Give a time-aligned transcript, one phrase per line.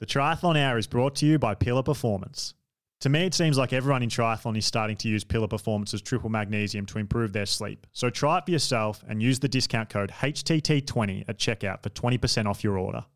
[0.00, 2.54] The Triathlon Hour is brought to you by Pillar Performance.
[3.00, 6.30] To me, it seems like everyone in triathlon is starting to use Pillar Performance's triple
[6.30, 7.84] magnesium to improve their sleep.
[7.92, 12.46] So try it for yourself and use the discount code HTT20 at checkout for 20%
[12.46, 13.06] off your order.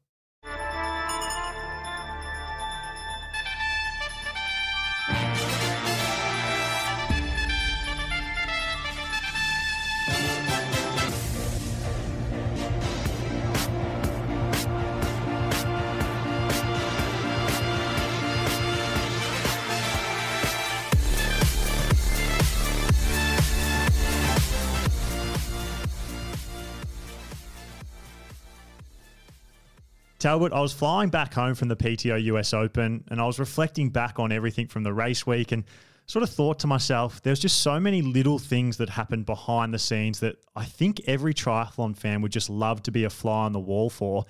[30.23, 33.91] Talbot, I was flying back home from the PTO US Open and I was reflecting
[33.91, 35.65] back on everything from the race week and
[36.07, 39.81] sort of thought to myself, there's just so many little things that happened behind the
[39.81, 43.53] scenes that I think every triathlon fan would just love to be a fly on
[43.53, 44.25] the wall for.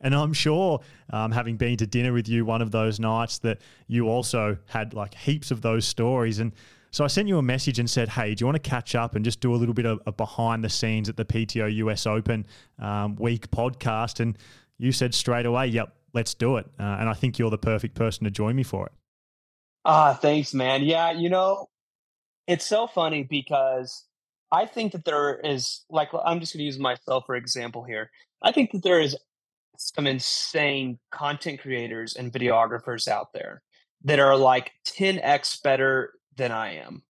[0.00, 3.60] And I'm sure, um, having been to dinner with you one of those nights, that
[3.86, 6.40] you also had like heaps of those stories.
[6.40, 6.54] And
[6.90, 9.14] so I sent you a message and said, hey, do you want to catch up
[9.14, 12.46] and just do a little bit of, behind the scenes at the PTO US Open
[12.80, 14.18] um, week podcast?
[14.18, 14.36] And
[14.78, 16.66] you said straight away, yep, let's do it.
[16.78, 18.92] Uh, and I think you're the perfect person to join me for it.
[19.84, 20.82] Ah, uh, thanks, man.
[20.82, 21.68] Yeah, you know,
[22.46, 24.04] it's so funny because
[24.50, 28.10] I think that there is, like, I'm just going to use myself for example here.
[28.42, 29.16] I think that there is
[29.78, 33.62] some insane content creators and videographers out there
[34.04, 37.02] that are like 10x better than I am.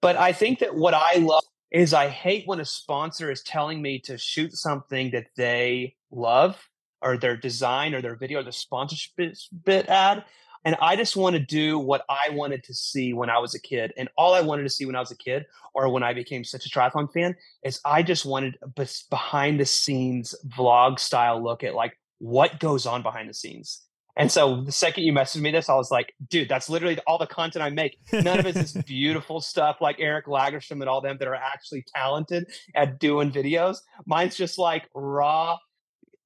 [0.00, 3.80] But I think that what I love is I hate when a sponsor is telling
[3.80, 6.60] me to shoot something that they love
[7.02, 10.24] or their design or their video or the sponsorship bit ad.
[10.64, 13.60] And I just want to do what I wanted to see when I was a
[13.60, 13.92] kid.
[13.96, 16.44] And all I wanted to see when I was a kid or when I became
[16.44, 21.64] such a triathlon fan is I just wanted a behind the scenes vlog style look
[21.64, 23.82] at like what goes on behind the scenes.
[24.16, 27.18] And so the second you messaged me this, I was like, dude, that's literally all
[27.18, 27.98] the content I make.
[28.12, 31.84] None of it's this beautiful stuff like Eric Lagerstrom and all them that are actually
[31.94, 33.78] talented at doing videos.
[34.04, 35.56] Mine's just like raw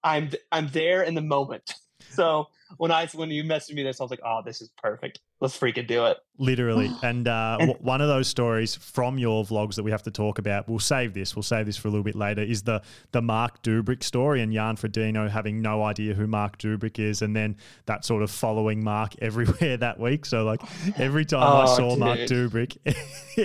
[0.06, 1.74] I'm I'm there in the moment.
[2.10, 2.48] So
[2.78, 5.20] when I when you messaged me this, I was like, oh, this is perfect.
[5.40, 6.18] Let's freaking do it.
[6.38, 10.10] Literally, and, uh, and one of those stories from your vlogs that we have to
[10.10, 10.68] talk about.
[10.68, 11.36] We'll save this.
[11.36, 12.42] We'll save this for a little bit later.
[12.42, 16.98] Is the the Marc Dubrick story and Jan Frodeno having no idea who Marc Dubrick
[16.98, 17.56] is, and then
[17.86, 20.26] that sort of following Mark everywhere that week.
[20.26, 20.62] So like
[20.98, 21.98] every time oh, I saw dude.
[21.98, 22.76] Marc Dubrick,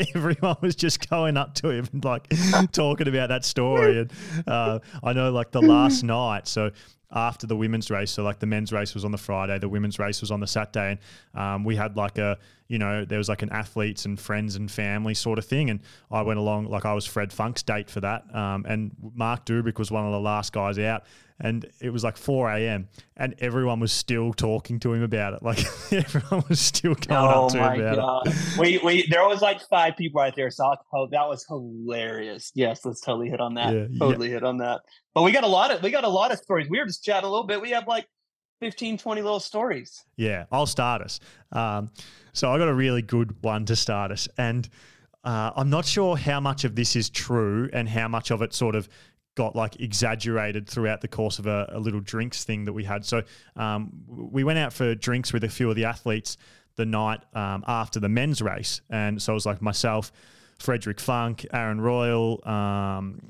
[0.16, 2.32] everyone was just going up to him and like
[2.72, 4.00] talking about that story.
[4.00, 4.12] And
[4.48, 6.48] uh, I know like the last night.
[6.48, 6.72] So
[7.14, 8.12] after the women's race.
[8.12, 10.48] So like the men's race was on the Friday, the women's race was on the
[10.48, 11.00] Saturday,
[11.34, 14.56] and um, we had like a you know there was like an athletes and friends
[14.56, 17.90] and family sort of thing, and I went along like I was Fred Funk's date
[17.90, 21.04] for that, um, and Marc Dubrick was one of the last guys out,
[21.42, 22.88] and it was like 4 a.m.
[23.18, 25.42] and everyone was still talking to him about it.
[25.52, 28.28] Like everyone was still going oh up to him about God.
[28.28, 28.58] it.
[28.58, 30.50] Wait, wait, there was like five people right there.
[30.50, 32.52] So oh, that was hilarious.
[32.56, 33.74] Yes, let's totally hit on that.
[33.74, 34.36] Yeah, totally yeah.
[34.36, 34.82] hit on that.
[35.14, 36.68] But we got a lot of we got a lot of stories.
[36.70, 37.62] We were just chatting a little bit.
[37.62, 38.08] We have like
[38.62, 40.06] 15, 20 little stories.
[40.16, 41.20] Yeah, I'll start us.
[41.52, 41.90] Um,
[42.32, 44.30] so I got a really good one to start us.
[44.38, 44.70] And
[45.24, 48.54] uh, I'm not sure how much of this is true and how much of it
[48.54, 48.88] sort of
[49.36, 53.06] got like exaggerated throughout the course of a, a little drinks thing that we had.
[53.06, 53.24] So
[53.56, 56.38] um, we went out for drinks with a few of the athletes
[56.76, 60.12] the night um, after the men's race, and so it was like myself,
[60.60, 62.40] Frederic Funk, Aaron Royle.
[62.48, 63.22] Um,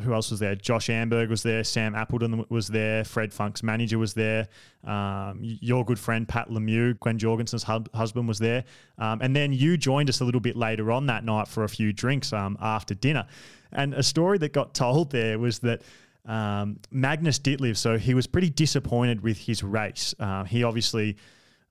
[0.00, 0.54] who else was there?
[0.54, 1.64] Josh Amberger was there.
[1.64, 3.04] Sam Appleton was there.
[3.04, 4.48] Fred Funk's manager was there.
[4.84, 8.64] Um, your good friend Pat Lemieux, Gwen Jorgensen's hub, husband, was there.
[8.98, 11.68] Um, and then you joined us a little bit later on that night for a
[11.68, 13.26] few drinks um, after dinner.
[13.76, 15.82] And a story that got told there was that
[16.24, 20.14] um, Magnus Ditlev, so he was pretty disappointed with his race.
[20.18, 21.16] Uh, he obviously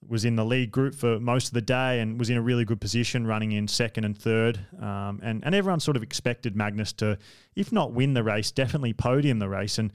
[0.08, 2.64] was in the lead group for most of the day and was in a really
[2.64, 4.60] good position running in second and third.
[4.80, 7.18] Um, and, and everyone sort of expected Magnus to,
[7.56, 9.80] if not win the race, definitely podium the race.
[9.80, 9.92] And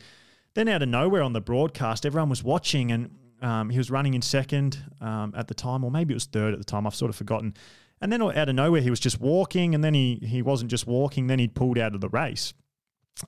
[0.54, 3.10] then out of nowhere on the broadcast, everyone was watching and
[3.40, 6.52] um, he was running in second um, at the time, or maybe it was third
[6.52, 6.86] at the time.
[6.86, 7.54] I've sort of forgotten.
[8.00, 10.86] And then out of nowhere, he was just walking, and then he he wasn't just
[10.86, 11.26] walking.
[11.26, 12.54] Then he pulled out of the race,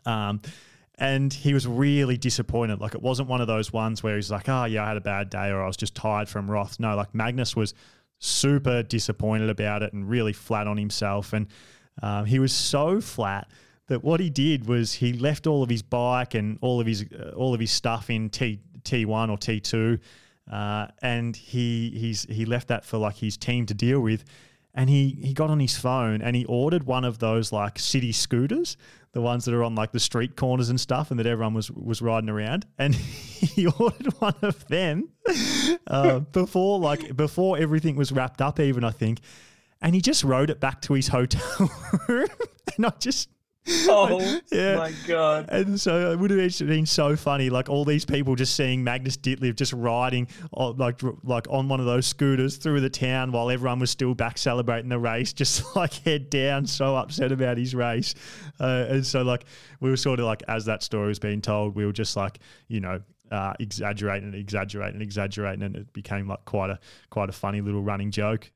[0.06, 0.40] um,
[0.96, 2.80] and he was really disappointed.
[2.80, 5.02] Like it wasn't one of those ones where he's like, "Oh yeah, I had a
[5.02, 7.74] bad day," or "I was just tired from Roth." No, like Magnus was
[8.18, 11.48] super disappointed about it and really flat on himself, and
[12.02, 13.50] um, he was so flat
[13.88, 17.04] that what he did was he left all of his bike and all of his
[17.12, 19.98] uh, all of his stuff in T T one or T two.
[20.50, 24.24] Uh, and he he's he left that for like his team to deal with,
[24.74, 28.12] and he he got on his phone and he ordered one of those like city
[28.12, 28.76] scooters
[29.12, 31.70] the ones that are on like the street corners and stuff, and that everyone was
[31.70, 32.66] was riding around.
[32.78, 35.10] And he ordered one of them
[35.86, 39.20] uh, before like before everything was wrapped up, even I think.
[39.80, 41.70] And he just rode it back to his hotel
[42.08, 42.28] room,
[42.76, 43.28] and I just
[43.94, 44.76] Oh yeah.
[44.76, 45.48] my god!
[45.50, 49.16] And so it would have been so funny, like all these people just seeing Magnus
[49.16, 53.50] Ditlev just riding, on, like like on one of those scooters through the town while
[53.50, 57.74] everyone was still back celebrating the race, just like head down, so upset about his
[57.74, 58.14] race.
[58.58, 59.44] Uh, and so like
[59.80, 62.40] we were sort of like as that story was being told, we were just like
[62.68, 63.00] you know
[63.30, 66.80] uh, exaggerating and exaggerating and exaggerating, and it became like quite a
[67.10, 68.50] quite a funny little running joke.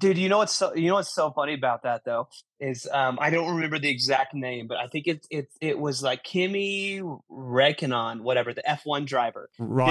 [0.00, 3.18] Dude, you know what's so you know what's so funny about that though is um,
[3.20, 7.02] I don't remember the exact name, but I think it it it was like Kimi
[7.30, 9.50] Räikkönen, whatever the F one driver.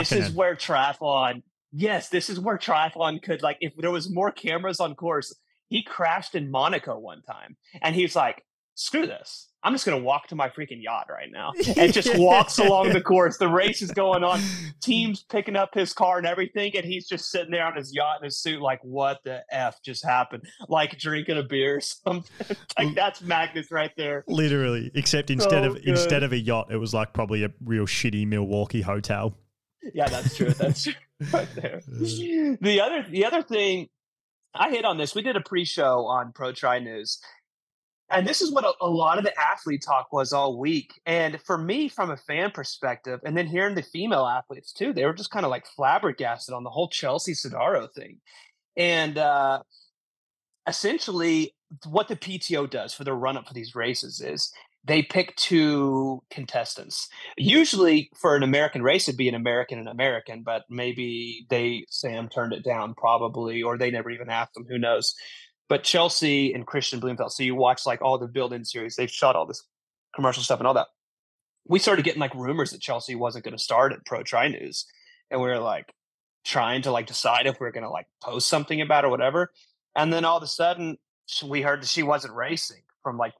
[0.09, 1.43] This is where triathlon.
[1.71, 5.35] Yes, this is where triathlon could like if there was more cameras on course.
[5.67, 9.48] He crashed in Monaco one time, and he's like, "Screw this!
[9.61, 12.89] I'm just going to walk to my freaking yacht right now and just walks along
[12.89, 13.37] the course.
[13.37, 14.39] The race is going on,
[14.81, 18.19] teams picking up his car and everything, and he's just sitting there on his yacht
[18.21, 20.43] in his suit, like, what the f just happened?
[20.69, 22.57] Like drinking a beer or something.
[22.77, 24.23] like that's Magnus right there.
[24.27, 25.87] Literally, except instead so of oh, good.
[25.87, 29.35] instead of a yacht, it was like probably a real shitty Milwaukee hotel.
[29.93, 30.51] Yeah, that's true.
[30.51, 30.93] That's true.
[31.33, 31.81] Right there.
[31.87, 32.55] Uh.
[32.61, 33.89] the other the other thing
[34.53, 35.13] I hit on this.
[35.13, 37.19] We did a pre-show on Pro Tri News,
[38.11, 40.99] and this is what a, a, lot of the athlete talk was all week.
[41.05, 45.05] And for me, from a fan perspective, and then hearing the female athletes too, they
[45.05, 48.17] were just kind of like flabbergasted on the whole Chelsea Sodaro thing.
[48.75, 49.59] And uh,
[50.67, 51.53] essentially,
[51.87, 54.51] what the PTO does for the run up for these races is
[54.85, 57.09] they pick two contestants.
[57.37, 62.29] Usually, for an American race, it'd be an American and American, but maybe they Sam
[62.29, 64.65] turned it down, probably, or they never even asked them.
[64.69, 65.13] Who knows?
[65.69, 69.35] But Chelsea and Kristian Blummenfelt, so you watch like all the build-in series, they've shot
[69.35, 69.63] all this
[70.15, 70.87] commercial stuff and all that.
[71.67, 74.85] We started getting like rumors that Chelsea wasn't going to start at Pro Tri News,
[75.29, 75.93] and we were like
[76.43, 79.11] trying to like decide if we are going to like post something about it or
[79.11, 79.51] whatever.
[79.95, 80.97] And then all of a sudden,
[81.45, 83.33] we heard that she wasn't racing from like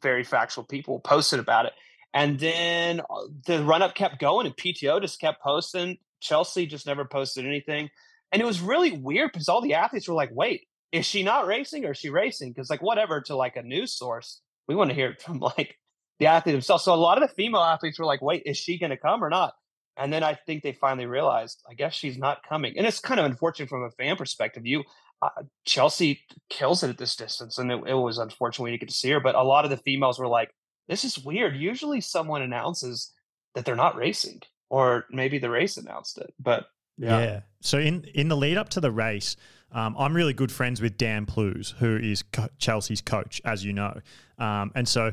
[0.00, 1.72] very factual people posted about it.
[2.14, 5.96] And then uh, the run up kept going, and PTO just kept posting.
[6.20, 7.88] Chelsea just never posted anything.
[8.30, 11.46] And it was really weird because all the athletes were like, wait, is she not
[11.46, 12.52] racing or is she racing?
[12.52, 15.76] Because like whatever to like a news source, we want to hear it from like
[16.18, 16.82] the athlete himself.
[16.82, 19.24] So a lot of the female athletes were like, wait, is she going to come
[19.24, 19.54] or not?
[19.96, 22.74] And then I think they finally realized, I guess she's not coming.
[22.78, 24.64] And it's kind of unfortunate from a fan perspective.
[24.64, 24.84] You,
[25.20, 25.28] uh,
[25.66, 28.94] Chelsea kills it at this distance, and it, it was unfortunate we didn't get to
[28.94, 29.20] see her.
[29.20, 30.50] But a lot of the females were like,
[30.88, 31.56] this is weird.
[31.56, 33.12] Usually someone announces
[33.54, 34.40] that they're not racing,
[34.70, 36.32] or maybe the race announced it.
[36.40, 36.66] But
[36.96, 37.20] yeah.
[37.20, 37.40] yeah.
[37.60, 39.36] So in in the lead up to the race,
[39.72, 43.72] um, I'm really good friends with Dan Plews, who is co- Chelsea's coach, as you
[43.72, 43.98] know.
[44.38, 45.12] Um, and so,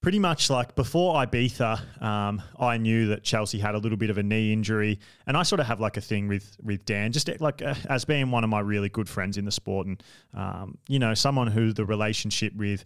[0.00, 4.18] pretty much like before Ibiza, um, I knew that Chelsea had a little bit of
[4.18, 7.28] a knee injury, and I sort of have like a thing with with Dan, just
[7.40, 10.02] like uh, as being one of my really good friends in the sport, and
[10.34, 12.84] um, you know, someone who the relationship with.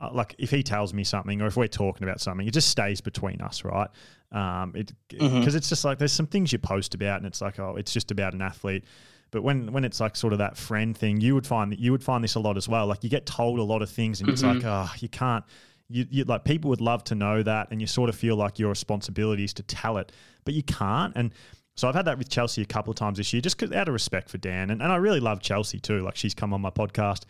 [0.00, 2.68] Uh, like if he tells me something or if we're talking about something, it just
[2.68, 3.88] stays between us, right?
[4.30, 5.56] Um, it because mm-hmm.
[5.56, 8.12] it's just like there's some things you post about, and it's like oh, it's just
[8.12, 8.84] about an athlete.
[9.30, 11.92] But when when it's like sort of that friend thing, you would find that you
[11.92, 12.86] would find this a lot as well.
[12.86, 14.34] Like you get told a lot of things, and mm-hmm.
[14.34, 15.44] it's like, oh, you can't.
[15.90, 18.58] You, you like people would love to know that, and you sort of feel like
[18.58, 20.12] your responsibility is to tell it,
[20.44, 21.14] but you can't.
[21.16, 21.32] And
[21.76, 23.92] so I've had that with Chelsea a couple of times this year, just out of
[23.92, 26.00] respect for Dan, and, and I really love Chelsea too.
[26.00, 27.24] Like she's come on my podcast.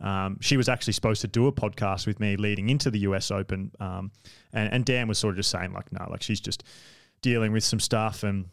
[0.00, 3.30] Um, she was actually supposed to do a podcast with me leading into the US
[3.30, 4.10] Open, um,
[4.52, 6.64] and, and Dan was sort of just saying like, no, like she's just
[7.22, 8.46] dealing with some stuff and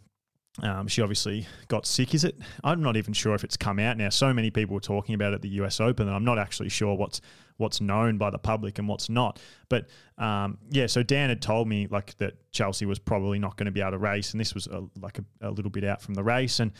[0.61, 2.13] um, she obviously got sick.
[2.13, 2.37] Is it?
[2.63, 4.09] I'm not even sure if it's come out now.
[4.09, 6.69] So many people were talking about it at the US Open, and I'm not actually
[6.69, 7.21] sure what's
[7.55, 9.39] what's known by the public and what's not.
[9.69, 13.65] But um, yeah, so Dan had told me like that Chelsea was probably not going
[13.65, 16.01] to be able to race, and this was a, like a, a, little bit out
[16.01, 16.73] from the race, and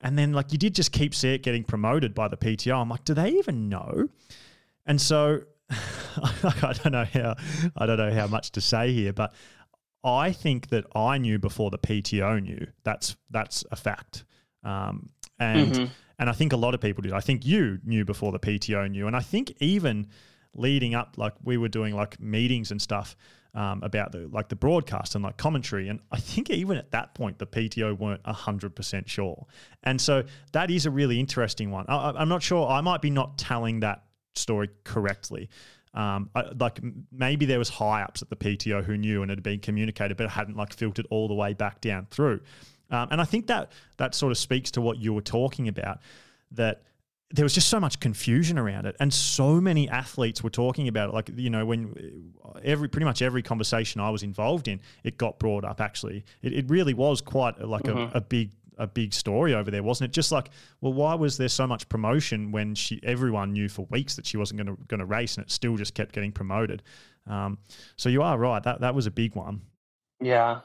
[0.00, 2.80] and then like you did just keep see it getting promoted by the PTO.
[2.80, 4.08] I'm like, do they even know?
[4.84, 7.36] And so I don't know how
[7.76, 9.32] I don't know how much to say here, but
[10.04, 12.66] I think that I knew before the PTO knew.
[12.84, 14.24] That's that's a fact.
[14.64, 15.84] Um, and mm-hmm.
[16.18, 17.12] and I think a lot of people did.
[17.12, 20.08] I think you knew before the PTO knew, and I think even
[20.54, 23.16] leading up, like we were doing like meetings and stuff
[23.54, 27.14] um, about the like the broadcast and like commentary, and I think even at that
[27.14, 29.46] point the PTO weren't hundred percent sure.
[29.82, 31.86] And so that is a really interesting one.
[31.88, 32.68] I, I'm not sure.
[32.68, 34.04] I might be not telling that
[34.34, 35.48] story correctly.
[35.94, 36.80] Um, I, like
[37.10, 40.16] maybe there was high ups at the PTO who knew and it had been communicated,
[40.16, 42.40] but it hadn't like filtered all the way back down through.
[42.90, 46.00] Um, and I think that that sort of speaks to what you were talking about.
[46.52, 46.82] That
[47.30, 51.08] there was just so much confusion around it, and so many athletes were talking about
[51.08, 51.14] it.
[51.14, 52.32] Like you know, when
[52.62, 55.80] every pretty much every conversation I was involved in, it got brought up.
[55.80, 58.14] Actually, it, it really was quite like mm-hmm.
[58.14, 60.12] a, a big a big story over there, wasn't it?
[60.12, 60.50] Just like,
[60.80, 64.36] well, why was there so much promotion when she everyone knew for weeks that she
[64.36, 66.82] wasn't going to going to race, and it still just kept getting promoted?
[67.26, 67.58] Um,
[67.96, 68.62] so you are right.
[68.62, 69.62] That that was a big one.
[70.20, 70.60] Yeah,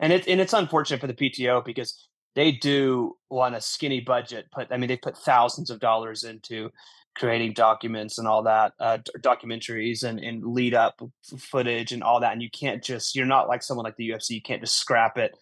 [0.00, 4.46] and it's and it's unfortunate for the PTO because they do on a skinny budget.
[4.52, 6.70] Put I mean they put thousands of dollars into
[7.16, 11.00] creating documents and all that, uh, documentaries and, and lead up
[11.38, 12.32] footage and all that.
[12.32, 14.30] And you can't just, you're not like someone like the UFC.
[14.30, 15.34] You can't just scrap it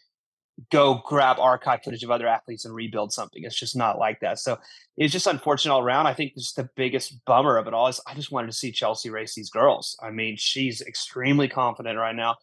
[0.70, 3.42] go grab archive footage of other athletes and rebuild something.
[3.44, 4.38] It's just not like that.
[4.38, 4.58] So
[4.96, 6.06] it's just unfortunate all around.
[6.06, 8.70] I think just the biggest bummer of it all is I just wanted to see
[8.70, 9.96] Chelsea race these girls.
[10.02, 12.36] I mean, she's extremely confident right now,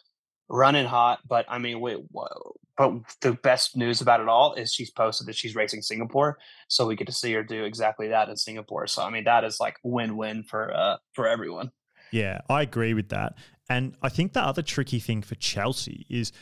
[0.49, 1.19] running hot.
[1.27, 2.55] But I mean, wait, whoa.
[2.77, 6.37] but the best news about it all is she's posted that she's racing Singapore,
[6.67, 8.87] so we get to see her do exactly that in Singapore.
[8.87, 11.71] So I mean, that is like win-win for uh for everyone.
[12.11, 13.35] Yeah, I agree with that.
[13.69, 16.33] And I think the other tricky thing for Chelsea is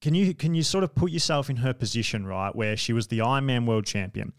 [0.00, 3.08] can you can you sort of put yourself in her position, right, where she was
[3.08, 4.32] the Ironman world champion?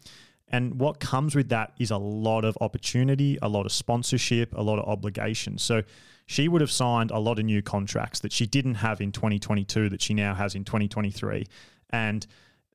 [0.48, 4.62] And what comes with that is a lot of opportunity, a lot of sponsorship, a
[4.62, 5.62] lot of obligations.
[5.62, 5.82] So
[6.26, 9.88] she would have signed a lot of new contracts that she didn't have in 2022
[9.90, 11.46] that she now has in 2023.
[11.90, 12.26] And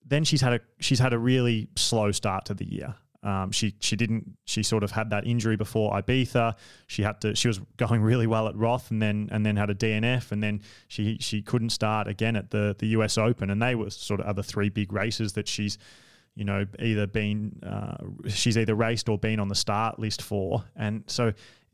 [0.05, 2.95] then she's had a she's had a really slow start to the year.
[3.25, 6.55] Um, she she didn't she sort of had that injury before Ibiza.
[6.85, 9.71] She had to she was going really well at Roth and then and then had
[9.71, 13.49] a DNF and then she she couldn't start again at the the US Open.
[13.49, 15.79] And they were sort of other three big races that she's
[16.35, 17.97] you know either been uh,
[18.29, 20.63] she's either raced or been on the start list for.
[20.75, 21.33] And so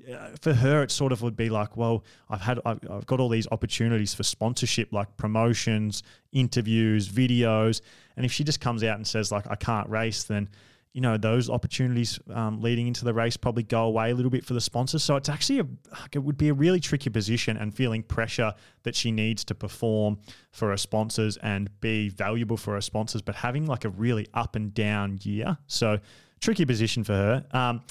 [0.10, 3.20] uh, for her, it sort of would be like, well, I've had, I've, I've, got
[3.20, 7.82] all these opportunities for sponsorship, like promotions, interviews, videos,
[8.16, 10.50] and if she just comes out and says like, I can't race, then
[10.94, 14.44] you know those opportunities um, leading into the race probably go away a little bit
[14.44, 15.04] for the sponsors.
[15.04, 15.68] So it's actually a
[16.12, 20.20] it would be a really tricky position and feeling pressure that she needs to perform
[20.52, 24.56] for her sponsors and be valuable for her sponsors, but having like a really up
[24.56, 25.58] and down year.
[25.68, 26.00] So
[26.42, 27.46] tricky position for her.
[27.52, 27.82] Um,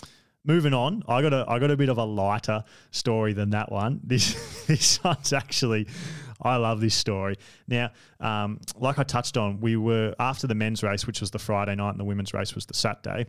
[0.44, 3.72] moving on, I got a I got a bit of a lighter story than that
[3.72, 4.00] one.
[4.04, 5.88] This this one's actually
[6.42, 7.36] I love this story.
[7.68, 11.38] Now, um, like I touched on, we were after the men's race, which was the
[11.38, 13.26] Friday night, and the women's race was the Saturday.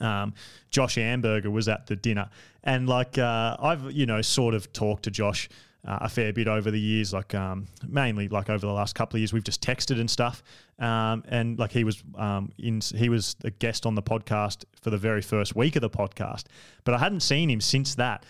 [0.00, 0.34] Um,
[0.70, 2.28] Josh Amberger was at the dinner,
[2.64, 5.48] and like uh, I've you know sort of talked to Josh
[5.86, 9.16] uh, a fair bit over the years, like um, mainly like over the last couple
[9.16, 10.42] of years, we've just texted and stuff.
[10.78, 14.90] Um, and like he was um, in, he was a guest on the podcast for
[14.90, 16.44] the very first week of the podcast,
[16.84, 18.24] but I hadn't seen him since that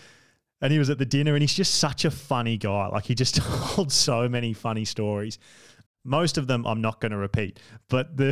[0.61, 2.87] and he was at the dinner and he's just such a funny guy.
[2.87, 3.35] Like he just
[3.75, 5.39] told so many funny stories.
[6.03, 7.59] Most of them I'm not going to repeat,
[7.89, 8.31] but the,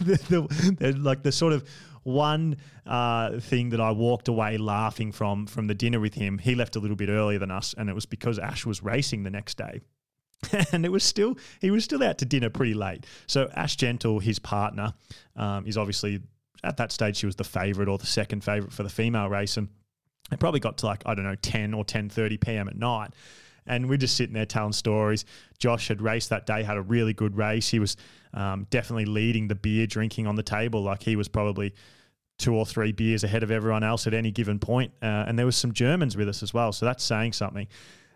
[0.00, 1.68] the, the, like the sort of
[2.02, 6.38] one uh, thing that I walked away laughing from from the dinner with him.
[6.38, 9.22] He left a little bit earlier than us, and it was because Ash was racing
[9.22, 9.80] the next day.
[10.72, 13.06] and it was still he was still out to dinner pretty late.
[13.26, 14.92] So Ash Gentle, his partner,
[15.36, 16.20] um, is obviously
[16.62, 19.56] at that stage she was the favourite or the second favourite for the female race,
[19.56, 19.68] and
[20.34, 22.68] it probably got to like, I don't know, 10 or 10.30 p.m.
[22.68, 23.10] at night.
[23.66, 25.24] And we're just sitting there telling stories.
[25.58, 27.68] Josh had raced that day, had a really good race.
[27.68, 27.96] He was
[28.34, 30.82] um, definitely leading the beer drinking on the table.
[30.82, 31.74] Like he was probably
[32.38, 34.92] two or three beers ahead of everyone else at any given point.
[35.00, 36.72] Uh, and there was some Germans with us as well.
[36.72, 37.68] So that's saying something.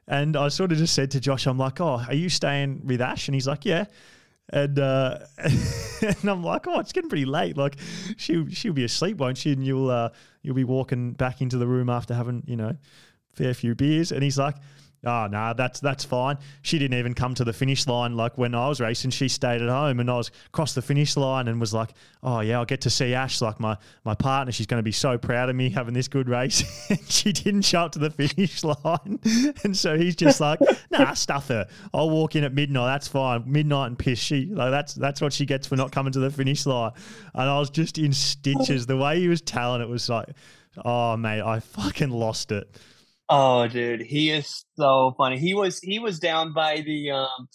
[0.07, 3.01] And I sort of just said to Josh, I'm like, oh, are you staying with
[3.01, 3.29] Ash?
[3.29, 3.85] And he's like, yeah.
[4.51, 7.57] And uh, and I'm like, oh, it's getting pretty late.
[7.57, 7.77] Like,
[8.17, 9.53] she she'll be asleep, won't she?
[9.53, 10.11] And you'll uh,
[10.43, 12.77] you'll be walking back into the room after having you know,
[13.35, 14.13] fair few beers.
[14.13, 14.57] And he's like,
[15.05, 16.39] Oh no, nah, that's that's fine.
[16.63, 18.17] She didn't even come to the finish line.
[18.17, 21.17] Like when I was racing, she stayed at home, and I was across the finish
[21.17, 21.91] line and was like,
[22.21, 24.51] "Oh yeah, I'll get to see Ash, like my my partner.
[24.51, 26.65] She's going to be so proud of me having this good race."
[27.09, 29.21] she didn't show up to the finish line,
[29.63, 30.59] and so he's just like,
[30.91, 31.69] "Nah, stuff her.
[31.95, 32.87] I'll walk in at midnight.
[32.87, 33.45] That's fine.
[33.47, 34.19] Midnight and piss.
[34.19, 36.91] She like that's that's what she gets for not coming to the finish line."
[37.35, 38.87] And I was just in stitches.
[38.87, 40.27] The way he was telling it was like,
[40.85, 42.77] "Oh mate, I fucking lost it."
[43.31, 45.39] Oh, dude, he is so funny.
[45.39, 47.49] He was he was down by the um.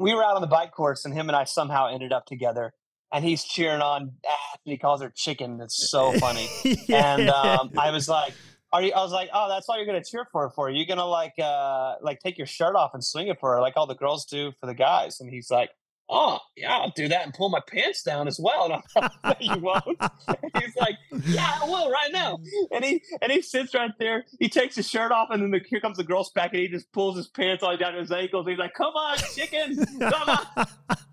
[0.00, 2.72] We were out on the bike course, and him and I somehow ended up together.
[3.12, 5.60] And he's cheering on, ah, and he calls her chicken.
[5.60, 6.48] It's so funny.
[6.88, 7.16] yeah.
[7.16, 8.34] And um, I was like,
[8.72, 10.50] "Are you?" I was like, "Oh, that's all you're gonna cheer for?
[10.50, 13.60] For you're gonna like uh like take your shirt off and swing it for her,
[13.60, 15.70] like all the girls do for the guys?" And he's like,
[16.08, 19.36] oh yeah i'll do that and pull my pants down as well and i'm like
[19.40, 19.84] you won't.
[20.60, 20.94] He's like
[21.26, 22.38] yeah i will right now.
[22.70, 24.24] And he and he sits right there.
[24.38, 26.68] He takes his shirt off and then the, here comes the girl's back and he
[26.68, 28.46] just pulls his pants all the way down to his ankles.
[28.46, 30.66] He's like come on chicken come on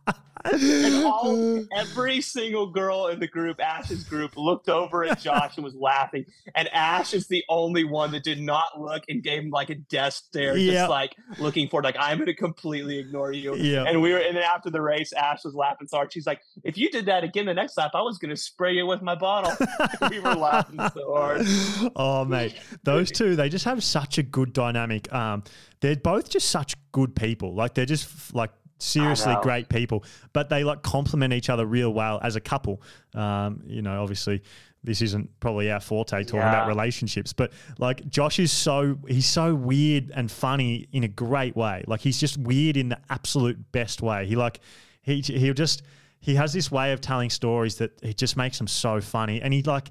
[0.45, 5.63] and all every single girl in the group, Ash's group, looked over at Josh and
[5.63, 6.25] was laughing.
[6.55, 9.75] And Ash is the only one that did not look and gave him like a
[9.75, 10.73] death stare, Yep.
[10.73, 13.55] just like looking forward, like I'm gonna completely ignore you.
[13.55, 13.83] Yeah.
[13.87, 16.11] And we were, and then after the race, Ash was laughing so hard.
[16.13, 18.85] She's like, "If you did that again the next lap, I was gonna spray you
[18.85, 19.53] with my bottle."
[20.09, 21.45] we were laughing so hard.
[21.95, 25.11] oh mate, those two they just have such a good dynamic.
[25.13, 25.43] Um,
[25.81, 27.53] they're both just such good people.
[27.55, 30.03] Like they're just like seriously great people,
[30.33, 32.81] but they like complement each other real well as a couple.
[33.13, 34.41] Um, you know, obviously.
[34.85, 39.55] This isn't probably our forte talking about relationships, but like Josh is so he's so
[39.55, 41.85] weird and funny in a great way.
[41.87, 44.25] Like he's just weird in the absolute best way.
[44.25, 44.59] He like
[45.01, 45.83] he he'll just
[46.19, 49.53] he has this way of telling stories that it just makes them so funny, and
[49.53, 49.87] he like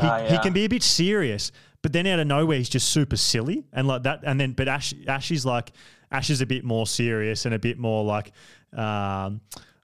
[0.00, 3.16] Ah, he can be a bit serious, but then out of nowhere he's just super
[3.16, 4.22] silly and like that.
[4.24, 5.70] And then but Ash Ash is like
[6.10, 8.32] Ash is a bit more serious and a bit more like
[8.76, 9.40] um,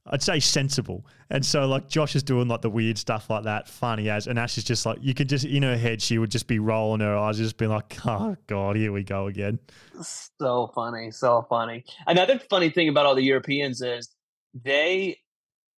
[0.06, 1.06] I'd say sensible.
[1.30, 4.38] And so like Josh is doing like the weird stuff like that, funny as, and
[4.38, 7.00] Ash is just like you could just in her head she would just be rolling
[7.00, 9.58] her eyes, just be like, oh god, here we go again.
[10.00, 11.84] so funny, so funny.
[12.06, 14.08] Another funny thing about all the Europeans is
[14.54, 15.18] they,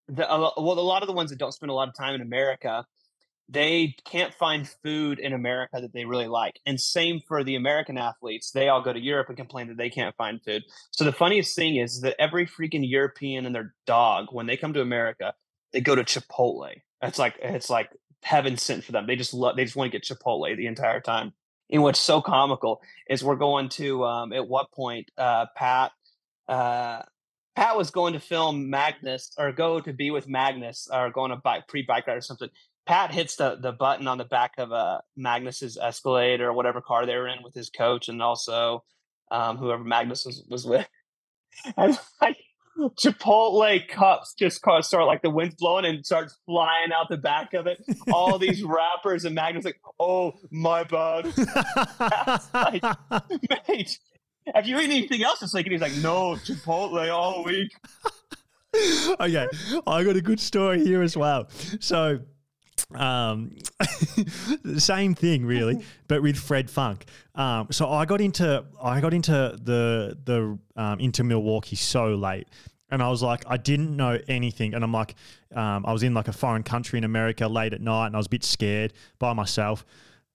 [0.07, 2.21] the, well, a lot of the ones that don't spend a lot of time in
[2.21, 2.85] America,
[3.51, 6.59] they can't find food in America that they really like.
[6.65, 8.51] And same for the American athletes.
[8.51, 10.63] They all go to Europe and complain that they can't find food.
[10.91, 14.73] So the funniest thing is that every freaking European and their dog, when they come
[14.73, 15.33] to America,
[15.73, 16.81] they go to Chipotle.
[17.01, 17.89] It's like it's like
[18.23, 19.05] heaven sent for them.
[19.05, 19.57] They just love.
[19.57, 21.33] They just want to get Chipotle the entire time.
[21.69, 25.91] And what's so comical is we're going to um, at what point uh, Pat
[26.47, 27.01] uh,
[27.55, 31.37] Pat was going to film Magnus or go to be with Magnus or going to
[31.37, 32.49] bike pre bike ride or something.
[32.85, 37.05] Pat hits the the button on the back of uh, Magnus's Escalade or whatever car
[37.05, 38.83] they were in with his coach and also
[39.29, 40.87] um, whoever Magnus was, was with.
[41.75, 42.37] And like
[42.79, 47.67] Chipotle cups just start like the wind's blowing and starts flying out the back of
[47.67, 47.83] it.
[48.11, 51.25] All these wrappers and Magnus like, oh my bad,
[52.53, 52.83] like-
[53.67, 53.99] mate.
[54.55, 55.67] Have you eaten anything else this week?
[55.67, 57.71] And he's like, no, Chipotle all week.
[59.19, 59.47] okay,
[59.85, 61.47] I got a good story here as well.
[61.79, 62.19] So,
[62.95, 63.55] um,
[64.63, 67.05] the same thing really, but with Fred Funk.
[67.35, 72.47] Um, so I got into I got into the the um, into Milwaukee so late.
[72.89, 74.73] And I was like, I didn't know anything.
[74.73, 75.15] And I'm like,
[75.55, 78.19] um, I was in like a foreign country in America late at night and I
[78.19, 79.85] was a bit scared by myself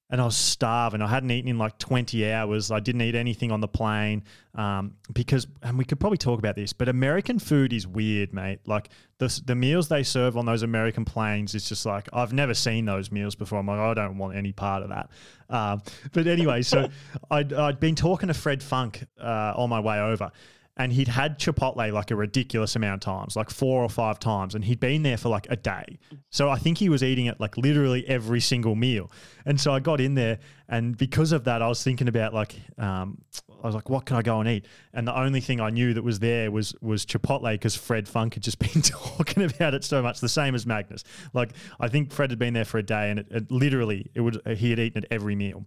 [0.09, 1.03] and I was starving.
[1.03, 2.71] I hadn't eaten in like 20 hours.
[2.71, 4.23] I didn't eat anything on the plane
[4.55, 8.61] um, because, and we could probably talk about this, but American food is weird, mate.
[8.67, 12.55] Like the, the meals they serve on those American planes, it's just like, I've never
[12.55, 13.59] seen those meals before.
[13.59, 15.11] I'm like, I don't want any part of that.
[15.51, 16.89] Um, but anyway, so
[17.31, 20.31] I'd, I'd been talking to Fred Funk uh, on my way over.
[20.79, 24.55] And he'd had Chipotle like a ridiculous amount of times, like four or five times,
[24.55, 25.99] and he'd been there for like a day.
[26.31, 29.11] So I think he was eating it like literally every single meal.
[29.47, 32.57] And so I got in there, and because of that, I was thinking about like,
[32.77, 33.23] um,
[33.63, 34.67] I was like, what can I go and eat?
[34.93, 38.35] And the only thing I knew that was there was was Chipotle because Fred Funk
[38.35, 41.05] had just been talking about it so much, the same as Magnus.
[41.33, 44.21] Like I think Fred had been there for a day, and it, it literally it
[44.21, 45.65] would he had eaten it every meal.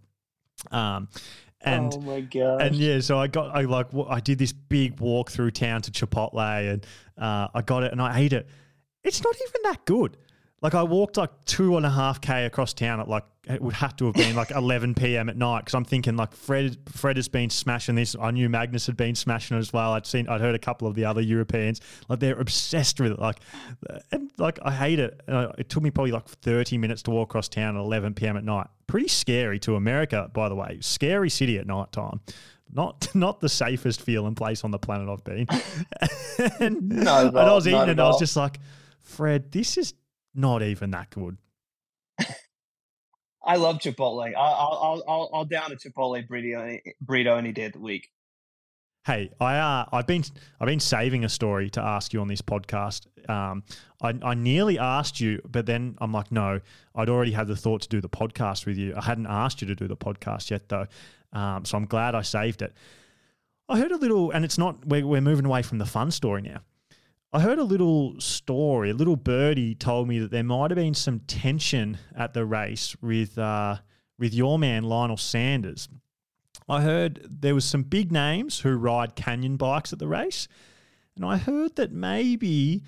[0.72, 1.08] Um,
[1.62, 2.62] and oh my god!
[2.62, 5.91] and yeah, so I got I like I did this big walk through town to
[5.91, 6.86] Chipotle, and
[7.17, 8.48] uh, I got it and I ate it.
[9.04, 10.17] It's not even that good.
[10.62, 13.74] Like I walked like two and a half k across town at like it would
[13.76, 15.30] have to have been like 11 p.m.
[15.30, 18.15] at night because I'm thinking like Fred Fred has been smashing this.
[18.19, 19.93] I knew Magnus had been smashing it as well.
[19.93, 23.19] I'd seen I'd heard a couple of the other Europeans like they're obsessed with it.
[23.19, 23.39] Like
[24.12, 25.22] and like I hate it.
[25.28, 28.13] And I- it took me probably like 30 minutes to walk across town at 11
[28.15, 28.36] p.m.
[28.36, 28.67] at night.
[28.88, 30.80] Pretty scary to America, by the way.
[30.82, 32.19] Scary city at night time.
[32.72, 35.48] Not not the safest feeling place on the planet I've been.
[36.60, 38.60] and, Not at and I was eating and I was just like,
[39.02, 39.93] Fred, this is
[40.34, 41.38] not even that good.
[43.44, 44.34] I love Chipotle.
[44.36, 48.10] I'll I'll I'll, I'll down a Chipotle burrito any, burrito any day of the week.
[49.06, 50.24] Hey, I uh, I've been
[50.60, 53.08] I've been saving a story to ask you on this podcast.
[53.30, 53.63] Um,
[54.02, 56.60] I, I nearly asked you, but then I'm like, no,
[56.94, 58.94] I'd already had the thought to do the podcast with you.
[58.96, 60.86] I hadn't asked you to do the podcast yet, though.
[61.32, 62.74] Um, so I'm glad I saved it.
[63.70, 64.86] I heard a little, and it's not.
[64.86, 66.60] We're, we're moving away from the fun story now.
[67.32, 68.89] I heard a little story.
[68.89, 72.96] A little birdie told me that there might have been some tension at the race
[73.02, 73.78] with uh,
[74.18, 75.88] with your man Lionel Sanders.
[76.68, 80.48] I heard there was some big names who ride Canyon bikes at the race,
[81.15, 82.84] and I heard that maybe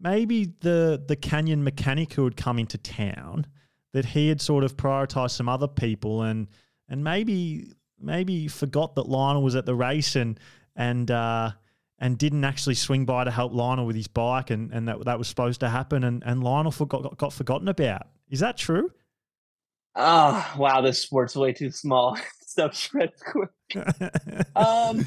[0.00, 3.46] maybe the the Canyon mechanic who had come into town
[3.92, 6.48] that he had sort of prioritized some other people and
[6.88, 10.40] and maybe maybe forgot that Lionel was at the race and
[10.74, 11.52] and uh,
[11.98, 15.18] and didn't actually swing by to help Lionel with his bike, and, and that that
[15.18, 18.08] was supposed to happen, and, and Lionel forgot, got, got forgotten about.
[18.28, 18.90] Is that true?
[19.94, 22.18] Oh wow, this sport's way too small.
[22.46, 23.50] Stuff spreads quick.
[24.56, 25.06] um,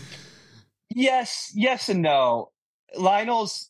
[0.89, 2.51] yes, yes, and no.
[2.95, 3.69] Lionel's,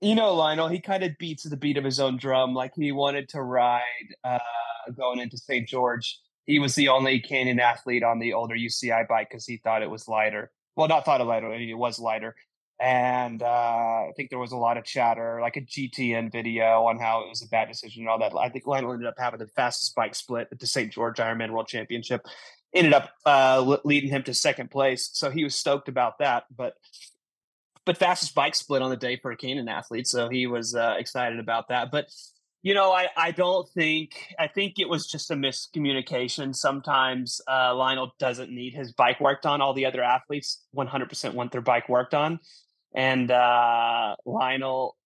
[0.00, 0.68] you know, Lionel.
[0.68, 2.54] He kind of beats the beat of his own drum.
[2.54, 3.82] Like he wanted to ride
[4.24, 4.38] uh,
[4.96, 5.68] going into St.
[5.68, 6.18] George.
[6.44, 9.90] He was the only Canyon athlete on the older UCI bike because he thought it
[9.90, 10.50] was lighter.
[10.78, 11.52] Well, not thought it lighter.
[11.52, 12.34] It was lighter
[12.80, 16.98] and uh, I think there was a lot of chatter, like a GTN video on
[16.98, 18.32] how it was a bad decision and all that.
[18.38, 20.92] I think Lionel ended up having the fastest bike split at the St.
[20.92, 22.24] George Ironman World Championship,
[22.72, 26.44] ended up uh, leading him to second place, so he was stoked about that.
[26.54, 26.74] But
[27.84, 30.94] but fastest bike split on the day for a Canyon athlete, so he was uh,
[30.98, 31.90] excited about that.
[31.90, 32.12] But
[32.62, 36.54] you know, I, I don't think I think it was just a miscommunication.
[36.54, 39.60] Sometimes uh, Lionel doesn't need his bike worked on.
[39.60, 42.40] All the other athletes 100% want their bike worked on
[42.94, 44.96] and uh, Lionel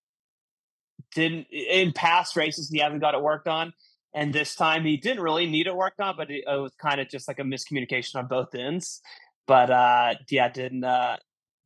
[1.14, 3.72] didn't in past races he hasn't got it worked on,
[4.14, 7.00] and this time he didn't really need it worked on, but it, it was kind
[7.00, 9.00] of just like a miscommunication on both ends.
[9.46, 11.16] But uh, yeah, didn't uh,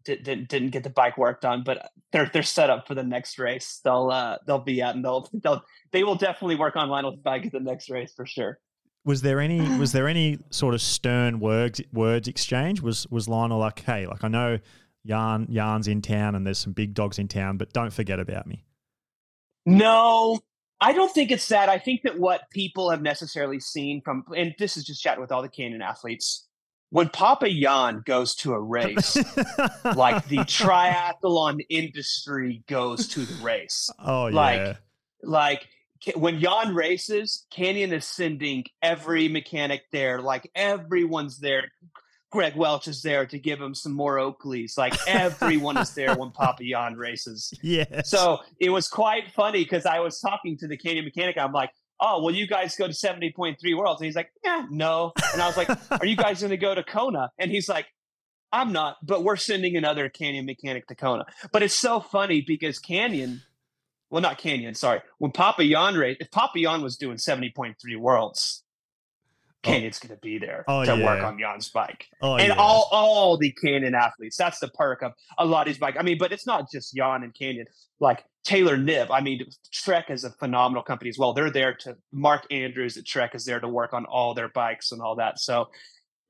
[0.06, 3.38] didn't didn't get the bike worked on, but they're they're set up for the next
[3.38, 3.80] race.
[3.84, 7.46] They'll uh, they'll be out and they'll they'll they will definitely work on Lionel's bike
[7.46, 8.58] at the next race for sure.
[9.04, 12.80] Was there any was there any sort of stern words words exchange?
[12.80, 14.58] Was was Lionel like, hey, like I know
[15.06, 18.46] Jan Jan's in town and there's some big dogs in town, but don't forget about
[18.46, 18.64] me.
[19.64, 20.40] No,
[20.80, 21.68] I don't think it's that.
[21.68, 25.32] I think that what people have necessarily seen from, and this is just chatting with
[25.32, 26.45] all the Canyon athletes,
[26.90, 29.16] when Papa Jan goes to a race,
[29.84, 33.90] like the triathlon industry goes to the race.
[33.98, 34.74] Oh, like, yeah.
[35.22, 35.66] Like
[36.14, 40.20] when Jan races, Canyon is sending every mechanic there.
[40.20, 41.64] Like everyone's there.
[42.30, 44.76] Greg Welch is there to give him some more Oakleys.
[44.76, 47.52] Like everyone is there when Papa Jan races.
[47.62, 48.02] Yeah.
[48.02, 51.38] So it was quite funny because I was talking to the Canyon mechanic.
[51.38, 54.00] I'm like, oh, well, you guys go to 70.3 Worlds.
[54.00, 55.12] And he's like, yeah, no.
[55.32, 57.30] And I was like, are you guys going to go to Kona?
[57.38, 57.86] And he's like,
[58.52, 61.26] I'm not, but we're sending another Canyon mechanic to Kona.
[61.52, 63.42] But it's so funny because Canyon,
[64.10, 65.02] well, not Canyon, sorry.
[65.18, 69.52] When Papa raced, if Papa Jan was doing 70.3 Worlds, oh.
[69.62, 70.08] Canyon's oh.
[70.08, 71.04] going to be there oh, to yeah.
[71.04, 72.06] work on Jan's bike.
[72.22, 72.54] Oh, and yeah.
[72.56, 74.36] all all the Canyon athletes.
[74.36, 75.96] That's the perk of a lot of these bike.
[75.98, 77.66] I mean, but it's not just Jan and Canyon.
[77.98, 79.08] Like Taylor Knibb.
[79.10, 81.32] I mean, Trek is a phenomenal company as well.
[81.32, 84.92] They're there to Mark Andrews at Trek is there to work on all their bikes
[84.92, 85.40] and all that.
[85.40, 85.68] So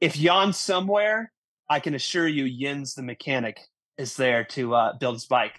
[0.00, 1.30] if Jan's somewhere,
[1.68, 3.60] I can assure you, Jens the mechanic
[3.98, 5.56] is there to uh, build his bike.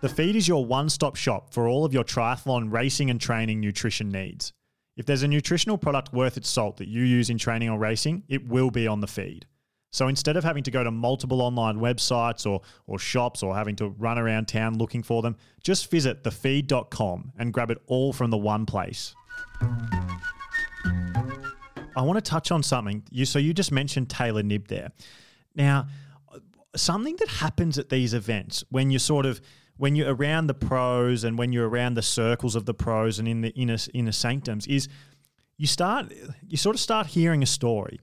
[0.00, 3.60] The feed is your one stop shop for all of your triathlon racing and training
[3.60, 4.52] nutrition needs.
[4.96, 8.24] If there's a nutritional product worth its salt that you use in training or racing,
[8.28, 9.46] it will be on the feed.
[9.92, 13.76] So instead of having to go to multiple online websites or, or shops or having
[13.76, 18.30] to run around town looking for them, just visit thefeed.com and grab it all from
[18.30, 19.14] the one place.
[21.94, 23.02] I want to touch on something.
[23.10, 24.92] You so you just mentioned Taylor Knibb there.
[25.54, 25.88] Now,
[26.74, 29.42] something that happens at these events when you're sort of
[29.76, 33.28] when you're around the pros and when you're around the circles of the pros and
[33.28, 34.88] in the inner inner sanctums is
[35.58, 36.10] you start
[36.48, 38.00] you sort of start hearing a story.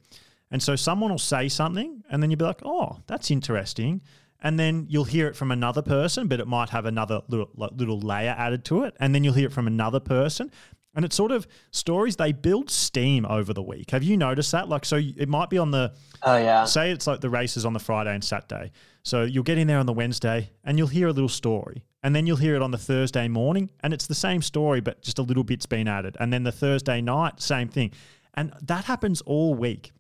[0.52, 4.02] And so someone will say something and then you'll be like, "Oh, that's interesting."
[4.42, 8.00] And then you'll hear it from another person, but it might have another little, little
[8.00, 8.96] layer added to it.
[9.00, 10.50] And then you'll hear it from another person.
[10.96, 13.92] And it's sort of stories they build steam over the week.
[13.92, 14.70] Have you noticed that?
[14.70, 17.74] Like, so it might be on the oh yeah, say it's like the races on
[17.74, 18.72] the Friday and Saturday.
[19.04, 22.16] So you'll get in there on the Wednesday and you'll hear a little story, and
[22.16, 25.20] then you'll hear it on the Thursday morning, and it's the same story but just
[25.20, 27.92] a little bit's been added, and then the Thursday night, same thing,
[28.34, 29.92] and that happens all week,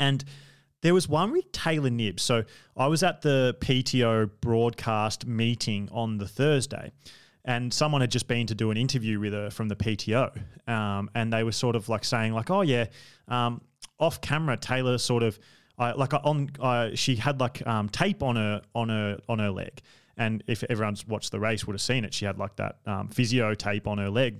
[0.00, 0.24] and.
[0.82, 2.18] There was one with Taylor Knibb.
[2.18, 2.42] So
[2.74, 6.92] I was at the PTO broadcast meeting on the Thursday,
[7.44, 11.10] and someone had just been to do an interview with her from the PTO, um,
[11.14, 12.86] and they were sort of like saying like, "Oh yeah,"
[13.28, 13.60] um,
[13.98, 15.38] off camera, Taylor sort of
[15.78, 19.50] uh, like on uh, she had like um, tape on her on her on her
[19.50, 19.80] leg,
[20.16, 23.08] and if everyone's watched the race would have seen it, she had like that um,
[23.08, 24.36] physio tape on her leg.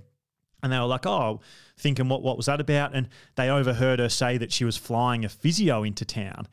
[0.63, 1.41] And they were like, "Oh,
[1.77, 5.25] thinking what what was that about?" And they overheard her say that she was flying
[5.25, 6.47] a physio into town.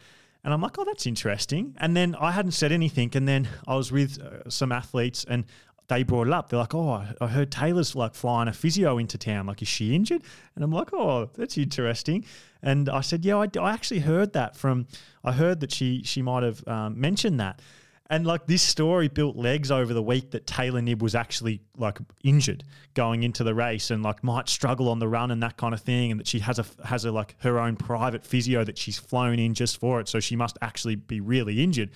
[0.44, 1.76] And I'm like, oh, that's interesting.
[1.78, 3.12] And then I hadn't said anything.
[3.16, 5.44] And then I was with uh, some athletes, and
[5.88, 6.50] they brought it up.
[6.50, 9.46] They're like, "Oh, I heard Taylor's like flying a physio into town.
[9.48, 10.22] Like, is she injured?"
[10.56, 12.26] And I'm like, "Oh, that's interesting."
[12.62, 14.88] And I said, "Yeah, I, I actually heard that from.
[15.24, 17.62] I heard that she she might have um, mentioned that."
[18.10, 22.00] And like this story built legs over the week that Taylor Knibb was actually like
[22.24, 25.74] injured going into the race and like might struggle on the run and that kind
[25.74, 28.78] of thing, and that she has a has a like her own private physio that
[28.78, 31.92] she's flown in just for it, so she must actually be really injured.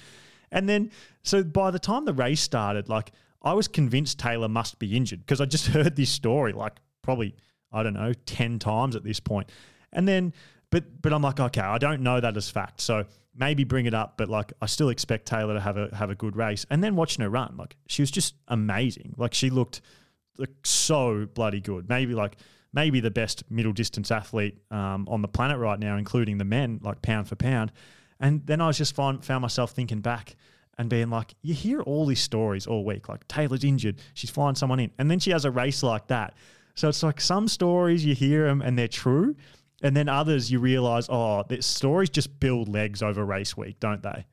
[0.51, 0.91] And then
[1.23, 5.21] so by the time the race started, like I was convinced Taylor must be injured
[5.21, 7.35] because I just heard this story like probably
[7.71, 9.49] I don't know ten times at this point,
[9.93, 10.33] and then
[10.71, 13.93] but but I'm like okay, I don't know that as fact, so maybe bring it
[13.93, 16.65] up, but like I still expect Taylor to have a have a good race.
[16.69, 19.15] And then watching her run, like she was just amazing.
[19.17, 19.81] Like she looked
[20.37, 21.89] like so bloody good.
[21.89, 22.37] Maybe like
[22.73, 26.79] maybe the best middle distance athlete um, on the planet right now, including the men,
[26.83, 27.71] like pound for pound.
[28.19, 30.35] And then I was just find, found myself thinking back
[30.77, 34.55] and being like, you hear all these stories all week, like Taylor's injured, she's flying
[34.55, 36.35] someone in, and then she has a race like that.
[36.75, 39.35] So it's like some stories you hear them and they're true,
[39.81, 44.03] and then others you realize, oh, the stories just build legs over race week, don't
[44.03, 44.25] they?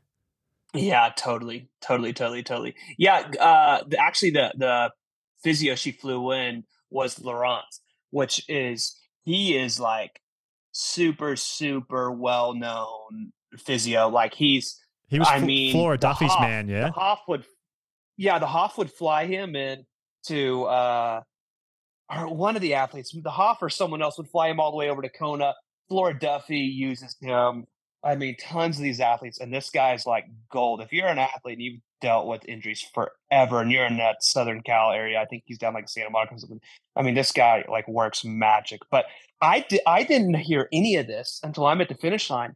[0.75, 2.75] Yeah, totally, totally, totally, totally.
[2.99, 4.93] Yeah, uh, the, actually, the the
[5.43, 7.65] physio she flew in was Laurent,
[8.11, 10.21] which is he is like
[10.73, 14.09] super, super well known physio.
[14.09, 16.69] Like he's, he was, I mean, Flora Duffy's Hoff, man.
[16.69, 17.45] Yeah, the Hoff would,
[18.19, 19.87] yeah, the Hoff would fly him in
[20.27, 21.23] to uh,
[22.11, 24.77] or one of the athletes, the Hoff or someone else would fly him all the
[24.77, 25.55] way over to Kona.
[25.89, 27.67] Flora Duffy uses him.
[28.05, 30.81] I mean, tons of these athletes, and this guy's like gold.
[30.81, 34.63] If you're an athlete and you've dealt with injuries forever, and you're in that Southern
[34.63, 36.35] Cal area, I think he's down like Santa Monica.
[36.35, 36.61] Or something.
[36.95, 38.83] I mean, this guy like works magic.
[38.91, 39.07] But
[39.41, 42.55] I di- I didn't hear any of this until I'm at the finish line,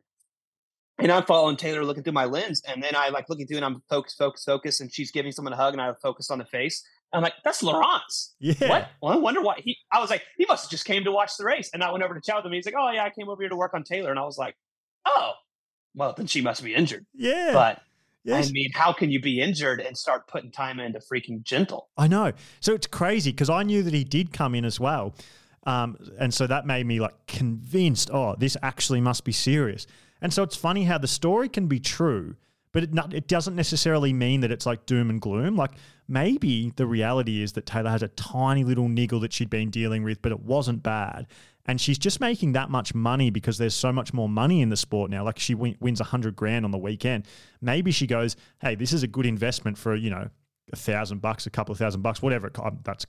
[0.99, 3.67] and I'm following Taylor, looking through my lens, and then I like looking through, and
[3.67, 6.45] I'm focused, focused, focused, and she's giving someone a hug, and I focus on the
[6.45, 8.35] face, I'm like, that's Laurence.
[8.39, 8.55] Yeah.
[8.69, 8.89] What?
[9.03, 9.77] Well, I wonder why he.
[9.93, 11.71] I was like, he must have just came to watch the race.
[11.73, 12.53] And I went over to chat with him.
[12.53, 14.11] He's like, oh yeah, I came over here to work on Taylor.
[14.11, 14.57] And I was like,
[15.07, 15.33] oh,
[15.95, 17.05] well then she must be injured.
[17.15, 17.51] Yeah.
[17.53, 17.83] But
[18.25, 18.49] yes.
[18.49, 21.89] I mean, how can you be injured and start putting time into freaking gentle?
[21.97, 22.33] I know.
[22.61, 25.15] So it's crazy because I knew that he did come in as well.
[25.65, 29.87] Um, and so that made me like convinced, oh, this actually must be serious.
[30.21, 32.37] And so it's funny how the story can be true,
[32.73, 35.57] but it, not, it doesn't necessarily mean that it's like doom and gloom.
[35.57, 35.73] Like
[36.09, 40.03] maybe the reality is that Taylor has a tiny little niggle that she'd been dealing
[40.03, 41.27] with, but it wasn't bad.
[41.67, 44.77] And she's just making that much money because there's so much more money in the
[44.77, 45.25] sport now.
[45.25, 47.27] Like she win, wins a hundred grand on the weekend.
[47.61, 50.29] Maybe she goes, "Hey, this is a good investment for you know
[50.73, 52.49] a thousand bucks, a couple of thousand bucks, whatever.
[52.49, 53.07] It, that's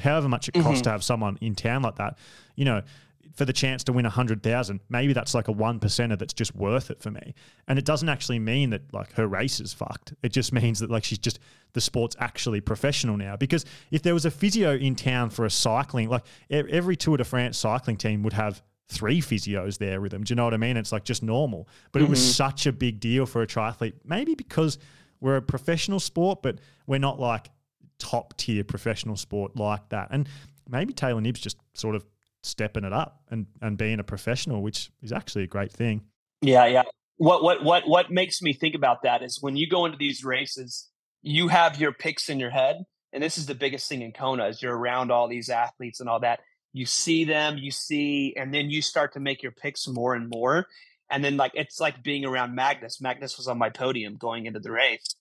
[0.00, 0.82] however much it costs mm-hmm.
[0.82, 2.18] to have someone in town like that.
[2.56, 2.82] You know,
[3.34, 6.32] for the chance to win a hundred thousand, maybe that's like a one percenter that's
[6.32, 7.34] just worth it for me.
[7.66, 10.14] And it doesn't actually mean that like her race is fucked.
[10.22, 11.40] It just means that like she's just
[11.72, 13.36] the sport's actually professional now.
[13.36, 17.24] Because if there was a physio in town for a cycling, like every Tour de
[17.24, 20.22] France cycling team would have three physios there with them.
[20.22, 20.76] Do you know what I mean?
[20.76, 21.68] It's like just normal.
[21.90, 22.06] But mm-hmm.
[22.06, 22.30] it was mm-hmm.
[22.30, 23.94] such a big deal for a triathlete.
[24.04, 24.78] Maybe because
[25.20, 27.50] we're a professional sport, but we're not like
[27.98, 30.08] top tier professional sport like that.
[30.10, 30.28] And
[30.68, 32.04] maybe Taylor Knibb's just sort of
[32.44, 36.02] stepping it up and and being a professional, which is actually a great thing.
[36.40, 36.82] Yeah, yeah.
[37.16, 40.24] What what what what makes me think about that is when you go into these
[40.24, 40.88] races,
[41.22, 44.48] you have your picks in your head, and this is the biggest thing in Kona
[44.48, 46.40] is you're around all these athletes and all that.
[46.72, 50.28] You see them, you see, and then you start to make your picks more and
[50.28, 50.66] more.
[51.08, 53.00] And then like it's like being around Magnus.
[53.00, 55.14] Magnus was on my podium going into the race.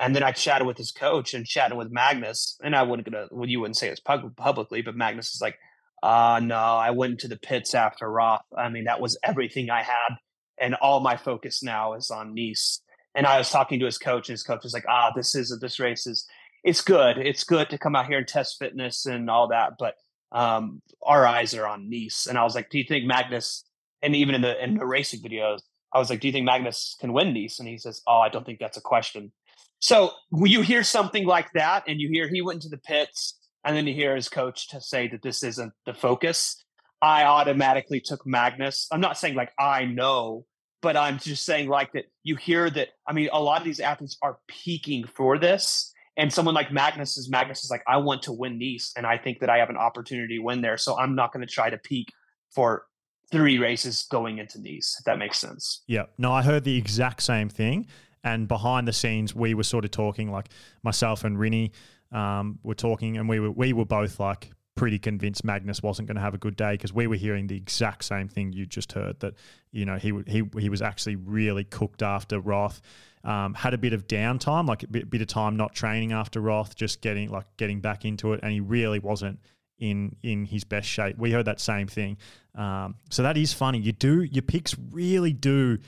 [0.00, 2.58] And then I chatted with his coach and chatted with Magnus.
[2.62, 5.56] And I wouldn't gonna well, you wouldn't say this publicly, but Magnus is like,
[6.02, 8.44] uh, no, I went to the pits after Roth.
[8.56, 10.16] I mean, that was everything I had.
[10.58, 12.80] And all my focus now is on Nice.
[13.14, 15.56] And I was talking to his coach, and his coach was like, ah, this is
[15.60, 16.26] this race is
[16.64, 17.18] it's good.
[17.18, 19.74] It's good to come out here and test fitness and all that.
[19.78, 19.94] But
[20.32, 22.26] um, our eyes are on Nice.
[22.26, 23.64] And I was like, do you think Magnus,
[24.02, 25.60] and even in the in the racing videos,
[25.92, 27.58] I was like, do you think Magnus can win Nice?
[27.58, 29.32] And he says, oh, I don't think that's a question.
[29.78, 33.38] So when you hear something like that, and you hear he went into the pits
[33.66, 36.64] and then you hear his coach to say that this isn't the focus,
[37.02, 38.86] I automatically took Magnus.
[38.92, 40.46] I'm not saying like I know,
[40.80, 42.88] but I'm just saying like that you hear that.
[43.06, 45.92] I mean, a lot of these athletes are peaking for this.
[46.16, 49.18] And someone like Magnus is Magnus is like, I want to win Nice, and I
[49.18, 50.78] think that I have an opportunity to win there.
[50.78, 52.10] So I'm not going to try to peak
[52.54, 52.86] for
[53.30, 55.82] three races going into Nice, if that makes sense.
[55.86, 56.04] Yeah.
[56.16, 57.86] No, I heard the exact same thing.
[58.24, 60.48] And behind the scenes, we were sort of talking like
[60.82, 61.72] myself and Rinny
[62.12, 66.16] um, were talking, and we were we were both like pretty convinced Magnus wasn't going
[66.16, 68.92] to have a good day because we were hearing the exact same thing you just
[68.92, 69.34] heard that
[69.72, 72.80] you know he he he was actually really cooked after Roth.
[73.24, 76.40] Um, had a bit of downtime, like a bit, bit of time not training after
[76.40, 79.40] Roth, just getting like getting back into it, and he really wasn't
[79.78, 81.18] in in his best shape.
[81.18, 82.18] We heard that same thing,
[82.54, 83.78] um, so that is funny.
[83.78, 85.78] You do your picks really do.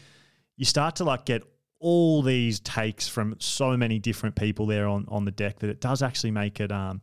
[0.56, 1.44] You start to like get
[1.80, 5.80] all these takes from so many different people there on on the deck that it
[5.80, 6.72] does actually make it.
[6.72, 7.00] Um,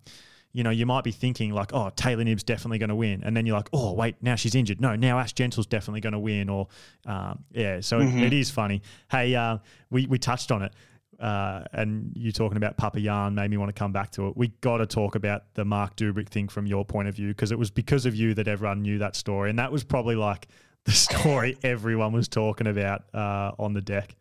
[0.51, 3.35] you know, you might be thinking like, oh, Taylor Knibb's definitely going to win, and
[3.35, 4.79] then you're like, oh, wait, now she's injured.
[4.79, 6.69] No, now Ash Gentle's definitely going to win, or
[7.05, 7.81] um, yeah.
[7.81, 8.19] So mm-hmm.
[8.19, 8.81] it, it is funny.
[9.11, 9.57] Hey, uh,
[9.89, 10.73] we we touched on it.
[11.19, 14.35] Uh, and you talking about Papa Jan made me want to come back to it.
[14.35, 17.53] We got to talk about the Marc Dubrick thing from your point of view because
[17.53, 20.47] it was because of you that everyone knew that story, and that was probably like
[20.85, 24.15] the story everyone was talking about uh, on the deck.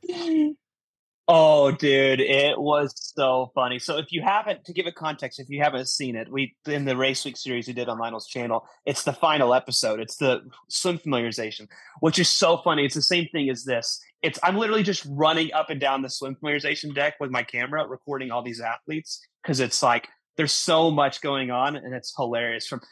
[1.27, 3.79] Oh, dude, it was so funny.
[3.79, 6.85] So, if you haven't, to give it context, if you haven't seen it, we in
[6.85, 10.00] the Race Week series we did on Lionel's channel, it's the final episode.
[10.00, 11.66] It's the swim familiarization,
[12.00, 12.85] which is so funny.
[12.85, 13.98] It's the same thing as this.
[14.20, 17.87] It's I'm literally just running up and down the swim familiarization deck with my camera,
[17.87, 22.66] recording all these athletes because it's like there's so much going on, and it's hilarious.
[22.66, 22.83] From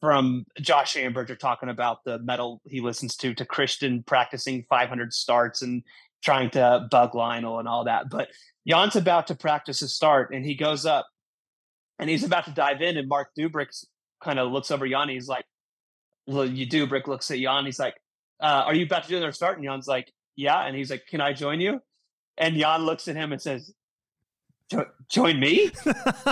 [0.00, 5.62] from Josh Amberger talking about the metal he listens to to Kristian practicing 500 starts
[5.62, 5.82] and
[6.22, 8.08] trying to bug Lionel and all that.
[8.10, 8.28] But
[8.66, 11.06] Jan's about to practice a start and he goes up
[11.98, 12.96] and he's about to dive in.
[12.96, 13.68] And Marc Dubrick
[14.22, 15.08] kind of looks over Jan.
[15.08, 15.44] He's like,
[16.26, 17.64] well, you Dubrick looks at Jan.
[17.64, 17.94] He's like,
[18.40, 19.56] uh, are you about to do another start?
[19.56, 20.66] And Jan's like, yeah.
[20.66, 21.80] And he's like, can I join you?
[22.38, 23.72] And Jan looks at him and says,
[25.08, 25.70] join me?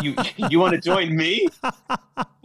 [0.02, 0.14] you
[0.50, 1.46] you want to join me?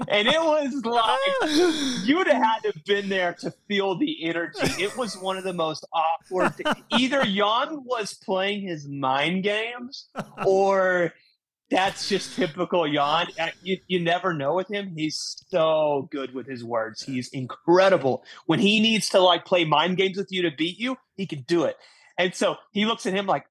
[0.08, 4.84] And it was like you'd have had to have been there to feel the energy.
[4.84, 6.54] It was one of the most awkward.
[6.92, 10.08] Either Jan was playing his mind games,
[10.46, 11.14] or
[11.70, 13.28] that's just typical Jan.
[13.40, 14.94] Uh, you, you never know with him.
[14.96, 17.02] He's so good with his words.
[17.04, 18.24] He's incredible.
[18.46, 21.42] When he needs to like play mind games with you to beat you, he can
[21.48, 21.78] do it.
[22.18, 23.46] And so he looks at him like,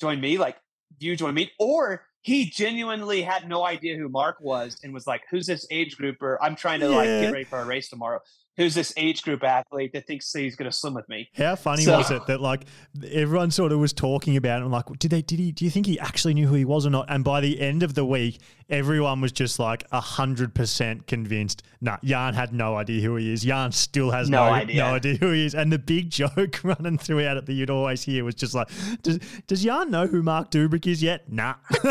[0.00, 0.56] join me, like
[0.98, 5.22] you join me, or he genuinely had no idea who Marc was and was like,
[5.30, 6.38] "Who's this age grouper?
[6.42, 6.96] I'm trying to yeah.
[6.96, 8.20] like get ready for a race tomorrow."
[8.58, 11.30] Who's this age group athlete that thinks he's going to swim with me.
[11.36, 12.66] How funny so, was it that like
[13.10, 15.70] everyone sort of was talking about it and like, did they, did he, do you
[15.70, 17.06] think he actually knew who he was or not?
[17.08, 18.40] And by the end of the week,
[18.70, 21.62] everyone was just like a hundred percent convinced.
[21.80, 23.42] Nah, Jan had no idea who he is.
[23.42, 24.76] Jan still has no, no, idea.
[24.76, 25.54] no idea who he is.
[25.54, 28.68] And the big joke running throughout it that you'd always hear was just like,
[29.02, 31.30] does, does Jan know who Marc Dubrick is yet?
[31.30, 31.54] Nah.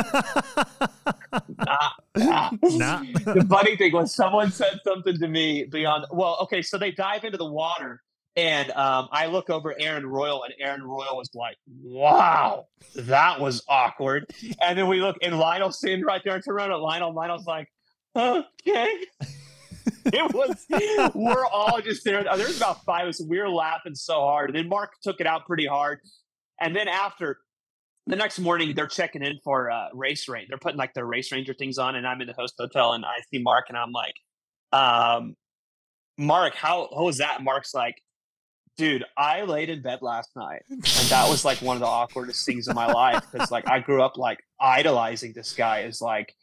[1.57, 1.89] nah.
[2.15, 2.49] Nah.
[2.63, 3.03] nah.
[3.25, 7.23] the funny thing was someone said something to me beyond, well, okay, so they dive
[7.23, 8.01] into the water
[8.37, 13.63] and um, I look over Aaron Royle, and Aaron Royle was like, "Wow, that was
[13.67, 16.77] awkward." And then we look, and Lionel sitting right there in Toronto.
[16.77, 17.13] Lionel.
[17.13, 17.67] Lionel's like,
[18.15, 18.95] "Okay."
[20.05, 20.65] it was.
[21.15, 22.23] We're all just there.
[22.23, 23.21] There's about five of us.
[23.27, 25.99] We were laughing so hard, and then Marc took it out pretty hard.
[26.61, 27.39] And then after
[28.05, 30.49] the next morning, they're checking in for uh, race range.
[30.49, 33.03] They're putting like their race ranger things on, and I'm in the host hotel, and
[33.03, 34.13] I see Marc, and I'm like,
[34.73, 35.35] um,
[36.17, 37.43] Marc, how, how was that?
[37.43, 38.01] Marc's like,
[38.77, 42.45] dude, I laid in bed last night, and that was like one of the awkwardest
[42.45, 46.33] things in my life because like I grew up like idolizing this guy is like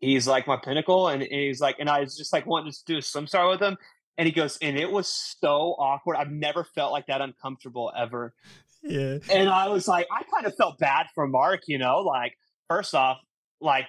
[0.00, 2.78] he's like my pinnacle, and, and he's like, and I was just like wanting to
[2.86, 3.76] do a swim star with him,
[4.18, 6.16] and he goes, and it was so awkward.
[6.16, 8.34] I've never felt like that uncomfortable ever.
[8.82, 12.36] Yeah, and I was like, I kind of felt bad for Marc, you know, like
[12.68, 13.18] first off,
[13.60, 13.86] like.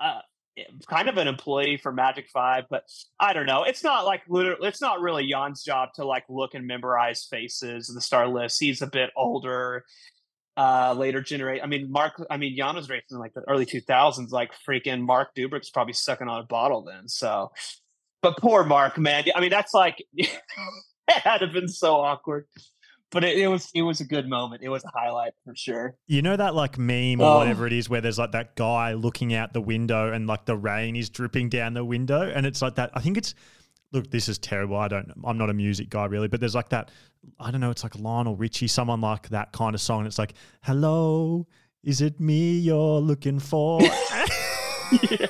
[0.00, 0.20] Uh,
[0.86, 2.84] kind of an employee for Magic Five, but
[3.18, 3.64] I don't know.
[3.64, 7.88] It's not like literally, it's not really Jan's job to like look and memorize faces
[7.88, 8.60] the star list.
[8.60, 9.84] He's a bit older,
[10.56, 11.62] uh, later generate.
[11.62, 12.22] I mean, Marc.
[12.30, 14.32] I mean, Jan was racing in like the early two thousands.
[14.32, 17.08] Like freaking Marc Dubrick's probably sucking on a bottle then.
[17.08, 17.52] So,
[18.20, 19.24] but poor Marc, man.
[19.34, 20.04] I mean, that's like
[21.08, 22.46] that would have been so awkward
[23.12, 24.62] but it, it, was it was a good moment.
[24.62, 25.94] It was a highlight for sure.
[26.06, 28.94] You know that like meme or um, whatever it is where there's like that guy
[28.94, 32.62] looking out the window and like the rain is dripping down the window and it's
[32.62, 32.90] like that.
[32.94, 33.34] I think it's
[33.92, 34.76] look, this is terrible.
[34.76, 35.12] I don't.
[35.24, 36.90] I'm not a music guy really, but there's like that.
[37.38, 37.70] I don't know.
[37.70, 40.00] It's like Lionel Richie, someone like that kind of song.
[40.00, 41.46] And it's like, "Hello,
[41.84, 43.80] is it me you're looking for?"
[45.10, 45.26] yeah.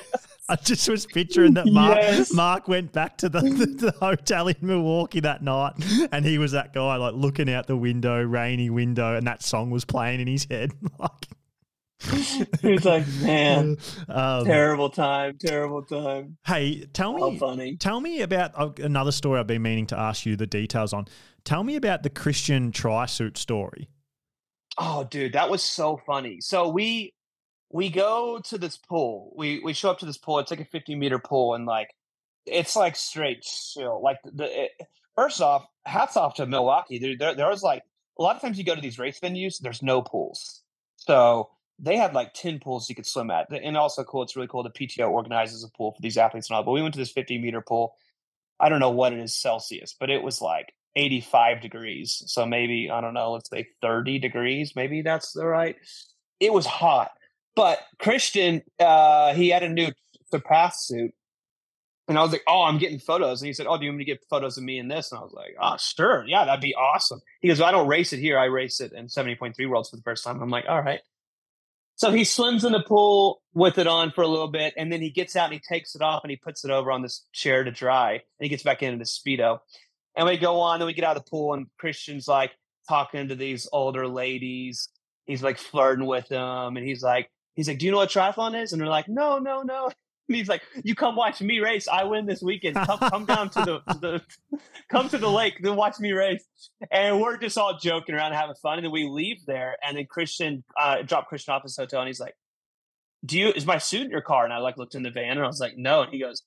[0.53, 2.31] I just was picturing that Marc, yes.
[2.31, 5.73] Marc went back to the, the, the, hotel in Milwaukee that night
[6.11, 9.71] and he was that guy like looking out the window, rainy window, and that song
[9.71, 10.71] was playing in his head.
[10.99, 11.27] like
[12.61, 13.77] He's like, man,
[14.09, 16.37] um, terrible time, terrible time.
[16.45, 17.77] Hey, tell me, funny.
[17.77, 21.07] Tell me about uh, another story I've been meaning to ask you the details on.
[21.45, 23.89] Tell me about the Kristian tri suit story.
[24.77, 26.41] Oh, dude, that was so funny.
[26.41, 27.13] So we
[27.73, 29.33] we go to this pool.
[29.35, 30.39] We we show up to this pool.
[30.39, 31.93] It's like a 50 meter pool, and like
[32.45, 34.01] it's like straight chill.
[34.01, 34.71] Like the it,
[35.15, 36.99] first off, hats off to Milwaukee.
[36.99, 37.83] There, there there was like
[38.17, 40.61] a lot of times you go to these race venues, there's no pools.
[40.97, 41.49] So
[41.79, 43.51] they had like 10 pools you could swim at.
[43.51, 44.61] And also cool, it's really cool.
[44.61, 46.63] The PTO organizes a pool for these athletes and all.
[46.63, 47.95] But we went to this 50 meter pool.
[48.59, 52.21] I don't know what it is Celsius, but it was like 85 degrees.
[52.27, 54.75] So maybe, I don't know, let's say 30 degrees.
[54.75, 55.75] Maybe that's the right.
[56.39, 57.11] It was hot.
[57.55, 59.91] But Kristian, uh, he had a new
[60.31, 61.13] surpass suit.
[62.07, 63.41] And I was like, oh, I'm getting photos.
[63.41, 65.11] And he said, oh, do you want me to get photos of me in this?
[65.11, 66.25] And I was like, oh, sure.
[66.27, 67.21] Yeah, that'd be awesome.
[67.39, 68.37] He goes, well, I don't race it here.
[68.37, 70.41] I race it in 70.3 Worlds for the first time.
[70.41, 70.99] I'm like, all right.
[71.95, 75.01] So he swims in the pool with it on for a little bit, and then
[75.01, 77.25] he gets out and he takes it off and he puts it over on this
[77.31, 79.59] chair to dry, and he gets back into the speedo.
[80.15, 82.51] And we go on, and we get out of the pool, and Kristian's like
[82.89, 84.89] talking to these older ladies.
[85.25, 88.61] He's like flirting with them, and he's like, he's like, "Do you know what triathlon
[88.61, 89.91] is?" And they're like, "No, no, no."
[90.29, 91.85] And he's like, "You come watch me race.
[91.85, 92.77] I win this weekend.
[92.77, 94.21] Come, come down to the, to the,
[94.89, 95.55] come to the lake.
[95.61, 96.45] Then watch me race."
[96.91, 98.77] And we're just all joking around, having fun.
[98.77, 102.07] And then we leave there, and then Kristian uh, dropped Kristian off his hotel, and
[102.07, 102.35] he's like,
[103.25, 105.31] "Do you is my suit in your car?" And I like looked in the van,
[105.31, 106.41] and I was like, "No." And he goes,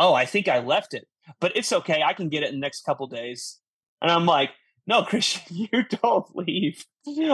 [0.00, 1.06] "Oh, I think I left it,
[1.38, 2.02] but it's okay.
[2.02, 3.60] I can get it in the next couple days."
[4.00, 4.50] And I'm like,
[4.86, 6.84] no, Kristian, you don't leave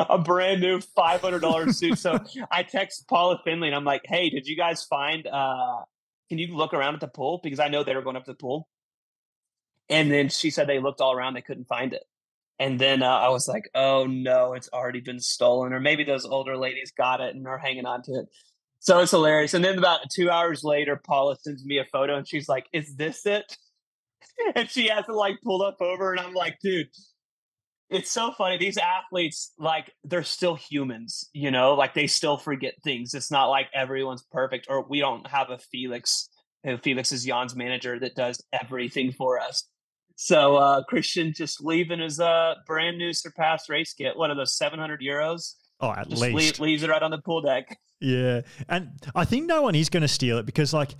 [0.08, 1.98] a brand new five hundred dollars suit.
[1.98, 2.18] So
[2.50, 5.26] I text Paula Findlay and I'm like, hey, did you guys find?
[5.26, 5.82] uh
[6.28, 8.32] Can you look around at the pool because I know they were going up to
[8.32, 8.68] the pool.
[9.90, 12.04] And then she said they looked all around, they couldn't find it.
[12.58, 16.26] And then uh, I was like, oh no, it's already been stolen, or maybe those
[16.26, 18.26] older ladies got it and are hanging on to it.
[18.80, 19.54] So it's hilarious.
[19.54, 22.96] And then about two hours later, Paula sends me a photo and she's like, is
[22.96, 23.56] this it?
[24.54, 26.86] And she has to like pull up over, and I'm like, dude,
[27.90, 28.58] it's so funny.
[28.58, 33.14] These athletes, like, they're still humans, you know, like they still forget things.
[33.14, 36.28] It's not like everyone's perfect, or we don't have a Felix.
[36.82, 39.64] Felix is Jan's manager that does everything for us.
[40.16, 44.16] So uh Kristian just leaving his uh brand new surpass race kit.
[44.16, 45.54] What are those 700 euros?
[45.80, 47.78] Oh, at just least leave, leaves it right on the pool deck.
[48.00, 50.94] Yeah, and I think no one is going to steal it because like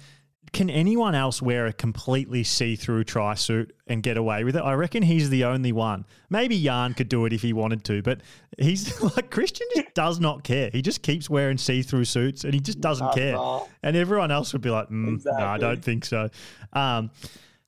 [0.53, 4.61] can anyone else wear a completely see-through tri suit and get away with it?
[4.61, 6.07] I reckon he's the only one.
[6.31, 8.21] Maybe Jan could do it if he wanted to, but
[8.59, 10.71] he's like Kristian just does not care.
[10.73, 13.37] He just keeps wearing see-through suits and he just doesn't care.
[13.83, 16.29] And everyone else would be like, mm, "No, I don't think so."
[16.73, 17.11] Um,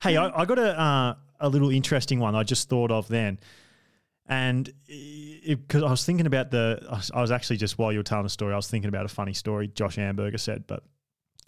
[0.01, 3.39] hey, I, I got a uh, a little interesting one I just thought of then,
[4.27, 7.99] and because I was thinking about the, I was- I was actually just while you
[7.99, 10.83] were telling the story, I was thinking about a funny story Josh Amberger said, but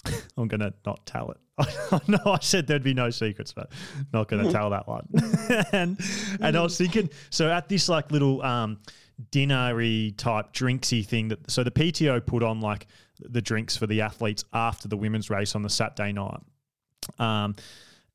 [0.37, 1.37] I'm gonna not tell it.
[1.91, 3.71] I know I said there'd be no secrets, but
[4.11, 5.07] not gonna tell that one.
[5.71, 5.99] and
[6.41, 8.79] and I was thinking, so at this like little um
[9.31, 12.87] dinnery type drinksy thing that so the PTO put on like
[13.19, 16.41] the drinks for the athletes after the women's race on the Saturday night.
[17.19, 17.55] Um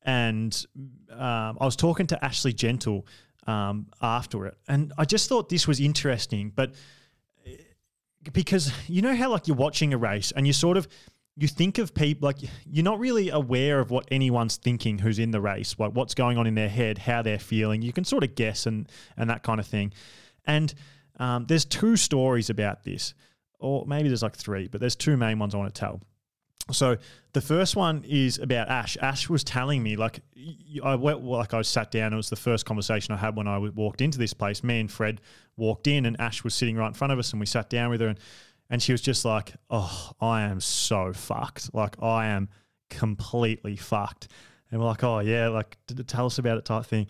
[0.03, 0.65] and
[1.11, 3.05] um, I was talking to Ashley Gentle
[3.47, 6.73] um, after it, and I just thought this was interesting, but
[8.33, 10.87] because you know how like you're watching a race and you sort of
[11.39, 15.31] you think of people like you're not really aware of what anyone's thinking who's in
[15.31, 18.23] the race like what's going on in their head how they're feeling you can sort
[18.23, 19.91] of guess and and that kind of thing
[20.45, 20.73] and
[21.17, 23.13] um, there's two stories about this
[23.59, 26.01] or maybe there's like three but there's two main ones i want to tell
[26.71, 26.97] so
[27.33, 28.97] the first one is about Ash.
[29.01, 30.19] Ash was telling me like
[30.83, 32.13] I went like I sat down.
[32.13, 34.63] It was the first conversation I had when I walked into this place.
[34.63, 35.21] Me and Fred
[35.57, 37.89] walked in, and Ash was sitting right in front of us, and we sat down
[37.89, 38.19] with her, and
[38.69, 41.73] and she was just like, "Oh, I am so fucked.
[41.73, 42.49] Like I am
[42.89, 44.27] completely fucked."
[44.71, 47.07] And we're like, "Oh yeah, like tell us about it," type thing.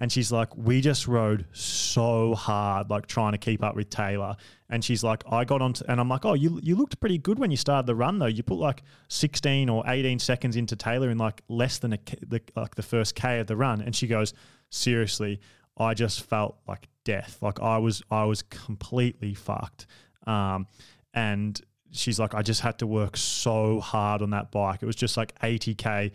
[0.00, 4.34] And she's like, we just rode so hard, like trying to keep up with Taylor.
[4.70, 7.38] And she's like, I got on, and I'm like, oh, you you looked pretty good
[7.38, 8.24] when you started the run though.
[8.24, 12.74] You put like 16 or 18 seconds into Taylor in like less than the, like
[12.76, 13.82] the first K of the run.
[13.82, 14.32] And she goes,
[14.70, 15.38] seriously,
[15.76, 17.36] I just felt like death.
[17.42, 19.86] Like I was I was completely fucked.
[20.26, 20.66] Um,
[21.14, 24.82] and she's like, I just had to work so hard on that bike.
[24.82, 26.12] It was just like 80k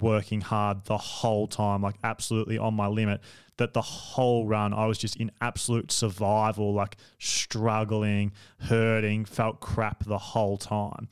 [0.00, 3.20] working hard the whole time, like absolutely on my limit.
[3.56, 10.04] That the whole run, I was just in absolute survival, like struggling, hurting, felt crap
[10.04, 11.08] the whole time.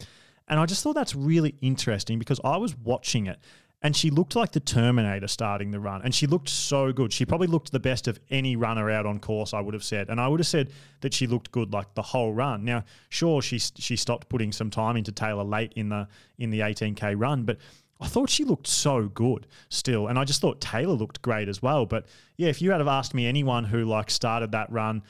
[0.49, 3.41] And I just thought that's really interesting because I was watching it
[3.83, 6.01] and she looked like the Terminator starting the run.
[6.03, 7.12] And she looked so good.
[7.12, 10.09] She probably looked the best of any runner out on course, I would have said.
[10.09, 10.70] And I would have said
[11.03, 12.64] that she looked good like the whole run.
[12.64, 16.09] Now, sure, she she stopped putting some time into Taylor late in the
[16.39, 17.59] in the 18k run, but
[18.01, 20.09] I thought she looked so good still.
[20.09, 21.87] And I just thought Taylor looked great as well.
[21.87, 22.07] But
[22.37, 25.03] yeah, if you had have asked me anyone who like started that run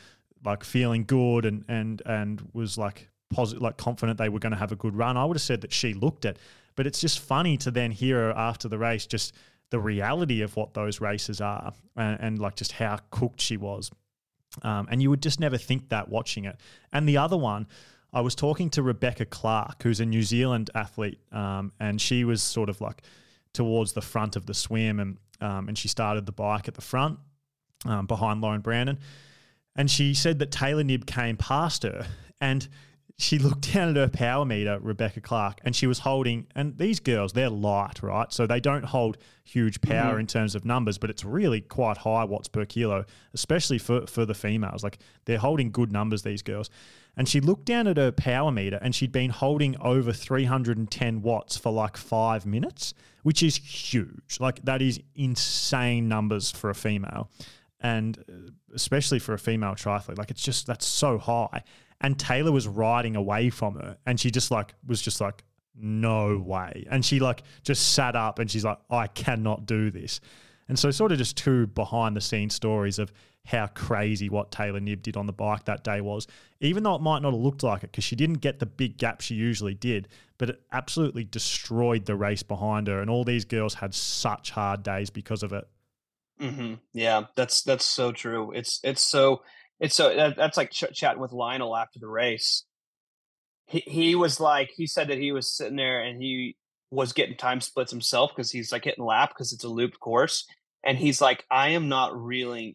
[0.45, 4.59] like feeling good and and and was like positive like confident they were going to
[4.59, 6.39] have a good run, I would have said that she looked it.
[6.77, 9.35] But it's just funny to then hear after the race just
[9.71, 13.91] the reality of what those races are and, and like just how cooked she was.
[14.63, 16.57] Um, and you would just never think that watching it.
[16.93, 17.67] And the other one,
[18.13, 22.43] I was talking to Rebecca Clarke, who's a New Zealand athlete, um, and she was
[22.43, 23.03] sort of like
[23.53, 26.81] towards the front of the swim, and um, and she started the bike at the
[26.81, 27.19] front,
[27.85, 28.99] um, behind Lauren Brandon.
[29.75, 32.07] And she said that Taylor Knibb came past her
[32.41, 32.67] and
[33.19, 37.01] she looked down at her power meter, Rebecca Clarke, and she was holding, and these
[37.01, 38.31] girls, they're light, right?
[38.31, 40.21] So they don't hold huge power mm-hmm.
[40.21, 44.27] in terms of numbers, but it's really quite high watts per kilo, especially for, for
[44.27, 44.85] the females.
[44.85, 46.69] Like they're holding good numbers, these girls.
[47.17, 51.57] And she looked down at her power meter and she'd been holding over 310 watts
[51.57, 52.93] for like five minutes,
[53.23, 54.37] which is huge.
[54.39, 57.31] Like that is insane numbers for a female.
[57.81, 61.63] And uh, especially for a female triathlete, like it's just, that's so high
[62.01, 65.45] and Taylor was riding away from her, and she just like was just like,
[65.75, 70.21] no way, and she like just sat up, and she's like, I cannot do this,
[70.69, 73.13] and so sort of just two behind the scenes stories of
[73.47, 76.27] how crazy what Taylor Knibb did on the bike that day was,
[76.61, 78.99] even though it might not have looked like it because she didn't get the big
[78.99, 83.45] gap she usually did, but it absolutely destroyed the race behind her, and all these
[83.45, 85.67] girls had such hard days because of it.
[86.41, 86.75] Mm-hmm.
[86.93, 88.53] Yeah, that's that's so true.
[88.53, 89.43] It's it's so
[89.81, 92.65] it's so that, that's like ch- chatting with Lionel after the race.
[93.67, 96.57] He he was like he said that he was sitting there and he
[96.91, 100.47] was getting time splits himself because he's like hitting lap because it's a looped course,
[100.85, 102.75] and he's like, I am not reeling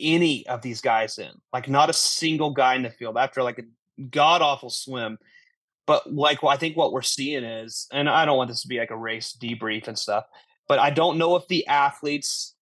[0.00, 3.58] any of these guys in, like not a single guy in the field after like
[3.58, 5.18] a god awful swim.
[5.86, 8.68] But like, well, I think what we're seeing is, and I don't want this to
[8.68, 10.26] be like a race debrief and stuff,
[10.68, 12.54] but I don't know if the athletes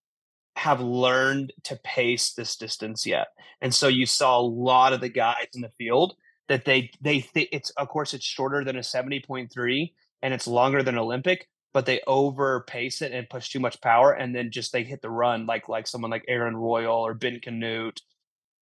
[0.56, 3.28] have learned to pace this distance yet.
[3.60, 6.14] And so you saw a lot of the guys in the field
[6.48, 9.92] that they they it's of course it's shorter than a 70.3
[10.22, 14.12] and it's longer than Olympic, but they over pace it and push too much power
[14.12, 17.40] and then just they hit the run like like someone like Aaron Royle or Ben
[17.40, 18.00] Kanute,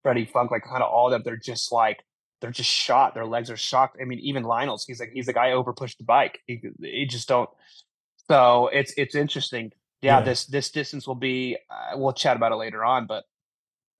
[0.03, 1.22] Freddie Funk, like kind of all of them.
[1.24, 2.03] They're just like
[2.40, 3.14] they're just shot.
[3.14, 3.99] Their legs are shocked.
[4.01, 6.40] I mean, even Lionel's, he's like he's the guy over pushed the bike.
[6.47, 7.49] He, he just don't.
[8.28, 9.70] So it's it's interesting
[10.05, 11.57] yeah, yeah, this this distance will be.
[11.71, 13.25] Uh, we'll chat about it later on, but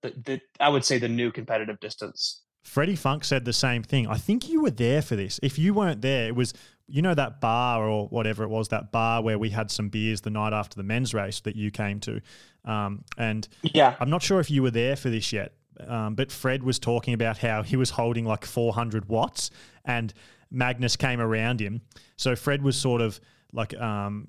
[0.03, 2.43] the, the I would say the new competitive distance.
[2.63, 4.07] Freddie Funk said the same thing.
[4.07, 5.39] I think you were there for this.
[5.41, 6.53] If you weren't there, it was
[6.87, 10.21] you know that bar or whatever it was, that bar where we had some beers
[10.21, 12.21] the night after the men's race that you came to.
[12.65, 15.53] Um, and yeah, I'm not sure if you were there for this yet,
[15.87, 19.49] um, but Fred was talking about how he was holding like 400 watts,
[19.83, 20.13] and
[20.51, 21.81] Magnus came around him.
[22.15, 23.19] So Fred was sort of
[23.51, 24.27] like um,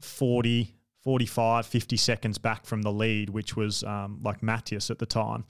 [0.00, 0.75] 40
[1.06, 5.44] 45, 50 seconds back from the lead, which was um, like Matthias at the time,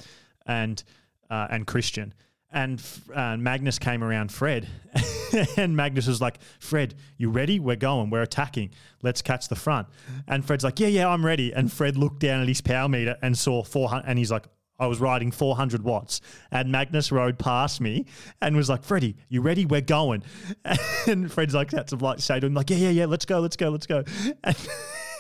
[0.45, 0.85] and
[1.31, 2.13] uh, and Kristian.
[2.53, 2.83] And
[3.15, 4.69] uh, Magnus came around Fred,
[5.57, 7.59] and Magnus was like, "Fred, you ready?
[7.59, 8.11] We're going.
[8.11, 8.73] We're attacking.
[9.03, 9.89] Let's catch the front."
[10.29, 13.17] And Fred's like, "Yeah, yeah, I'm ready." And Fred looked down at his power meter
[13.23, 14.45] and saw 400, and he's like,
[14.79, 18.05] I was riding 400 watts, and Magnus rode past me
[18.43, 19.65] and was like, "Freddie, you ready?
[19.65, 20.23] We're going."
[21.07, 23.57] And Fred's like, "That's a say to him, like, yeah, yeah, yeah, let's go, let's
[23.57, 24.05] go, let's go."
[24.45, 24.57] And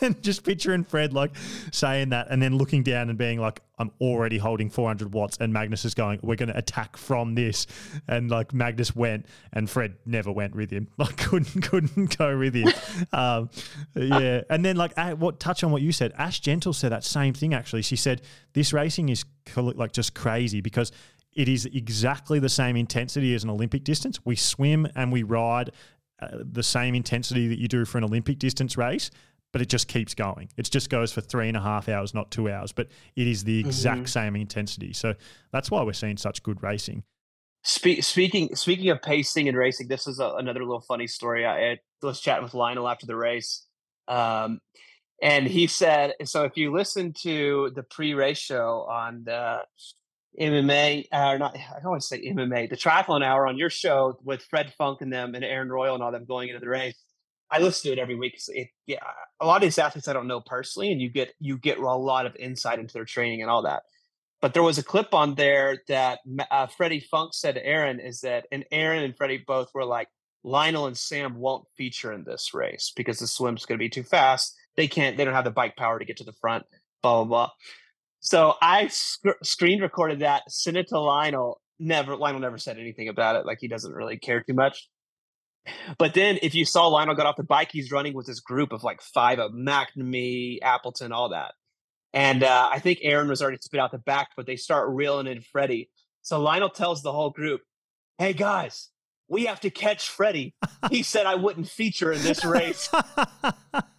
[0.00, 1.32] and just picturing Fred like
[1.72, 5.36] saying that and then looking down and being like, I'm already holding 400 watts.
[5.38, 7.66] And Magnus is going, We're going to attack from this.
[8.08, 10.88] And like Magnus went and Fred never went with him.
[10.98, 12.72] Like, couldn't, couldn't go with him.
[13.12, 13.50] um,
[13.94, 14.42] yeah.
[14.48, 17.52] And then, like, what touch on what you said, Ash Gentle said that same thing
[17.52, 17.82] actually.
[17.82, 18.22] She said,
[18.54, 19.24] This racing is
[19.54, 20.90] like just crazy because
[21.34, 24.18] it is exactly the same intensity as an Olympic distance.
[24.24, 25.70] We swim and we ride
[26.18, 29.10] uh, the same intensity that you do for an Olympic distance race,
[29.52, 30.48] but it just keeps going.
[30.56, 33.44] It just goes for three and a half hours, not two hours, but it is
[33.44, 34.06] the exact mm-hmm.
[34.06, 34.92] same intensity.
[34.92, 35.14] So
[35.52, 37.04] that's why we're seeing such good racing.
[37.62, 41.44] Spe- speaking speaking of pacing and racing, this is a, another little funny story.
[41.44, 43.66] I, I, was chatting with Lionel after the race,
[44.06, 44.60] um,
[45.20, 49.64] and he said, "So if you listen to the pre-race show on the
[50.40, 54.72] MMA, or not, I to say MMA, the Triathlon Hour on your show with Fred
[54.78, 57.05] Funk and them and Aaron Royle and all them going into the race."
[57.50, 58.40] I listen to it every week.
[58.48, 58.98] It, yeah,
[59.40, 61.96] a lot of these athletes I don't know personally, and you get you get a
[61.96, 63.82] lot of insight into their training and all that.
[64.42, 66.20] But there was a clip on there that
[66.50, 70.08] uh, Freddie Funk said to Aaron is that, and Aaron and Freddie both were like,
[70.44, 74.04] Lionel and Sam won't feature in this race because the swim's going to be too
[74.04, 74.54] fast.
[74.76, 75.16] They can't.
[75.16, 76.64] They don't have the bike power to get to the front.
[77.02, 77.50] Blah blah blah.
[78.20, 81.60] So I sc- screen recorded that, sent it to Lionel.
[81.78, 83.46] Never, Lionel never said anything about it.
[83.46, 84.88] Like he doesn't really care too much.
[85.98, 88.72] But then if you saw Lionel got off the bike, he's running with this group
[88.72, 91.54] of like five of McNamee, Appleton, all that.
[92.12, 95.26] And uh, I think Aaron was already spit out the back, but they start reeling
[95.26, 95.90] in Freddie.
[96.22, 97.60] So Lionel tells the whole group,
[98.18, 98.88] Hey guys,
[99.28, 100.54] we have to catch Freddie.
[100.90, 102.90] He said I wouldn't feature in this race.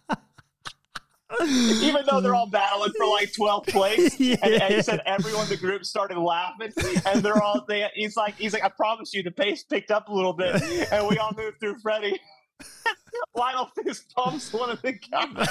[1.40, 4.18] even though they're all battling for like 12th place.
[4.20, 4.36] yeah.
[4.42, 6.72] and, and, he said everyone in the group started laughing,
[7.06, 10.08] and they're all they, he's like he's like I promise you the pace picked up
[10.08, 10.60] a little bit,
[10.92, 12.18] and we all moved through Freddie.
[13.34, 15.48] Lionel fist pumps one of the guys.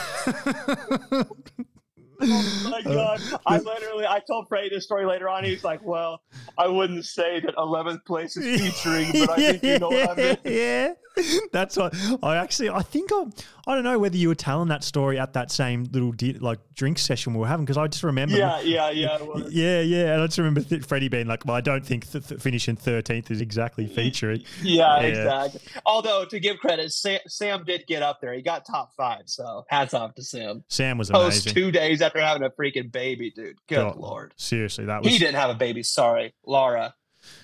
[2.21, 3.21] oh my uh, god!
[3.45, 5.43] I literally, I told Freddie this story later on.
[5.43, 6.21] He's like, "Well,
[6.57, 10.15] I wouldn't say that 11th place is featuring, but I think you know what I
[10.21, 10.93] mean." Yeah,
[11.51, 11.93] that's what
[12.23, 12.69] I actually.
[12.69, 13.25] I think I.
[13.69, 16.59] I don't know whether you were telling that story at that same little di- like
[16.73, 18.37] drink session we were having because I just remember.
[18.37, 19.17] Yeah, yeah, yeah.
[19.49, 22.25] Yeah, yeah, and I just remember th- Freddie being like, "Well, I don't think th-
[22.27, 25.61] th- finishing 13th is exactly featuring." Yeah, yeah, exactly.
[25.85, 28.33] Although to give credit, Sam, Sam, did get up there.
[28.33, 30.63] He got top five, so hats off to Sam.
[30.69, 31.43] Sam was amazing.
[31.43, 33.57] Post two days after having a freaking baby, dude.
[33.67, 34.33] Good God, lord.
[34.37, 35.11] Seriously, that was.
[35.11, 35.83] He didn't have a baby.
[35.83, 36.93] Sorry, Laura.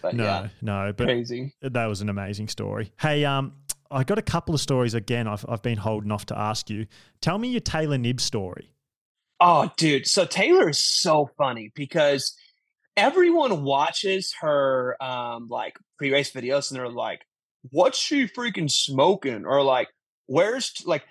[0.01, 1.53] But no, yeah, no, but crazy.
[1.61, 2.93] That was an amazing story.
[3.01, 3.53] Hey, um,
[3.93, 5.27] I got a couple of stories again.
[5.27, 6.87] I've I've been holding off to ask you.
[7.21, 8.71] Tell me your Taylor Knibb story.
[9.39, 10.07] Oh, dude.
[10.07, 12.35] So Taylor is so funny because
[12.97, 17.21] everyone watches her um like pre-race videos and they're like,
[17.69, 19.45] what's she freaking smoking?
[19.45, 19.89] Or like,
[20.27, 21.03] where's like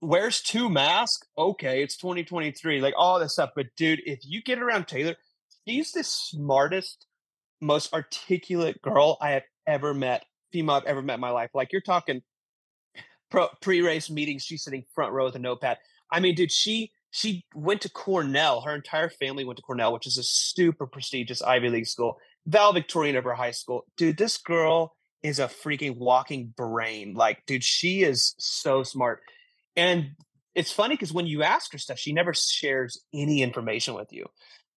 [0.00, 1.26] where's two mask?
[1.38, 3.50] Okay, it's 2023, like all this stuff.
[3.56, 5.16] But dude, if you get around Taylor,
[5.66, 7.06] she's the smartest,
[7.60, 11.50] most articulate girl I have ever met, female I've ever met in my life.
[11.54, 12.22] Like you're talking
[13.60, 15.78] pre-race meetings, she's sitting front row with a notepad.
[16.10, 18.60] I mean, dude, she she went to Cornell.
[18.60, 22.18] Her entire family went to Cornell, which is a super prestigious Ivy League school.
[22.46, 23.86] Valedictorian of her high school.
[23.96, 27.14] Dude, this girl is a freaking walking brain.
[27.14, 29.22] Like, dude, she is so smart.
[29.74, 30.10] And
[30.54, 34.26] it's funny because when you ask her stuff, she never shares any information with you.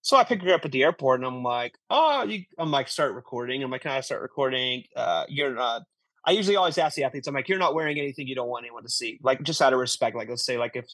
[0.10, 2.88] So I pick her up at the airport and I'm like, oh, you, I'm like,
[2.88, 3.62] start recording.
[3.62, 4.86] I'm like, can I start recording?
[4.95, 5.84] Uh, you're not,
[6.26, 8.66] I usually always ask the athletes, I'm like, you're not wearing anything you don't want
[8.66, 9.20] anyone to see.
[9.22, 10.16] Like, just out of respect.
[10.16, 10.88] Like, let's say, like, if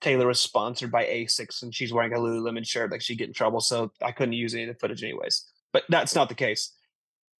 [0.00, 3.32] Taylor was sponsored by Asics and she's wearing a Lululemon shirt, like, she'd get in
[3.32, 3.60] trouble.
[3.60, 5.44] So I couldn't use any of the footage anyways.
[5.72, 6.74] But that's not the case.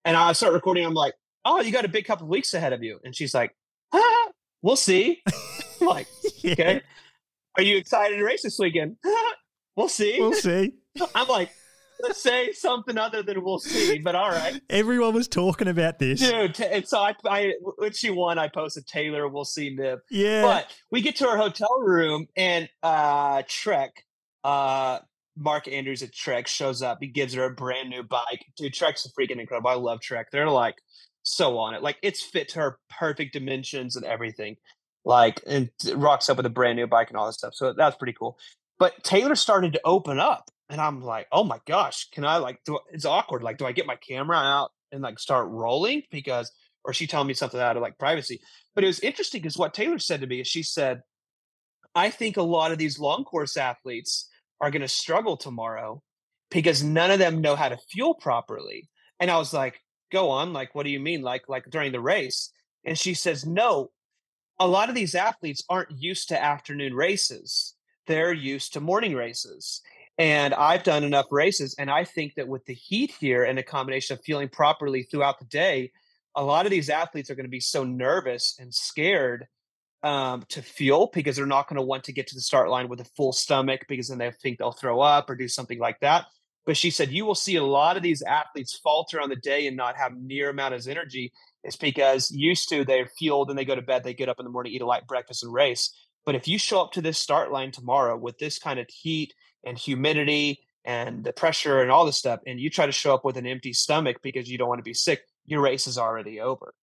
[0.05, 0.87] And I start recording.
[0.87, 1.15] I'm like,
[1.45, 3.01] oh, you got a big couple of weeks ahead of you.
[3.03, 3.57] And she's like,
[3.93, 4.29] ah,
[4.63, 5.21] we'll see.
[5.81, 6.07] like,
[6.45, 6.53] yeah.
[6.53, 6.83] okay.
[7.57, 8.99] Are you excited to race this weekend?
[9.79, 10.17] we'll see.
[10.19, 10.75] We'll see.
[11.15, 11.51] I'm like,
[12.01, 14.61] let's say something other than we'll see, but all right.
[14.69, 16.21] Everyone was talking about this.
[16.21, 20.01] Dude, and so I, I when she won, I posted Taylor, we'll see Knibb.
[20.11, 20.43] Yeah.
[20.43, 24.05] But we get to our hotel room and uh Trek,
[24.45, 24.99] uh
[25.37, 26.99] Mark Andrews at Trek shows up.
[27.01, 28.45] He gives her a brand new bike.
[28.57, 29.71] Dude, Trek's freaking incredible.
[29.71, 30.27] I love Trek.
[30.33, 30.75] They're like
[31.23, 31.83] so on it.
[31.83, 34.57] Like it's fit to her perfect dimensions and everything.
[35.05, 37.55] Like and rocks up with a brand new bike and all this stuff.
[37.55, 38.37] So that's pretty cool.
[38.79, 42.61] But Taylor started to open up, and I'm like, oh my gosh, can I like?
[42.65, 43.43] Do, it's awkward.
[43.43, 46.53] Like, do I get my camera out and like start rolling because,
[46.85, 48.41] or she telling me something out of like privacy?
[48.75, 51.03] But it was interesting because what Taylor said to me is she said,
[51.95, 54.29] I think a lot of these long course athletes
[54.61, 56.03] are going to struggle tomorrow
[56.51, 58.89] because none of them know how to fuel properly.
[59.21, 62.01] And I was like, go on like what do you mean like like during the
[62.01, 62.51] race
[62.85, 63.91] and she says no
[64.61, 67.75] a lot of these athletes aren't used to afternoon races
[68.09, 69.81] they're used to morning races
[70.19, 73.63] and i've done enough races and i think that with the heat here and a
[73.63, 75.93] combination of feeling properly throughout the day
[76.35, 79.47] a lot of these athletes are going to be so nervous and scared
[80.05, 82.89] um, to fuel because they're not going to want to get to the start line
[82.89, 86.01] with a full stomach because then they think they'll throw up or do something like
[86.01, 86.27] that
[86.69, 89.67] but she said you will see a lot of these athletes falter on the day
[89.67, 91.33] and not have near amount of energy.
[91.65, 94.45] It's because used to they're fueled and they go to bed, they get up in
[94.45, 95.91] the morning, eat a light breakfast and race.
[96.29, 99.33] But if you show up to this start line tomorrow with this kind of heat
[99.65, 103.25] and humidity and the pressure and all this stuff, and you try to show up
[103.25, 106.39] with an empty stomach because you don't want to be sick, your race is already
[106.39, 106.75] over.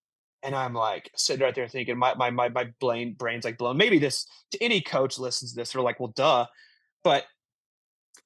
[0.42, 3.76] And I'm like sitting right there thinking, my my my my brain brain's like blown.
[3.76, 6.46] Maybe this to any coach listens to this, they're like, well, duh.
[7.04, 7.22] But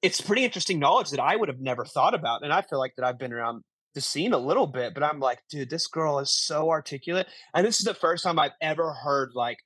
[0.01, 2.45] it's pretty interesting knowledge that I would have never thought about.
[2.45, 3.63] And I feel like that I've been around
[3.95, 7.27] the scene a little bit, but I'm like, dude, this girl is so articulate.
[7.55, 9.59] And this is the first time I've ever heard like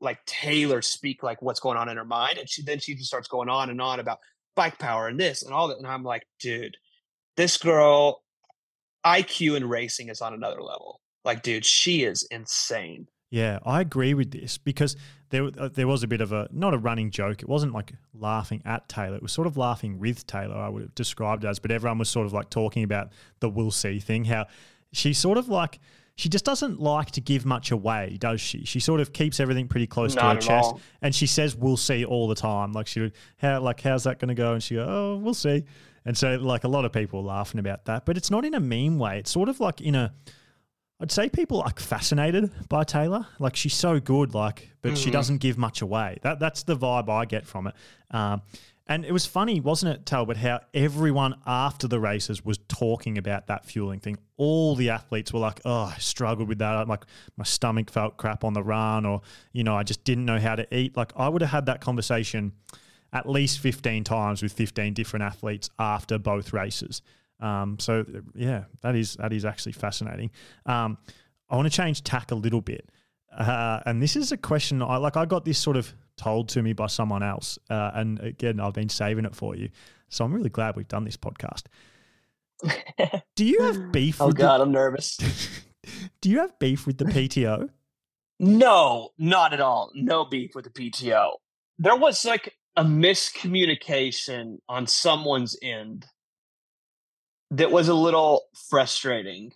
[0.00, 2.38] like Taylor speak like what's going on in her mind.
[2.38, 4.18] And she then she just starts going on and on about
[4.56, 5.78] bike power and this and all that.
[5.78, 6.76] And I'm like, dude,
[7.36, 8.22] this girl
[9.04, 11.00] IQ in racing is on another level.
[11.24, 13.06] Like, dude, she is insane.
[13.30, 14.96] Yeah, I agree with this because
[15.28, 17.42] there uh, there was a bit of a not a running joke.
[17.42, 19.16] It wasn't like laughing at Taylor.
[19.16, 20.56] It was sort of laughing with Taylor.
[20.56, 23.48] I would have described it as, but everyone was sort of like talking about the
[23.48, 24.24] we'll see thing.
[24.24, 24.46] How
[24.92, 25.78] she sort of like
[26.20, 28.66] she just doesn't like to give much away, does she?
[28.66, 30.80] She sort of keeps everything pretty close Not to her chest, all.
[31.00, 32.72] and she says "we'll see" all the time.
[32.72, 34.52] Like she would, how like how's that going to go?
[34.52, 35.64] And she go, "Oh, we'll see."
[36.04, 38.54] And so like a lot of people are laughing about that, but it's not in
[38.54, 39.18] a mean way.
[39.18, 40.12] It's sort of like in a
[41.00, 43.26] I'd say people like fascinated by Taylor.
[43.38, 44.96] Like she's so good, like, but mm-hmm.
[44.96, 46.18] she doesn't give much away.
[46.20, 47.74] That that's the vibe I get from it.
[48.10, 48.42] Um,
[48.90, 53.46] and it was funny, wasn't it, Talbot, how everyone after the races was talking about
[53.46, 54.18] that fueling thing.
[54.36, 56.88] All the athletes were like, oh, I struggled with that.
[56.88, 57.04] Like
[57.36, 59.20] my stomach felt crap on the run, or,
[59.52, 60.96] you know, I just didn't know how to eat.
[60.96, 62.50] Like I would have had that conversation
[63.12, 67.00] at least 15 times with 15 different athletes after both races.
[67.38, 70.32] Um, so yeah, that is that is actually fascinating.
[70.66, 70.98] Um,
[71.48, 72.90] I want to change tack a little bit,
[73.38, 75.16] uh, and this is a question I like.
[75.16, 78.74] I got this sort of told to me by someone else, uh, and again, I've
[78.74, 79.70] been saving it for you.
[80.10, 81.64] So I'm really glad we've done this podcast.
[83.36, 84.20] Do you have beef?
[84.20, 85.16] oh God, the, I'm nervous.
[86.20, 87.70] do you have beef with the PTO?
[88.38, 89.90] No, not at all.
[89.94, 91.30] No beef with the PTO.
[91.78, 96.06] There was like a miscommunication on someone's end
[97.50, 99.52] that was a little frustrating,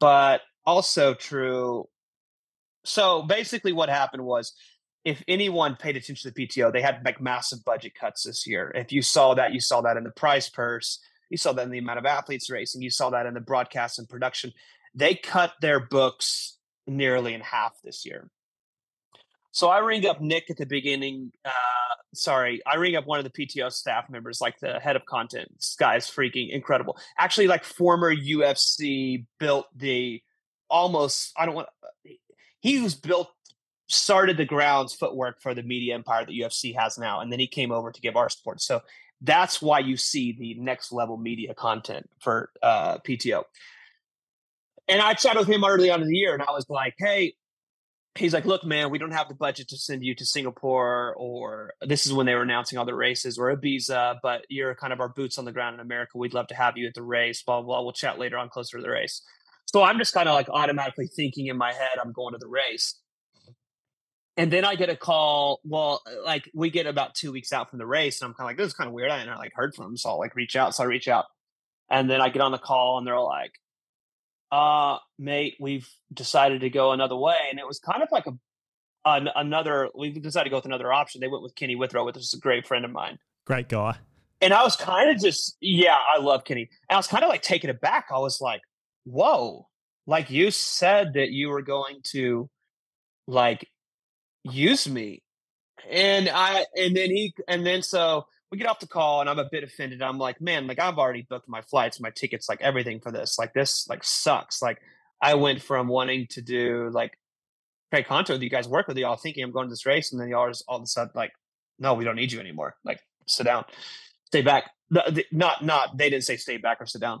[0.00, 1.88] but also true.
[2.84, 4.54] So basically, what happened was
[5.06, 8.72] if anyone paid attention to the PTO, they had like massive budget cuts this year.
[8.74, 10.98] If you saw that, you saw that in the prize purse,
[11.30, 14.00] you saw that in the amount of athletes racing, you saw that in the broadcast
[14.00, 14.52] and production.
[14.96, 18.28] They cut their books nearly in half this year.
[19.52, 21.30] So I ring up Nick at the beginning.
[21.44, 21.50] Uh,
[22.12, 25.48] sorry, I ring up one of the PTO staff members, like the head of content.
[25.54, 26.98] This guy is freaking incredible.
[27.16, 30.20] Actually, like former UFC built the
[30.68, 31.32] almost.
[31.36, 31.68] I don't want.
[32.58, 33.30] He was built,
[33.88, 37.46] started the grounds footwork for the media empire that UFC has now, and then he
[37.46, 38.60] came over to give our support.
[38.60, 38.82] So
[39.20, 43.44] that's why you see the next level media content for uh, PTO.
[44.88, 47.34] And I chatted with him early on in the year, and I was like, "Hey,
[48.18, 51.72] he's like, look, man, we don't have the budget to send you to Singapore, or
[51.80, 55.00] this is when they were announcing all the races, or Ibiza, but you're kind of
[55.00, 56.18] our boots on the ground in America.
[56.18, 57.82] We'd love to have you at the race, blah, blah, blah.
[57.82, 59.22] We'll chat later on closer to the race.
[59.66, 62.48] So I'm just kind of like automatically thinking in my head, I'm going to the
[62.48, 62.94] race.
[64.36, 65.60] And then I get a call.
[65.64, 68.50] Well, like we get about two weeks out from the race, and I'm kind of
[68.50, 69.10] like, this is kind of weird.
[69.10, 70.74] I hadn't like heard from him, so I'll like reach out.
[70.74, 71.24] So I reach out,
[71.88, 73.52] and then I get on the call, and they're like,
[74.52, 77.38] uh, mate, we've decided to go another way.
[77.50, 78.32] And it was kind of like a
[79.06, 81.20] an, another, we decided to go with another option.
[81.20, 83.18] They went with Kenny Withrow, which is a great friend of mine.
[83.46, 83.96] Great guy.
[84.40, 86.68] And I was kind of just, yeah, I love Kenny.
[86.90, 88.06] And I was kind of like taken aback.
[88.10, 88.60] I was like,
[89.04, 89.68] whoa,
[90.06, 92.50] like you said that you were going to
[93.26, 93.68] like
[94.50, 95.22] use me.
[95.90, 99.38] And I, and then he, and then so we get off the call and I'm
[99.38, 100.02] a bit offended.
[100.02, 103.38] I'm like, man, like I've already booked my flights, my tickets, like everything for this.
[103.38, 104.62] Like this, like sucks.
[104.62, 104.78] Like
[105.20, 107.18] I went from wanting to do like
[107.90, 110.20] create Conto with you guys, work with y'all, thinking I'm going to this race, and
[110.20, 111.32] then y'all just all of a sudden like,
[111.78, 112.76] no, we don't need you anymore.
[112.84, 113.64] Like sit down,
[114.26, 114.70] stay back.
[115.32, 117.20] Not not they didn't say stay back or sit down.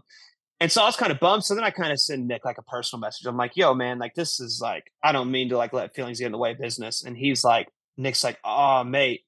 [0.58, 1.44] And so I was kind of bummed.
[1.44, 3.26] So then I kind of send Nick like a personal message.
[3.26, 6.18] I'm like, yo, man, like this is like, I don't mean to like let feelings
[6.18, 7.04] get in the way of business.
[7.04, 9.22] And he's like, Nick's like, oh, mate,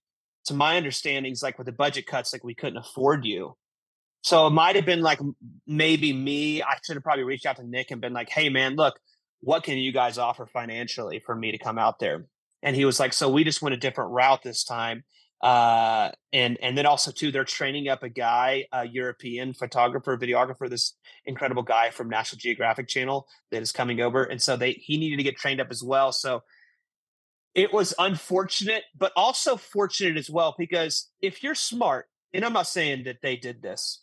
[0.46, 3.56] to my understandings, like with the budget cuts, like we couldn't afford you.
[4.22, 5.20] So it might have been like
[5.66, 6.62] maybe me.
[6.62, 8.98] I should have probably reached out to Nick and been like, hey, man, look,
[9.40, 12.24] what can you guys offer financially for me to come out there?
[12.62, 15.04] And he was like, so we just went a different route this time.
[15.40, 20.68] Uh, and and then also too, they're training up a guy, a European photographer, videographer,
[20.68, 20.94] this
[21.26, 24.24] incredible guy from National Geographic Channel that is coming over.
[24.24, 26.10] And so they he needed to get trained up as well.
[26.10, 26.42] So
[27.54, 32.66] it was unfortunate, but also fortunate as well, because if you're smart, and I'm not
[32.66, 34.02] saying that they did this,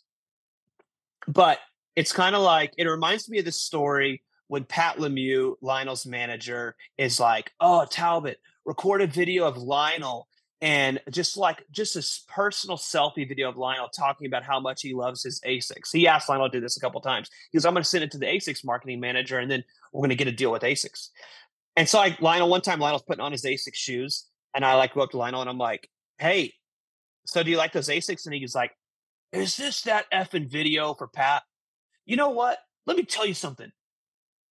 [1.28, 1.58] but
[1.96, 6.76] it's kind of like it reminds me of the story when Pat Lemieux, Lionel's manager,
[6.96, 10.28] is like, "Oh, Talbot, record a video of Lionel."
[10.62, 14.94] And just like just this personal selfie video of Lionel talking about how much he
[14.94, 15.92] loves his Asics.
[15.92, 17.28] He asked Lionel to do this a couple times.
[17.50, 20.00] He goes, I'm going to send it to the Asics marketing manager and then we're
[20.00, 21.10] going to get a deal with Asics.
[21.76, 24.94] And so like Lionel, one time Lionel's putting on his Asics shoes, and I like
[24.94, 26.54] go up to Lionel and I'm like, "Hey,
[27.26, 28.72] so do you like those Asics?" And he's like,
[29.32, 31.42] "Is this that effing video for Pat?"
[32.06, 32.58] You know what?
[32.86, 33.70] Let me tell you something.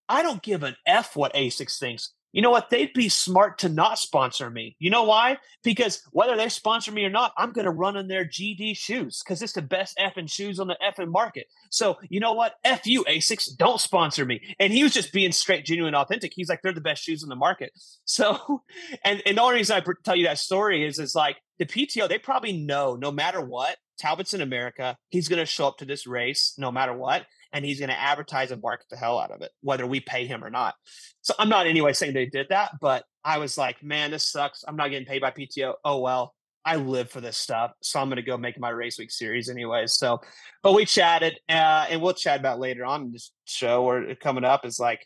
[0.10, 2.72] I don't give an f what Asics thinks you know what?
[2.72, 4.76] They'd be smart to not sponsor me.
[4.80, 5.38] You know why?
[5.64, 9.22] Because whether they sponsor me or not, I'm going to run in their GD shoes
[9.24, 11.46] because it's the best effing shoes on the effing market.
[11.70, 12.56] So, you know what?
[12.64, 14.42] F you, Asics, don't sponsor me.
[14.60, 16.34] And he was just being straight, genuine, authentic.
[16.36, 17.72] He's like, they're the best shoes on the market.
[18.06, 18.62] So,
[19.04, 22.08] and, and the only reason I tell you that story is, is like the PTO,
[22.08, 24.98] they probably know no matter what, Talbot's in America.
[25.10, 28.00] He's going to show up to this race no matter what and he's going to
[28.00, 30.74] advertise and market the hell out of it, whether we pay him or not.
[31.22, 34.66] So I'm not anyway saying they did that, but I was like, man, this sucks.
[34.68, 35.76] I'm not getting paid by PTO.
[35.86, 36.34] Oh well,
[36.66, 39.50] I live for this stuff, so I'm going to go make my race week series
[39.50, 39.94] anyways.
[39.94, 40.20] So,
[40.64, 44.44] but we chatted, uh, and we'll chat about later on in this show or coming
[44.44, 45.06] up is like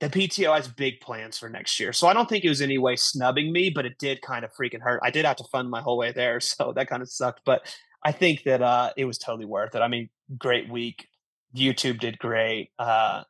[0.00, 1.92] the PTO has big plans for next year.
[1.92, 4.50] So I don't think it was any way snubbing me, but it did kind of
[4.58, 5.00] freaking hurt.
[5.02, 7.42] I did have to fund my whole way there, so that kind of sucked.
[7.44, 7.62] But
[8.04, 9.80] I think that uh, it was totally worth it.
[9.80, 10.08] I mean,
[10.38, 11.06] great week.
[11.54, 12.70] YouTube did great.
[12.78, 13.22] Uh,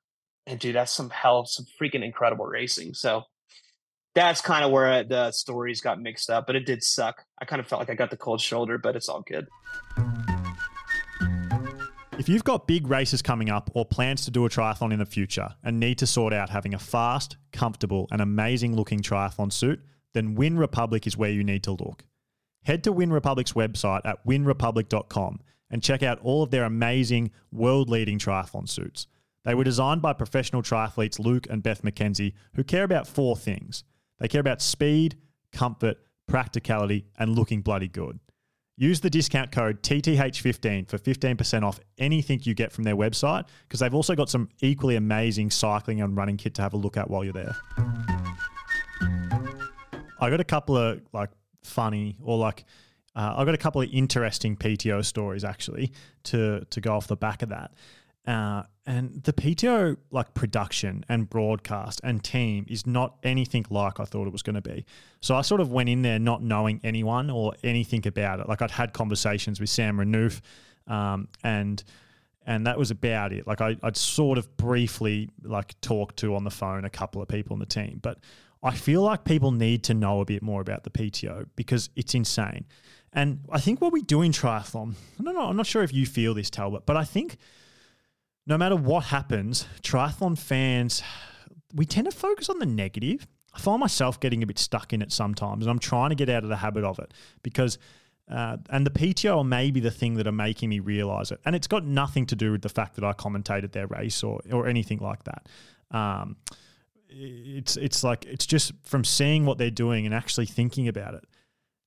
[0.46, 2.94] and dude, that's some hell, some freaking incredible racing.
[2.94, 3.24] So
[4.14, 6.46] that's kind of where the stories got mixed up.
[6.46, 7.24] But it did suck.
[7.40, 9.48] I kind of felt like I got the cold shoulder, but it's all good.
[12.18, 15.06] If you've got big races coming up or plans to do a triathlon in the
[15.06, 19.80] future and need to sort out having a fast, comfortable, and amazing looking triathlon suit,
[20.12, 22.04] then Wyn Republic is where you need to look.
[22.64, 25.40] Head to Wyn Republic's website at wynrepublic.com
[25.70, 29.06] and check out all of their amazing, world leading triathlon suits.
[29.44, 33.84] They were designed by professional triathletes Luke and Beth McKenzie, who care about four things
[34.20, 35.16] they care about speed,
[35.50, 35.96] comfort,
[36.28, 38.20] practicality, and looking bloody good.
[38.76, 43.80] Use the discount code TTH15 for 15% off anything you get from their website because
[43.80, 47.10] they've also got some equally amazing cycling and running kit to have a look at
[47.10, 47.56] while you're there.
[50.18, 51.30] I got a couple of like
[51.62, 52.64] funny or like
[53.16, 55.92] uh, I got a couple of interesting PTO stories actually
[56.24, 57.72] to to go off the back of that.
[58.26, 64.04] Uh, and the PTO like production and broadcast and team is not anything like I
[64.04, 64.84] thought it was going to be.
[65.20, 68.48] So I sort of went in there not knowing anyone or anything about it.
[68.48, 70.40] Like I'd had conversations with Sam Renouf,
[70.86, 71.82] um, and
[72.46, 73.46] and that was about it.
[73.46, 77.28] Like I, I'd sort of briefly like talked to on the phone a couple of
[77.28, 78.18] people in the team, but
[78.62, 82.14] I feel like people need to know a bit more about the PTO because it's
[82.14, 82.66] insane.
[83.12, 85.92] And I think what we do in triathlon, I don't know, I'm not sure if
[85.92, 87.38] you feel this, Talbot, but I think
[88.46, 91.02] no matter what happens, triathlon fans,
[91.74, 93.26] we tend to focus on the negative.
[93.52, 96.28] I find myself getting a bit stuck in it sometimes, and I'm trying to get
[96.28, 97.78] out of the habit of it because,
[98.30, 101.40] uh, and the PTO may be the thing that are making me realize it.
[101.44, 104.40] And it's got nothing to do with the fact that I commentated their race or,
[104.52, 105.48] or anything like that.
[105.90, 106.36] Um,
[107.08, 111.24] it's it's like it's just from seeing what they're doing and actually thinking about it.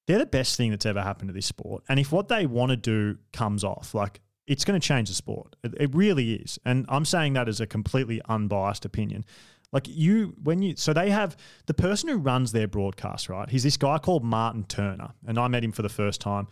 [0.08, 1.84] They're the best thing that's ever happened to this sport.
[1.88, 5.16] And if what they want to do comes off, like it's going to change the
[5.16, 5.56] sport.
[5.64, 6.60] It, it, really is.
[6.66, 9.24] And I'm saying that as a completely unbiased opinion.
[9.72, 13.50] Like you, when you, so they have the person who runs their broadcast, right?
[13.50, 15.14] He's this guy called Martin Turner.
[15.26, 16.48] And I met him for the first time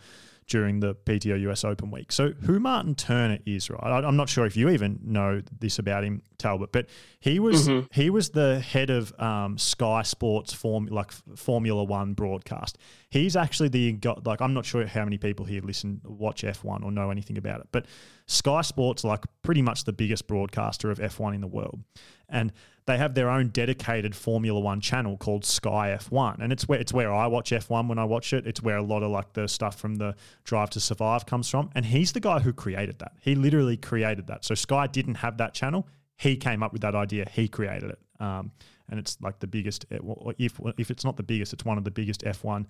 [0.46, 2.12] during the PTO US Open week.
[2.12, 3.80] So who Martin Turner is, right?
[3.82, 6.86] I, am not sure if you even know this about him, Talbot, but
[7.20, 7.86] he was mm-hmm.
[7.92, 12.78] he was the head of um, Sky Sports form like Formula One broadcast.
[13.10, 16.90] He's actually the like I'm not sure how many people here listen watch F1 or
[16.90, 17.86] know anything about it, but
[18.26, 21.80] Sky Sports like pretty much the biggest broadcaster of F1 in the world,
[22.28, 22.52] and
[22.86, 26.92] they have their own dedicated Formula One channel called Sky F1, and it's where it's
[26.92, 28.46] where I watch F1 when I watch it.
[28.46, 30.14] It's where a lot of like the stuff from the
[30.44, 33.12] Drive to Survive comes from, and he's the guy who created that.
[33.20, 34.44] He literally created that.
[34.44, 35.86] So Sky didn't have that channel.
[36.16, 37.28] He came up with that idea.
[37.32, 38.50] He created it, um,
[38.88, 39.86] and it's like the biggest.
[39.90, 42.66] If if it's not the biggest, it's one of the biggest F1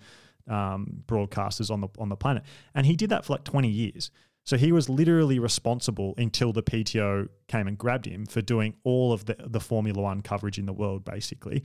[0.47, 2.43] um, broadcasters on the on the planet.
[2.75, 4.11] And he did that for like 20 years.
[4.45, 9.13] So he was literally responsible until the PTO came and grabbed him for doing all
[9.13, 11.63] of the, the Formula One coverage in the world, basically.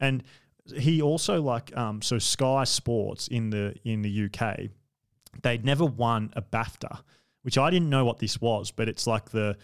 [0.00, 0.22] And
[0.76, 4.70] he also like um, so Sky Sports in the in the UK,
[5.42, 7.00] they'd never won a BAFTA,
[7.42, 9.56] which I didn't know what this was, but it's like the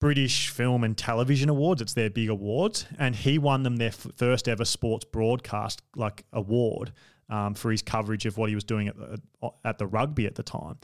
[0.00, 1.82] British Film and Television Awards.
[1.82, 6.24] It's their big awards, and he won them their f- first ever sports broadcast like
[6.32, 6.92] award
[7.28, 9.20] um, for his coverage of what he was doing at the,
[9.64, 10.78] at the rugby at the time.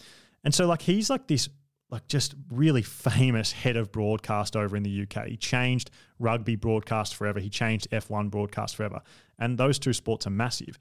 [0.44, 1.48] And so like he's like this
[1.90, 5.26] like just really famous head of broadcast over in the UK.
[5.28, 7.40] He changed rugby broadcast forever.
[7.40, 9.00] He changed F1 broadcast forever.
[9.38, 10.78] And those two sports are massive.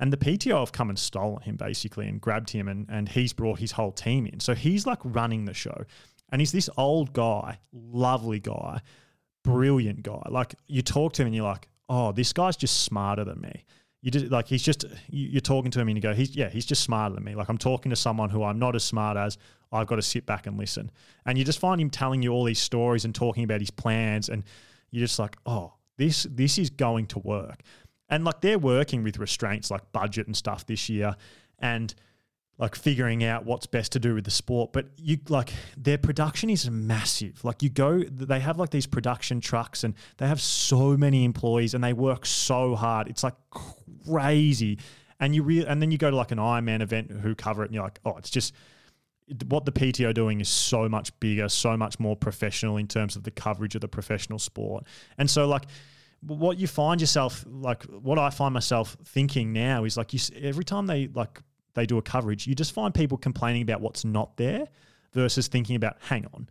[0.00, 3.32] And the PTO have come and stolen him basically and grabbed him and, and he's
[3.32, 4.40] brought his whole team in.
[4.40, 5.84] So he's like running the show.
[6.30, 8.80] And he's this old guy, lovely guy,
[9.44, 10.22] brilliant guy.
[10.28, 13.64] Like you talk to him and you're like, oh, this guy's just smarter than me
[14.00, 16.66] you just like he's just you're talking to him and you go he's yeah he's
[16.66, 17.34] just smarter than me.
[17.34, 19.38] Like i'm talking to someone who i'm not as smart as.
[19.70, 20.90] I've got to sit back and listen.
[21.26, 24.28] And you just find him telling you all these stories and talking about his plans
[24.28, 24.44] and
[24.90, 27.60] you're just like oh this this is going to work.
[28.08, 31.14] And like they're working with restraints like budget and stuff this year.
[31.58, 31.94] And
[32.58, 34.72] like figuring out what's best to do with the sport.
[34.72, 37.44] But you like their production is massive.
[37.44, 41.74] Like you go, they have like these production trucks and they have so many employees
[41.74, 43.08] and they work so hard.
[43.08, 43.34] It's like
[44.06, 44.78] crazy.
[45.20, 47.66] And you re- and then you go to like an Ironman event who cover it
[47.66, 48.52] and you're like, oh, it's just
[49.48, 53.22] what the PTO doing is so much bigger, so much more professional in terms of
[53.22, 54.84] the coverage of the professional sport.
[55.16, 55.64] And so like
[56.20, 60.64] what you find yourself like what I find myself thinking now is like you every
[60.64, 61.40] time they like
[61.74, 64.68] they do a coverage, you just find people complaining about what's not there
[65.12, 66.48] versus thinking about, hang on,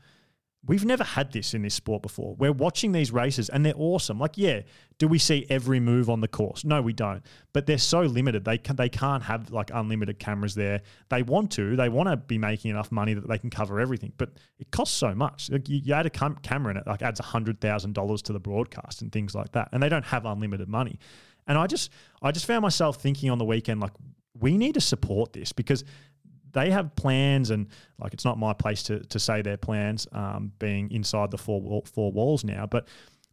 [0.68, 2.36] we've never had this in this sport before.
[2.36, 4.20] We're watching these races and they're awesome.
[4.20, 4.62] Like, yeah,
[4.98, 6.66] do we see every move on the course?
[6.66, 7.24] No, we don't.
[7.54, 8.44] But they're so limited.
[8.44, 10.82] They can they can't have like unlimited cameras there.
[11.10, 11.76] They want to.
[11.76, 14.12] They want to be making enough money that they can cover everything.
[14.18, 15.50] But it costs so much.
[15.50, 18.34] Like, you, you add a cam- camera in it, like adds hundred thousand dollars to
[18.34, 19.70] the broadcast and things like that.
[19.72, 21.00] And they don't have unlimited money.
[21.48, 21.92] And I just
[22.22, 23.94] I just found myself thinking on the weekend like
[24.40, 25.84] we need to support this because
[26.54, 27.68] they have plans and
[28.00, 31.84] like it's not my place to to say their plans um, being inside the four
[31.86, 32.88] four walls now, but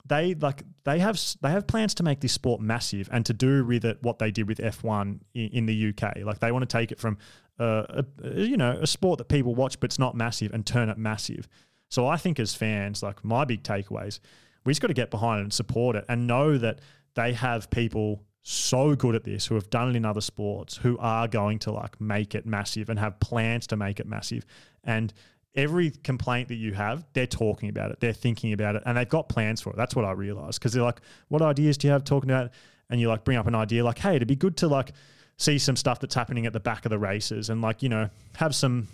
[0.07, 3.65] they like they have they have plans to make this sport massive and to do
[3.65, 6.19] with it what they did with F1 in, in the UK.
[6.25, 7.17] Like they want to take it from
[7.59, 10.89] uh, a, you know a sport that people watch but it's not massive and turn
[10.89, 11.49] it massive.
[11.89, 14.19] So I think as fans, like my big takeaways,
[14.65, 16.81] we just got to get behind it and support it and know that
[17.15, 20.97] they have people so good at this who have done it in other sports who
[20.99, 24.45] are going to like make it massive and have plans to make it massive
[24.85, 25.13] and
[25.55, 29.09] every complaint that you have, they're talking about it, they're thinking about it, and they've
[29.09, 29.77] got plans for it.
[29.77, 32.51] That's what I realized because they're like, "What ideas do you have talking about?"
[32.91, 34.93] And you like bring up an idea like, "Hey, it'd be good to like
[35.37, 38.09] see some stuff that's happening at the back of the races and like you know
[38.37, 38.89] have some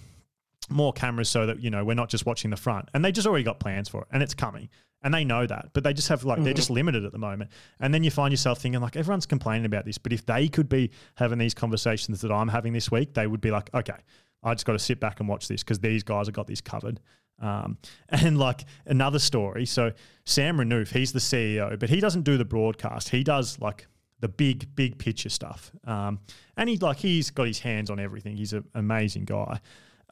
[0.70, 3.26] more cameras so that you know we're not just watching the front." And they just
[3.26, 4.68] already got plans for it, and it's coming.
[5.02, 6.44] And they know that, but they just have like mm-hmm.
[6.44, 7.50] they're just limited at the moment.
[7.80, 10.68] And then you find yourself thinking like everyone's complaining about this, but if they could
[10.68, 13.96] be having these conversations that I'm having this week, they would be like, okay,
[14.42, 16.60] I just got to sit back and watch this because these guys have got this
[16.60, 17.00] covered.
[17.40, 17.78] Um,
[18.10, 19.92] and like another story, so
[20.24, 23.08] Sam Renouf, he's the CEO, but he doesn't do the broadcast.
[23.08, 23.86] He does like
[24.20, 25.72] the big, big picture stuff.
[25.84, 26.20] Um,
[26.56, 28.36] and he like he's got his hands on everything.
[28.36, 29.60] He's an amazing guy.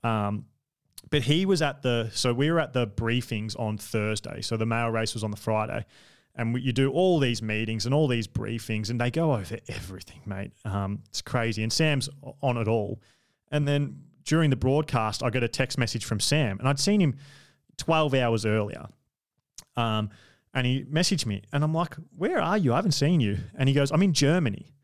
[0.02, 0.46] Um,
[1.10, 4.40] but he was at the so we were at the briefings on Thursday.
[4.42, 5.86] So the male race was on the Friday,
[6.34, 9.58] and we, you do all these meetings and all these briefings, and they go over
[9.68, 10.52] everything, mate.
[10.64, 12.08] Um, it's crazy, and Sam's
[12.42, 13.00] on it all.
[13.50, 17.00] And then during the broadcast, I got a text message from Sam, and I'd seen
[17.00, 17.16] him
[17.78, 18.86] 12 hours earlier.
[19.76, 20.10] Um,
[20.54, 22.72] and he messaged me, and I'm like, Where are you?
[22.72, 23.38] I haven't seen you.
[23.54, 24.74] And he goes, I'm in Germany.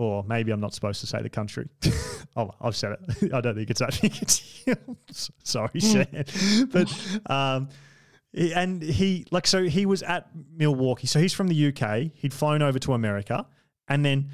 [0.00, 1.68] Or maybe I'm not supposed to say the country.
[2.36, 3.32] oh, I've said it.
[3.34, 4.12] I don't think it's actually.
[4.22, 5.80] It's sorry, hmm.
[5.80, 6.68] Sam.
[6.70, 7.68] but um,
[8.34, 11.06] and he like so he was at Milwaukee.
[11.06, 12.12] So he's from the UK.
[12.14, 13.46] He'd flown over to America,
[13.88, 14.30] and then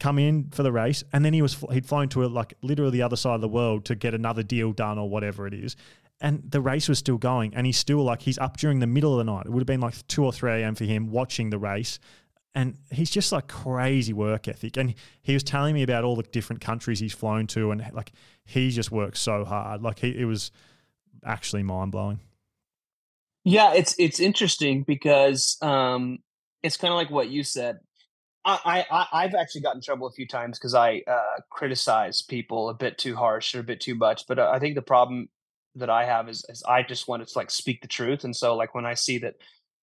[0.00, 2.90] come in for the race, and then he was he'd flown to a, like literally
[2.90, 5.76] the other side of the world to get another deal done or whatever it is.
[6.20, 9.18] And the race was still going, and he's still like he's up during the middle
[9.18, 9.46] of the night.
[9.46, 10.74] It would have been like two or three a.m.
[10.74, 11.98] for him watching the race,
[12.56, 14.78] and he's just like crazy work ethic.
[14.78, 18.12] And he was telling me about all the different countries he's flown to, and like
[18.46, 19.82] he just works so hard.
[19.82, 20.50] Like he, it was
[21.22, 22.18] actually mind blowing.
[23.44, 26.20] Yeah, it's it's interesting because um,
[26.62, 27.78] it's kind of like what you said.
[28.42, 32.70] I, I I've actually gotten in trouble a few times because I uh, criticize people
[32.70, 34.26] a bit too harsh or a bit too much.
[34.26, 35.28] But uh, I think the problem
[35.74, 38.56] that I have is, is I just want to like speak the truth, and so
[38.56, 39.34] like when I see that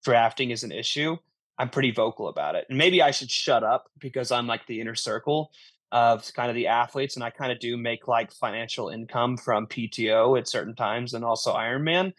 [0.02, 1.18] drafting is an issue,
[1.58, 2.66] I'm pretty vocal about it.
[2.68, 5.50] And maybe I should shut up because I'm like the inner circle
[5.92, 9.66] of kind of the athletes, and I kind of do make like financial income from
[9.66, 12.12] PTO at certain times and also Ironman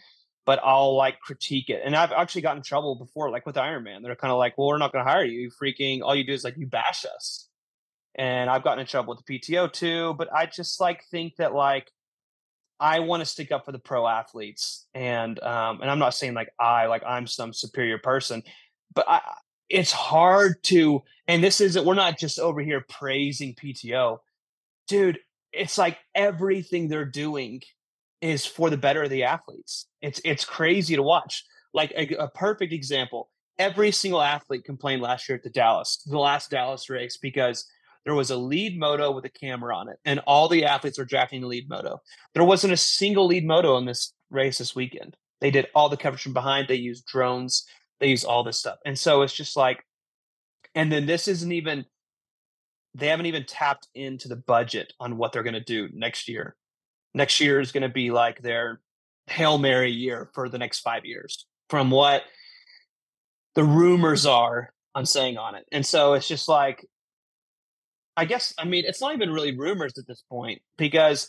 [0.45, 1.81] but I'll like critique it.
[1.83, 4.03] And I've actually gotten in trouble before, like with Ironman.
[4.03, 5.41] They're kind of like, well, we're not going to hire you.
[5.41, 5.51] you.
[5.51, 7.49] Freaking, all you do is like you bash us.
[8.13, 10.13] And I've gotten in trouble with the PTO too.
[10.13, 11.91] But I just like think that like
[12.79, 14.87] I want to stick up for the pro athletes.
[14.93, 18.43] And um, and I'm not saying like I like I'm some superior person,
[18.95, 19.21] but I
[19.69, 21.03] it's hard to.
[21.27, 21.85] And this isn't.
[21.85, 24.19] We're not just over here praising PTO,
[24.87, 25.19] dude.
[25.51, 27.61] It's like everything they're doing
[28.21, 29.87] is for the better of the athletes.
[30.01, 31.43] It's it's crazy to watch.
[31.73, 33.29] Like a, a, perfect example,
[33.59, 37.65] every single athlete complained last year at the Dallas, the last Dallas race, because
[38.05, 41.05] there was a lead moto with a camera on it, and all the athletes were
[41.05, 41.99] drafting the lead moto.
[42.33, 45.17] There wasn't a single lead moto in this race this weekend.
[45.41, 46.67] They did all the coverage from behind.
[46.67, 47.65] They used drones.
[47.99, 49.83] They use all this stuff, and so it's just like,
[50.73, 51.85] and then this isn't even.
[52.93, 56.55] They haven't even tapped into the budget on what they're going to do next year
[57.15, 58.81] next year is going to be like their
[59.27, 62.23] Hail Mary year for the next five years from what
[63.55, 65.65] the rumors are I'm saying on it.
[65.73, 66.85] And so it's just like,
[68.15, 71.27] I guess, I mean, it's not even really rumors at this point because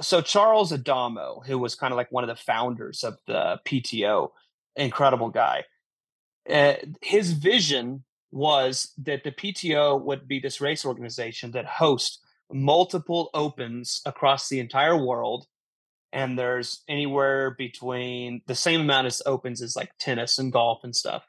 [0.00, 4.30] so Charles Adamo, who was kind of like one of the founders of the PTO,
[4.74, 5.62] incredible guy.
[6.48, 12.20] Uh, his vision was that the PTO would be this race organization that hosts
[12.52, 15.46] multiple opens across the entire world
[16.12, 20.94] and there's anywhere between the same amount as opens as like tennis and golf and
[20.94, 21.24] stuff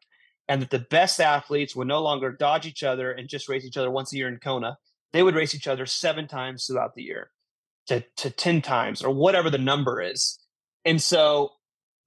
[0.47, 3.77] and that the best athletes would no longer dodge each other and just race each
[3.77, 4.77] other once a year in kona.
[5.13, 7.31] They would race each other seven times throughout the year
[7.87, 10.39] to, to 10 times or whatever the number is.
[10.85, 11.51] And so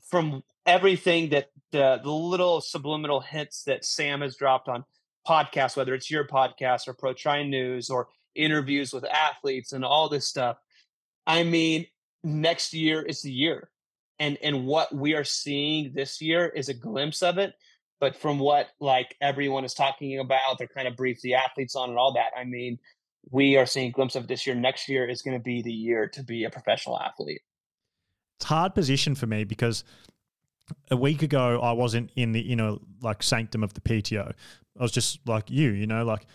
[0.09, 4.85] from everything that the, the little subliminal hints that sam has dropped on
[5.27, 10.09] podcasts whether it's your podcast or pro tri news or interviews with athletes and all
[10.09, 10.57] this stuff.
[11.27, 11.87] I mean,
[12.25, 13.71] next year is the year.
[14.19, 17.55] And and what we are seeing this year is a glimpse of it.
[18.01, 21.91] but from what like everyone is talking about, they're kind of brief the athletes on
[21.91, 22.31] and all that.
[22.37, 22.79] I mean,
[23.31, 24.57] we are seeing a glimpse of this year.
[24.57, 27.43] Next year is going to be the year to be a professional athlete.
[28.37, 29.85] It's hard position for me because
[30.91, 34.33] a week ago I wasn't in the know like sanctum of the PTO.
[34.79, 36.27] I was just like you, you know, like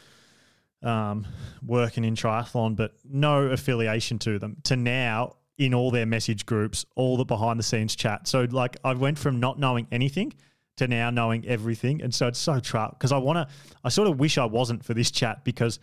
[0.83, 1.25] um,
[1.65, 4.57] working in triathlon, but no affiliation to them.
[4.65, 8.27] To now in all their message groups, all the behind the scenes chat.
[8.27, 10.33] So like I went from not knowing anything
[10.77, 13.55] to now knowing everything, and so it's so trapped because I want to.
[13.83, 15.79] I sort of wish I wasn't for this chat because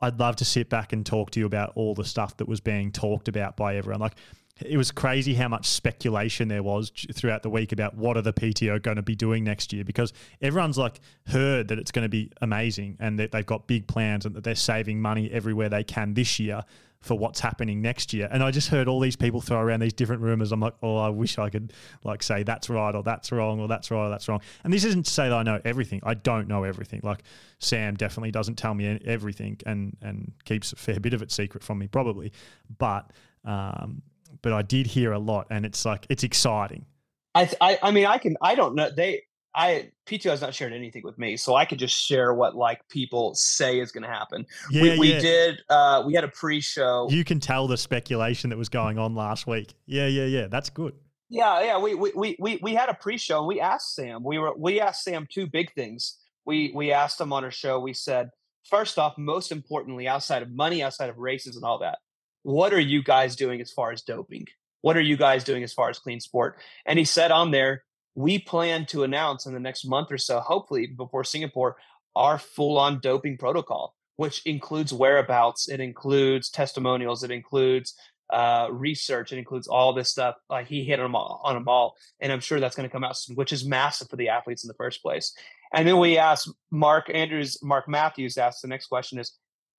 [0.00, 2.60] I'd love to sit back and talk to you about all the stuff that was
[2.60, 4.00] being talked about by everyone.
[4.00, 4.16] Like
[4.64, 8.32] it was crazy how much speculation there was throughout the week about what are the
[8.32, 12.08] PTO going to be doing next year because everyone's like heard that it's going to
[12.08, 15.84] be amazing and that they've got big plans and that they're saving money everywhere they
[15.84, 16.62] can this year
[17.02, 18.28] for what's happening next year.
[18.32, 20.50] And I just heard all these people throw around these different rumors.
[20.50, 23.68] I'm like, oh, I wish I could like say that's right or that's wrong or
[23.68, 24.40] that's right or that's wrong.
[24.64, 26.00] And this isn't to say that I know everything.
[26.02, 27.00] I don't know everything.
[27.04, 27.22] Like
[27.58, 31.62] Sam definitely doesn't tell me everything and and keeps a fair bit of it secret
[31.62, 32.32] from me probably.
[32.78, 33.12] But
[33.44, 34.02] um,
[34.46, 36.86] but I did hear a lot, and it's like it's exciting.
[37.34, 38.88] I, I, I mean, I can, I don't know.
[38.88, 39.22] They,
[39.52, 42.80] I PTO has not shared anything with me, so I could just share what like
[42.88, 44.46] people say is going to happen.
[44.70, 45.18] Yeah, we, we yeah.
[45.18, 45.62] did.
[45.68, 47.08] Uh, we had a pre-show.
[47.10, 49.74] You can tell the speculation that was going on last week.
[49.84, 50.46] Yeah, yeah, yeah.
[50.46, 50.94] That's good.
[51.28, 51.78] Yeah, yeah.
[51.80, 53.38] We we we we had a pre-show.
[53.38, 54.22] and We asked Sam.
[54.22, 56.18] We were we asked Sam two big things.
[56.44, 57.80] We we asked him on our show.
[57.80, 58.30] We said,
[58.70, 61.98] first off, most importantly, outside of money, outside of races and all that,
[62.46, 64.46] what are you guys doing as far as doping?
[64.82, 66.58] What are you guys doing as far as clean sport?
[66.86, 67.82] And he said on there,
[68.14, 71.76] we plan to announce in the next month or so, hopefully before Singapore,
[72.14, 77.96] our full on doping protocol, which includes whereabouts, it includes testimonials, it includes
[78.32, 80.36] uh, research, it includes all this stuff.
[80.48, 81.96] Like he hit them all, on them all.
[82.20, 84.62] And I'm sure that's going to come out soon, which is massive for the athletes
[84.62, 85.34] in the first place.
[85.74, 89.36] And then we asked Mark Andrews, Mark Matthews asked the next question is,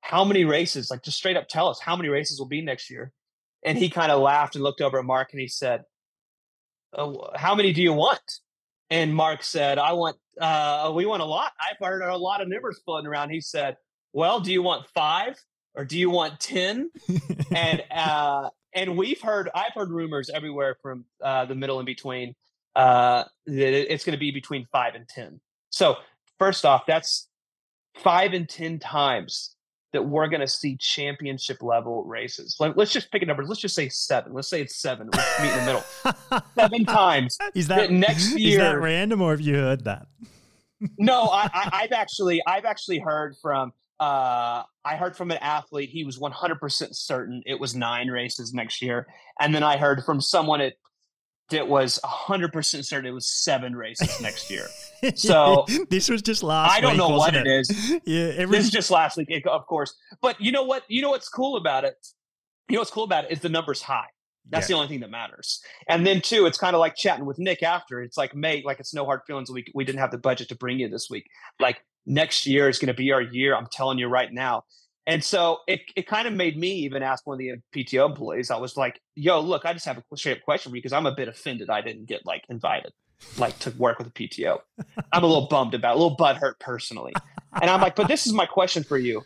[0.08, 0.90] how many races?
[0.90, 3.12] Like, just straight up tell us how many races will be next year.
[3.66, 5.84] And he kind of laughed and looked over at Mark and he said,
[6.94, 8.22] oh, How many do you want?
[8.90, 11.52] And Mark said, I want, uh, we want a lot.
[11.60, 13.32] I've heard a lot of numbers floating around.
[13.32, 13.76] He said,
[14.14, 15.36] Well, do you want five
[15.76, 16.90] or do you want 10?
[17.54, 22.34] and, uh, and we've heard, I've heard rumors everywhere from uh, the middle and between
[22.78, 25.42] uh, that it's going to be between five and 10.
[25.70, 25.96] So,
[26.40, 27.28] first off, that's
[27.96, 29.57] five and 10 times
[29.94, 32.56] that we're going to see championship level races.
[32.60, 33.44] Let, us just pick a number.
[33.44, 34.34] Let's just say seven.
[34.34, 35.10] Let's say it's seven.
[35.14, 36.42] Let's meet in the middle.
[36.56, 37.38] seven times.
[37.56, 38.50] Is that, that, next year?
[38.52, 40.08] Is that random, or have you heard that?
[40.98, 45.90] no, I, I, I've actually I've actually heard from uh, I heard from an athlete.
[45.90, 49.08] He was 100% certain it was nine races next year,
[49.40, 50.74] and then I heard from someone at
[51.52, 54.68] it was 100% certain it was seven races next year.
[55.16, 57.46] So this was just last I don't week, know what it?
[57.46, 57.92] it is.
[58.06, 59.94] yeah, every- this is just last week, of course.
[60.24, 60.82] But you know what?
[60.88, 61.94] You know what's cool about it?
[62.68, 64.08] You know what's cool about it is the number's high.
[64.50, 64.74] That's yeah.
[64.74, 65.62] the only thing that matters.
[65.88, 68.02] And then too, it's kind of like chatting with Nick after.
[68.02, 69.52] It's like, mate, like it's no hard feelings.
[69.52, 71.28] We we didn't have the budget to bring you this week.
[71.60, 71.78] Like
[72.08, 73.56] next year is going to be our year.
[73.56, 74.64] I'm telling you right now.
[75.08, 78.52] And so it, it kind of made me even ask one of the PTO employees.
[78.52, 80.92] I was like, yo, look, I just have a straight up question for you because
[80.92, 82.92] I'm a bit offended I didn't get like invited,
[83.38, 84.60] like to work with the PTO.
[85.14, 87.14] I'm a little bummed about, it, a little butthurt personally.
[87.62, 89.24] And I'm like, but this is my question for you.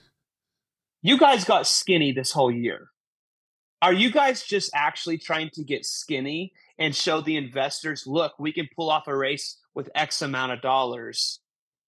[1.01, 2.89] You guys got skinny this whole year.
[3.81, 8.53] Are you guys just actually trying to get skinny and show the investors, look, we
[8.53, 11.39] can pull off a race with X amount of dollars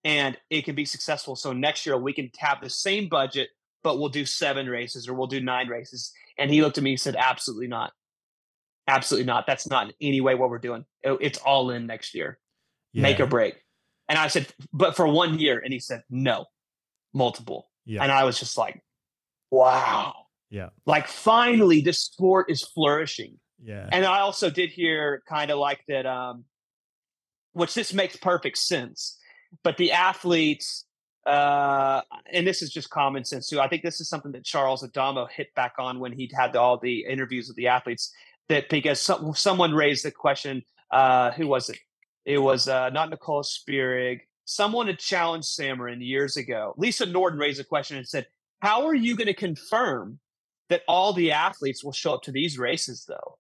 [0.04, 1.36] and it can be successful.
[1.36, 3.50] So next year we can tap the same budget
[3.84, 6.11] but we'll do seven races or we'll do nine races.
[6.38, 7.91] And he looked at me and said, absolutely not.
[8.88, 9.45] Absolutely not.
[9.45, 10.86] That's not in any way what we're doing.
[11.03, 12.39] It's all in next year.
[12.91, 13.03] Yeah.
[13.03, 13.55] Make or break.
[14.09, 15.59] And I said, but for one year.
[15.59, 16.45] And he said, no,
[17.13, 17.69] multiple.
[17.86, 18.03] Yeah.
[18.03, 18.81] And I was just like,
[19.51, 20.13] wow.
[20.49, 20.69] Yeah.
[20.86, 23.39] Like finally this sport is flourishing.
[23.63, 23.88] Yeah.
[23.91, 26.45] And I also did hear kind of like that, um,
[27.53, 29.18] which this makes perfect sense.
[29.64, 30.85] But the athletes
[31.26, 32.02] uh,
[32.32, 33.60] and this is just common sense too.
[33.60, 36.78] I think this is something that Charles Adamo hit back on when he had all
[36.78, 38.12] the interviews with the athletes.
[38.50, 41.80] That because some, someone raised the question, uh, who was it?
[42.26, 44.20] It was uh, not Nicole Spirig.
[44.45, 46.74] Someone had challenged Samarin years ago.
[46.78, 48.28] Lisa Norden raised a question and said,
[48.60, 50.20] "How are you going to confirm
[50.70, 53.38] that all the athletes will show up to these races, though?"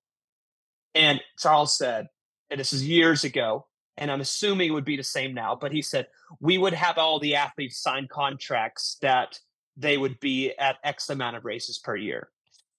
[0.95, 2.07] And Charles said,
[2.49, 3.65] and this is years ago,
[3.97, 6.07] and I'm assuming it would be the same now, but he said
[6.39, 9.39] we would have all the athletes sign contracts that
[9.77, 12.29] they would be at X amount of races per year.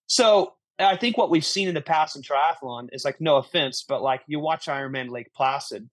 [0.07, 3.85] So I think what we've seen in the past in triathlon is like, no offense,
[3.89, 5.89] but like you watch Ironman Lake Placid,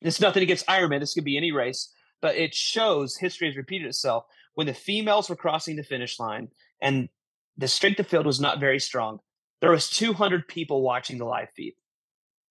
[0.00, 1.00] It's nothing against Ironman.
[1.00, 4.24] This could be any race, but it shows history has repeated itself.
[4.54, 6.48] When the females were crossing the finish line
[6.80, 7.08] and
[7.56, 9.20] the strength of field was not very strong,
[9.60, 11.74] there was 200 people watching the live feed.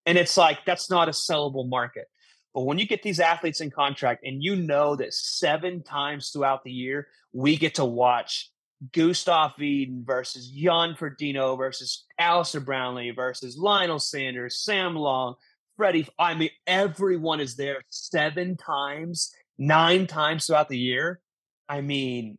[0.08, 2.06] And it's like, that's not a sellable market.
[2.54, 6.64] But when you get these athletes in contract and you know that seven times throughout
[6.64, 8.50] the year, we get to watch
[8.94, 15.36] Gustav Iden versus Jan Frodeno versus Alistair Brownlee versus Lionel Sanders, Sam Long,
[15.76, 16.08] Freddie.
[16.18, 21.20] I mean, everyone is there seven times, nine times throughout the year.
[21.68, 22.38] I mean,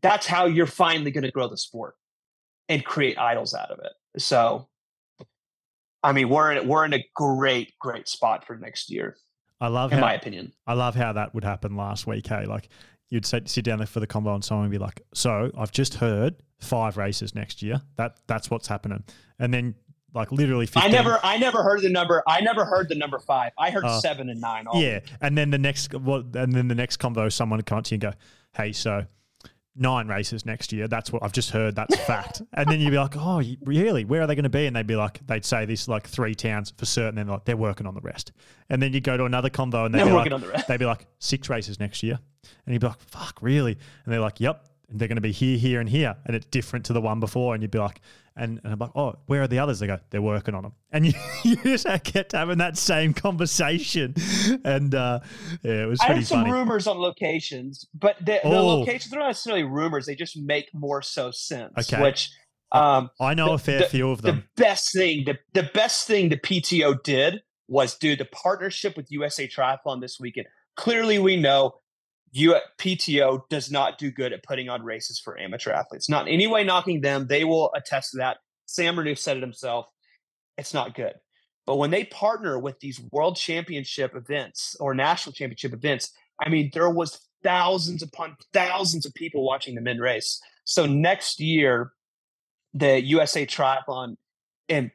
[0.00, 1.96] that's how you're finally going to grow the sport
[2.68, 3.92] and create idols out of it.
[4.20, 4.68] So,
[6.02, 9.16] I mean, we're in we're in a great great spot for next year.
[9.60, 12.26] I love, in how, my opinion, I love how that would happen last week.
[12.26, 12.70] Hey, like
[13.10, 15.72] you'd sit, sit down there for the combo and someone would be like, "So I've
[15.72, 17.82] just heard five races next year.
[17.96, 19.04] That that's what's happening."
[19.38, 19.74] And then
[20.14, 20.82] like literally 15.
[20.82, 23.52] I never I never heard the number I never heard the number 5.
[23.58, 25.00] I heard uh, 7 and 9 Yeah.
[25.20, 27.96] And then the next well, and then the next combo someone would come to you
[27.96, 28.12] and go,
[28.54, 29.04] "Hey, so
[29.80, 30.86] nine races next year.
[30.86, 31.74] That's what I've just heard.
[31.74, 32.42] That's a fact.
[32.52, 34.04] and then you'd be like, oh, really?
[34.04, 34.66] Where are they going to be?
[34.66, 37.18] And they'd be like, they'd say this like three towns for certain.
[37.18, 38.32] And like, they're working on the rest.
[38.68, 41.48] And then you go to another convo and they'd be like, they'd be like six
[41.48, 42.18] races next year.
[42.66, 43.72] And you'd be like, fuck, really?
[43.72, 44.66] And they're like, yep.
[44.90, 46.16] And they're going to be here, here, and here.
[46.26, 47.54] And it's different to the one before.
[47.54, 48.00] And you'd be like,
[48.36, 49.80] and, and I'm like, oh, where are the others?
[49.80, 50.72] They go, they're working on them.
[50.92, 51.12] And you,
[51.42, 54.14] you just kept having that same conversation.
[54.64, 55.20] And uh,
[55.62, 56.52] yeah, it was pretty I had some funny.
[56.52, 58.50] rumors on locations, but the, oh.
[58.50, 60.06] the locations are not necessarily rumors.
[60.06, 61.72] They just make more so sense.
[61.78, 62.02] Okay.
[62.02, 62.30] Which
[62.72, 64.44] um, I know the, a fair the, few of them.
[64.56, 69.10] The best thing, the, the best thing the PTO did was do the partnership with
[69.10, 70.46] USA Triathlon this weekend.
[70.76, 71.74] Clearly, we know
[72.32, 76.08] you PTO does not do good at putting on races for amateur athletes.
[76.08, 77.26] Not in any way knocking them.
[77.26, 78.38] They will attest to that.
[78.66, 79.86] Sam Renouf said it himself.
[80.56, 81.14] It's not good.
[81.66, 86.70] But when they partner with these world championship events or national championship events, I mean,
[86.72, 90.40] there was thousands upon thousands of people watching the men race.
[90.64, 91.92] So next year,
[92.74, 94.16] the USA Triathlon,
[94.68, 94.90] and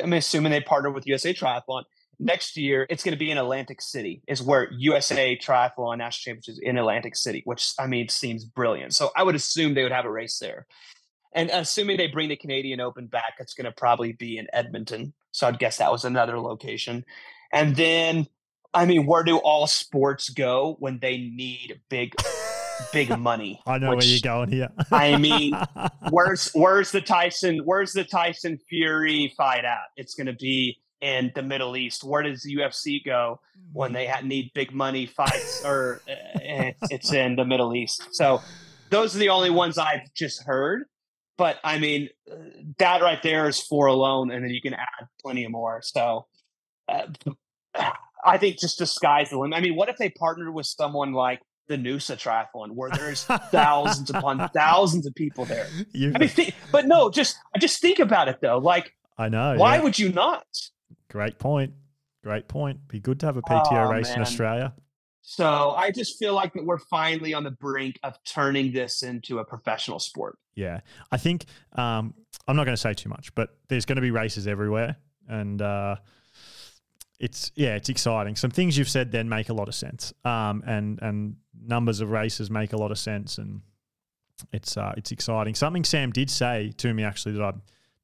[0.00, 1.84] I'm assuming they partner with USA Triathlon,
[2.18, 6.58] next year it's going to be in Atlantic City, is where USA Triathlon National Championships
[6.62, 8.94] in Atlantic City, which I mean seems brilliant.
[8.94, 10.66] So I would assume they would have a race there.
[11.34, 15.12] And assuming they bring the Canadian Open back, it's going to probably be in Edmonton.
[15.30, 17.04] So I'd guess that was another location.
[17.52, 18.26] And then,
[18.72, 22.14] I mean, where do all sports go when they need big,
[22.92, 23.60] big money?
[23.66, 24.68] I know Which, where you're going here.
[24.90, 25.54] I mean,
[26.10, 29.78] where's where's the Tyson where's the Tyson Fury fight at?
[29.96, 32.04] It's going to be in the Middle East.
[32.04, 33.40] Where does the UFC go
[33.72, 35.64] when they need big money fights?
[35.64, 38.08] or uh, it's in the Middle East.
[38.12, 38.40] So
[38.90, 40.84] those are the only ones I've just heard.
[41.36, 42.08] But I mean,
[42.78, 45.80] that right there is four alone, and then you can add plenty more.
[45.82, 46.26] So
[46.88, 47.06] uh,
[48.24, 49.56] I think just sky's the limit.
[49.56, 54.10] I mean, what if they partnered with someone like the Noosa Triathlon, where there's thousands
[54.10, 55.68] upon thousands of people there?
[55.92, 56.12] You're...
[56.14, 58.58] I mean, th- but no, just just think about it though.
[58.58, 59.54] Like, I know.
[59.56, 59.82] Why yeah.
[59.82, 60.44] would you not?
[61.10, 61.72] Great point.
[62.22, 62.86] Great point.
[62.88, 64.16] Be good to have a PTO oh, race man.
[64.16, 64.74] in Australia.
[65.22, 69.40] So I just feel like that we're finally on the brink of turning this into
[69.40, 70.38] a professional sport.
[70.54, 70.80] Yeah,
[71.12, 72.14] I think um,
[72.46, 74.96] I'm not going to say too much, but there's going to be races everywhere,
[75.28, 75.96] and uh,
[77.20, 78.36] it's yeah, it's exciting.
[78.36, 82.10] Some things you've said then make a lot of sense, um, and and numbers of
[82.10, 83.60] races make a lot of sense, and
[84.52, 85.54] it's uh, it's exciting.
[85.54, 87.52] Something Sam did say to me actually that I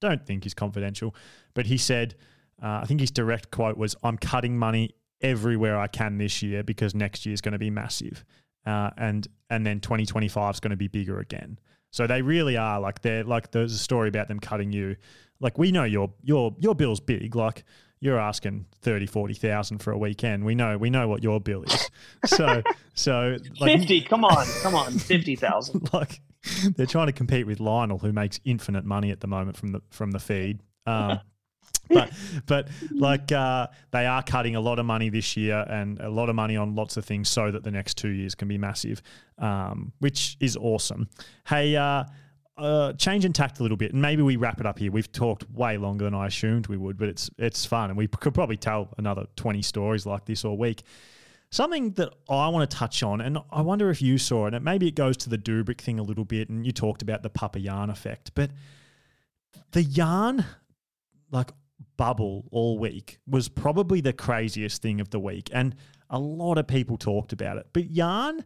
[0.01, 1.15] don't think is confidential,
[1.55, 2.17] but he said
[2.63, 6.63] uh, I think his direct quote was, "I'm cutting money everywhere I can this year
[6.63, 8.25] because next year is going to be massive,
[8.67, 11.59] uh, and and then 2025 is going to be bigger again."
[11.91, 14.97] So they really are like they're like there's a story about them cutting you.
[15.41, 17.37] Like we know your your your bill's big.
[17.37, 17.65] Like
[18.01, 20.45] you're asking 30, 40,000 for a weekend.
[20.45, 21.91] We know we know what your bill is.
[22.27, 22.63] So
[22.95, 25.91] so like, 50, come on, come on, 50,000.
[25.93, 26.21] like
[26.77, 29.81] they're trying to compete with Lionel who makes infinite money at the moment from the
[29.91, 30.61] from the feed.
[30.87, 31.21] Um,
[31.91, 32.11] but
[32.47, 36.29] but like uh, they are cutting a lot of money this year and a lot
[36.29, 39.03] of money on lots of things so that the next two years can be massive,
[39.39, 41.09] um, which is awesome.
[41.47, 42.05] Hey, uh,
[42.57, 44.93] uh, change and tact a little bit, and maybe we wrap it up here.
[44.93, 48.07] We've talked way longer than I assumed we would, but it's it's fun, and we
[48.07, 50.83] could probably tell another twenty stories like this all week.
[51.51, 54.65] Something that I want to touch on, and I wonder if you saw it, and
[54.65, 57.31] maybe it goes to the Dubrick thing a little bit, and you talked about the
[57.31, 58.51] Papa Jan effect, but
[59.73, 60.45] the Jan,
[61.31, 61.51] like
[61.97, 65.51] bubble all week was probably the craziest thing of the week.
[65.53, 65.75] And
[66.11, 67.67] a lot of people talked about it.
[67.73, 68.45] But Jan,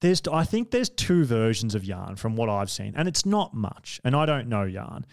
[0.00, 2.94] there's I think there's two versions of Jan from what I've seen.
[2.96, 4.00] And it's not much.
[4.04, 5.06] And I don't know Jan.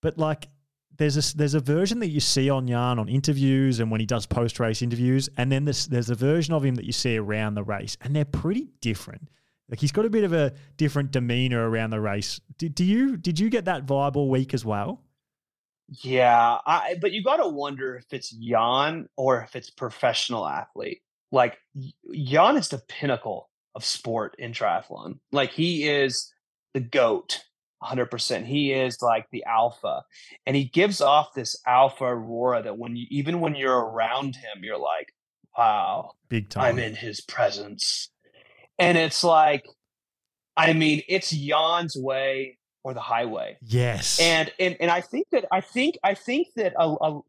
[0.00, 0.48] But like
[0.96, 4.06] there's a there's a version that you see on Jan on interviews and when he
[4.06, 7.16] does post race interviews, and then there's there's a version of him that you see
[7.16, 9.28] around the race, and they're pretty different.
[9.68, 12.40] Like he's got a bit of a different demeanor around the race.
[12.58, 15.02] Did, do you did you get that vibe all week as well?
[15.88, 21.02] Yeah, I, but you got to wonder if it's Jan or if it's professional athlete.
[21.30, 21.58] Like
[22.12, 25.18] Jan is the pinnacle of sport in triathlon.
[25.32, 26.32] Like he is
[26.72, 27.40] the goat
[27.82, 28.46] 100%.
[28.46, 30.02] He is like the alpha.
[30.46, 34.62] And he gives off this alpha aurora that when you even when you're around him,
[34.62, 35.12] you're like,
[35.56, 36.64] wow, big time.
[36.64, 38.10] I'm in his presence.
[38.78, 39.66] And it's like,
[40.56, 43.56] I mean, it's Jan's way or the highway.
[43.62, 44.20] Yes.
[44.20, 47.20] And and and I think that I think I think that a, a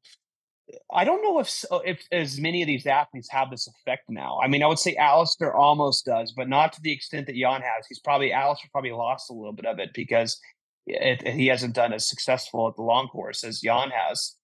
[0.91, 4.39] I don't know if if as many of these athletes have this effect now.
[4.43, 7.61] I mean, I would say Alistair almost does, but not to the extent that Jan
[7.61, 7.87] has.
[7.87, 10.39] He's probably Alistair probably lost a little bit of it because
[10.85, 14.35] it, it, he hasn't done as successful at the long course as Jan has.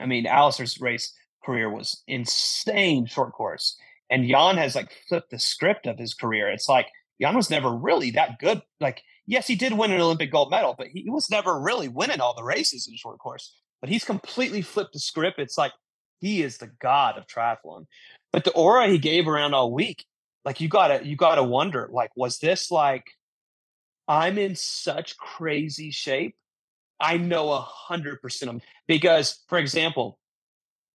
[0.00, 3.76] I mean, Alistair's race career was insane short course,
[4.10, 6.48] and Jan has like flipped the script of his career.
[6.48, 6.88] It's like
[7.20, 8.62] Jan was never really that good.
[8.80, 12.20] Like, yes, he did win an Olympic gold medal, but he was never really winning
[12.20, 15.38] all the races in short course but he's completely flipped the script.
[15.38, 15.72] It's like
[16.18, 17.84] he is the god of triathlon.
[18.32, 20.06] But the aura he gave around all week,
[20.42, 23.04] like you gotta you gotta wonder, like, was this like
[24.08, 26.34] I'm in such crazy shape?
[26.98, 30.18] I know a hundred percent of because, for example,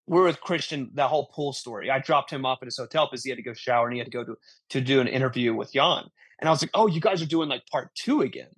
[0.07, 1.91] we're with Kristian, that whole pool story.
[1.91, 3.99] I dropped him off at his hotel because he had to go shower and he
[3.99, 4.35] had to go to,
[4.71, 6.05] to do an interview with Jan.
[6.39, 8.51] And I was like, Oh, you guys are doing like part two again.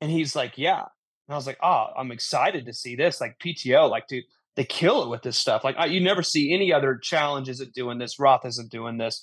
[0.00, 0.84] And he's like, Yeah.
[1.26, 3.20] And I was like, oh, I'm excited to see this.
[3.20, 4.24] Like PTO, like, dude,
[4.56, 5.64] they kill it with this stuff.
[5.64, 8.18] Like, I, you never see any other challenges at doing this.
[8.18, 9.22] Roth isn't doing this.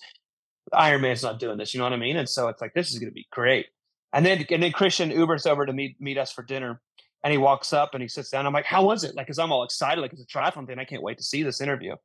[0.73, 1.73] Ironman's not doing this.
[1.73, 2.17] You know what I mean?
[2.17, 3.67] And so it's like, this is going to be great.
[4.13, 6.81] And then, and then Kristian Ubers over to meet meet us for dinner,
[7.23, 8.45] and he walks up and he sits down.
[8.45, 9.15] I'm like, how was it?
[9.15, 10.79] Like, cause I'm all excited, like it's a triathlon thing.
[10.79, 11.95] I can't wait to see this interview.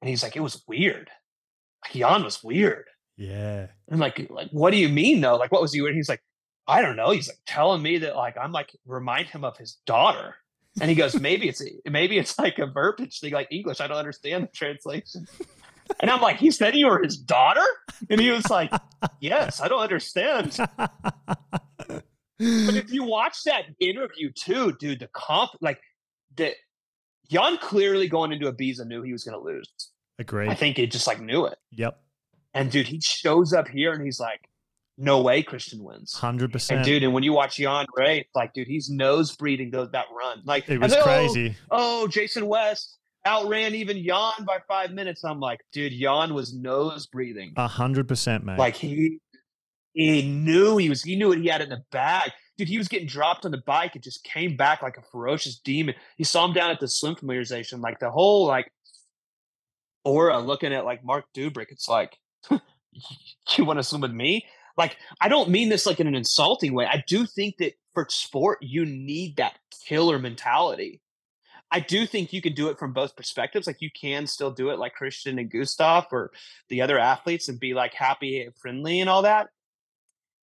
[0.00, 1.10] And he's like, it was weird.
[1.84, 2.84] Like, Jan was weird.
[3.20, 3.66] Yeah.
[3.88, 5.36] And like, like, what do you mean though?
[5.36, 5.80] Like, what was he?
[5.80, 6.22] And he's like,
[6.66, 7.10] I don't know.
[7.10, 10.36] He's like telling me that like I'm like remind him of his daughter.
[10.80, 13.80] And he goes, maybe it's maybe it's like a verbiage thing, like English.
[13.80, 15.26] I don't understand the translation.
[16.00, 17.64] And I'm like, he said you were his daughter?
[18.08, 18.72] And he was like,
[19.20, 20.56] Yes, I don't understand.
[20.78, 22.04] but
[22.38, 25.80] if you watch that interview too, dude, the comp like
[26.36, 26.54] the
[27.30, 29.68] Jan clearly going into a Ibiza knew he was gonna lose.
[30.18, 30.48] Agree.
[30.48, 31.58] I think he just like knew it.
[31.72, 32.00] Yep.
[32.54, 34.48] And dude, he shows up here and he's like,
[34.98, 36.12] no way Kristian wins.
[36.12, 37.02] Hundred percent, and dude.
[37.02, 40.42] And when you watch Jan Ray, like, dude, he's nose breathing those that run.
[40.44, 41.56] Like it was oh, crazy.
[41.70, 45.24] Oh, oh, Jason West outran even Jan by five minutes.
[45.24, 47.54] I'm like, dude, Jan was nose breathing.
[47.56, 48.58] A hundred percent, man.
[48.58, 49.20] Like he
[49.94, 52.32] he knew he was he knew what he had in the bag.
[52.58, 55.58] Dude, he was getting dropped on the bike and just came back like a ferocious
[55.58, 55.94] demon.
[56.18, 58.70] You saw him down at the swim familiarization, like the whole like
[60.04, 61.66] aura looking at like Marc Dubrick.
[61.70, 62.18] It's like,
[63.56, 64.44] you want to swim with me?
[64.76, 66.86] Like, I don't mean this like in an insulting way.
[66.86, 71.00] I do think that for sport, you need that killer mentality.
[71.72, 73.66] I do think you can do it from both perspectives.
[73.66, 76.32] Like you can still do it like Kristian and Gustav or
[76.68, 79.48] the other athletes and be like happy and friendly and all that.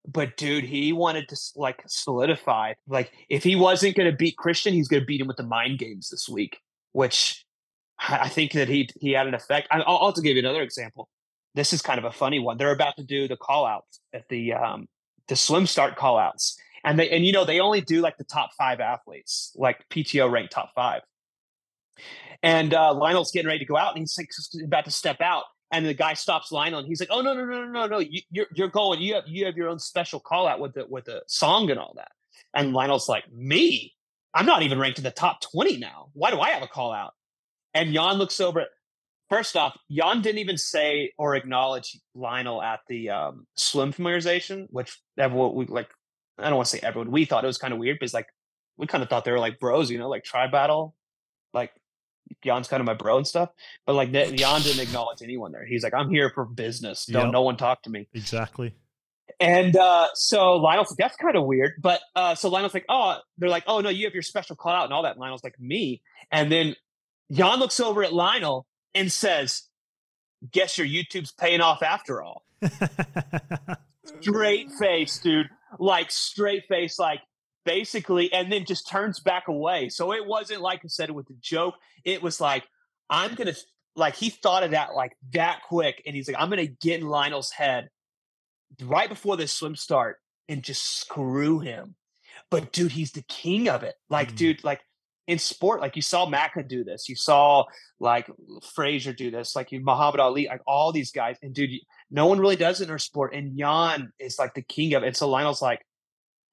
[0.06, 2.74] But dude, he wanted to like solidify.
[2.86, 5.42] Like if he wasn't going to beat Kristian, he's going to beat him with the
[5.42, 6.60] mind games this week,
[6.92, 7.44] which
[7.98, 9.68] I think that he he had an effect.
[9.70, 11.10] I'll, I'll give you another example
[11.58, 12.56] this is kind of a funny one.
[12.56, 14.88] They're about to do the call outs at the um,
[15.26, 16.56] the swim start call outs.
[16.84, 20.30] And they and you know they only do like the top five athletes, like PTO
[20.30, 21.02] ranked top five.
[22.42, 24.30] And uh, Lionel's getting ready to go out, and he's like
[24.64, 27.44] about to step out, and the guy stops Lionel, and he's like, "Oh no, no,
[27.44, 27.98] no, no, no, no!
[27.98, 29.00] You, you're you're going.
[29.00, 31.80] You have you have your own special call out with the with the song and
[31.80, 32.12] all that."
[32.54, 33.94] And Lionel's like, "Me?
[34.32, 36.10] I'm not even ranked in the top twenty now.
[36.12, 37.14] Why do I have a call out?"
[37.74, 38.68] And Jan looks over at
[39.28, 44.98] First off, Jan didn't even say or acknowledge Lionel at the um, swim familiarization, which
[45.18, 45.88] everyone we like.
[46.38, 47.10] I don't want to say everyone.
[47.10, 48.28] We thought it was kind of weird because like
[48.76, 50.94] we kind of thought they were like bros, you know, like tri battle.
[51.52, 51.72] Like
[52.42, 53.50] Jan's kind of my bro and stuff,
[53.86, 55.66] but like Jan didn't acknowledge anyone there.
[55.66, 57.06] He's like, I'm here for business.
[57.06, 57.32] Don't yep.
[57.32, 58.08] no one talk to me.
[58.14, 58.74] Exactly.
[59.40, 61.72] And uh, so Lionel's like, that's kind of weird.
[61.80, 64.72] But uh, so Lionel's like, oh, they're like, oh no, you have your special call
[64.72, 65.12] out and all that.
[65.12, 66.02] And Lionel's like, me.
[66.30, 66.76] And then
[67.32, 69.64] Jan looks over at Lionel and says,
[70.52, 72.44] Guess your YouTube's paying off after all.
[74.04, 75.48] straight face, dude.
[75.78, 77.20] Like straight face, like
[77.64, 79.88] basically, and then just turns back away.
[79.88, 81.74] So it wasn't like I said with the joke.
[82.04, 82.64] It was like,
[83.10, 83.54] I'm gonna
[83.96, 87.08] like he thought of that like that quick, and he's like, I'm gonna get in
[87.08, 87.90] Lionel's head
[88.82, 91.96] right before this swim start and just screw him.
[92.50, 93.96] But dude, he's the king of it.
[94.08, 94.36] Like, mm.
[94.36, 94.80] dude, like
[95.28, 97.66] in sport, like you saw Macca do this, you saw
[98.00, 98.30] like
[98.72, 101.36] Frazier do this, like you Muhammad Ali, like all these guys.
[101.42, 101.70] And dude,
[102.10, 103.34] no one really does it in our sport.
[103.34, 105.08] And Jan is like the king of it.
[105.08, 105.84] And so Lionel's like,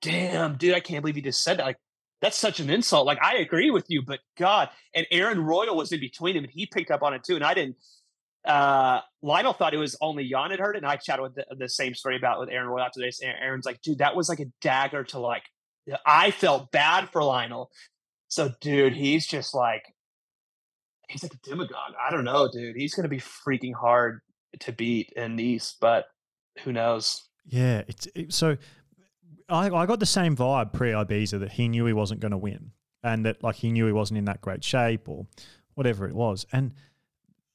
[0.02, 1.66] damn, dude, I can't believe you just said that.
[1.66, 1.78] Like,
[2.22, 3.08] that's such an insult.
[3.08, 4.70] Like, I agree with you, but God.
[4.94, 7.36] And Aaron Royle was in between him and he picked up on it too.
[7.36, 7.78] And I didn't.
[8.44, 10.80] Uh, Lionel thought it was only Jan had heard it.
[10.80, 13.22] And I chatted with the, the same story about with Aaron Royle after this.
[13.24, 15.44] Aaron's like, dude, that was like a dagger to like,
[16.06, 17.72] I felt bad for Lionel.
[18.28, 19.94] So, dude, he's just like,
[21.10, 21.94] he's like a demagogue.
[22.00, 22.76] I don't know, dude.
[22.76, 24.22] He's going to be freaking hard
[24.60, 26.06] to beat in Nice, but
[26.64, 27.28] who knows?
[27.46, 28.58] Yeah, it's it, so
[29.48, 32.38] I, I got the same vibe pre Ibiza that he knew he wasn't going to
[32.38, 32.72] win
[33.04, 35.28] and that like he knew he wasn't in that great shape or
[35.76, 36.46] whatever it was.
[36.52, 36.74] And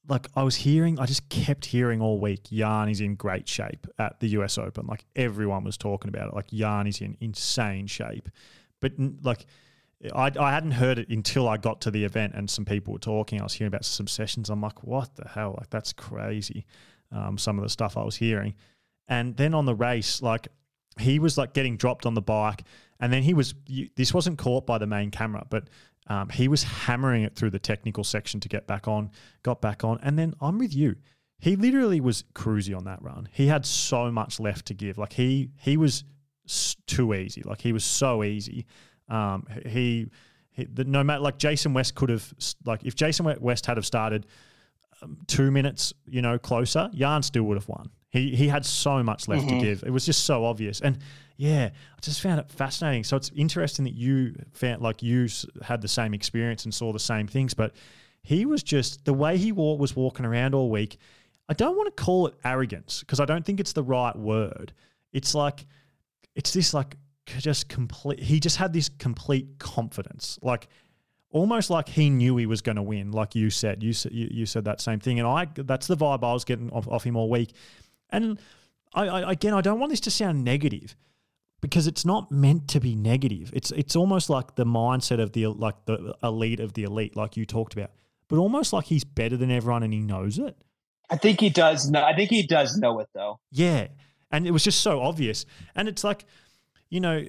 [0.07, 3.85] like I was hearing, I just kept hearing all week, Jan is in great shape
[3.99, 4.87] at the US Open.
[4.87, 6.33] Like everyone was talking about it.
[6.33, 8.29] Like Jan is in insane shape.
[8.79, 9.45] But like
[10.15, 12.99] I, I hadn't heard it until I got to the event and some people were
[12.99, 13.39] talking.
[13.39, 14.49] I was hearing about some sessions.
[14.49, 15.55] I'm like, what the hell?
[15.57, 16.65] Like that's crazy.
[17.11, 18.55] Um, some of the stuff I was hearing.
[19.07, 20.47] And then on the race, like
[20.99, 22.63] he was like getting dropped on the bike,
[22.99, 23.53] and then he was.
[23.95, 25.69] This wasn't caught by the main camera, but
[26.07, 29.11] um, he was hammering it through the technical section to get back on.
[29.43, 30.95] Got back on, and then I'm with you.
[31.39, 33.27] He literally was cruisy on that run.
[33.31, 34.97] He had so much left to give.
[34.97, 36.03] Like he he was
[36.87, 37.41] too easy.
[37.43, 38.65] Like he was so easy.
[39.11, 40.09] Um, he,
[40.51, 42.33] he the, no matter like Jason West could have
[42.65, 44.25] like if Jason West had have started
[45.01, 47.89] um, two minutes, you know, closer, Jan still would have won.
[48.09, 49.59] He he had so much left mm-hmm.
[49.59, 49.83] to give.
[49.83, 50.97] It was just so obvious, and
[51.37, 53.03] yeah, I just found it fascinating.
[53.03, 55.27] So it's interesting that you found like you
[55.61, 57.73] had the same experience and saw the same things, but
[58.21, 60.97] he was just the way he walk, was walking around all week.
[61.49, 64.73] I don't want to call it arrogance because I don't think it's the right word.
[65.11, 65.65] It's like
[66.35, 66.95] it's this like
[67.25, 68.19] just complete.
[68.19, 70.67] He just had this complete confidence, like
[71.31, 73.11] almost like he knew he was going to win.
[73.11, 75.97] Like you said, you said you, you said that same thing, and I that's the
[75.97, 77.53] vibe I was getting off, off him all week.
[78.09, 78.39] And
[78.93, 80.95] I, I, again, I don't want this to sound negative
[81.61, 83.51] because it's not meant to be negative.
[83.53, 87.37] It's it's almost like the mindset of the like the elite of the elite, like
[87.37, 87.91] you talked about,
[88.27, 90.57] but almost like he's better than everyone and he knows it.
[91.09, 91.89] I think he does.
[91.89, 93.39] Know, I think he does know it though.
[93.51, 93.87] Yeah,
[94.31, 95.45] and it was just so obvious.
[95.75, 96.25] And it's like,
[96.91, 97.25] you know,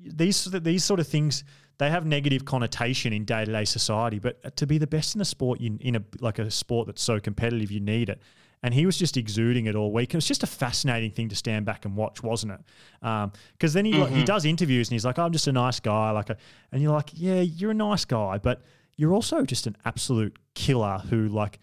[0.00, 1.42] these these sort of things
[1.78, 4.20] they have negative connotation in day to day society.
[4.20, 7.02] But to be the best in a sport, you, in a like a sport that's
[7.02, 8.22] so competitive, you need it
[8.62, 10.14] and he was just exuding it all week.
[10.14, 12.60] It was just a fascinating thing to stand back and watch, wasn't it?
[13.00, 13.32] Because um,
[13.62, 14.14] then he mm-hmm.
[14.14, 16.36] he does interviews and he's like, "I'm just a nice guy," like, a,
[16.72, 18.62] and you're like, "Yeah, you're a nice guy, but
[18.96, 21.58] you're also just an absolute killer who like."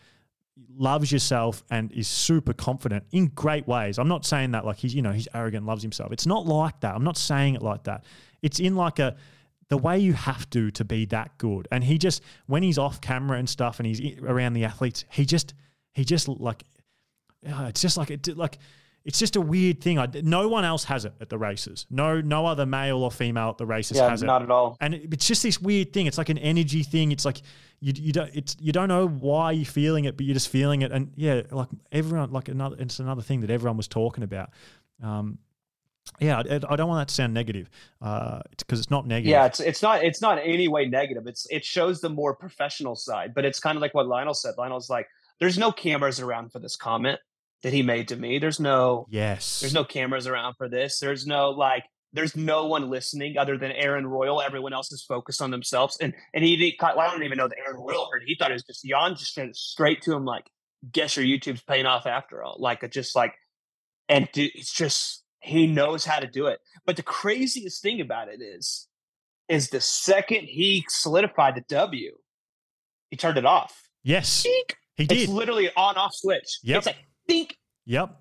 [0.78, 4.00] Loves yourself and is super confident in great ways.
[4.00, 6.12] I'm not saying that like he's, you know, he's arrogant, loves himself.
[6.12, 6.96] It's not like that.
[6.96, 8.06] I'm not saying it like that.
[8.42, 9.16] It's in like a
[9.70, 11.68] the way you have to to be that good.
[11.72, 15.26] And he just when he's off camera and stuff and he's around the athletes, he
[15.26, 15.54] just
[15.94, 16.64] he just like
[17.44, 18.58] it's just like it like
[19.06, 20.00] it's just a weird thing.
[20.00, 21.86] I, no one else has it at the races.
[21.92, 24.26] No, no other male or female at the races yeah, has it.
[24.26, 24.78] Not at all.
[24.82, 26.08] And it, it's just this weird thing.
[26.08, 27.12] It's like an energy thing.
[27.12, 27.42] It's like
[27.80, 30.82] you, you don't it's you don't know why you're feeling it, but you're just feeling
[30.82, 30.92] it.
[30.92, 34.50] And yeah, like everyone, like another it's another thing that everyone was talking about.
[35.04, 35.40] Um,
[36.20, 37.70] yeah, I, I, don't want that to sound negative,
[38.00, 39.32] because uh, it's, it's not negative.
[39.32, 41.28] Yeah, it's it's not it's not any way negative.
[41.28, 44.54] It's it shows the more professional side, but it's kind of like what Lionel said.
[44.58, 45.08] Lionel's like,
[45.40, 47.20] "There's no cameras around for this comment
[47.64, 48.38] that he made to me.
[48.38, 49.60] There's no yes.
[49.60, 51.00] There's no cameras around for this.
[51.00, 51.84] There's no like
[52.16, 54.42] there's no one listening other than Aaron Royle.
[54.42, 55.98] Everyone else is focused on themselves.
[56.00, 58.24] And and he didn't, I don't even know that Aaron Royle heard.
[58.26, 60.50] He thought it was just Jan just sent straight to him like,
[60.92, 62.58] guess your YouTube's paying off after all.
[62.60, 63.34] Like just like
[64.08, 66.60] and it's just he knows how to do it.
[66.86, 68.88] But the craziest thing about it is
[69.48, 72.18] is the second he solidified the W,
[73.10, 73.90] he turned it off.
[74.04, 74.44] Yes.
[74.96, 75.12] He did.
[75.18, 76.60] It's literally on off switch.
[76.64, 76.78] Yep.
[76.78, 76.98] It's like
[77.28, 77.58] think.
[77.86, 78.16] Yep.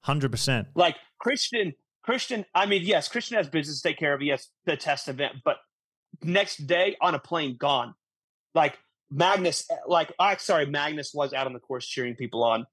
[0.00, 0.68] Hundred percent.
[0.74, 1.74] Like Kristian,
[2.06, 2.44] Kristian.
[2.54, 4.22] I mean, yes, Kristian has business to take care of.
[4.22, 5.56] Yes, the test event, but
[6.22, 7.94] next day on a plane, gone.
[8.54, 8.78] Like
[9.10, 12.66] Magnus, like I sorry, Magnus was out on the course cheering people on,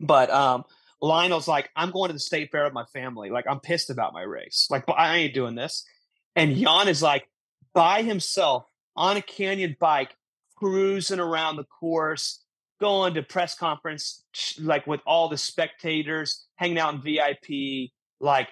[0.00, 0.64] but um,
[1.02, 3.28] Lionel's like, I'm going to the state fair with my family.
[3.28, 4.68] Like I'm pissed about my race.
[4.70, 5.84] Like, I ain't doing this.
[6.36, 7.28] And Jan is like
[7.74, 8.64] by himself
[8.96, 10.14] on a Canyon bike,
[10.56, 12.44] cruising around the course,
[12.80, 14.24] going to press conference
[14.60, 17.90] like with all the spectators, hanging out in VIP.
[18.22, 18.48] Like,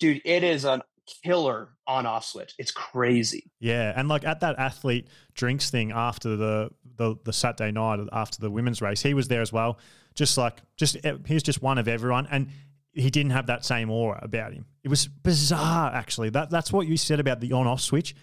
[0.00, 0.82] dude, it is a
[1.24, 2.54] killer on off switch.
[2.58, 3.50] It's crazy.
[3.60, 8.40] Yeah, and like at that athlete drinks thing after the the, the Saturday night after
[8.40, 9.78] the women's race, he was there as well.
[10.14, 12.48] Just like just eh, he's just one of everyone, and
[12.92, 14.66] he didn't have that same aura about him.
[14.82, 16.30] It was bizarre, actually.
[16.30, 18.14] That that's what you said about the on off switch.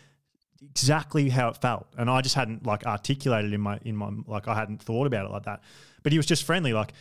[0.61, 4.47] exactly how it felt, and I just hadn't like articulated in my in my like
[4.47, 5.61] I hadn't thought about it like that.
[6.03, 6.93] But he was just friendly, like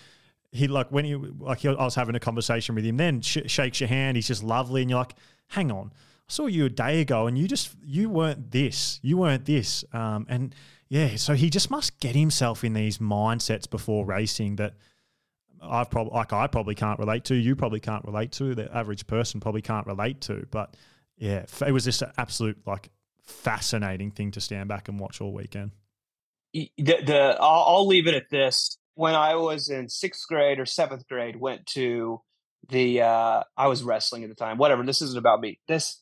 [0.52, 3.38] he like when he like he, I was having a conversation with him, then sh-
[3.46, 4.16] shakes your hand.
[4.16, 5.14] He's just lovely, and you're like,
[5.48, 9.16] hang on, I saw you a day ago, and you just you weren't this, you
[9.16, 10.54] weren't this, um, and
[10.88, 14.74] yeah, so he just must get himself in these mindsets before racing that.
[15.60, 17.34] I've probably like I probably can't relate to.
[17.34, 18.54] You probably can't relate to.
[18.54, 20.46] The average person probably can't relate to.
[20.52, 20.76] But
[21.16, 22.90] yeah, it was just an absolute like
[23.24, 25.72] fascinating thing to stand back and watch all weekend.
[26.52, 28.78] The, the I'll, I'll leave it at this.
[28.98, 32.20] When I was in sixth grade or seventh grade, went to
[32.68, 34.58] the uh, I was wrestling at the time.
[34.58, 34.82] Whatever.
[34.82, 35.60] This isn't about me.
[35.68, 36.00] This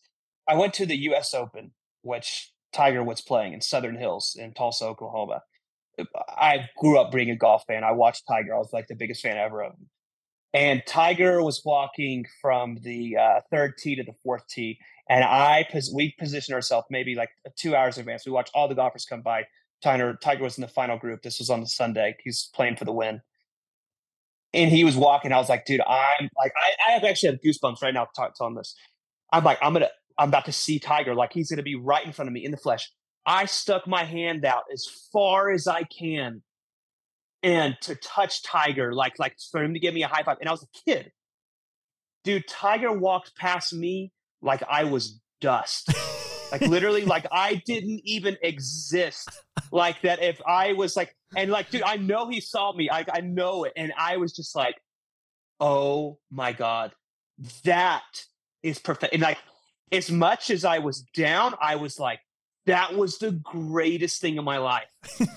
[0.48, 1.34] I went to the U.S.
[1.34, 5.42] Open, which Tiger was playing in Southern Hills in Tulsa, Oklahoma.
[6.26, 7.84] I grew up being a golf fan.
[7.84, 8.54] I watched Tiger.
[8.54, 9.90] I was like the biggest fan ever of him.
[10.54, 15.68] And Tiger was walking from the uh, third tee to the fourth tee, and I
[15.94, 17.28] we positioned ourselves maybe like
[17.58, 18.24] two hours in advance.
[18.24, 19.44] We watched all the golfers come by.
[19.82, 21.22] Tiger Tiger was in the final group.
[21.22, 22.16] This was on the Sunday.
[22.22, 23.20] He's playing for the win,
[24.52, 25.32] and he was walking.
[25.32, 28.54] I was like, dude, I'm like, I, I have actually have goosebumps right now telling
[28.54, 28.74] this.
[29.32, 31.14] I'm like, I'm gonna, I'm about to see Tiger.
[31.14, 32.90] Like he's gonna be right in front of me in the flesh.
[33.26, 36.42] I stuck my hand out as far as I can,
[37.42, 40.38] and to touch Tiger, like like for him to give me a high five.
[40.40, 41.12] And I was a kid,
[42.24, 42.48] dude.
[42.48, 45.92] Tiger walked past me like I was dust.
[46.52, 49.28] like literally, like I didn't even exist.
[49.72, 52.88] Like that, if I was like, and like, dude, I know he saw me.
[52.90, 53.72] I, I know it.
[53.76, 54.76] And I was just like,
[55.60, 56.92] oh my God,
[57.64, 58.02] that
[58.62, 59.12] is perfect.
[59.12, 59.38] And like,
[59.92, 62.20] as much as I was down, I was like,
[62.66, 64.88] that was the greatest thing in my life.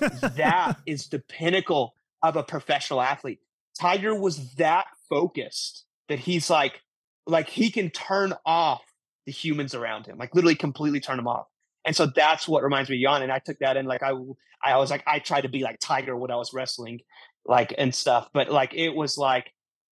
[0.01, 3.39] that is the pinnacle of a professional athlete.
[3.79, 6.81] Tiger was that focused that he's like,
[7.27, 8.81] like he can turn off
[9.29, 11.45] the humans around him, like literally completely turn him off.
[11.85, 13.21] And so that's what reminds me of Jan.
[13.21, 14.13] And I took that in like I
[14.63, 17.01] I was like I tried to be like Tiger when I was wrestling,
[17.45, 18.27] like and stuff.
[18.33, 19.51] But like it was like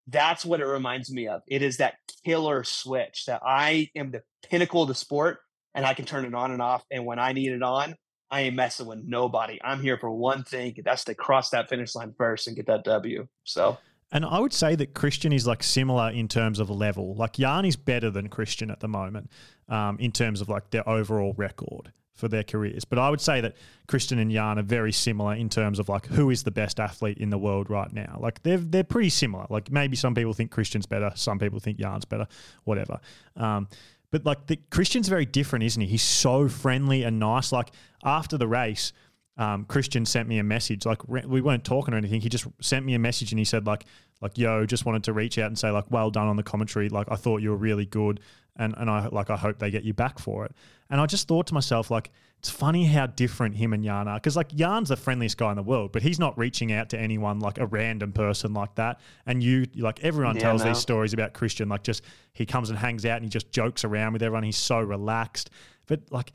[0.08, 1.42] that's what it reminds me of.
[1.48, 5.40] It is that killer switch that I am the pinnacle of the sport
[5.74, 6.86] and I can turn it on and off.
[6.90, 7.96] And when I need it on,
[8.32, 9.60] I ain't messing with nobody.
[9.62, 10.78] I'm here for one thing.
[10.86, 13.28] That's to cross that finish line first and get that W.
[13.44, 13.78] So
[14.12, 17.16] and I would say that Kristian is like similar in terms of level.
[17.16, 19.32] Like Jan is better than Kristian at the moment
[19.68, 22.86] um, in terms of like their overall record for their careers.
[22.86, 23.56] But I would say that
[23.88, 27.18] Kristian and Jan are very similar in terms of like who is the best athlete
[27.18, 28.18] in the world right now.
[28.20, 29.46] Like they're they're pretty similar.
[29.50, 32.28] Like maybe some people think Kristian's better, some people think Jan's better,
[32.64, 33.00] whatever.
[33.36, 33.68] Um,
[34.12, 35.88] but like the Kristian's very different, isn't he?
[35.88, 37.52] He's so friendly and nice.
[37.52, 37.72] Like
[38.04, 38.94] after the race,
[39.38, 40.86] um, Kristian sent me a message.
[40.86, 42.22] Like we weren't talking or anything.
[42.22, 43.86] He just sent me a message and he said like
[44.22, 46.90] like yo, just wanted to reach out and say like well done on the commentary.
[46.90, 48.22] Like I thought you were really good,
[48.56, 50.54] and and I like I hope they get you back for it.
[50.90, 54.18] And I just thought to myself like it's funny how different him and Jan are
[54.18, 57.00] because like Jan's the friendliest guy in the world, but he's not reaching out to
[57.00, 59.02] anyone like a random person like that.
[59.26, 60.70] And you like everyone yeah, tells no.
[60.70, 62.04] these stories about Kristian like just
[62.34, 64.44] he comes and hangs out and he just jokes around with everyone.
[64.44, 65.50] He's so relaxed,
[65.88, 66.32] but like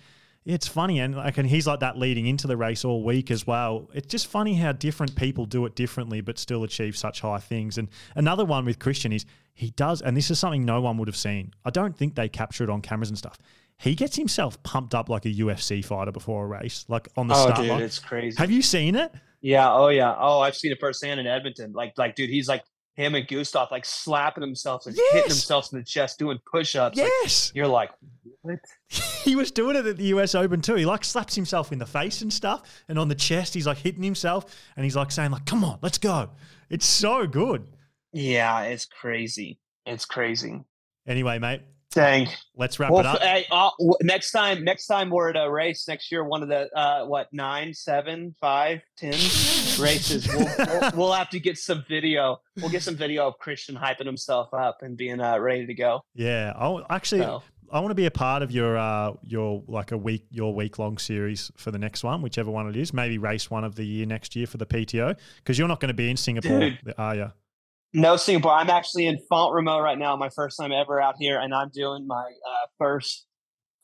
[0.50, 3.46] it's funny, and like, and he's like that leading into the race all week as
[3.46, 3.88] well.
[3.94, 7.78] It's just funny how different people do it differently, but still achieve such high things.
[7.78, 9.24] And another one with Kristian is
[9.54, 11.52] he does, and this is something no one would have seen.
[11.64, 13.38] I don't think they capture it on cameras and stuff.
[13.78, 17.34] He gets himself pumped up like a UFC fighter before a race, like on the
[17.34, 17.50] start.
[17.50, 17.82] oh, start dude, line.
[17.82, 18.36] It's crazy.
[18.36, 19.12] Have you seen it?
[19.40, 19.72] Yeah.
[19.72, 20.14] Oh yeah.
[20.18, 21.72] Oh, I've seen it firsthand in Edmonton.
[21.72, 22.64] Like, like, dude, he's like
[23.00, 25.12] him and Gustav like slapping themselves and yes.
[25.12, 26.96] hitting themselves in the chest, doing push-ups.
[26.96, 27.48] Yes.
[27.48, 27.90] Like, you're like,
[28.42, 28.60] what?
[28.88, 30.74] he was doing it at the US Open too.
[30.74, 33.78] He like slaps himself in the face and stuff, and on the chest, he's like
[33.78, 36.30] hitting himself, and he's like saying like, "Come on, let's go."
[36.68, 37.66] It's so good.
[38.12, 39.58] Yeah, it's crazy.
[39.86, 40.60] It's crazy.
[41.06, 41.62] Anyway, mate,
[41.92, 42.28] Dang.
[42.54, 43.20] Let's wrap well, it up.
[43.20, 43.70] Hey, uh,
[44.02, 47.26] next time, next time we're at a race next year, one of the uh, what
[47.32, 49.12] nine, seven, five, ten
[49.80, 50.28] races.
[50.28, 52.40] We'll, we'll, we'll, have to get some video.
[52.56, 56.02] We'll get some video of Kristian hyping himself up and being uh, ready to go.
[56.14, 57.22] Yeah, I'll actually.
[57.22, 57.42] So.
[57.72, 60.78] I want to be a part of your uh, your like a week your week
[60.78, 62.92] long series for the next one, whichever one it is.
[62.92, 65.88] Maybe race one of the year next year for the PTO because you're not going
[65.88, 66.94] to be in Singapore, Dude.
[66.98, 67.32] are you?
[67.92, 68.52] No Singapore.
[68.52, 70.14] I'm actually in Font-Romeu right now.
[70.16, 73.26] My first time ever out here, and I'm doing my uh, first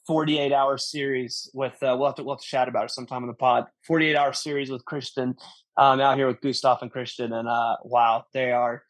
[0.07, 1.81] 48 hour series with.
[1.83, 3.67] Uh, we'll have to we'll have to chat about it sometime in the pod.
[3.87, 5.35] 48 hour series with Kristian.
[5.79, 8.83] Um, out here with Gustav and Kristian, and uh, wow, they are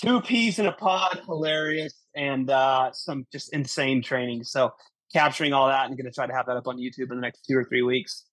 [0.00, 4.44] two peas in a pod, hilarious, and uh, some just insane training.
[4.44, 4.72] So
[5.12, 7.22] capturing all that and going to try to have that up on YouTube in the
[7.22, 8.24] next two or three weeks.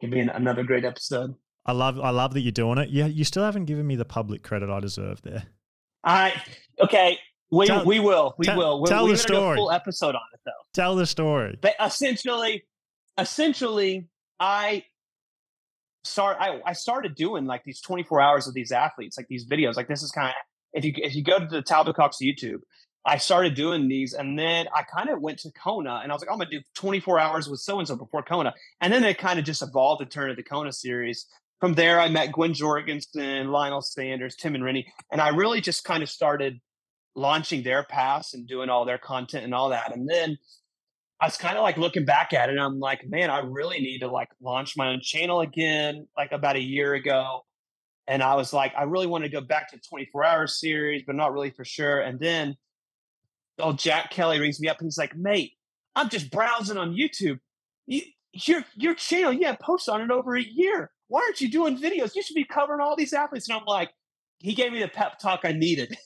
[0.00, 1.34] Can be an, another great episode.
[1.66, 2.90] I love I love that you're doing it.
[2.90, 5.44] Yeah, you still haven't given me the public credit I deserve there.
[6.04, 6.40] I
[6.80, 7.18] okay.
[7.50, 8.80] We tell, we will we tell, will.
[8.80, 9.56] We're, tell we're the story.
[9.56, 10.52] full episode on it though.
[10.74, 11.58] Tell the story.
[11.60, 12.64] But essentially,
[13.18, 14.06] essentially,
[14.38, 14.84] I
[16.04, 19.76] start I, I started doing like these 24 hours of these athletes, like these videos.
[19.76, 20.34] Like this is kind of
[20.72, 22.60] if you if you go to the Talbot Cox YouTube,
[23.04, 26.22] I started doing these, and then I kind of went to Kona, and I was
[26.22, 29.18] like, I'm gonna do 24 hours with so and so before Kona, and then it
[29.18, 31.26] kind of just evolved to turn into the Kona series.
[31.60, 35.84] From there, I met Gwen Jorgensen, Lionel Sanders, Tim and Rinny, and I really just
[35.84, 36.60] kind of started
[37.16, 39.94] launching their pass and doing all their content and all that.
[39.94, 40.38] And then
[41.20, 43.80] I was kind of like looking back at it, and I'm like, man, I really
[43.80, 47.44] need to like launch my own channel again, like about a year ago.
[48.06, 51.14] And I was like, I really want to go back to 24 hour series, but
[51.14, 52.00] not really for sure.
[52.00, 52.56] And then
[53.58, 55.52] oh, Jack Kelly rings me up and he's like, mate,
[55.94, 57.38] I'm just browsing on YouTube.
[57.86, 60.90] You, your your channel, you have posts on it over a year.
[61.08, 62.14] Why aren't you doing videos?
[62.14, 63.48] You should be covering all these athletes.
[63.48, 63.90] And I'm like,
[64.40, 65.96] he gave me the pep talk I needed.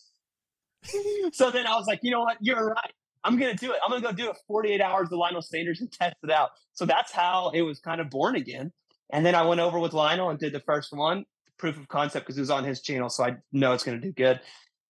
[1.33, 2.39] so then I was like, you know what?
[2.41, 2.93] You're right.
[3.25, 3.79] I'm gonna do it.
[3.85, 6.51] I'm gonna go do it 48 hours with Lionel Sanders and test it out.
[6.73, 8.73] So that's how it was kind of born again.
[9.13, 11.25] And then I went over with Lionel and did the first one,
[11.59, 13.09] proof of concept, because it was on his channel.
[13.09, 14.41] So I know it's gonna do good.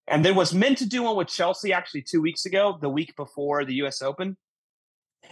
[0.09, 3.15] And then was meant to do one with Chelsea actually two weeks ago, the week
[3.17, 4.37] before the US Open.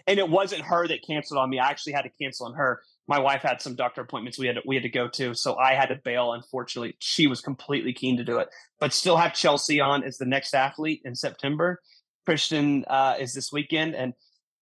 [0.07, 1.59] And it wasn't her that canceled on me.
[1.59, 2.81] I actually had to cancel on her.
[3.09, 5.57] My wife had some doctor appointments we had to, we had to go to, so
[5.57, 6.33] I had to bail.
[6.33, 8.49] Unfortunately, she was completely keen to do it,
[8.79, 11.81] but still have Chelsea on as the next athlete in September.
[12.29, 14.15] Kristian uh, is this weekend, and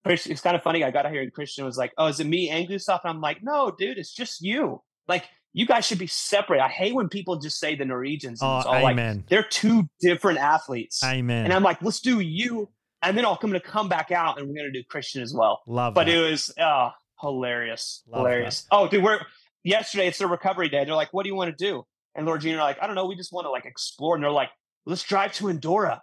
[0.06, 0.84] Kristian, it's kind of funny.
[0.84, 3.10] I got out here and Kristian was like, "Oh, is it me and Gustav?" And
[3.10, 4.82] I'm like, "No, dude, it's just you.
[5.06, 8.40] Like, you guys should be separate." I hate when people just say the Norwegians.
[8.42, 9.16] Oh, it's all amen.
[9.16, 11.02] like they're two different athletes.
[11.04, 11.44] Amen.
[11.44, 12.68] And I'm like, let's do you,
[13.02, 15.34] and then I'm going to come back out, and we're going to do Kristian as
[15.34, 15.62] well.
[15.66, 16.14] Love But that.
[16.14, 16.90] it was oh,
[17.20, 18.66] hilarious, Love hilarious.
[18.70, 19.20] Oh, dude, we're
[19.64, 20.06] yesterday.
[20.08, 20.84] It's their recovery day.
[20.84, 22.96] They're like, "What do you want to do?" And Laura Jean are like, "I don't
[22.96, 23.06] know.
[23.06, 24.50] We just want to like explore." And they're like,
[24.86, 26.02] "Let's drive to Andorra."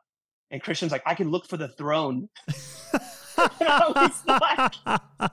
[0.51, 2.29] And Kristian's like, "I can look for the throne."
[3.37, 5.29] I was like,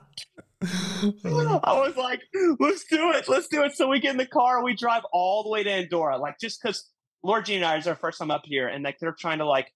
[1.25, 1.59] oh.
[1.63, 2.21] I was like,
[2.59, 3.27] let's do it.
[3.27, 3.75] Let's do it.
[3.75, 6.17] So we get in the car and we drive all the way to Andorra.
[6.17, 6.89] Like just because
[7.23, 9.45] Laura Jean and I is our first time up here and like they're trying to
[9.45, 9.71] like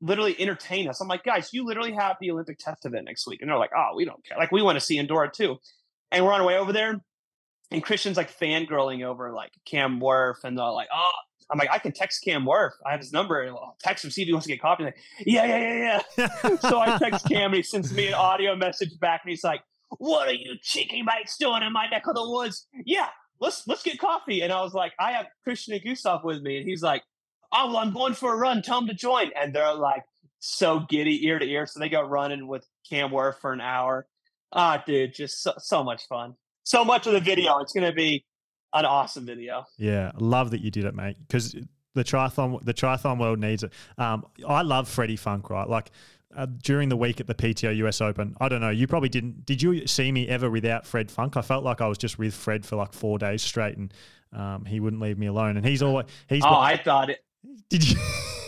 [0.00, 1.00] literally entertain us.
[1.00, 3.40] I'm like, guys, you literally have the Olympic test event next week.
[3.40, 4.38] And they're like, oh, we don't care.
[4.38, 5.56] Like we want to see Andorra too.
[6.10, 7.00] And we're on our way over there.
[7.70, 11.10] And Kristian's like fangirling over like Cam Wurf and they're like, oh,
[11.50, 12.70] I'm like, I can text Cam Wurf.
[12.86, 13.44] I have his number.
[13.46, 14.84] I'll text him, see if he wants to get coffee.
[14.84, 16.56] Like, yeah, yeah, yeah, yeah.
[16.60, 19.62] so I text Cam and he sends me an audio message back and he's like,
[19.98, 22.66] What are you cheeky mates doing in my neck of the woods?
[22.84, 23.08] Yeah,
[23.40, 24.40] let's let's get coffee.
[24.40, 26.58] And I was like, I have Kristian and Gustav with me.
[26.58, 27.02] And he's like,
[27.52, 28.62] Oh, well, I'm going for a run.
[28.62, 29.30] Tell him to join.
[29.40, 30.02] And they're like
[30.40, 31.66] so giddy ear to ear.
[31.66, 34.06] So they go running with Cam Wurf for an hour.
[34.52, 36.34] Ah, dude, just so, so much fun.
[36.62, 37.58] So much of the video.
[37.58, 38.24] It's gonna be
[38.74, 39.66] an awesome video.
[39.78, 41.16] Yeah, love that you did it, mate.
[41.26, 41.54] Because
[41.94, 43.72] the triathlon, the triathlon world needs it.
[43.98, 45.68] Um, I love Freddie Funk, right?
[45.68, 45.90] Like
[46.36, 48.70] uh, during the week at the PTO US Open, I don't know.
[48.70, 49.46] You probably didn't.
[49.46, 51.36] Did you see me ever without Fred Funk?
[51.36, 53.94] I felt like I was just with Fred for like four days straight, and
[54.32, 55.56] um, he wouldn't leave me alone.
[55.56, 56.44] And he's always he's.
[56.44, 57.24] Oh, I thought it.
[57.68, 57.98] Did you?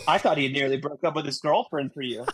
[0.07, 2.25] I thought he nearly broke up with his girlfriend for you.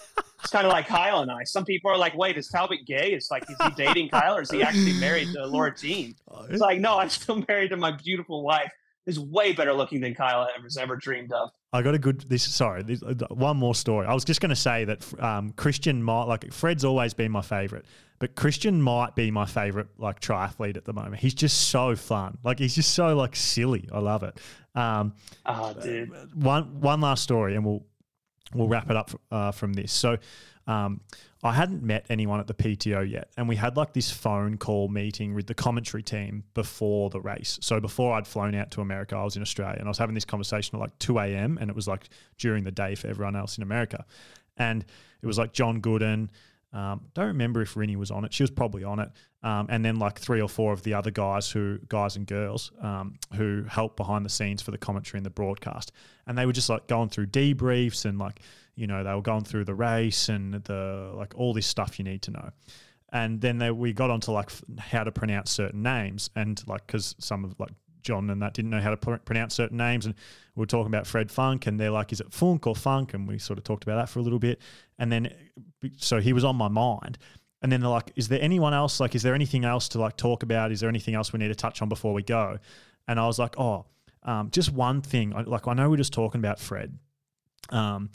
[0.41, 1.43] It's kind of like Kyle and I.
[1.43, 4.41] Some people are like, "Wait, is Talbot gay?" It's like, is he dating Kyle, or
[4.41, 6.15] is he actually married to Laura Jean?
[6.49, 8.71] It's like, no, I'm still married to my beautiful wife.
[9.05, 11.49] Who's way better looking than Kyle has ever dreamed of.
[11.73, 12.21] I got a good.
[12.29, 14.07] This sorry, this, uh, one more story.
[14.07, 17.41] I was just going to say that um, Kristian might like Fred's always been my
[17.41, 17.85] favorite,
[18.19, 21.17] but Kristian might be my favorite like triathlete at the moment.
[21.17, 22.37] He's just so fun.
[22.43, 23.89] Like he's just so like silly.
[23.91, 24.39] I love it.
[24.75, 25.13] Um,
[25.45, 26.11] Oh, dude.
[26.35, 27.83] one one last story, and we'll
[28.53, 29.91] we'll wrap it up uh, from this.
[29.91, 30.17] So,
[30.67, 31.01] um,
[31.43, 34.87] I hadn't met anyone at the PTO yet, and we had like this phone call
[34.87, 37.59] meeting with the commentary team before the race.
[37.61, 40.15] So before I'd flown out to America, I was in Australia, and I was having
[40.15, 41.57] this conversation at like two a.m.
[41.59, 44.05] and it was like during the day for everyone else in America,
[44.57, 44.85] and
[45.21, 46.29] it was like John Gooden.
[46.73, 48.33] Um, don't remember if Rinny was on it.
[48.33, 49.09] She was probably on it.
[49.43, 52.71] Um, and then like three or four of the other guys who guys and girls
[52.81, 55.91] um, who helped behind the scenes for the commentary and the broadcast.
[56.25, 58.39] And they were just like going through debriefs and like
[58.75, 62.05] you know they were going through the race and the like all this stuff you
[62.05, 62.49] need to know.
[63.11, 67.13] And then they, we got onto like how to pronounce certain names and like because
[67.19, 67.69] some of like
[68.03, 70.05] John and that didn't know how to pr- pronounce certain names.
[70.05, 70.13] And
[70.55, 73.13] we were talking about Fred Funk, and they're like, is it Funk or Funk?
[73.13, 74.61] And we sort of talked about that for a little bit.
[75.03, 75.33] And then,
[75.97, 77.17] so he was on my mind.
[77.61, 79.01] And then they're like, is there anyone else?
[79.01, 80.71] Like, is there anything else to like talk about?
[80.71, 82.57] Is there anything else we need to touch on before we go?
[83.05, 83.85] And I was like, oh,
[84.23, 85.31] um, just one thing.
[85.31, 86.97] Like, I know we're just talking about Fred,
[87.69, 88.11] um,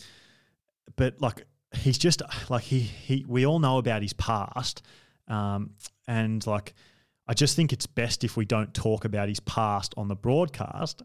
[0.96, 1.42] but like,
[1.76, 3.26] he's just like he he.
[3.28, 4.80] We all know about his past,
[5.28, 5.72] um,
[6.06, 6.72] and like,
[7.26, 11.02] I just think it's best if we don't talk about his past on the broadcast.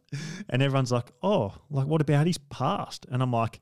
[0.48, 3.06] And everyone's like, oh, like what about his past?
[3.12, 3.60] And I'm like,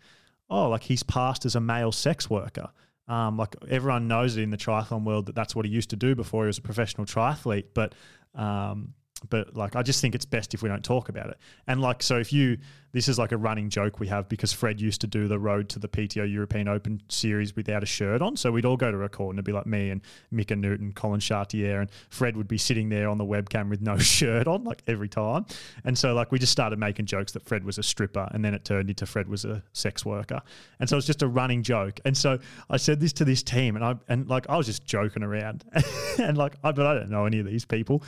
[0.52, 2.70] oh, like he's passed as a male sex worker.
[3.08, 5.96] Um, like everyone knows it in the triathlon world that that's what he used to
[5.96, 7.66] do before he was a professional triathlete.
[7.74, 7.96] But
[8.36, 8.94] um,
[9.30, 11.38] but like I just think it's best if we don't talk about it.
[11.68, 12.58] And like so if you
[12.94, 15.70] this is like a running joke we have because Fred used to do the road
[15.70, 18.36] to the PTO European Open series without a shirt on.
[18.36, 21.20] So we'd all go to record and it'd be like me and Mika Noodt, Colin
[21.20, 24.84] Chartier, and Fred would be sitting there on the webcam with no shirt on, like
[24.88, 25.46] every time.
[25.86, 28.54] And so like we just started making jokes that Fred was a stripper and then
[28.54, 30.42] it turned into Fred was a sex worker.
[30.80, 32.00] And so it's just a running joke.
[32.04, 32.40] And so
[32.70, 35.64] I said this to this team and I and like I was just joking around.
[36.20, 38.04] and like I but I don't know any of these people.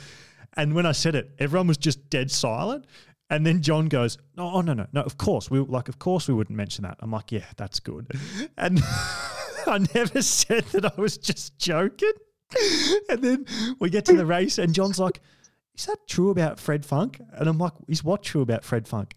[0.56, 2.86] And when I said it, everyone was just dead silent.
[3.30, 5.00] And then John goes, "No, oh, no, no, no.
[5.00, 8.10] Of course, we like, of course, we wouldn't mention that." I'm like, "Yeah, that's good."
[8.56, 8.80] And
[9.66, 12.12] I never said that I was just joking.
[13.08, 13.46] And then
[13.80, 15.20] we get to the race, and John's like,
[15.74, 19.14] "Is that true about Fred Funk?" And I'm like, "Is what true about Fred Funk?"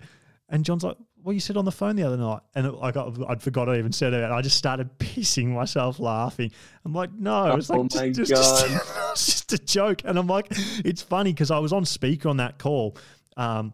[0.49, 0.97] And John's like,
[1.27, 3.67] "Well, you said on the phone the other night," and it, I got, I'd forgot
[3.67, 4.23] I even said it.
[4.23, 6.53] And I just started pissing myself laughing.
[6.85, 10.27] I'm like, "No, it was like Oh just, just, just, just a joke." And I'm
[10.27, 10.47] like,
[10.85, 12.95] "It's funny because I was on speaker on that call."
[13.35, 13.73] Um,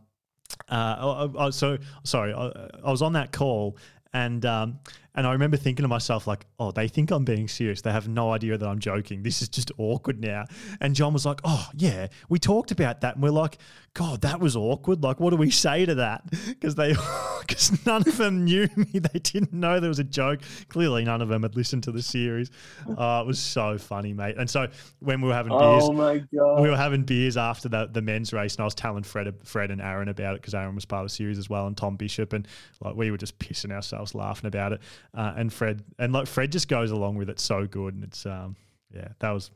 [0.68, 3.78] uh, I, I, so sorry, I, I was on that call,
[4.14, 4.80] and um,
[5.16, 7.82] and I remember thinking to myself like, oh, they think I'm being serious.
[7.82, 9.22] They have no idea that I'm joking.
[9.22, 10.46] This is just awkward now.
[10.82, 13.60] And John was like, oh yeah, we talked about that, and we're like,
[13.96, 15.04] God, that was awkward.
[15.04, 16.24] Like, what do we say to that?
[16.64, 16.94] Because they,
[17.42, 18.86] because none of them knew me.
[18.94, 20.40] They didn't know there was a joke.
[20.70, 22.50] Clearly, none of them had listened to the series.
[22.88, 24.38] Uh, it was so funny, mate.
[24.38, 24.68] And so
[25.00, 26.62] when we were having beers, Oh my god.
[26.62, 29.72] we were having beers after the, the men's race, and I was telling Fred, Fred
[29.72, 31.98] and Aaron about it because Aaron was part of the series as well, and Tom
[31.98, 32.48] Bishop, and
[32.82, 34.82] like we were just pissing ourselves laughing about it.
[35.14, 38.26] Uh, and Fred, and like Fred just goes along with it so good, and it's
[38.26, 38.56] um
[38.94, 39.52] yeah, that was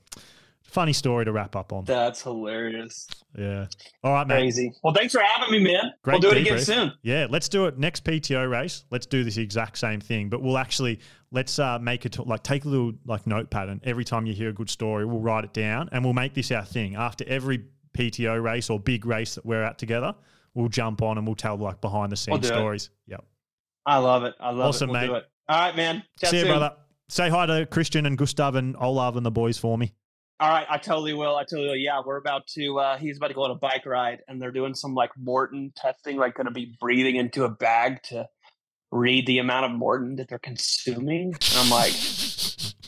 [0.67, 1.85] funny story to wrap up on.
[1.85, 3.07] That's hilarious.
[3.37, 3.65] Yeah.
[4.03, 4.35] All right, mate.
[4.41, 4.71] Crazy.
[4.83, 5.91] Well, thanks for having me, man.
[6.03, 6.91] Great we'll do it again soon.
[7.01, 8.83] Yeah, let's do it next PTO race.
[8.91, 10.99] Let's do this exact same thing, but we'll actually
[11.31, 14.49] let's uh, make it like take a little like notepad, and every time you hear
[14.49, 16.95] a good story, we'll write it down, and we'll make this our thing.
[16.95, 17.65] After every
[17.97, 20.13] PTO race or big race that we're at together,
[20.53, 22.57] we'll jump on and we'll tell like behind the We'll scenes do it.
[22.57, 22.89] stories.
[23.07, 23.25] Yep.
[23.85, 24.35] I love it.
[24.39, 24.91] I love Awesome, it.
[24.93, 25.07] We'll mate.
[25.07, 25.25] do it.
[25.49, 26.03] All right, man.
[26.19, 26.51] Chat See you, soon.
[26.51, 26.75] brother.
[27.09, 29.93] Say hi to Kristian and Gustav and Olav and the boys for me.
[30.39, 31.35] All right, I totally will.
[31.35, 31.75] I totally will.
[31.75, 32.79] Yeah, we're about to.
[32.79, 35.73] uh He's about to go on a bike ride, and they're doing some like Morton
[35.75, 38.27] testing, like going to be breathing into a bag to
[38.91, 41.33] read the amount of Morton that they're consuming.
[41.33, 41.93] And I'm like,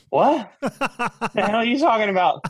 [0.10, 0.52] what?
[0.62, 2.44] the hell are you talking about?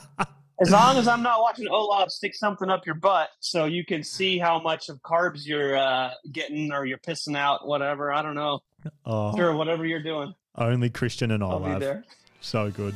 [0.61, 4.03] As long as I'm not watching Olav stick something up your butt, so you can
[4.03, 8.11] see how much of carbs you're uh, getting or you're pissing out, whatever.
[8.11, 8.59] I don't know.
[9.05, 12.03] oh, Sure, whatever you're doing, only Kristian and there.
[12.41, 12.93] So good.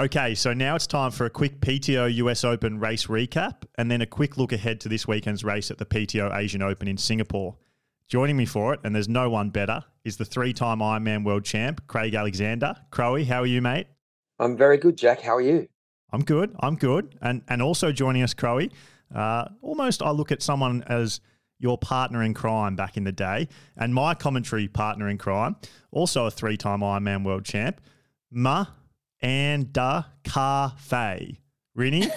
[0.00, 4.00] Okay, so now it's time for a quick PTO US Open race recap and then
[4.00, 7.54] a quick look ahead to this weekend's race at the PTO Asian Open in Singapore.
[8.08, 11.44] Joining me for it, and there's no one better, is the three time Ironman world
[11.44, 12.74] champ, Craig Alexander.
[12.90, 13.88] Crowie, how are you, mate?
[14.38, 15.20] I'm very good, Jack.
[15.20, 15.68] How are you?
[16.10, 16.56] I'm good.
[16.60, 17.14] I'm good.
[17.20, 18.70] And and also joining us, Crowie,
[19.14, 21.20] uh, almost I look at someone as
[21.58, 25.56] your partner in crime back in the day, and my commentary partner in crime,
[25.90, 27.82] also a three-time Ironman world champ,
[28.30, 28.64] Ma
[29.20, 31.40] and Da Car Fei.
[31.76, 32.10] Rinny,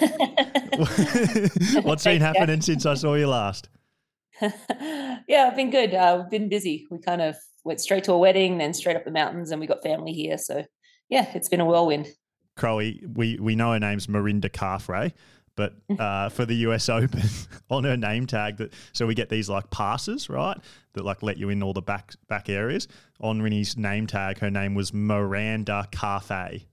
[1.84, 3.68] what's been happening since I saw you last?
[4.40, 5.94] yeah, I've been good.
[5.94, 6.86] Uh, we've been busy.
[6.90, 9.66] We kind of went straight to a wedding, then straight up the mountains, and we
[9.66, 10.38] got family here.
[10.38, 10.64] So,
[11.08, 12.08] yeah, it's been a whirlwind.
[12.56, 15.12] Crowie, we we know her name's Mirinda Carfrae,
[15.56, 17.22] but uh, for the US Open,
[17.70, 20.58] on her name tag, that so we get these like passes, right?
[20.94, 22.88] That like let you in all the back back areas.
[23.20, 26.66] On Rinny's name tag, her name was Miranda Carfey.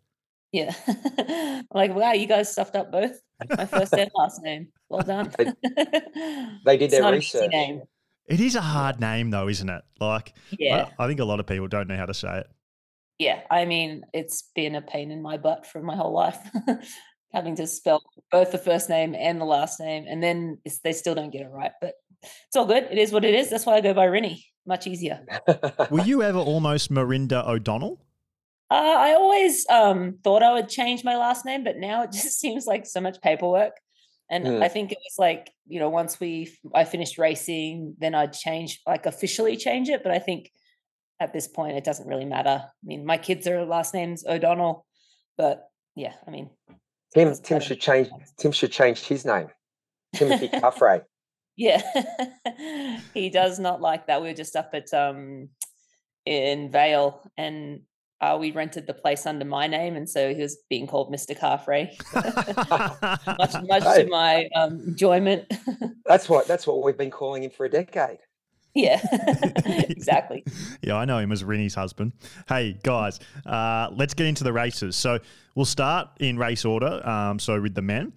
[0.51, 0.73] Yeah.
[1.73, 3.13] Like, wow, you guys stuffed up both
[3.55, 4.67] my first and last name.
[4.89, 5.31] Well done.
[5.37, 5.45] They-
[6.65, 7.51] They did It's their not an easy research.
[7.51, 7.81] name.
[8.27, 9.81] It is a hard name though, isn't it?
[9.99, 10.89] Like, Yeah.
[10.99, 12.47] I, I think a lot of people don't know how to say it.
[13.19, 13.41] Yeah.
[13.49, 16.37] I mean, it's been a pain in my butt for my whole life.
[17.33, 20.91] Having to spell both the first name and the last name, and then it's, they
[20.91, 21.71] still don't get it right.
[21.79, 22.87] But it's all good.
[22.91, 23.49] It is what it is.
[23.49, 24.43] That's why I go by Rinny.
[24.65, 25.25] Much easier.
[25.89, 28.01] Were you ever almost Mirinda O'Donnell?
[28.71, 32.39] Uh, I always um, thought I would change my last name, but now it just
[32.39, 33.73] seems like so much paperwork.
[34.29, 34.63] And.
[34.63, 38.81] I think it was like you know, once we I finished racing, then I'd change
[38.85, 40.03] like officially change it.
[40.03, 40.51] But I think
[41.21, 42.63] at this point it doesn't really matter.
[42.65, 44.85] I mean, my kids are last names O'Donnell,
[45.37, 46.49] but yeah, I mean,
[47.13, 49.47] Tim Tim should change Tim should change his name.
[50.13, 51.03] Timothy Carfrae.
[51.55, 51.81] yeah,
[53.13, 54.21] he does not like that.
[54.21, 55.49] We were just up at um
[56.25, 57.83] in Vail, and
[58.21, 61.37] uh, we rented the place under my name, and so he was being called Mr.
[61.37, 61.89] Carfrae,
[63.37, 64.03] much much hey.
[64.03, 65.51] to my um, enjoyment.
[66.05, 68.19] that's what that's what we've been calling him for a decade.
[68.75, 69.01] Yeah,
[69.65, 70.45] exactly.
[70.81, 72.13] yeah, I know him as Rinny's husband.
[72.47, 74.95] Hey, guys, uh, let's get into the races.
[74.95, 75.19] So
[75.55, 77.05] we'll start in race order.
[77.05, 78.13] Um, so with the men,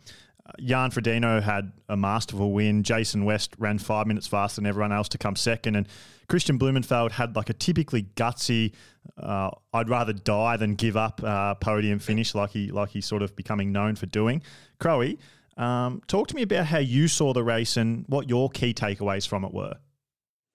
[0.60, 2.82] Jan Frodeno had a masterful win.
[2.82, 5.74] Jason West ran five minutes faster than everyone else to come second.
[5.74, 5.88] And
[6.28, 8.72] Kristian Blummenfelt had like a typically gutsy,
[9.16, 13.22] uh, I'd rather die than give up uh, podium finish like he like he's sort
[13.22, 14.42] of becoming known for doing.
[14.78, 15.18] Crowie,
[15.56, 19.26] um, talk to me about how you saw the race and what your key takeaways
[19.26, 19.74] from it were.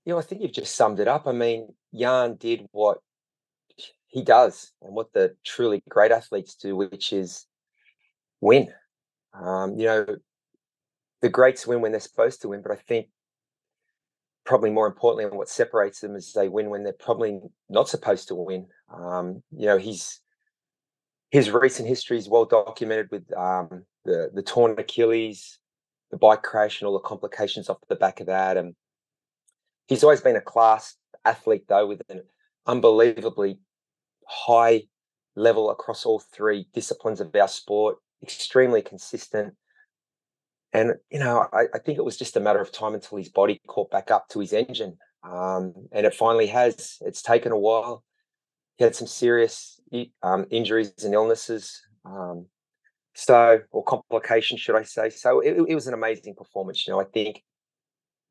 [0.06, 1.28] Yeah, I think you've just summed it up.
[1.28, 3.00] I mean, Jan did what
[4.08, 7.46] he does and what the truly great athletes do, which is
[8.42, 8.72] win.
[9.34, 10.06] Um, you know,
[11.22, 13.08] the greats win when they're supposed to win, but I think
[14.46, 17.40] probably more importantly, what separates them is they win when they're probably
[17.70, 18.68] not supposed to win.
[18.94, 20.22] Um, you know, he's
[21.30, 25.60] his recent history is well documented with um, the the torn Achilles,
[26.12, 28.58] the bike crash, and all the complications off the back of that.
[28.58, 28.76] And
[29.88, 30.96] he's always been a class
[31.26, 32.24] athlete, though, with an
[32.66, 33.60] unbelievably
[34.28, 34.84] high
[35.36, 39.54] level across all three disciplines of our sport extremely consistent.
[40.72, 43.30] And, you know, I, I, think it was just a matter of time until his
[43.30, 44.98] body caught back up to his engine.
[45.24, 46.98] Um, and it finally has.
[47.02, 48.04] It's taken a while.
[48.78, 49.80] He had some serious
[50.22, 51.82] um, injuries and illnesses.
[52.06, 52.46] Um,
[53.16, 55.10] so, or complications, should I say.
[55.10, 56.88] So it, it was an amazing performance.
[56.88, 57.44] You know, I think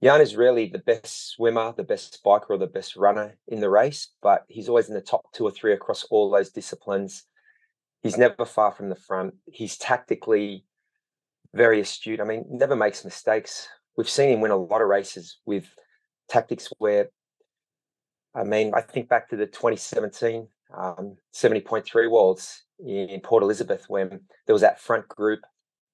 [0.02, 3.68] Jan is really the best swimmer, the best biker, or the best runner in the
[3.68, 7.24] race, but he's always in the top two or three across all those disciplines.
[8.02, 9.34] He's never far from the front.
[9.50, 10.64] He's tactically
[11.54, 12.20] very astute.
[12.20, 13.68] I mean, never makes mistakes.
[13.96, 15.66] We've seen him win a lot of races with
[16.28, 17.08] tactics where,
[18.34, 20.46] I mean, I think back to the 2017
[20.76, 25.40] um, 70.3 Worlds in Port Elizabeth when there was that front group,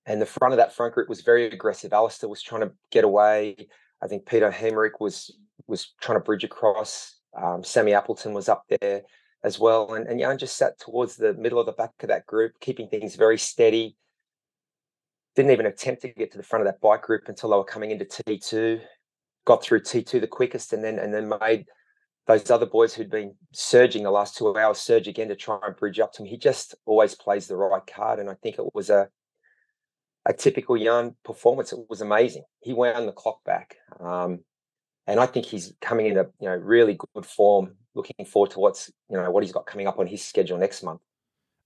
[0.06, 1.92] and the front of that front group was very aggressive.
[1.92, 3.68] Alistair was trying to get away.
[4.02, 5.34] I think Pieter Heemeryck was
[5.66, 7.16] was trying to bridge across.
[7.40, 9.02] Um, Sammy Appleton was up there
[9.44, 9.94] as well.
[9.94, 12.88] And, and Jan just sat towards the middle of the back of that group, keeping
[12.88, 13.96] things very steady.
[15.36, 17.64] Didn't even attempt to get to the front of that bike group until they were
[17.64, 18.80] coming into T2.
[19.44, 21.66] Got through T2 the quickest, and then and then made
[22.26, 25.76] those other boys who'd been surging the last two hours surge again to try and
[25.76, 26.28] bridge up to him.
[26.28, 29.08] He just always plays the right card, and I think it was a
[30.24, 31.74] a typical Jan performance.
[31.74, 32.44] It was amazing.
[32.60, 34.38] He wound the clock back, um,
[35.06, 38.60] and I think he's coming in a you know really good form looking forward to
[38.60, 41.00] what's you know what he's got coming up on his schedule next month.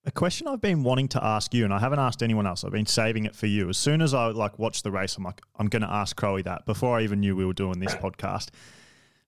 [0.05, 2.65] A question I've been wanting to ask you, and I haven't asked anyone else.
[2.65, 3.69] I've been saving it for you.
[3.69, 6.43] As soon as I like watch the race, I'm like, I'm going to ask Crowie
[6.43, 8.49] that before I even knew we were doing this podcast.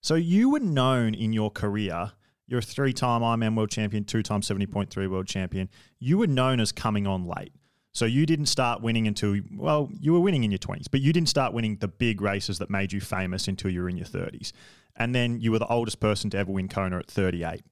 [0.01, 2.12] So you were known in your career.
[2.47, 5.68] You're a three-time Ironman world champion, two-time 70.3 world champion.
[5.98, 7.52] You were known as coming on late.
[7.92, 11.12] So you didn't start winning until well, you were winning in your 20s, but you
[11.12, 14.06] didn't start winning the big races that made you famous until you were in your
[14.06, 14.52] 30s
[15.00, 17.62] and then you were the oldest person to ever win Kona at 38.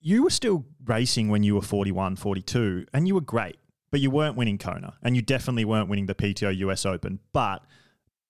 [0.00, 3.56] You were still racing when you were 41, 42, and you were great,
[3.90, 7.18] but you weren't winning Kona, and you definitely weren't winning the PTO US Open.
[7.32, 7.64] But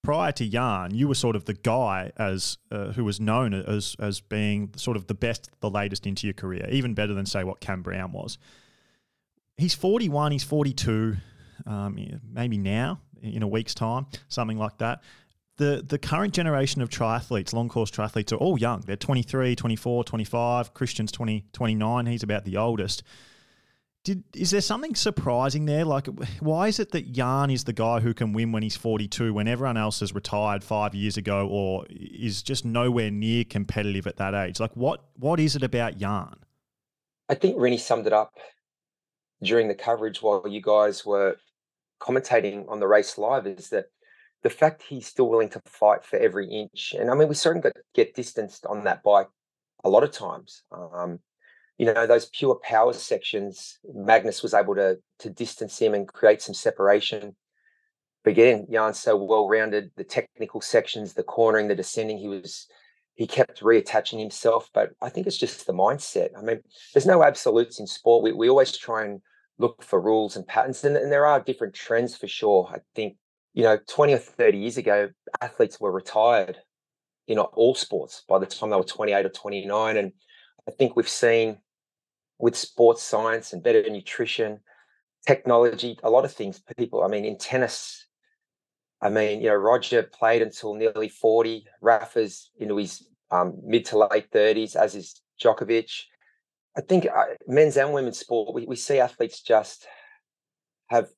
[0.03, 3.95] prior to Jan, you were sort of the guy as uh, who was known as
[3.99, 7.45] as being sort of the best, the latest into your career, even better than say
[7.45, 8.39] what Cam Brown was.
[9.57, 11.17] He's 41, he's 42,
[11.67, 15.03] um, maybe now in a week's time, something like that
[15.57, 18.83] the the current generation of triathletes, long course triathletes, are all young.
[18.87, 20.75] They're 23, 24, 25.
[20.75, 22.07] Kristian's 20, 29.
[22.07, 23.03] He's about the oldest.
[24.05, 25.85] Did, is there something surprising there?
[25.85, 26.07] Like,
[26.39, 29.49] why is it that Jan is the guy who can win when he's 42 when
[29.49, 34.35] everyone else has retired five years ago or is just nowhere near competitive at that
[34.35, 34.61] age?
[34.61, 36.37] Like, what what is it about Jan?
[37.29, 38.35] I think Rinny summed it up
[39.47, 41.37] during the coverage while you guys were
[42.01, 43.87] commentating on the race live is that
[44.43, 47.63] the fact he's still willing to fight for every inch, and I mean, we certainly
[47.63, 49.29] got get distanced on that bike
[49.83, 50.63] a lot of times.
[50.71, 51.21] Um,
[51.79, 56.43] you know, those pure power sections, Magnus was able to to distance him and create
[56.43, 57.35] some separation.
[58.25, 59.91] But again, Jan's so well rounded.
[59.97, 62.67] The technical sections, the cornering, the descending, he was
[63.15, 64.71] he kept reattaching himself.
[64.73, 66.31] But I think it's just the mindset.
[66.37, 66.61] I mean,
[66.95, 68.23] there's no absolutes in sport.
[68.23, 69.21] We we always try and
[69.59, 72.71] look for rules and patterns, and, and there are different trends for sure.
[72.73, 73.17] I think
[73.57, 75.09] you know, 20 or 30 years ago,
[75.41, 76.59] athletes were retired
[77.27, 79.97] in all sports by the time they were 28 or 29.
[79.97, 80.13] And
[80.69, 81.57] I think we've seen
[82.39, 84.61] with sports science and better nutrition,
[85.27, 88.07] technology, a lot of things, people, I mean, in tennis,
[89.01, 94.07] I mean, you know, Roger played until nearly 40, Rafa's into his um, mid to
[94.07, 95.91] late 30s, as is Djokovic.
[96.77, 99.87] I think uh, men's and women's sport, we, we see athletes just
[100.89, 101.09] have,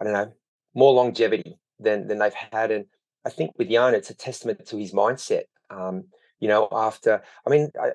[0.00, 0.32] I don't know,
[0.74, 2.70] more longevity than than they've had.
[2.70, 2.86] And
[3.24, 5.44] I think with Jan, it's a testament to his mindset.
[5.70, 6.04] Um,
[6.38, 7.90] you know, after I mean, I,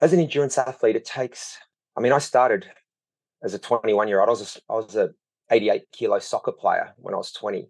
[0.00, 1.58] as an endurance athlete, it takes.
[1.96, 2.66] I mean, I started
[3.42, 4.28] as a 21 year old.
[4.28, 5.10] I was a, I was a
[5.50, 7.68] 88 kilo soccer player when I was 20,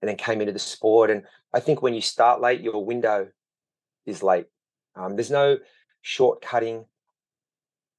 [0.00, 1.10] and then came into the sport.
[1.10, 3.28] And I think when you start late, your window
[4.06, 4.46] is late.
[4.96, 5.58] Um, there's no
[6.04, 6.86] shortcutting.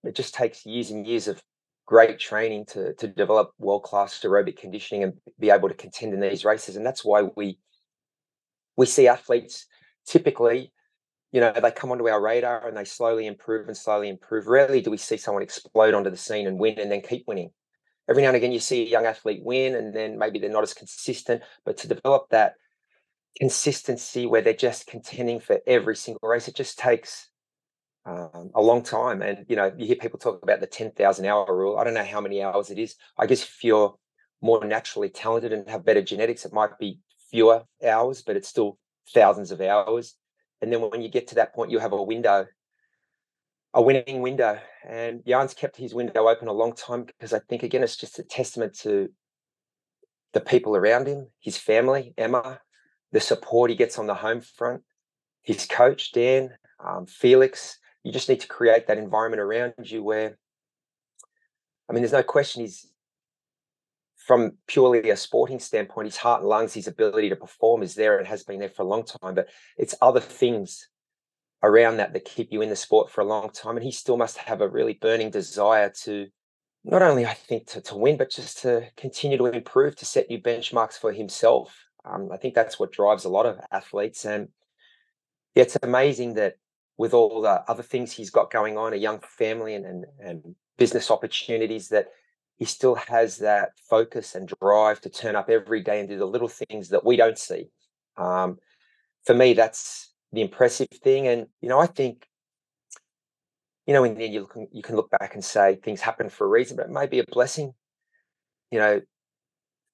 [0.03, 1.41] It just takes years and years of
[1.85, 6.19] great training to to develop world class aerobic conditioning and be able to contend in
[6.19, 6.75] these races.
[6.75, 7.59] And that's why we
[8.77, 9.65] we see athletes
[10.05, 10.71] typically,
[11.31, 14.47] you know, they come onto our radar and they slowly improve and slowly improve.
[14.47, 17.51] Rarely do we see someone explode onto the scene and win and then keep winning.
[18.09, 20.63] Every now and again, you see a young athlete win and then maybe they're not
[20.63, 21.43] as consistent.
[21.65, 22.53] But to develop that
[23.37, 27.30] consistency where they're just contending for every single race, it just takes
[28.05, 29.21] um, a long time.
[29.21, 31.77] And you know, you hear people talk about the ten thousand hour rule.
[31.77, 32.95] I don't know how many hours it is.
[33.17, 33.95] I guess if you're
[34.41, 36.99] more naturally talented and have better genetics, it might be
[37.29, 38.77] fewer hours, but it's still
[39.13, 40.15] thousands of hours.
[40.61, 42.45] And then when you get to that point, you have a window,
[43.73, 44.59] a winning window.
[44.87, 48.19] And Jan's kept his window open a long time because I think again it's just
[48.19, 49.09] a testament to
[50.33, 52.59] the people around him, his family, Emma,
[53.11, 54.81] the support he gets on the home front,
[55.41, 56.51] his coach Dan,
[56.83, 60.37] um, Felix, you just need to create that environment around you where
[61.89, 62.87] I mean, there's no question he's
[64.15, 68.17] from purely a sporting standpoint, his heart and lungs, his ability to perform is there
[68.17, 69.35] and has been there for a long time.
[69.35, 70.87] But it's other things
[71.63, 73.75] around that that keep you in the sport for a long time.
[73.75, 76.27] And he still must have a really burning desire to
[76.85, 80.29] not only, I think, to, to win, but just to continue to improve, to set
[80.29, 81.75] new benchmarks for himself.
[82.05, 84.23] Um, I think that's what drives a lot of athletes.
[84.23, 84.47] And
[85.55, 86.55] yeah, it's amazing that
[87.01, 90.55] with all the other things he's got going on, a young family and, and, and
[90.77, 92.09] business opportunities, that
[92.57, 96.27] he still has that focus and drive to turn up every day and do the
[96.27, 97.71] little things that we don't see.
[98.17, 98.59] Um,
[99.25, 101.25] for me, that's the impressive thing.
[101.25, 102.27] And, you know, I think,
[103.87, 106.45] you know, in the end, you, you can look back and say things happen for
[106.45, 107.73] a reason, but it may be a blessing.
[108.69, 109.01] You know,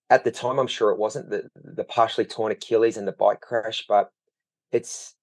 [0.09, 3.39] at the time, I'm sure it wasn't the, the partially torn Achilles and the bike
[3.39, 4.11] crash, but
[4.73, 5.15] it's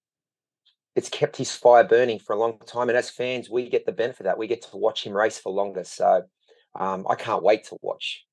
[0.97, 2.89] it's kept his fire burning for a long time.
[2.89, 4.39] And as fans, we get the benefit of that.
[4.39, 5.85] We get to watch him race for longer.
[5.85, 6.23] So
[6.79, 8.25] um, I can't wait to watch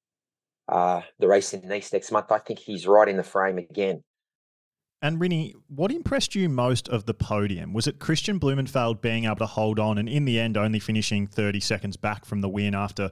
[0.68, 2.32] uh, the race in Nice next month.
[2.32, 4.04] I think he's right in the frame again.
[5.04, 7.74] And Rinny, what impressed you most of the podium?
[7.74, 11.26] Was it Kristian Blummenfelt being able to hold on and in the end only finishing
[11.26, 13.10] 30 seconds back from the win after,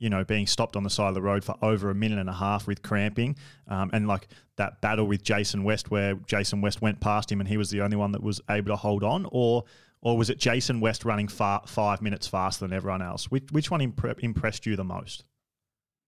[0.00, 2.28] you know, being stopped on the side of the road for over a minute and
[2.28, 3.36] a half with cramping?
[3.68, 7.48] Um, and like that battle with Jason West where Jason West went past him and
[7.48, 9.26] he was the only one that was able to hold on?
[9.30, 9.64] Or
[10.02, 13.30] or was it Jason West running far, five minutes faster than everyone else?
[13.30, 15.24] Which, which one impre- impressed you the most?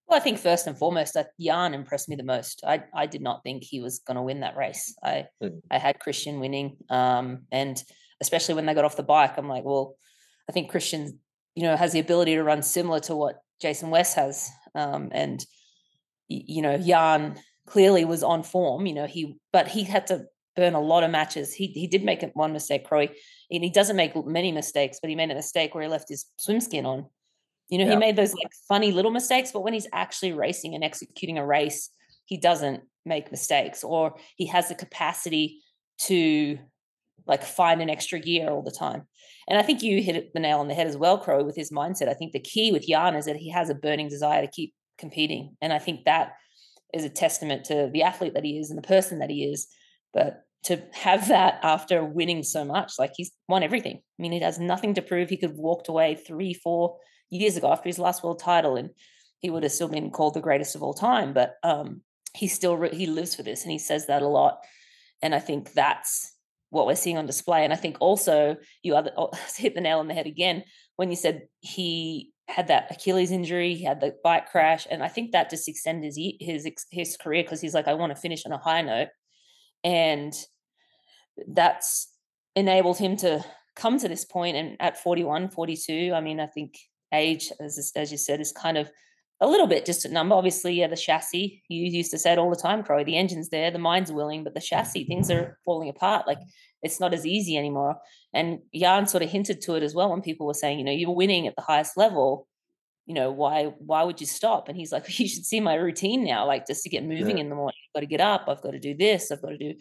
[0.06, 2.62] Well, I think first and foremost, that Jan impressed me the most.
[2.66, 4.94] I, I did not think he was going to win that race.
[5.02, 5.60] I mm.
[5.70, 7.82] I had Kristian winning, um, and
[8.20, 9.96] especially when they got off the bike, I'm like, well,
[10.48, 11.18] I think Kristian,
[11.54, 15.44] you know, has the ability to run similar to what Jason West has, um, and
[16.28, 18.86] you know, Jan clearly was on form.
[18.86, 20.26] You know, he but he had to
[20.56, 21.54] burn a lot of matches.
[21.54, 23.10] He he did make one mistake, Crowie,
[23.50, 26.26] and he doesn't make many mistakes, but he made a mistake where he left his
[26.38, 27.06] swim skin on.
[27.68, 27.92] You know, yeah.
[27.92, 31.46] he made those like funny little mistakes, but when he's actually racing and executing a
[31.46, 31.88] race,
[32.26, 35.60] he doesn't make mistakes, or he has the capacity
[35.98, 36.58] to
[37.26, 39.02] like find an extra gear all the time.
[39.48, 41.72] And I think you hit the nail on the head as well, Crow, with his
[41.72, 42.08] mindset.
[42.08, 44.74] I think the key with Jan is that he has a burning desire to keep
[44.98, 45.56] competing.
[45.60, 46.34] And I think that
[46.94, 49.66] is a testament to the athlete that he is and the person that he is
[50.12, 53.96] but to have that after winning so much, like he's won everything.
[53.96, 55.28] I mean, he has nothing to prove.
[55.28, 56.98] He could have walked away three, four
[57.30, 58.90] years ago after his last world title, and
[59.40, 61.32] he would have still been called the greatest of all time.
[61.32, 62.02] But um,
[62.34, 64.58] he still re- he lives for this, and he says that a lot.
[65.20, 66.32] And I think that's
[66.72, 67.64] what we're seeing on display.
[67.64, 70.64] And I think also you other oh, hit the nail on the head again
[70.96, 75.08] when you said he had that Achilles injury, he had the bike crash, and I
[75.08, 78.44] think that just extended his his his career because he's like, I want to finish
[78.44, 79.08] on a high note
[79.84, 80.34] and
[81.48, 82.12] that's
[82.54, 83.44] enabled him to
[83.74, 86.78] come to this point and at 41 42 i mean i think
[87.12, 88.90] age as, as you said is kind of
[89.42, 90.34] a little bit just a number.
[90.34, 93.50] Obviously yeah the chassis you used to say it all the time crow the engine's
[93.50, 96.26] there the mind's willing but the chassis things are falling apart.
[96.26, 96.38] Like
[96.82, 97.96] it's not as easy anymore.
[98.32, 100.92] And jan sort of hinted to it as well when people were saying you know
[100.92, 102.46] you're winning at the highest level.
[103.06, 104.68] You know why why would you stop?
[104.68, 107.42] And he's like you should see my routine now like just to get moving yeah.
[107.42, 107.76] in the morning.
[107.88, 108.44] I've got to get up.
[108.48, 109.30] I've got to do this.
[109.30, 109.74] I've got to do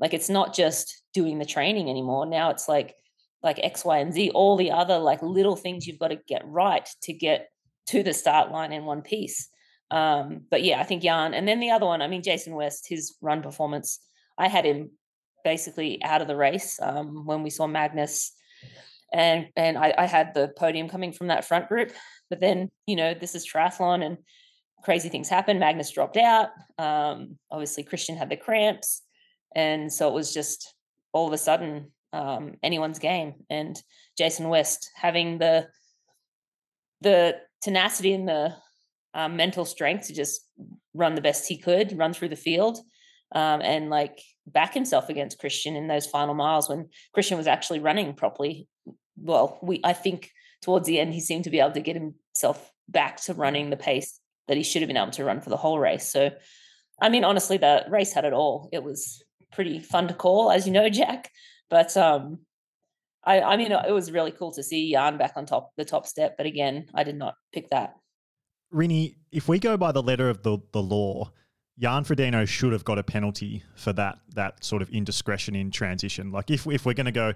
[0.00, 2.26] like it's not just doing the training anymore.
[2.26, 2.96] Now it's like
[3.42, 6.42] like X, Y, and Z, all the other like little things you've got to get
[6.46, 7.48] right to get
[7.86, 9.48] to the start line in one piece.
[9.90, 11.34] Um, but yeah, I think Jan.
[11.34, 13.98] And then the other one, I mean, Jason West, his run performance,
[14.38, 14.90] I had him
[15.44, 18.32] basically out of the race um, when we saw Magnus.
[19.12, 21.92] And and I, I had the podium coming from that front group.
[22.30, 24.16] But then, you know, this is triathlon and
[24.82, 25.58] crazy things happen.
[25.58, 26.48] Magnus dropped out.
[26.78, 29.02] Um, obviously, Kristian had the cramps.
[29.54, 30.74] And so it was just
[31.12, 33.34] all of a sudden um, anyone's game.
[33.50, 33.80] And
[34.16, 35.68] Jason West having the
[37.02, 38.54] the tenacity and the
[39.14, 40.40] um, mental strength to just
[40.94, 42.78] run the best he could, run through the field,
[43.34, 47.80] um, and like back himself against Kristian in those final miles when Kristian was actually
[47.80, 48.68] running properly.
[49.16, 50.30] Well, we I think
[50.62, 53.76] towards the end he seemed to be able to get himself back to running the
[53.76, 54.18] pace
[54.48, 56.08] that he should have been able to run for the whole race.
[56.08, 56.30] So,
[57.00, 58.68] I mean, honestly, the race had it all.
[58.72, 59.22] It was
[59.52, 61.30] pretty fun to call, as you know, Jack.
[61.70, 62.40] But um,
[63.24, 66.06] I, I mean, it was really cool to see Jan back on top, the top
[66.06, 66.36] step.
[66.36, 67.94] But again, I did not pick that.
[68.74, 71.30] Rinny, if we go by the letter of the, the law,
[71.78, 76.30] Jan Frodeno should have got a penalty for that that sort of indiscretion in transition.
[76.30, 77.32] Like if if we're going to go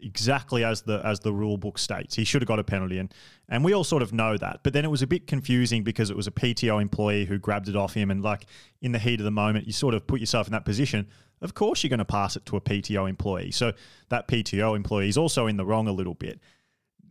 [0.00, 3.12] exactly as the as the rule book states, he should have got a penalty, and
[3.48, 4.60] and we all sort of know that.
[4.62, 7.68] But then it was a bit confusing because it was a PTO employee who grabbed
[7.68, 8.46] it off him, and like
[8.80, 11.08] in the heat of the moment, you sort of put yourself in that position.
[11.40, 13.50] Of course, you're going to pass it to a PTO employee.
[13.50, 13.72] So
[14.08, 16.40] that PTO employee is also in the wrong a little bit.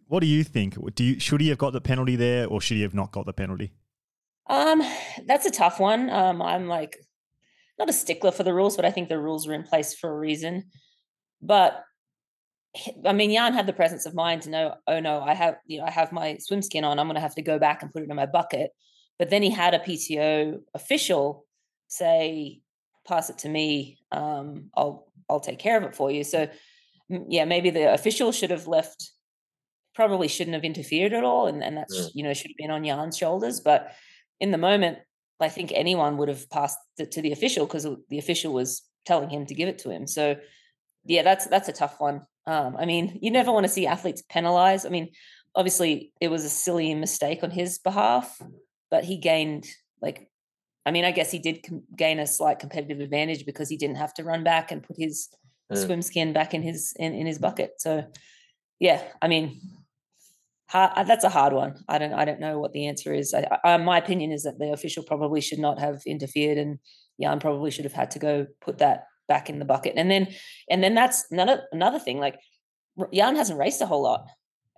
[0.07, 0.75] What do you think?
[0.95, 3.25] Do you should he have got the penalty there, or should he have not got
[3.25, 3.71] the penalty?
[4.47, 4.83] Um,
[5.25, 6.09] that's a tough one.
[6.09, 6.97] Um, I'm like
[7.79, 10.09] not a stickler for the rules, but I think the rules are in place for
[10.09, 10.65] a reason.
[11.41, 11.83] But
[13.05, 15.79] I mean, Jan had the presence of mind to know, oh no, I have, you
[15.79, 16.99] know, I have my swim skin on.
[16.99, 18.71] I'm going to have to go back and put it in my bucket.
[19.19, 21.45] But then he had a PTO official
[21.87, 22.61] say,
[23.07, 23.99] pass it to me.
[24.11, 26.23] Um, I'll, I'll take care of it for you.
[26.23, 26.47] So
[27.09, 29.11] yeah, maybe the official should have left,
[29.93, 31.47] probably shouldn't have interfered at all.
[31.47, 32.07] And, and that's, yeah.
[32.13, 33.59] you know, should have been on Jan's shoulders.
[33.59, 33.91] But
[34.39, 34.99] in the moment,
[35.39, 39.29] I think anyone would have passed it to the official because the official was telling
[39.29, 40.07] him to give it to him.
[40.07, 40.37] So
[41.05, 42.21] yeah, that's, that's a tough one.
[42.47, 44.85] Um, I mean, you never want to see athletes penalized.
[44.85, 45.09] I mean,
[45.55, 48.41] obviously it was a silly mistake on his behalf,
[48.89, 49.67] but he gained
[50.01, 50.29] like,
[50.85, 53.97] I mean, I guess he did com- gain a slight competitive advantage because he didn't
[53.97, 55.29] have to run back and put his
[55.71, 55.77] mm.
[55.77, 57.75] swim skin back in his in, in his bucket.
[57.77, 58.05] So,
[58.79, 59.61] yeah, I mean,
[60.67, 61.83] hard, uh, that's a hard one.
[61.87, 63.33] I don't I don't know what the answer is.
[63.33, 66.79] I, I, my opinion is that the official probably should not have interfered, and
[67.21, 69.93] Jan probably should have had to go put that back in the bucket.
[69.95, 70.27] And then
[70.69, 72.19] and then that's another another thing.
[72.19, 72.39] Like
[73.13, 74.27] Jan hasn't raced a whole lot.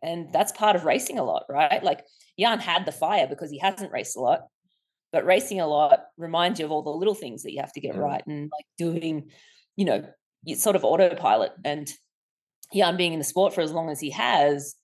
[0.04, 1.84] And that's part of racing a lot, right?
[1.84, 2.06] Like
[2.40, 4.42] Jan had the fire because he hasn't raced a lot.
[5.16, 7.80] But racing a lot reminds you of all the little things that you have to
[7.80, 9.32] get right and like doing,
[9.78, 10.06] you know,
[10.46, 11.54] it's sort of autopilot.
[11.64, 11.90] And
[12.74, 14.76] yeah i'm being in the sport for as long as he has,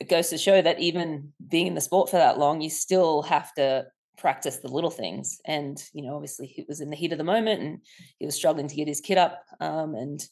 [0.00, 3.22] it goes to show that even being in the sport for that long, you still
[3.22, 3.86] have to
[4.18, 5.40] practice the little things.
[5.44, 7.78] And, you know, obviously he was in the heat of the moment and
[8.18, 9.42] he was struggling to get his kit up.
[9.60, 10.22] Um, and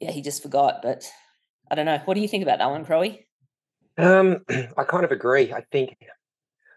[0.00, 0.80] yeah, he just forgot.
[0.82, 1.08] But
[1.70, 2.00] I don't know.
[2.04, 3.26] What do you think about that one, Crowie?
[3.98, 5.52] Um, I kind of agree.
[5.52, 5.96] I think,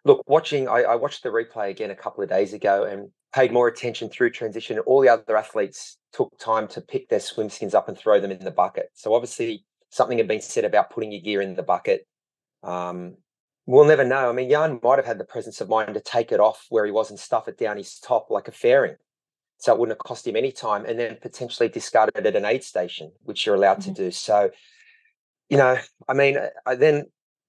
[0.06, 3.52] look, watching, I, I watched the replay again a couple of days ago and paid
[3.52, 4.80] more attention through transition.
[4.80, 8.32] All the other athletes took time to pick their swim skins up and throw them
[8.32, 8.90] in the bucket.
[8.94, 12.07] So obviously, something had been said about putting your gear in the bucket.
[12.64, 13.18] Um,
[13.65, 14.30] we'll never know.
[14.30, 16.86] I mean, Jan might have had the presence of mind to take it off where
[16.86, 18.95] he was and stuff it down his top like a fairing.
[19.57, 22.45] So it wouldn't have cost him any time and then potentially discard it at an
[22.45, 23.94] aid station, which you're allowed mm-hmm.
[23.94, 24.11] to do.
[24.11, 24.52] So,
[25.49, 25.77] you know,
[26.07, 27.06] I mean, I then,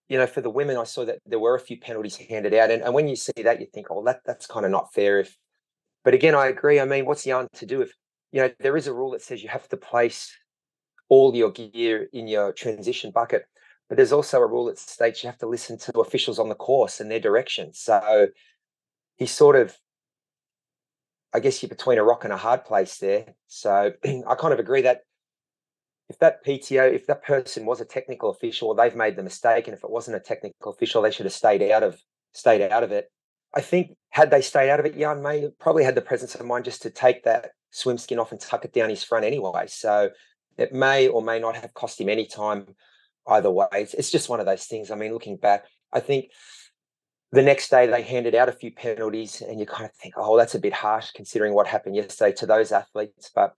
[0.09, 2.70] you know, for the women, I saw that there were a few penalties handed out.
[2.70, 5.20] And, and when you see that, you think, oh, that that's kind of not fair.
[5.20, 5.37] If,
[6.05, 6.78] but again, I agree.
[6.78, 7.93] I mean, what's the Jan to do if,
[8.33, 10.33] you know, there is a rule that says you have to place
[11.09, 13.45] all your gear in your transition bucket.
[13.89, 16.55] But there's also a rule that states you have to listen to officials on the
[16.55, 17.73] course and their direction.
[17.73, 18.28] So
[19.16, 19.77] he sort of,
[21.33, 23.35] I guess you're between a rock and a hard place there.
[23.47, 25.03] So I kind of agree that
[26.09, 29.77] if that PTO, if that person was a technical official, they've made the mistake, and
[29.77, 32.01] if it wasn't a technical official, they should have stayed out of
[32.33, 33.11] stayed out of it.
[33.55, 36.45] I think had they stayed out of it, Jan may probably had the presence of
[36.45, 39.66] mind just to take that swim skin off and tuck it down his front anyway.
[39.66, 40.11] So
[40.59, 42.66] it may or may not have cost him any time
[43.27, 43.66] either way.
[43.73, 44.91] It's, it's just one of those things.
[44.91, 46.31] I mean, looking back, I think
[47.33, 50.37] the next day they handed out a few penalties, and you kind of think, oh,
[50.37, 53.31] that's a bit harsh considering what happened yesterday to those athletes.
[53.35, 53.55] But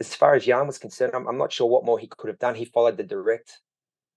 [0.00, 2.38] as far as Jan was concerned, I'm, I'm not sure what more he could have
[2.38, 2.54] done.
[2.54, 3.60] He followed the direct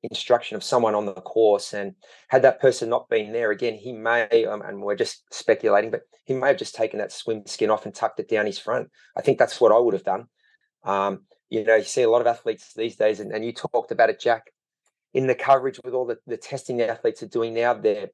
[0.04, 1.96] instruction of someone on the course, and
[2.28, 6.02] had that person not been there, again, he may, um, and we're just speculating, but
[6.26, 8.90] he may have just taken that swim skin off and tucked it down his front.
[9.16, 10.28] I think that's what I would have done.
[10.84, 13.92] Um, you know, you see a lot of athletes these days, and, and you talked
[13.92, 14.52] about it, Jack,
[15.14, 18.10] in the coverage with all the, the testing the athletes are doing now, they're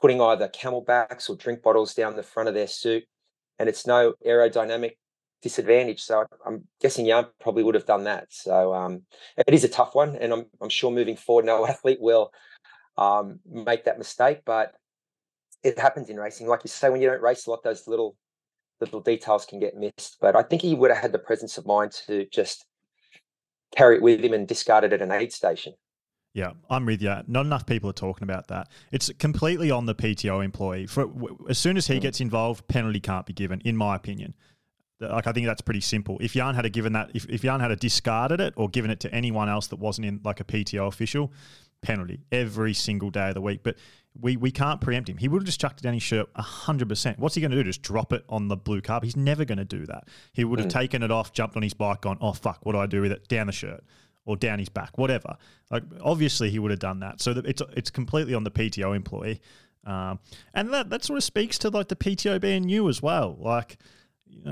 [0.00, 3.04] putting either CamelBaks or drink bottles down the front of their suit,
[3.58, 4.92] and it's no aerodynamic
[5.42, 6.02] disadvantage.
[6.02, 8.26] So I'm guessing Jan probably would have done that.
[8.30, 9.02] So um,
[9.36, 12.32] it is a tough one, and I'm, I'm sure moving forward, no athlete will
[12.96, 14.72] um, make that mistake, but
[15.62, 16.46] it happens in racing.
[16.46, 18.16] Like you say, when you don't race a lot, those little
[18.80, 20.16] little details can get missed.
[20.20, 22.66] But I think he would have had the presence of mind to just
[23.76, 25.74] carry it with him and discard it at an aid station.
[26.34, 27.14] Yeah, I'm with you.
[27.26, 28.68] Not enough people are talking about that.
[28.90, 30.86] It's completely on the PTO employee.
[30.86, 31.06] For
[31.48, 32.00] as soon as he mm.
[32.00, 34.34] gets involved, penalty can't be given, in my opinion.
[35.10, 36.18] Like I think that's pretty simple.
[36.20, 38.90] If Jan had a given that, if, if Jan had a discarded it or given
[38.90, 41.32] it to anyone else that wasn't in like a PTO official,
[41.82, 43.60] penalty every single day of the week.
[43.62, 43.76] But
[44.18, 45.18] we, we can't preempt him.
[45.18, 47.18] He would have just chucked it down his shirt 100%.
[47.18, 47.64] What's he going to do?
[47.64, 49.06] Just drop it on the blue carpet?
[49.06, 50.08] He's never going to do that.
[50.32, 50.72] He would have mm.
[50.72, 53.12] taken it off, jumped on his bike, gone, oh, fuck, what do I do with
[53.12, 53.28] it?
[53.28, 53.82] Down the shirt
[54.24, 55.36] or down his back, whatever.
[55.70, 57.20] Like, obviously, he would have done that.
[57.20, 59.40] So it's, it's completely on the PTO employee.
[59.84, 60.20] Um,
[60.54, 63.36] and that, that sort of speaks to like the PTO being new as well.
[63.40, 63.78] Like,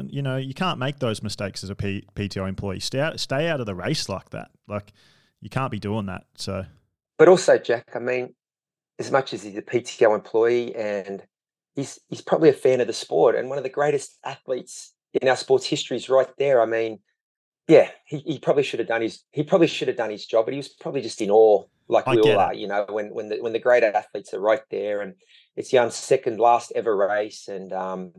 [0.08, 2.80] you know, you can't make those mistakes as a P- PTO employee.
[2.80, 4.50] Stay out, stay out of the race like that.
[4.68, 4.92] Like,
[5.40, 6.24] you can't be doing that.
[6.36, 6.64] So,
[7.18, 8.34] but also, Jack, I mean,
[8.98, 11.22] as much as he's a PTO employee and
[11.74, 15.28] he's he's probably a fan of the sport and one of the greatest athletes in
[15.28, 16.60] our sports history is right there.
[16.60, 17.00] I mean,
[17.66, 20.44] yeah, he, he probably should have done his he probably should have done his job,
[20.44, 23.12] but he was probably just in awe, like I we all are, you know, when
[23.14, 25.14] when the when the great athletes are right there and
[25.56, 28.12] it's Jan's second last ever race and um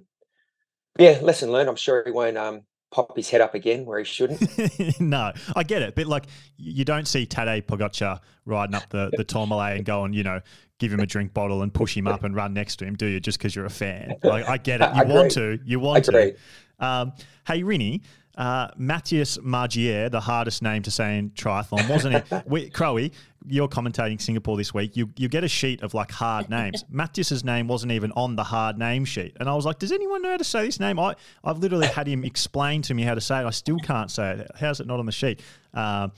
[0.98, 1.70] yeah, lesson learned.
[1.70, 2.62] I'm sure he won't um
[2.92, 5.00] pop his head up again where he shouldn't.
[5.00, 6.26] no, I get it, but like
[6.58, 10.42] you don't see Tadej Pogacar riding up the the Tourmalet and going, you know,
[10.80, 13.06] give him a drink bottle and push him up and run next to him, do
[13.06, 13.20] you?
[13.20, 14.16] Just because you're a fan?
[14.24, 14.90] Like I get it.
[14.96, 16.36] You want to, you want to.
[16.80, 17.14] Um,
[17.46, 18.02] hey, Rinny,
[18.38, 22.44] uh, Matthias Margirier, the hardest name to say in triathlon, wasn't it?
[22.46, 23.12] we, Crowie,
[23.48, 24.96] you're commentating Singapore this week.
[24.96, 26.86] You you get a sheet of like hard names.
[26.90, 30.22] Matthias's name wasn't even on the hard name sheet, and I was like, "Does anyone
[30.22, 33.16] know how to say this name?" I I've literally had him explain to me how
[33.16, 33.46] to say it.
[33.46, 34.52] I still can't say it.
[34.60, 35.42] How's it not on the sheet?
[35.74, 36.10] Uh,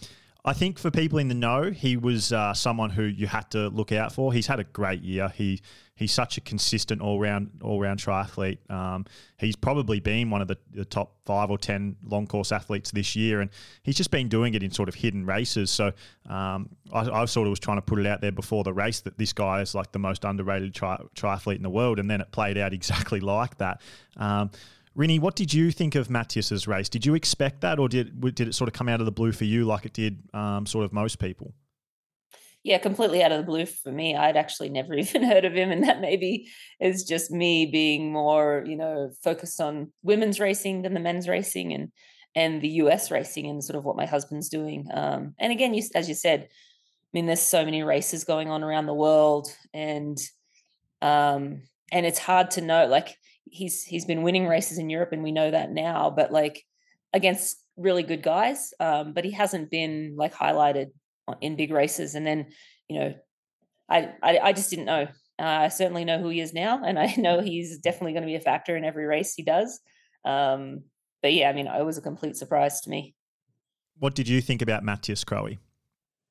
[0.46, 3.70] I think for people in the know, he was uh, someone who you had to
[3.70, 4.34] look out for.
[4.34, 5.30] He's had a great year.
[5.30, 5.62] He
[5.96, 8.70] he's such a consistent all round all round triathlete.
[8.70, 9.06] Um,
[9.38, 13.16] he's probably been one of the, the, top five or ten long course athletes this
[13.16, 13.52] year, and
[13.84, 15.72] he's just been doing it in sort of hidden races.
[15.72, 15.94] So
[16.28, 19.00] um, I, I, sort of was trying to put it out there before the race
[19.02, 22.20] that this guy is like the most underrated tri- triathlete in the world, and then
[22.20, 23.82] it played out exactly like that.
[24.18, 24.52] Um,
[24.98, 26.88] Rinny, what did you think of Matthias's race?
[26.88, 29.32] Did you expect that, or did did it sort of come out of the blue
[29.32, 31.54] for you, like it did um, sort of most people?
[32.64, 34.16] Yeah, completely out of the blue for me.
[34.16, 36.48] I'd actually never even heard of him, and that maybe
[36.80, 41.74] is just me being more, you know, focused on women's racing than the men's racing,
[41.74, 41.92] and
[42.36, 44.88] and the US racing, and sort of what my husband's doing.
[44.94, 48.64] Um, and again, you, as you said, I mean, there's so many races going on
[48.64, 50.20] around the world, and
[51.02, 55.24] um, and it's hard to know, like he's he's been winning races in Europe, and
[55.24, 56.10] we know that now.
[56.10, 56.66] But like
[57.14, 60.92] against really good guys, um, but he hasn't been like highlighted
[61.42, 62.16] in big races.
[62.16, 62.48] And then
[62.88, 63.14] you know,
[63.90, 65.08] I I, I just didn't know.
[65.40, 68.28] Uh, I certainly know who he is now, and I know he's definitely going to
[68.28, 69.80] be a factor in every race he does.
[70.26, 70.84] Um,
[71.22, 73.16] but yeah, I mean, it was a complete surprise to me.
[74.00, 75.50] What did you think about Matthias Crowe?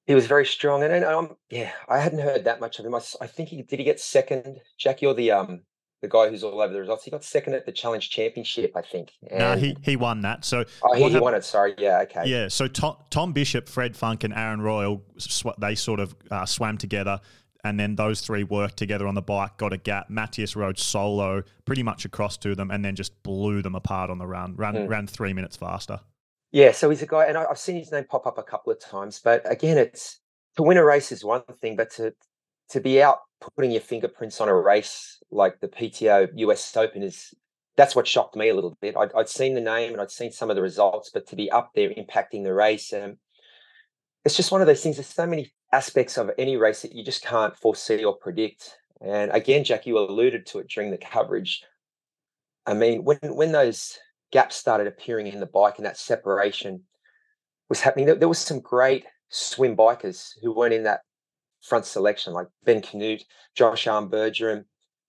[0.06, 2.94] He was very strong, and, and um, yeah, I hadn't heard that much of him.
[2.94, 3.78] I, I think he did.
[3.78, 4.60] He get second.
[4.78, 5.62] Jackie, you're the um
[6.02, 7.04] the guy who's all over the results.
[7.04, 9.12] He got second at the Challenge Championship, I think.
[9.30, 10.44] no, he, he won that.
[10.44, 11.44] So oh, he, he won it.
[11.44, 12.24] Sorry, yeah, okay.
[12.26, 15.00] Yeah, so Tom, Tom Bishop, Fred Funk, and Aaron Royle,
[15.58, 17.20] they sort of uh, swam together,
[17.64, 20.10] and then those three worked together on the bike, got a gap.
[20.10, 24.18] Matthias rode solo, pretty much across to them, and then just blew them apart on
[24.18, 24.56] the run.
[24.56, 24.88] Ran mm.
[24.88, 26.00] ran three minutes faster.
[26.50, 28.80] Yeah, so he's a guy, and I've seen his name pop up a couple of
[28.80, 29.20] times.
[29.22, 30.18] But again, it's
[30.56, 32.12] to win a race is one thing, but to
[32.72, 33.18] to be out
[33.54, 37.34] putting your fingerprints on a race like the PTO US Open is
[37.76, 38.96] that's what shocked me a little bit.
[38.96, 41.50] I'd, I'd, seen the name and I'd seen some of the results, but to be
[41.50, 43.16] up there impacting the race, um,
[44.24, 44.96] it's just one of those things.
[44.96, 48.76] There's so many aspects of any race that you just can't foresee or predict.
[49.00, 51.62] And again, Jack, you alluded to it during the coverage.
[52.66, 53.98] I mean, when when those
[54.30, 56.82] gaps started appearing in the bike and that separation
[57.68, 61.00] was happening, there, there was some great swim bikers who weren't in that
[61.62, 63.22] front selection, like Ben Kanute,
[63.54, 64.64] Josh Amberger,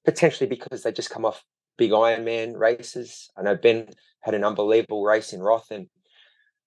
[0.06, 1.44] potentially because they just come off
[1.78, 3.30] big Ironman races.
[3.38, 3.90] I know Ben
[4.22, 5.88] had an unbelievable race in Roth, and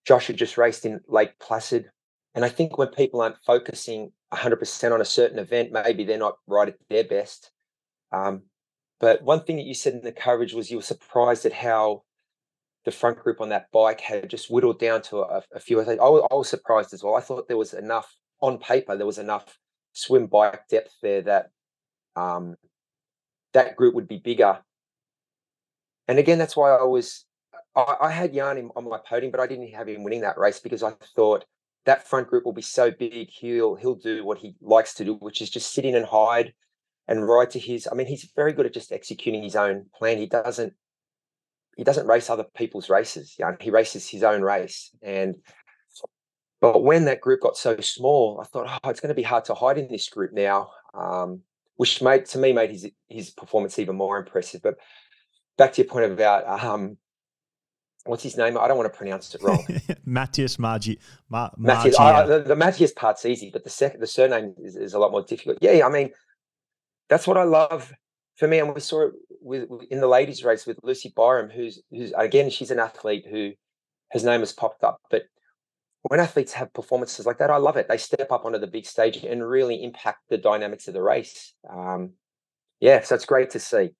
[0.04, 1.90] Josh had just raced in Lake Placid.
[2.34, 6.36] And I think when people aren't focusing 100% on a certain event, maybe they're not
[6.46, 7.50] right at their best.
[8.12, 8.42] Um,
[9.00, 12.02] but one thing that you said in the coverage was you were surprised at how
[12.84, 15.80] the front group on that bike had just whittled down to a, a few.
[15.80, 17.16] I, I was surprised as well.
[17.16, 18.96] I thought there was enough on paper.
[18.96, 19.58] There was enough
[19.96, 21.50] swim bike depth there that
[22.14, 22.56] um,
[23.54, 24.58] that group would be bigger.
[26.06, 27.24] And again, that's why I was
[27.74, 30.60] I, I had Jan on my podium, but I didn't have him winning that race
[30.60, 31.44] because I thought
[31.86, 33.30] that front group will be so big.
[33.30, 36.52] He'll he'll do what he likes to do, which is just sit in and hide
[37.08, 37.88] and ride to his.
[37.90, 40.18] I mean, he's very good at just executing his own plan.
[40.18, 40.74] He doesn't
[41.76, 43.36] he doesn't race other people's races.
[43.60, 44.90] He races his own race.
[45.02, 45.36] And
[46.60, 49.44] but when that group got so small, I thought, oh, it's going to be hard
[49.46, 50.70] to hide in this group now.
[50.94, 51.42] Um,
[51.76, 54.62] which made to me made his his performance even more impressive.
[54.62, 54.76] But
[55.56, 56.96] back to your point about um,
[58.04, 58.58] what's his name?
[58.58, 59.64] I don't want to pronounce it wrong.
[60.04, 60.98] Matthias Margi.
[61.28, 61.98] Ma- Matthias.
[61.98, 65.10] I, the, the Matthias part's easy, but the second, the surname is, is, a lot
[65.10, 65.58] more difficult.
[65.60, 66.10] Yeah, I mean,
[67.08, 67.92] that's what I love
[68.36, 68.58] for me.
[68.58, 72.12] And we saw it with, with, in the ladies' race with Lucy Byram, who's who's
[72.16, 73.52] again, she's an athlete who
[74.12, 75.00] his name has popped up.
[75.10, 75.24] But
[76.08, 77.88] when athletes have performances like that, I love it.
[77.88, 81.54] They step up onto the big stage and really impact the dynamics of the race.
[81.68, 82.12] Um,
[82.80, 83.90] yeah, so it's great to see.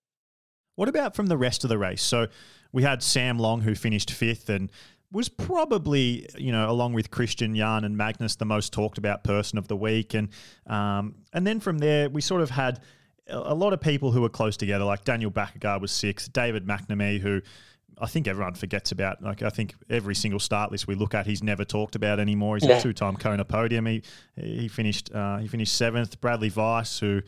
[0.75, 2.03] What about from the rest of the race?
[2.03, 2.27] So
[2.71, 4.71] we had Sam Long who finished fifth and
[5.11, 9.57] was probably, you know, along with Kristian, Jan, and Magnus, the most talked about person
[9.57, 10.13] of the week.
[10.13, 10.29] And
[10.67, 12.81] um, and then from there, we sort of had
[13.29, 17.19] a lot of people who were close together, like Daniel Baekkegard was sixth, David McNamee,
[17.19, 17.41] who
[17.99, 19.21] I think everyone forgets about.
[19.21, 22.57] Like I think every single start list we look at, he's never talked about anymore.
[22.57, 22.77] He's yeah.
[22.77, 23.85] a two-time Kona podium.
[23.85, 24.03] He
[24.35, 26.21] he finished uh, he finished seventh.
[26.21, 27.21] Bradley Weiss, who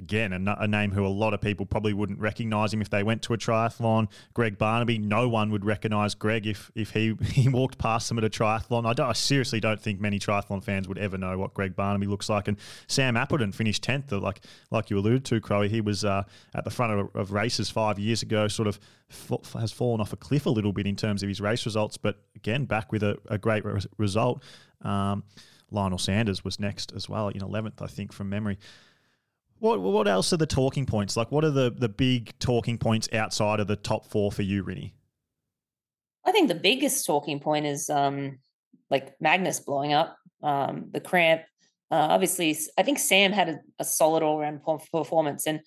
[0.00, 3.02] again, a, a, name who a lot of people probably wouldn't recognise him if they
[3.02, 4.08] went to a triathlon.
[4.34, 8.24] Greg Barnaby, no one would recognise Greg if if he, he walked past them at
[8.24, 8.86] a triathlon.
[8.86, 12.28] I, I, seriously don't think many triathlon fans would ever know what Greg Barnaby looks
[12.28, 12.48] like.
[12.48, 12.56] And
[12.88, 14.40] Sam Appleton finished tenth, like
[14.70, 15.68] like you alluded to, Crowe.
[15.68, 16.24] He was uh,
[16.54, 18.48] at the front of, of, races five years ago.
[18.48, 18.80] Sort of
[19.54, 22.16] has fallen off a cliff a little bit in terms of his race results, but
[22.34, 24.42] again, back with a, a great re- result.
[24.82, 25.24] Um,
[25.70, 28.58] Lionel Sanders was next as well in 11th, I think, from memory.
[29.60, 31.16] What what else are the talking points?
[31.16, 34.64] Like, what are the the big talking points outside of the top four for you,
[34.64, 34.92] Rinny?
[36.24, 38.38] I think the biggest talking point is um,
[38.90, 41.42] like Magnus blowing up, um, the cramp.
[41.90, 45.60] Uh, obviously, I think Sam had a, a solid all round performance, and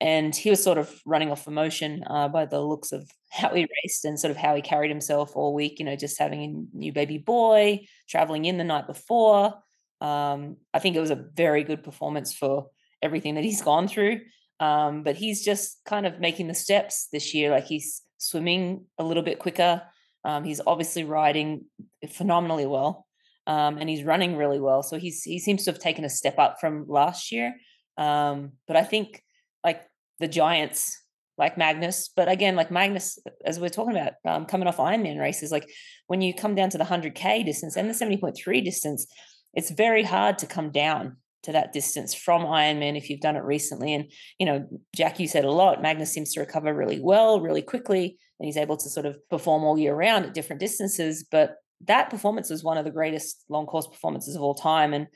[0.00, 3.66] and he was sort of running off emotion uh, by the looks of how he
[3.84, 5.78] raced and sort of how he carried himself all week.
[5.78, 9.54] You know, just having a new baby boy, traveling in the night before.
[10.02, 12.66] Um, I think it was a very good performance for
[13.02, 14.20] everything that he's gone through.
[14.60, 17.50] Um, but he's just kind of making the steps this year.
[17.50, 19.82] Like he's swimming a little bit quicker.
[20.24, 21.64] Um, he's obviously riding
[22.10, 23.06] phenomenally well,
[23.46, 24.82] um, and he's running really well.
[24.82, 27.54] So he's he seems to have taken a step up from last year.
[27.96, 29.22] Um, but I think
[29.64, 29.82] like
[30.18, 31.02] the giants,
[31.38, 35.50] like Magnus, but again, like Magnus, as we're talking about, um, coming off Ironman races,
[35.50, 35.70] like
[36.06, 39.06] when you come down to the hundred k distance and the seventy point three distance,
[39.54, 43.44] it's very hard to come down to that distance from Ironman if you've done it
[43.44, 43.94] recently.
[43.94, 45.82] And, you know, Jack, you said a lot.
[45.82, 49.64] Magnus seems to recover really well, really quickly, and he's able to sort of perform
[49.64, 51.26] all year round at different distances.
[51.30, 51.56] But
[51.86, 54.92] that performance was one of the greatest long course performances of all time.
[54.92, 55.06] And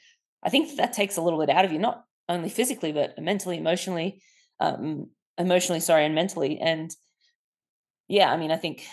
[0.42, 3.58] I think that takes a little bit out of you, not only physically, but mentally,
[3.58, 4.22] emotionally,
[4.60, 6.58] um, emotionally, sorry, and mentally.
[6.58, 6.90] And
[8.08, 8.86] yeah, I mean, I think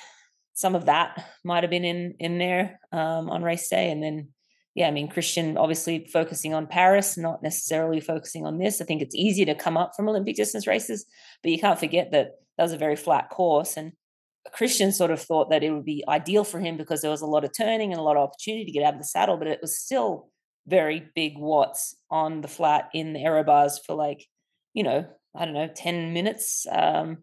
[0.53, 4.29] some of that might have been in in there um, on race day, and then
[4.73, 8.79] yeah, I mean, Kristian obviously focusing on Paris, not necessarily focusing on this.
[8.79, 11.05] I think it's easier to come up from Olympic distance races,
[11.43, 13.75] but you can't forget that that was a very flat course.
[13.75, 13.91] And
[14.55, 17.27] Kristian sort of thought that it would be ideal for him because there was a
[17.27, 19.47] lot of turning and a lot of opportunity to get out of the saddle, but
[19.47, 20.29] it was still
[20.67, 24.25] very big watts on the flat in the aero bars for like,
[24.73, 27.19] you know, I don't know, 10 minutes, um,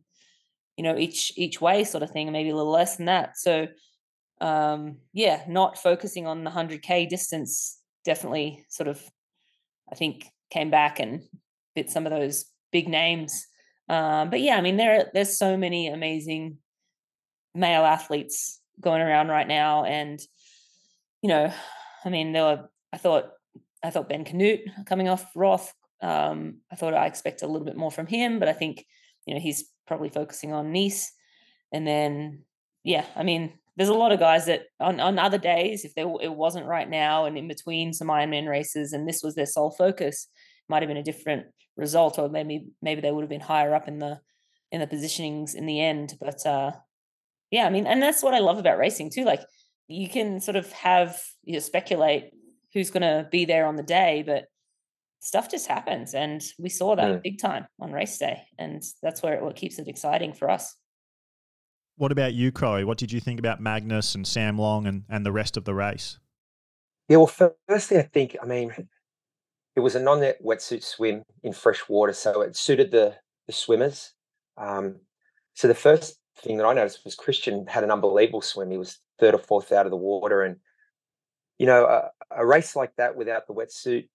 [0.76, 3.36] you know, each each way sort of thing, maybe a little less than that.
[3.36, 3.68] So
[4.40, 9.02] um, yeah, not focusing on the 100K distance definitely sort of,
[9.90, 11.22] I think, came back and
[11.74, 13.46] bit some of those big names.
[13.88, 16.58] Um, but yeah, I mean, there there's so many amazing
[17.54, 20.20] male athletes going around right now, and
[21.22, 21.52] you know,
[22.04, 22.68] I mean, there were.
[22.92, 23.30] I thought
[23.82, 25.72] I thought Ben Kanute coming off Roth.
[26.00, 28.86] Um, I thought I expect a little bit more from him, but I think
[29.26, 31.12] you know he's probably focusing on Nice,
[31.72, 32.44] and then
[32.84, 36.02] yeah, I mean, there's a lot of guys that on, on other days, if they,
[36.02, 39.70] it wasn't right now and in between some Ironman races and this was their sole
[39.70, 40.26] focus,
[40.68, 41.46] might have been a different
[41.76, 44.18] result, or maybe maybe they would have been higher up in the
[44.72, 46.14] in the positionings in the end.
[46.20, 46.72] But uh,
[47.52, 49.24] yeah, I mean, and that's what I love about racing too.
[49.24, 49.42] Like
[49.86, 52.32] you can sort of have you know, speculate
[52.74, 54.46] who's going to be there on the day, but
[55.20, 57.18] stuff just happens, and we saw that yeah.
[57.22, 60.74] big time on race day, and that's where it, what keeps it exciting for us.
[61.98, 62.86] What about you, Crowe?
[62.86, 65.74] What did you think about Magnus and Sam Long and, and the rest of the
[65.74, 66.20] race?
[67.08, 67.26] Yeah, well,
[67.68, 68.72] firstly, I think, I mean,
[69.74, 73.16] it was a non-net wetsuit swim in fresh water, so it suited the
[73.46, 74.12] the swimmers.
[74.56, 74.96] Um,
[75.54, 78.70] so the first thing that I noticed was Kristian had an unbelievable swim.
[78.70, 80.56] He was third or fourth out of the water, and
[81.58, 84.08] you know, a, a race like that without the wetsuit,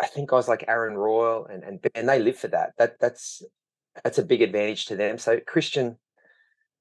[0.00, 2.74] I think guys like Aaron Royle and and and they live for that.
[2.78, 3.42] That that's
[4.04, 5.18] that's a big advantage to them.
[5.18, 5.96] So Kristian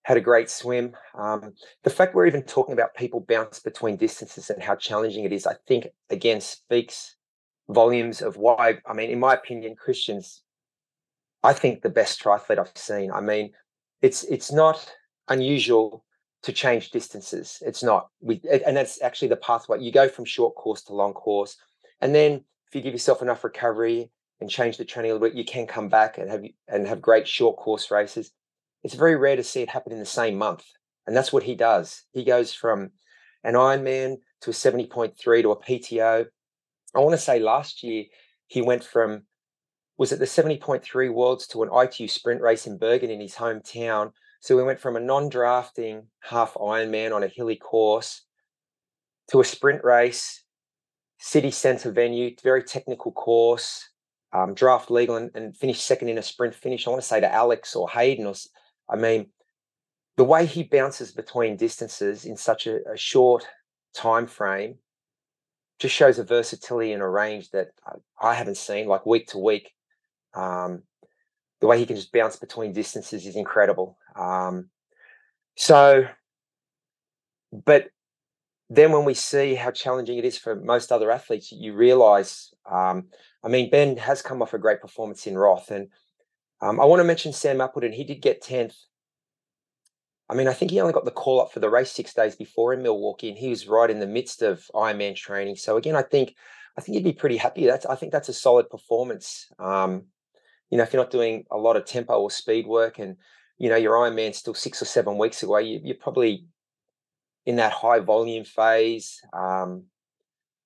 [0.07, 0.95] had a great swim.
[1.15, 1.53] Um,
[1.84, 5.45] the fact we're even talking about people bounce between distances and how challenging it is,
[5.45, 7.17] I think, again speaks
[7.67, 8.77] volumes of why.
[8.85, 10.43] I mean, in my opinion, Kristian's,
[11.43, 13.11] I think, the best triathlete I've seen.
[13.11, 13.51] I mean,
[14.01, 14.89] it's it's not
[15.27, 16.05] unusual
[16.43, 17.61] to change distances.
[17.65, 18.07] It's not.
[18.21, 19.81] We and that's actually the pathway.
[19.81, 21.57] You go from short course to long course,
[21.99, 24.09] and then if you give yourself enough recovery
[24.39, 27.01] and change the training a little bit, you can come back and have and have
[27.01, 28.31] great short course races.
[28.84, 30.66] It's very rare to see it happen in the same month,
[31.06, 32.04] and that's what he does.
[32.12, 32.91] He goes from
[33.44, 36.26] an Ironman to a seventy point three to a PTO.
[36.95, 38.06] I want to say last year
[38.48, 39.24] he went from
[39.98, 44.12] was it the 70.3 worlds to an ITU sprint race in Bergen in his hometown.
[44.41, 48.22] So we went from a non-drafting half Ironman on a hilly course
[49.32, 50.44] to a sprint race,
[51.20, 53.90] city centre venue, very technical course,
[54.34, 56.86] um, draft legal, and, and finished second in a sprint finish.
[56.86, 58.36] I want to say to Alex or Hayden, or
[58.89, 59.27] I mean,
[60.15, 63.47] the way he bounces between distances in such a, a short
[63.93, 64.76] time frame
[65.80, 67.68] just shows a versatility and a range that
[68.19, 69.73] I haven't seen, like week to week.
[70.34, 70.84] Um,
[71.61, 73.97] the way he can just bounce between distances is incredible.
[74.15, 74.69] Um,
[75.55, 76.07] so,
[77.51, 77.89] but
[78.69, 83.07] then when we see how challenging it is for most other athletes, you realize, um,
[83.43, 85.72] I mean, Ben has come off a great performance in Roth.
[85.72, 85.89] And
[86.61, 87.93] um, I want to mention Sam Appleton.
[87.93, 88.75] He did get 10th.
[90.29, 92.35] I mean, I think he only got the call up for the race six days
[92.35, 95.55] before in Milwaukee, and he was right in the midst of Ironman training.
[95.55, 96.35] So again, I think
[96.77, 97.65] I think he'd be pretty happy.
[97.65, 99.47] That's I think that's a solid performance.
[99.57, 100.03] Um,
[100.69, 103.15] you know, if you're not doing a lot of tempo or speed work and,
[103.57, 106.45] you know, your Ironman still six or seven weeks away, you, are probably
[107.45, 109.21] in that high volume phase.
[109.31, 109.85] Um,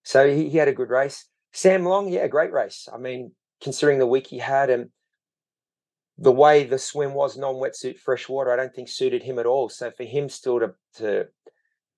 [0.04, 1.26] so he, he had a good race.
[1.54, 2.90] Sam Long, yeah, great race.
[2.92, 4.90] I mean, considering the week he had and
[6.22, 9.70] the way the swim was non-wetsuit freshwater, I don't think suited him at all.
[9.70, 11.26] So for him still to to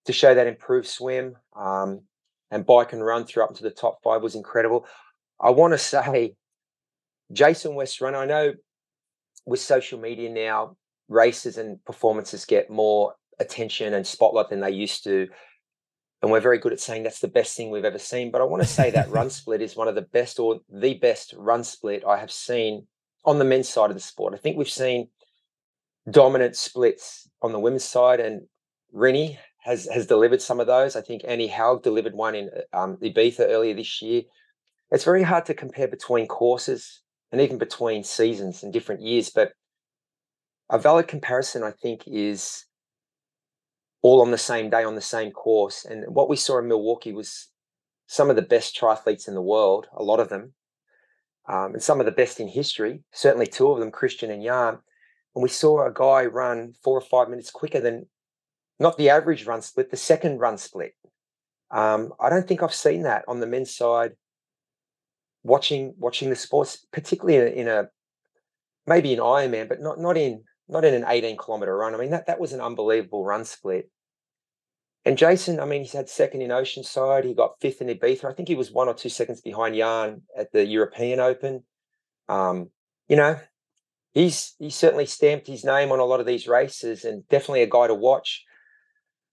[0.06, 2.02] to show that improved swim um,
[2.50, 4.86] and bike and run through up to the top five was incredible.
[5.42, 6.36] I want to say
[7.34, 8.54] Jason West Westrun, I know
[9.46, 10.78] with social media now,
[11.10, 15.28] races and performances get more attention and spotlight than they used to.
[16.22, 18.32] And we're very good at saying that's the best thing we've ever seen.
[18.32, 20.94] But I want to say that run split is one of the best or the
[20.94, 22.88] best run split I have seen
[23.26, 24.34] on the men's side of the sport.
[24.34, 25.10] I think we've seen
[26.10, 28.48] dominant splits on the women's side, and
[28.94, 30.96] Rinny has has delivered some of those.
[30.96, 34.24] I think Annie Haug delivered one in um, Ibiza earlier this year.
[34.92, 37.02] It's very hard to compare between courses
[37.32, 39.30] and even between seasons and different years.
[39.30, 39.54] But
[40.70, 42.66] a valid comparison, I think, is
[44.02, 45.86] all on the same day on the same course.
[45.86, 47.48] And what we saw in Milwaukee was
[48.06, 50.54] some of the best triathletes in the world, a lot of them,
[51.48, 53.02] um, and some of the best in history.
[53.12, 54.78] Certainly, two of them, Kristian and Jan.
[55.36, 58.08] And we saw a guy run four or five minutes quicker than
[58.80, 60.94] not the average run split, the second run split.
[61.72, 64.12] Um, I don't think I've seen that on the men's side
[65.44, 67.88] watching watching the sports, particularly in a, in
[68.86, 71.94] maybe an Ironman, but not not in not in an 18 kilometer run.
[71.94, 73.90] I mean that that was an unbelievable run split.
[75.06, 77.26] And Jason, I mean, he's had second in Oceanside.
[77.26, 78.26] He got fifth in Ibiza.
[78.26, 81.64] I think he was one or two seconds behind Jan at the European Open.
[82.30, 82.70] Um,
[83.10, 83.38] you know,
[84.14, 87.68] he's he's certainly stamped his name on a lot of these races, and definitely a
[87.68, 88.46] guy to watch.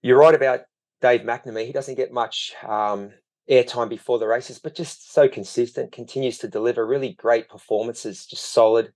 [0.03, 0.63] You're right about
[1.01, 1.67] Dave McNamee.
[1.67, 3.13] He doesn't get much um,
[3.49, 8.53] airtime before the races, but just so consistent, continues to deliver really great performances, just
[8.53, 8.93] solid.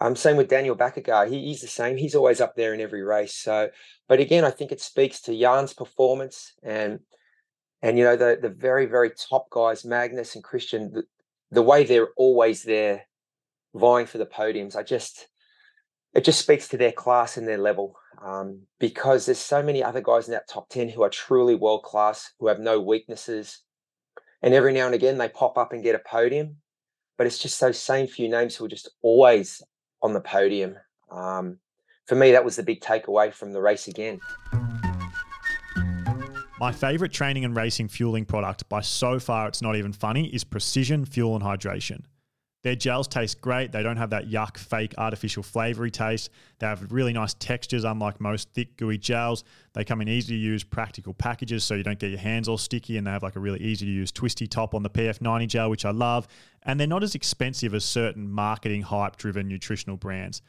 [0.00, 1.30] Um, same with Daniel Baekkegard.
[1.30, 1.96] He, he's the same.
[1.96, 3.34] He's always up there in every race.
[3.34, 3.68] So,
[4.08, 7.00] but again, I think it speaks to Jan's performance and
[7.82, 11.02] and you know the the very very top guys, Magnus and Kristian, the,
[11.50, 13.06] the way they're always there,
[13.74, 14.76] vying for the podiums.
[14.76, 15.28] I just
[16.14, 17.94] it just speaks to their class and their level
[18.24, 21.84] um, because there's so many other guys in that top 10 who are truly world
[21.84, 23.60] class, who have no weaknesses.
[24.42, 26.56] And every now and again, they pop up and get a podium.
[27.16, 29.62] But it's just those same few names who are just always
[30.02, 30.76] on the podium.
[31.10, 31.58] Um,
[32.06, 34.20] for me, that was the big takeaway from the race again.
[36.60, 40.44] My favorite training and racing fueling product by so far, it's not even funny, is
[40.44, 42.02] Precision Fuel and Hydration.
[42.62, 43.72] Their gels taste great.
[43.72, 46.30] They don't have that yuck, fake, artificial flavory taste.
[46.58, 49.44] They have really nice textures, unlike most thick, gooey gels.
[49.72, 52.58] They come in easy to use, practical packages, so you don't get your hands all
[52.58, 52.98] sticky.
[52.98, 55.70] And they have like a really easy to use twisty top on the PF90 gel,
[55.70, 56.28] which I love.
[56.62, 60.42] And they're not as expensive as certain marketing hype driven nutritional brands.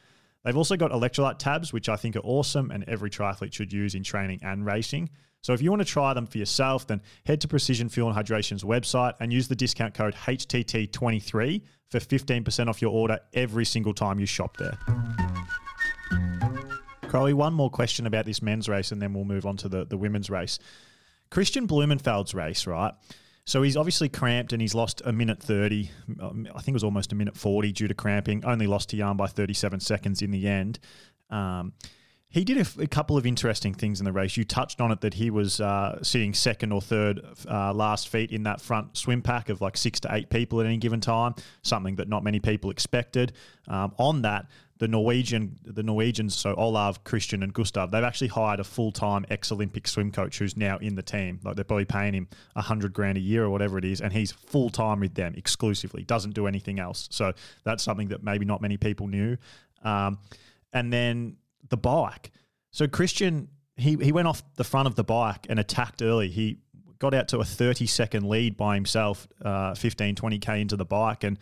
[0.44, 3.96] They've also got electrolyte tabs, which I think are awesome and every triathlete should use
[3.96, 5.10] in training and racing.
[5.42, 8.16] So if you want to try them for yourself, then head to Precision Fuel and
[8.16, 13.94] Hydration's website and use the discount code HTT23 for 15% off your order every single
[13.94, 14.78] time you shop there.
[17.08, 19.86] Crowley, one more question about this men's race and then we'll move on to the,
[19.86, 20.60] the women's race.
[21.32, 22.94] Kristian Blummenfelt's race, right?
[23.46, 25.90] So he's obviously cramped and he's lost a minute 30.
[26.22, 28.46] Um, I think it was almost a minute 40 due to cramping.
[28.46, 30.80] Only lost to Jan by 37 seconds in the end.
[31.30, 31.74] Um,
[32.32, 34.38] he did a, couple of interesting things in the race.
[34.38, 38.32] You touched on it that he was uh, sitting second or third uh, last feet
[38.32, 41.36] in that front swim pack of like six to eight people at any given time,
[41.62, 43.34] something that not many people expected.
[43.68, 44.46] Um, on that,
[44.78, 49.26] the Norwegian, the Norwegians, so Olav, Kristian, and Gustav, they've actually hired a full time
[49.30, 51.42] ex Olympic swim coach who's now in the team.
[51.44, 54.14] Like they're probably paying him a hundred grand a year or whatever it is, and
[54.14, 56.04] he's full time with them exclusively.
[56.04, 57.10] Doesn't do anything else.
[57.12, 57.34] So
[57.66, 59.36] that's something that maybe not many people knew.
[59.84, 60.18] Um,
[60.74, 61.36] and then
[61.72, 62.30] the bike.
[62.70, 66.30] So Kristian, he, he went off the front of the bike and attacked early.
[66.30, 66.60] He
[67.00, 71.24] got out to a 30 second lead by himself, uh, 15, 20K into the bike.
[71.24, 71.40] And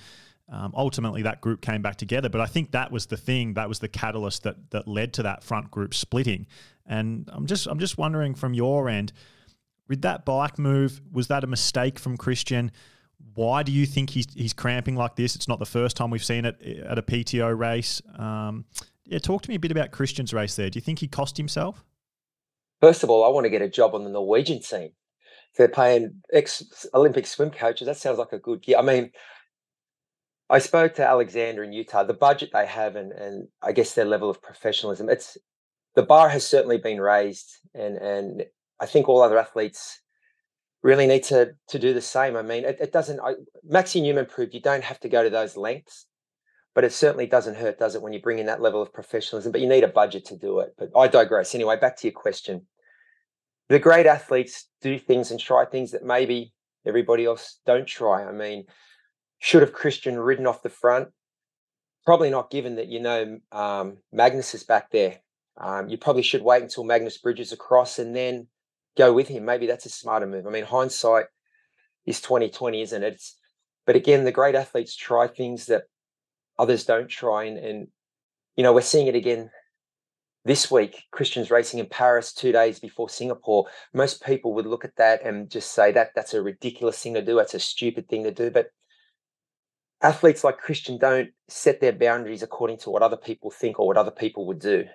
[0.51, 2.29] um, ultimately that group came back together.
[2.29, 5.23] But I think that was the thing, that was the catalyst that, that led to
[5.23, 6.47] that front group splitting.
[6.85, 9.11] And I'm just, I'm just wondering from your end,
[9.87, 12.69] with that bike move, was that a mistake from Kristian?
[13.33, 15.35] Why do you think he's, he's cramping like this?
[15.35, 18.01] It's not the first time we've seen it at a PTO race.
[18.17, 18.65] Um,
[19.09, 20.69] yeah, talk to me a bit about Kristian's race there.
[20.69, 21.83] Do you think he cost himself?
[22.79, 24.91] First of all, I want to get a job on the Norwegian team.
[25.57, 26.63] They're paying ex
[26.93, 28.75] Olympic swim coaches, that sounds like a good gig.
[28.75, 29.11] I mean,
[30.49, 32.03] I spoke to Alexander in Utah.
[32.03, 35.09] The budget they have, and and I guess their level of professionalism.
[35.09, 35.37] It's
[35.95, 38.45] the bar has certainly been raised, and and
[38.79, 40.01] I think all other athletes
[40.83, 42.37] really need to to do the same.
[42.37, 43.19] I mean, it, it doesn't.
[43.19, 43.33] I,
[43.69, 46.05] Maxi Neumann proved you don't have to go to those lengths
[46.75, 49.51] but it certainly doesn't hurt, does it, when you bring in that level of professionalism?
[49.51, 50.75] But you need a budget to do it.
[50.77, 51.55] But I digress.
[51.55, 52.67] Anyway, back to your question.
[53.69, 56.53] The great athletes do things and try things that maybe
[56.85, 58.25] everybody else don't try.
[58.25, 58.65] I mean,
[59.39, 61.09] should have Kristian ridden off the front?
[62.05, 65.19] Probably not, given that you know um, Magnus is back there.
[65.57, 68.47] Um, you probably should wait until Magnus bridges across and then
[68.97, 69.45] go with him.
[69.45, 70.47] Maybe that's a smarter move.
[70.47, 71.25] I mean, hindsight
[72.05, 73.13] is twenty twenty, isn't it?
[73.13, 73.37] It's,
[73.85, 75.83] but again, the great athletes try things that
[76.59, 77.87] others don't try and, and
[78.55, 79.49] you know we're seeing it again
[80.45, 83.65] this week Kristians racing in paris two days before singapore.
[83.93, 87.21] Most people would look at that and just say that that's a ridiculous thing to
[87.23, 88.67] do that's a stupid thing to do but
[90.01, 93.97] athletes like Kristian don't set their boundaries according to what other people think or what
[93.97, 94.85] other people would do.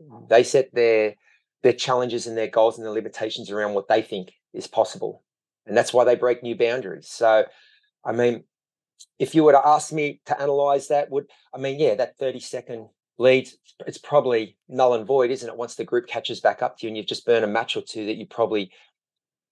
[0.00, 0.28] Mm.
[0.28, 1.14] they set their
[1.62, 5.22] their challenges and their goals and their limitations around what they think is possible
[5.66, 7.08] and that's why they break new boundaries.
[7.08, 7.44] So
[8.04, 8.44] i mean
[9.18, 12.40] if you were to ask me to analyze that, would I mean, yeah, that 30
[12.40, 12.88] second
[13.18, 13.48] lead,
[13.86, 15.56] it's probably null and void, isn't it?
[15.56, 17.82] Once the group catches back up to you and you've just burned a match or
[17.82, 18.70] two that you probably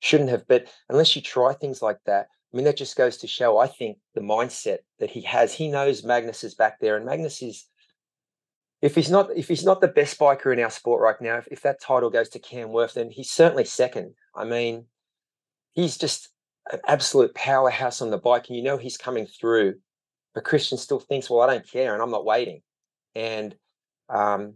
[0.00, 0.46] shouldn't have.
[0.48, 3.68] But unless you try things like that, I mean, that just goes to show, I
[3.68, 5.54] think, the mindset that he has.
[5.54, 7.66] He knows Magnus is back there, and Magnus is.
[8.82, 11.46] If he's not, if he's not the best biker in our sport right now, if,
[11.48, 14.14] if that title goes to Cam Wurf, then he's certainly second.
[14.34, 14.86] I mean,
[15.72, 16.30] he's just
[16.72, 19.74] an absolute powerhouse on the bike, and you know he's coming through.
[20.34, 22.62] But Kristian still thinks, well, I don't care, and I'm not waiting.
[23.14, 23.54] And
[24.08, 24.54] um,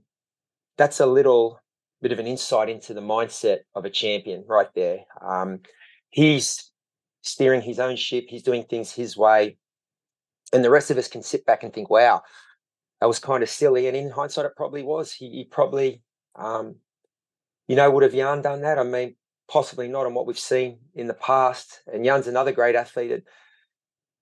[0.78, 1.60] that's a little
[2.00, 5.00] bit of an insight into the mindset of a champion right there.
[5.20, 5.60] Um,
[6.10, 6.70] he's
[7.22, 9.56] steering his own ship, he's doing things his way.
[10.52, 12.22] And the rest of us can sit back and think, wow,
[13.00, 13.88] that was kind of silly.
[13.88, 15.12] And in hindsight, it probably was.
[15.12, 16.02] He, he probably,
[16.36, 16.76] um,
[17.66, 18.78] you know, would have yarn done that?
[18.78, 19.16] I mean,
[19.48, 21.80] possibly not on what we've seen in the past.
[21.92, 23.22] And Jan's another great athlete.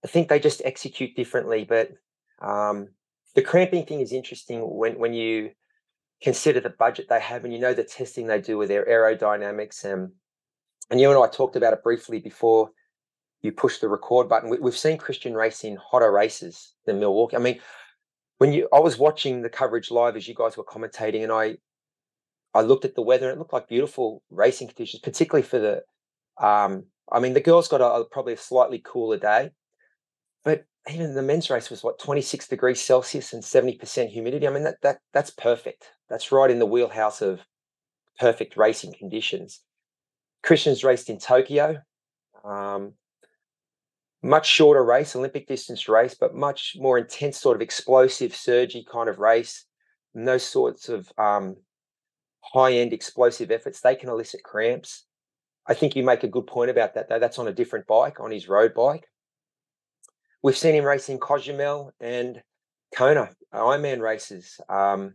[0.05, 1.65] I think they just execute differently.
[1.65, 1.93] But
[2.41, 2.89] um,
[3.35, 5.51] the cramping thing is interesting when when you
[6.23, 9.85] consider the budget they have and you know the testing they do with their aerodynamics
[9.85, 10.13] and
[10.91, 12.71] and you and I talked about it briefly before
[13.41, 14.51] you push the record button.
[14.51, 17.37] We, have seen Kristian race in hotter races than Milwaukee.
[17.37, 17.61] I mean,
[18.39, 21.57] when you I was watching the coverage live as you guys were commentating, and I
[22.55, 25.83] I looked at the weather and it looked like beautiful racing conditions, particularly for the.
[26.45, 29.51] Um, I mean, the girls got a, a, probably a slightly cooler day,
[30.45, 34.47] but even the men's race was what 26 degrees Celsius and 70% humidity.
[34.47, 35.93] I mean, that that that's perfect.
[36.09, 37.41] That's right in the wheelhouse of
[38.19, 39.61] perfect racing conditions.
[40.45, 41.79] Kristians raced in Tokyo.
[42.45, 42.95] Um,
[44.23, 49.09] much shorter race, Olympic distance race, but much more intense, sort of explosive, surgy kind
[49.09, 49.65] of race.
[50.15, 51.57] And those sorts of um,
[52.43, 55.05] high end explosive efforts, they can elicit cramps.
[55.67, 57.19] I think you make a good point about that, though.
[57.19, 59.07] That's on a different bike, on his road bike.
[60.43, 62.43] We've seen him racing Cozumel and
[62.95, 64.61] Kona Ironman races.
[64.69, 65.15] Um,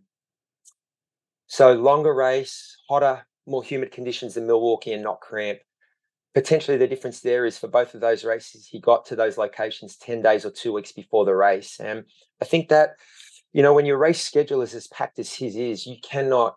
[1.47, 5.59] so longer race, hotter, more humid conditions than Milwaukee and not cramp.
[6.33, 9.97] Potentially the difference there is for both of those races, he got to those locations
[9.97, 11.79] 10 days or two weeks before the race.
[11.79, 12.03] And
[12.41, 12.91] I think that,
[13.53, 16.55] you know, when your race schedule is as packed as his is, you cannot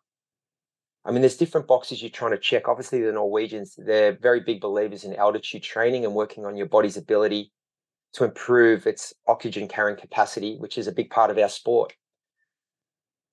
[1.05, 2.69] I mean, there's different boxes you're trying to check.
[2.69, 6.99] Obviously, the Norwegians, they're very big believers in altitude training and working on your body's
[6.99, 7.53] ability
[8.13, 11.95] to improve its oxygen carrying capacity, which is a big part of our sport.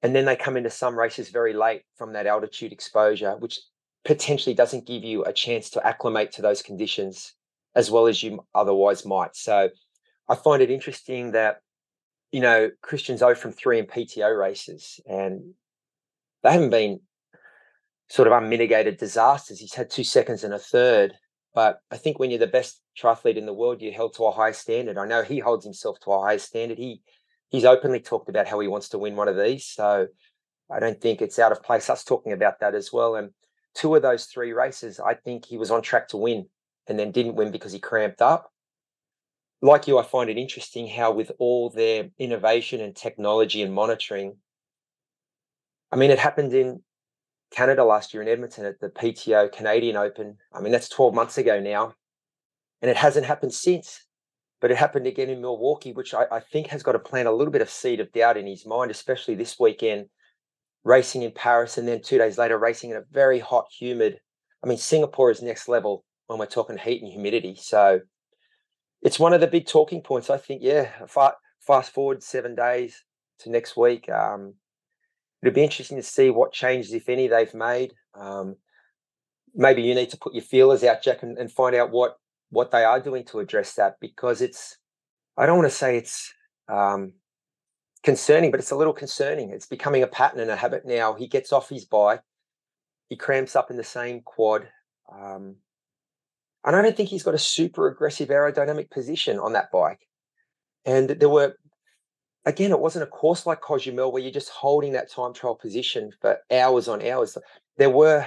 [0.02, 3.60] And then they come into some races very late from that altitude exposure, which
[4.06, 7.34] potentially doesn't give you a chance to acclimate to those conditions
[7.76, 9.36] as well as you otherwise might.
[9.36, 9.70] So
[10.30, 11.58] I find it interesting that,
[12.32, 15.54] you know, Kristian's 0 from 3 in PTO races and
[16.44, 17.02] they haven't been
[18.10, 19.60] sort of unmitigated disasters.
[19.60, 21.14] He's had two seconds and a third.
[21.54, 24.32] But I think when you're the best triathlete in the world, you're held to a
[24.32, 24.98] high standard.
[24.98, 26.78] I know he holds himself to a high standard.
[26.78, 27.02] He
[27.50, 29.66] he's openly talked about how he wants to win one of these.
[29.66, 30.08] So
[30.72, 33.16] I don't think it's out of place us talking about that as well.
[33.16, 33.32] And
[33.74, 36.48] two of those three races, I think he was on track to win
[36.88, 38.52] and then didn't win because he cramped up.
[39.62, 44.38] Like you, I find it interesting how, with all their innovation and technology and monitoring,
[45.92, 46.82] I mean, it happened in
[47.52, 50.38] Canada last year in Edmonton at the PTO Canadian Open.
[50.54, 51.94] I mean, that's 12 months ago now.
[52.82, 54.04] And it hasn't happened since.
[54.60, 57.32] But it happened again in Milwaukee, which I, I think has got to plant a
[57.32, 60.08] little bit of seed of doubt in his mind, especially this weekend,
[60.84, 64.20] racing in Paris and then two days later racing in a very hot, humid.
[64.64, 67.56] I mean, Singapore is next level when we're talking heat and humidity.
[67.56, 68.02] So
[69.04, 70.32] it's one of the big talking points.
[70.32, 73.04] I think, yeah, fast forward seven days
[73.40, 74.10] to next week.
[74.10, 74.56] Um,
[75.42, 77.94] it'll be interesting to see what changes, if any, they've made.
[78.16, 78.56] Um,
[79.54, 82.18] maybe you need to put your feelers out, Jack, and, and, find out what
[82.50, 84.78] what they are doing to address that because it's.
[85.38, 86.34] I don't want to say it's
[86.68, 87.14] um,
[88.04, 89.52] concerning, but it's a little concerning.
[89.52, 91.14] It's becoming a pattern and a habit now.
[91.14, 92.22] He gets off his bike,
[93.10, 94.68] he cramps up in the same quad.
[95.12, 95.58] Um,
[96.66, 100.08] and I don't think he's got a super aggressive aerodynamic position on that bike.
[100.86, 101.56] And there were
[102.48, 106.12] again, it wasn't a course like Cozumel where you're just holding that time trial position
[106.22, 107.38] for hours on hours.
[107.78, 108.26] There were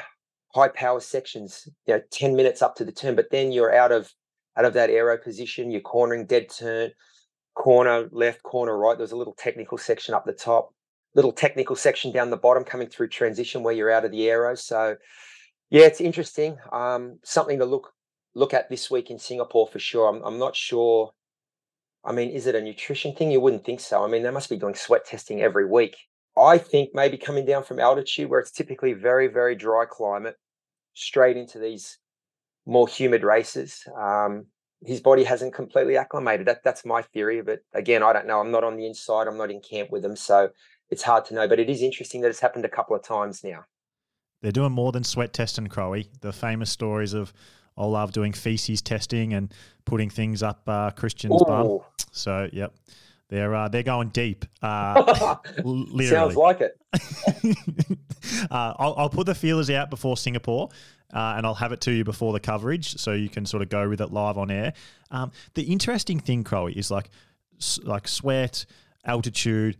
[0.54, 3.90] high power sections, you know, 10 minutes up to the turn, but then you're out
[3.90, 4.12] of
[4.58, 6.90] out of that aero position, you're cornering dead turn,
[7.54, 8.98] corner left, corner right.
[8.98, 10.74] There's a little technical section up the top,
[11.14, 14.54] little technical section down the bottom coming through transition where you're out of the aero.
[14.54, 14.96] So
[15.70, 16.58] yeah, it's interesting.
[16.72, 17.92] Um, something to look
[18.34, 20.08] look at this week in Singapore for sure.
[20.08, 21.12] I'm, I'm not sure
[22.04, 23.30] I mean, is it a nutrition thing?
[23.30, 24.04] You wouldn't think so.
[24.04, 25.96] I mean, they must be doing sweat testing every week.
[26.36, 30.36] I think maybe coming down from altitude where it's typically very, very dry climate,
[30.94, 31.98] straight into these
[32.66, 33.82] more humid races.
[33.98, 34.46] Um,
[34.82, 36.46] his body hasn't completely acclimated.
[36.46, 37.42] That that's my theory.
[37.42, 38.40] But again, I don't know.
[38.40, 39.26] I'm not on the inside.
[39.26, 40.50] I'm not in camp with them, so
[40.88, 41.46] it's hard to know.
[41.46, 43.64] But it is interesting that it's happened a couple of times now.
[44.40, 46.08] They're doing more than sweat testing, Crowie.
[46.22, 47.34] The famous stories of
[47.76, 49.52] Olav doing feces testing and
[49.84, 51.46] putting things up uh, Kristian's Ooh.
[51.46, 51.80] bum.
[52.12, 52.74] So, yep.
[53.30, 54.44] They're uh, they're going deep.
[54.60, 56.06] Uh, literally.
[56.06, 56.76] Sounds like it.
[58.50, 60.68] uh, I'll, I'll put the feelers out before Singapore,
[61.14, 63.68] uh, and I'll have it to you before the coverage, so you can sort of
[63.68, 64.72] go with it live on air.
[65.12, 67.08] Um, the interesting thing, Crowie, is like
[67.84, 68.66] like sweat,
[69.04, 69.76] altitude.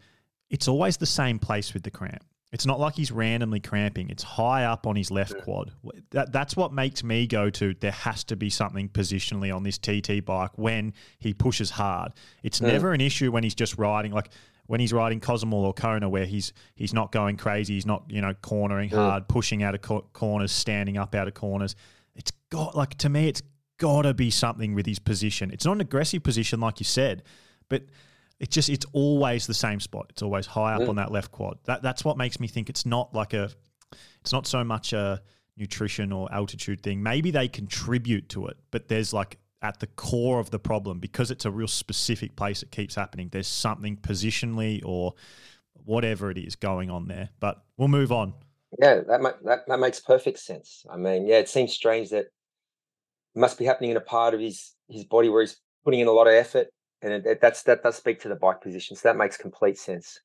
[0.49, 2.25] It's always the same place with the cramp.
[2.53, 4.11] It's not like he's randomly cramping.
[4.11, 5.43] It's high up on his left yeah.
[5.43, 5.73] quad.
[6.11, 9.79] That, that's what makes me go to there has to be something positionally on this
[9.79, 12.13] TT bike when he pushes hard.
[12.43, 12.73] It's yeah.
[12.73, 14.31] never an issue when he's just riding like
[14.67, 18.21] when he's riding Cozumel or Kona where he's he's not going crazy, he's not, you
[18.21, 18.97] know, cornering yeah.
[18.97, 21.77] hard, pushing out of co- corners, standing up out of corners.
[22.17, 23.43] It's got like to me it's
[23.79, 25.51] got to be something with his position.
[25.53, 27.23] It's not an aggressive position like you said,
[27.69, 27.85] but
[28.41, 30.07] it's just it's always the same spot.
[30.11, 30.89] It's always high up mm.
[30.89, 31.59] on that left quad.
[31.65, 33.51] That that's what makes me think it's not like a
[34.23, 35.21] it's not so much a
[35.57, 37.03] nutrition or altitude thing.
[37.03, 41.31] Maybe they contribute to it, but there's like at the core of the problem because
[41.31, 43.29] it's a real specific place it keeps happening.
[43.31, 45.15] There's something positionally or
[45.85, 47.29] whatever it is going on there.
[47.41, 48.33] But we'll move on.
[48.79, 50.87] Yeah, that that that makes perfect sense.
[50.91, 52.31] I mean, yeah, it seems strange that it
[53.35, 56.13] must be happening in a part of his his body where he's putting in a
[56.13, 56.69] lot of effort
[57.03, 58.97] and it, it, that's that does speak to the bike position.
[58.97, 60.21] So that makes complete sense.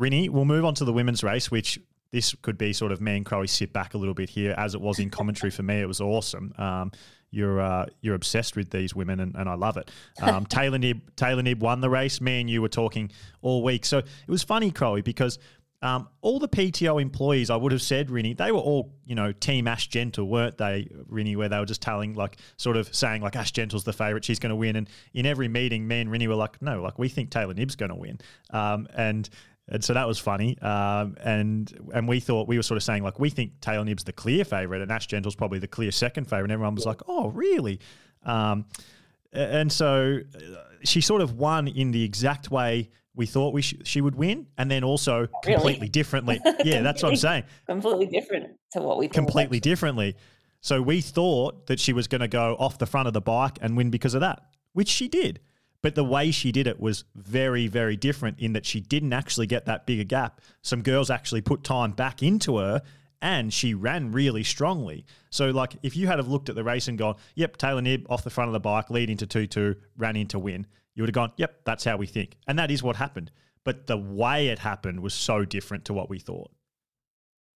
[0.00, 1.78] Rinny, we'll move on to the women's race, which
[2.12, 4.74] this could be sort of me and Crowie sit back a little bit here, as
[4.74, 5.80] it was in commentary for me.
[5.80, 6.54] It was awesome.
[6.58, 6.92] Um,
[7.30, 9.90] you're uh, you're obsessed with these women, and, and I love it.
[10.22, 12.20] Um, Taylor Knibb Taylor Knibb won the race.
[12.20, 13.10] Me and you were talking
[13.42, 15.38] all week, so it was funny, Crowe, because
[15.82, 19.32] um, all the PTO employees, I would have said, Rinny, they were all, you know,
[19.32, 23.22] Team Ash Gentle, weren't they, Rinny, where they were just telling, like, sort of saying,
[23.22, 24.76] like, Ash Gentle's the favourite, she's going to win.
[24.76, 27.76] And in every meeting, me and Rinny were like, no, like, we think Taylor Knibb's
[27.76, 28.18] going to win.
[28.50, 29.28] Um, and
[29.68, 30.56] and so that was funny.
[30.60, 34.04] Um, and and we thought we were sort of saying like we think Taylor Knibb's
[34.04, 36.44] the clear favourite and Ash Gentle's probably the clear second favourite.
[36.44, 37.80] And everyone was like, oh, really?
[38.24, 38.66] Um,
[39.32, 40.38] and so uh,
[40.84, 44.46] she sort of won in the exact way we thought we sh- she would win,
[44.58, 45.88] and then also completely really?
[45.88, 46.40] differently.
[46.64, 47.44] Yeah, that's what I'm saying.
[47.66, 49.14] Completely different to what we thought.
[49.14, 50.16] completely differently.
[50.60, 53.58] So we thought that she was going to go off the front of the bike
[53.60, 55.40] and win because of that, which she did.
[55.82, 59.46] But the way she did it was very, very different in that she didn't actually
[59.46, 60.40] get that bigger gap.
[60.62, 62.82] Some girls actually put time back into her
[63.22, 65.06] and she ran really strongly.
[65.30, 68.06] So, like, if you had have looked at the race and gone, yep, Taylor Knibb
[68.10, 71.10] off the front of the bike, lead into 2 2, ran into win, you would
[71.10, 72.36] have gone, yep, that's how we think.
[72.48, 73.30] And that is what happened.
[73.64, 76.50] But the way it happened was so different to what we thought.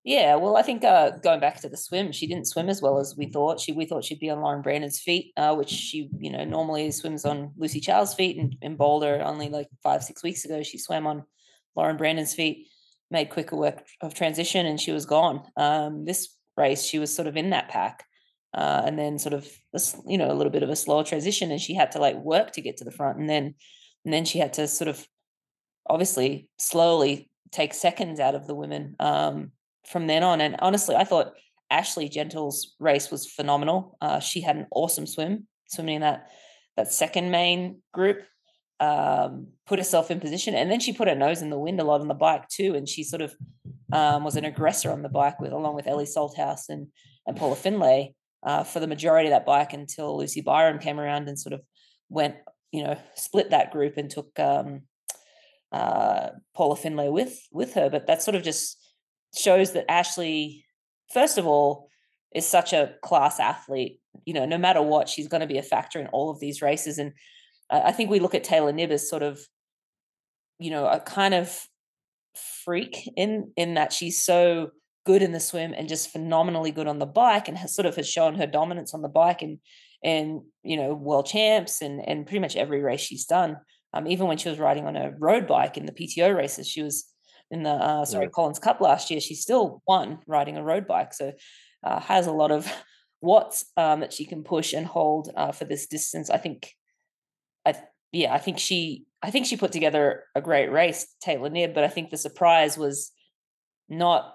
[0.05, 2.99] Yeah, well, I think uh, going back to the swim, she didn't swim as well
[2.99, 3.61] as we thought.
[3.61, 6.91] She we thought she'd be on Lauren Brandon's feet, uh, which she you know normally
[6.91, 8.39] swims on Lucy Charles' feet.
[8.39, 11.25] And in Boulder, only like five six weeks ago, she swam on
[11.77, 12.69] Lauren Brandon's feet,
[13.11, 15.43] made quicker work of transition, and she was gone.
[15.59, 18.05] Um, this race, she was sort of in that pack,
[18.53, 19.49] uh, and then sort of
[20.07, 22.53] you know a little bit of a slower transition, and she had to like work
[22.53, 23.55] to get to the front, and then
[24.05, 25.07] and then she had to sort of
[25.87, 29.53] obviously slowly take seconds out of the women um,
[29.87, 30.41] from then on.
[30.41, 31.35] And honestly, I thought
[31.71, 33.97] Ashleigh Gentle's race was phenomenal.
[34.01, 36.31] Uh, she had an awesome swim, swimming in that
[36.77, 38.23] that second main group.
[38.81, 41.85] Um, put herself in position, and then she put her nose in the wind a
[41.85, 42.75] lot on the bike too.
[42.75, 43.35] And she sort of
[43.93, 46.89] um, was an aggressor on the bike with, along with Ellie Salthouse and
[47.27, 51.29] and Paula Findlay uh, for the majority of that bike until Lucy Byram came around
[51.29, 51.61] and sort of
[52.09, 52.37] went,
[52.73, 54.83] you know, split that group and took um,
[55.73, 57.91] uh, Paula Findlay with with her.
[57.91, 58.79] But that sort of just
[59.37, 60.65] shows that Ashley,
[61.13, 61.89] first of all,
[62.35, 64.01] is such a class athlete.
[64.25, 66.63] You know, no matter what, she's going to be a factor in all of these
[66.63, 66.99] races.
[66.99, 67.13] And
[67.71, 69.41] I think we look at Taylor Knibb as sort of,
[70.59, 71.69] you know, a kind of
[72.65, 74.71] freak in in that she's so
[75.07, 77.97] good in the swim and just phenomenally good on the bike and has sort of
[77.97, 79.59] has shown her dominance on the bike and
[80.03, 83.59] and you know world champs and and pretty much every race she's done.
[83.93, 86.83] Um, even when she was riding on a road bike in the PTO races she
[86.83, 87.07] was
[87.51, 88.29] in the uh, sorry.
[88.29, 91.13] Collins Cup last year she still won riding a road bike.
[91.13, 91.33] So
[91.83, 92.73] uh, has a lot of
[93.21, 96.31] watts um, that she can push and hold uh, for this distance.
[96.31, 96.73] I think
[97.67, 97.75] I
[98.13, 101.85] yeah I think she I think she put together a great race Taylor Knibb but
[101.85, 103.13] I think the surprise was
[103.89, 104.35] not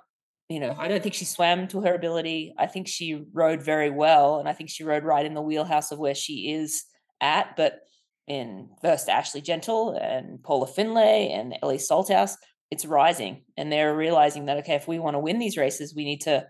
[0.49, 2.53] you know, I don't think she swam to her ability.
[2.57, 5.91] I think she rode very well, and I think she rode right in the wheelhouse
[5.91, 6.83] of where she is
[7.19, 7.55] at.
[7.57, 7.79] But
[8.27, 12.35] in first Ashleigh Gentle and Paula Findlay and Ellie Salthouse,
[12.69, 16.05] it's rising, and they're realizing that okay, if we want to win these races, we
[16.05, 16.45] need to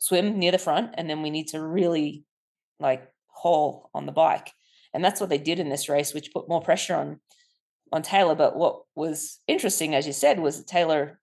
[0.00, 2.24] swim near the front, and then we need to really
[2.80, 4.52] like haul on the bike,
[4.92, 7.20] and that's what they did in this race, which put more pressure on
[7.92, 8.34] on Taylor.
[8.34, 11.20] But what was interesting, as you said, was that Taylor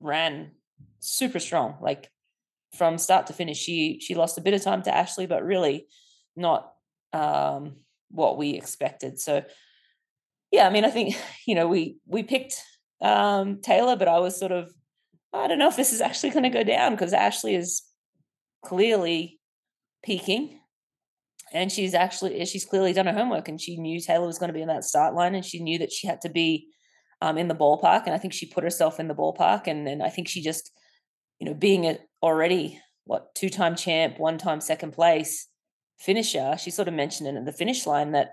[0.00, 0.52] ran
[1.00, 1.76] super strong.
[1.80, 2.10] Like
[2.76, 5.86] from start to finish, she she lost a bit of time to Ashley, but really
[6.36, 6.72] not
[7.12, 7.76] um,
[8.10, 9.18] what we expected.
[9.18, 9.44] So
[10.50, 12.54] yeah, I mean, I think you know we we picked
[13.00, 14.72] um, Taylor, but I was sort of
[15.32, 17.82] I don't know if this is actually going to go down because Ashley is
[18.64, 19.40] clearly
[20.02, 20.60] peaking
[21.52, 24.54] and she's actually she's clearly done her homework and she knew Taylor was going to
[24.54, 26.68] be in that start line and she knew that she had to be
[27.24, 30.02] um, in the ballpark and I think she put herself in the ballpark and then
[30.02, 30.70] I think she just
[31.38, 35.48] you know, being a already what two time champ, one time second place
[35.98, 38.30] finisher, she sort of mentioned it at the finish line that,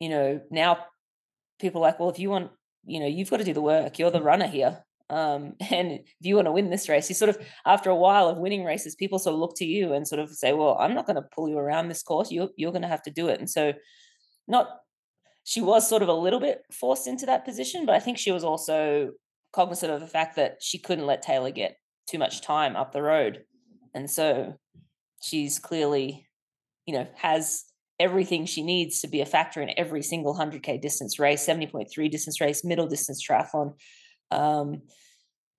[0.00, 0.78] you know, now
[1.60, 2.50] people are like, well, if you want,
[2.84, 3.98] you know, you've got to do the work.
[3.98, 4.84] You're the runner here.
[5.10, 8.28] Um, and if you want to win this race, you sort of, after a while
[8.28, 10.94] of winning races, people sort of look to you and sort of say, well, I'm
[10.94, 12.30] not going to pull you around this course.
[12.30, 13.40] You're, you're going to have to do it.
[13.40, 13.72] And so,
[14.46, 14.68] not,
[15.48, 18.30] she was sort of a little bit forced into that position, but I think she
[18.30, 19.12] was also
[19.54, 23.00] cognizant of the fact that she couldn't let Taylor get too much time up the
[23.00, 23.44] road.
[23.94, 24.56] And so
[25.22, 26.28] she's clearly,
[26.84, 27.64] you know, has
[27.98, 32.42] everything she needs to be a factor in every single 100K distance race, 70.3 distance
[32.42, 33.72] race, middle distance triathlon
[34.30, 34.82] um,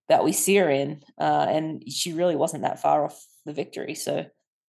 [0.08, 1.02] that we see her in.
[1.20, 3.96] Uh, and she really wasn't that far off the victory.
[3.96, 4.24] So uh,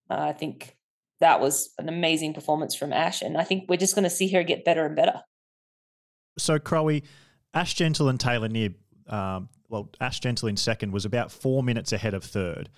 [0.09, 0.75] I think
[1.21, 3.21] that was an amazing performance from Ash.
[3.21, 5.21] And I think we're just going to see her get better and better.
[6.37, 6.99] So, Crowe,
[7.53, 8.75] Ash Gentle and Taylor Knibb,
[9.07, 12.69] um, well, Ash Gentle in second was about four minutes ahead of third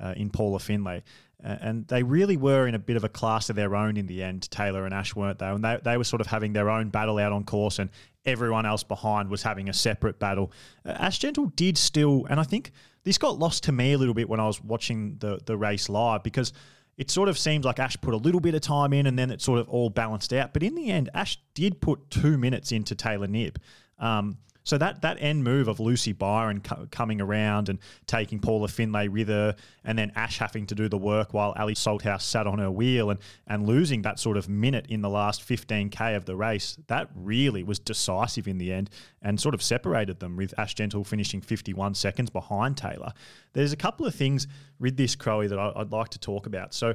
[0.00, 1.02] uh, in Paula Findlay.
[1.42, 4.22] and they really were in a bit of a class of their own in the
[4.22, 4.50] end.
[4.50, 5.46] Taylor and Ash weren't they?
[5.46, 7.90] And they they were sort of having their own battle out on course, and
[8.24, 10.52] everyone else behind was having a separate battle.
[10.84, 12.72] Uh, Ash Gentle did still, and I think
[13.04, 15.88] this got lost to me a little bit when I was watching the the race
[15.88, 16.52] live because
[16.96, 19.30] it sort of seems like Ash put a little bit of time in and then
[19.30, 20.52] it sort of all balanced out.
[20.52, 23.56] But in the end, Ash did put two minutes into Taylor Knibb.
[23.98, 28.66] Um, so that that end move of Lucy Byram co- coming around and taking Paula
[28.66, 29.54] Findlay with her,
[29.84, 33.10] and then Ash having to do the work while Ali Salthouse sat on her wheel
[33.10, 37.08] and and losing that sort of minute in the last 15k of the race, that
[37.14, 38.90] really was decisive in the end
[39.22, 43.12] and sort of separated them with Ash Gentle finishing 51 seconds behind Taylor.
[43.52, 44.48] There's a couple of things
[44.80, 46.74] with this Crowie that I, would like to talk about.
[46.74, 46.90] So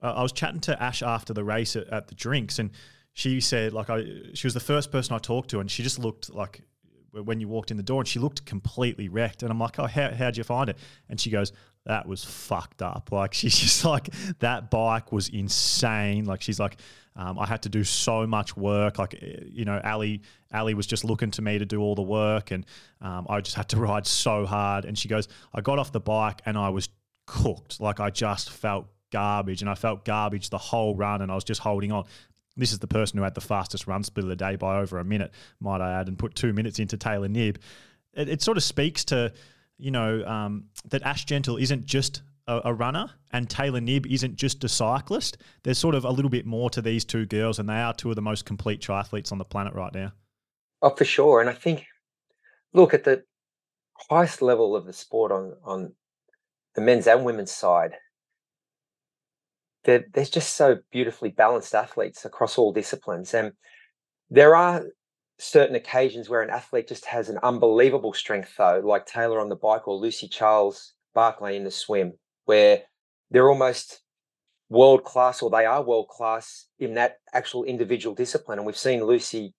[0.00, 2.70] uh, I was chatting to Ash after the race at, at the drinks and
[3.12, 5.98] she said like I she was the first person I talked to and she just
[5.98, 6.62] looked like
[7.24, 9.42] when you walked in the door, and she looked completely wrecked.
[9.42, 10.78] And I'm like, oh, how, how'd you find it?
[11.08, 11.52] And she goes,
[11.88, 13.08] that was fucked up.
[13.18, 16.24] Like she's just like that bike was insane.
[16.24, 16.76] Like she's like,
[17.16, 18.98] um, I had to do so much work.
[18.98, 20.22] Like eh, you know, Ali
[20.52, 22.64] Ali was just looking to me to do all the work, and
[23.00, 24.84] um, I just had to ride so hard.
[24.84, 26.88] And she goes, I got off the bike and I was
[27.26, 27.80] cooked.
[27.80, 31.44] Like I just felt garbage, and I felt garbage the whole run, and I was
[31.44, 32.04] just holding on.
[32.58, 34.98] This is the person who had the fastest run split of the day by over
[34.98, 37.56] a minute, might I add, and put two minutes into Taylor Knibb.
[38.14, 39.32] It, it sort of speaks to,
[39.78, 44.34] you know, um, that Ash Gentle isn't just a, a, runner and Taylor Knibb isn't
[44.34, 45.38] just a cyclist.
[45.62, 48.10] There's sort of a little bit more to these two girls, and they are two
[48.10, 50.12] of the most complete triathletes on the planet right now.
[50.82, 51.40] Oh, for sure.
[51.40, 51.86] And I think,
[52.72, 53.22] look at the
[54.10, 55.94] highest level of the sport on on
[56.74, 57.96] the men's and women's side
[59.88, 63.32] they're, they're just so beautifully balanced athletes across all disciplines.
[63.32, 63.52] And
[64.28, 64.84] there are
[65.38, 69.56] certain occasions where an athlete just has an unbelievable strength, though, like Taylor on the
[69.56, 72.12] bike or Lucy Charles Barclay in the swim,
[72.44, 72.82] where
[73.30, 74.02] they're almost
[74.68, 78.58] world class or they are world class in that actual individual discipline.
[78.58, 79.54] And we've seen Lucy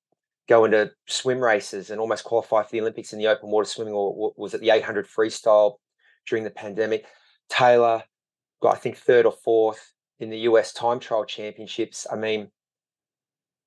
[0.47, 3.95] go into swim races and almost qualify for the Olympics in the open water swimming,
[3.95, 5.77] or was it the 800 freestyle
[6.27, 7.05] during the pandemic?
[7.49, 8.03] Taylor
[8.61, 12.05] got, I think, third or fourth in the US time trial championships.
[12.11, 12.49] I mean,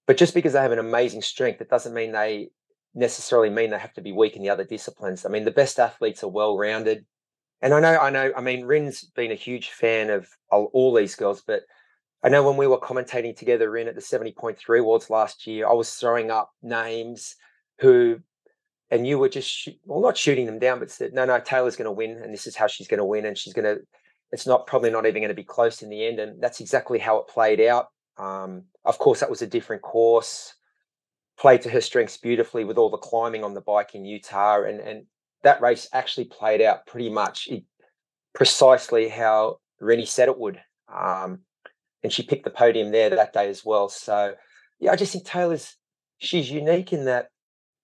[0.07, 2.51] but just because they have an amazing strength, it doesn't mean they
[2.95, 5.25] necessarily mean they have to be weak in the other disciplines.
[5.25, 7.07] I mean, the best athletes are well rounded.
[7.63, 11.15] And I know, I know, I mean, Rin's been a huge fan of all these
[11.15, 11.63] girls, but
[12.25, 15.73] I know when we were commentating together, Rin, at the 70.3 awards last year, I
[15.73, 17.37] was throwing up names
[17.79, 18.21] who,
[18.91, 21.77] and you were just, shoot, well, not shooting them down, but said, no, no, Taylor's
[21.77, 23.83] going to win, and this is how she's going to win, and she's going to
[24.33, 26.19] it's not probably not even going to be close in the end.
[26.19, 27.89] And that's exactly how it played out.
[28.19, 30.55] Um, of course, that was a different course.
[31.39, 34.81] Played to her strengths beautifully with all the climbing on the bike in Utah, and
[34.81, 35.05] and
[35.43, 37.49] that race actually played out pretty much
[38.35, 40.61] precisely how Rinny said it would.
[40.95, 41.41] Um,
[42.03, 43.89] and she picked the podium there that day as well.
[43.89, 44.35] So
[44.79, 45.77] yeah, I just think Taylor's
[46.19, 47.29] she's unique in that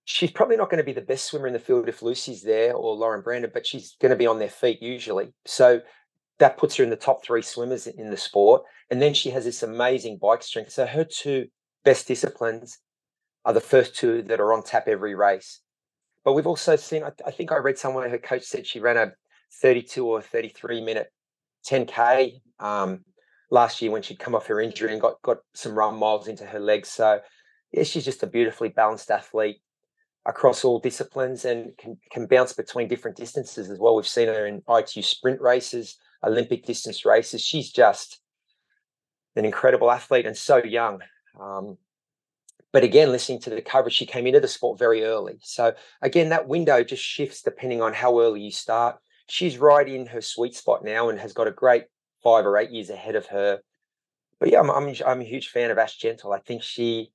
[0.04, 2.72] she's probably not going to be the best swimmer in the field if Lucy's there
[2.74, 5.32] or Lauren Brandon, but she's going to be on their feet usually.
[5.44, 5.80] So
[6.38, 8.62] that puts her in the top three swimmers in the sport.
[8.90, 10.72] And then she has this amazing bike strength.
[10.72, 11.48] So her two
[11.84, 12.78] best disciplines
[13.44, 15.60] are the first two that are on tap every race.
[16.24, 18.96] But we've also seen, I, I think I read somewhere her coach said she ran
[18.96, 19.12] a
[19.62, 21.08] 32 or 33 minute
[21.66, 23.04] 10K um,
[23.50, 26.44] last year when she'd come off her injury and got, got some run miles into
[26.44, 26.88] her legs.
[26.88, 27.20] So,
[27.72, 29.60] yeah, she's just a beautifully balanced athlete
[30.26, 33.96] across all disciplines and can, can bounce between different distances as well.
[33.96, 37.42] We've seen her in ITU sprint races Olympic distance races.
[37.42, 38.20] She's just
[39.36, 41.00] an incredible athlete and so young.
[41.40, 41.78] Um,
[42.72, 45.38] but again, listening to the coverage, she came into the sport very early.
[45.42, 48.96] So again, that window just shifts depending on how early you start.
[49.28, 51.84] She's right in her sweet spot now and has got a great
[52.22, 53.60] five or eight years ahead of her.
[54.40, 56.32] But yeah, I'm, I'm, I'm a huge fan of Ash Gentle.
[56.32, 57.10] I think she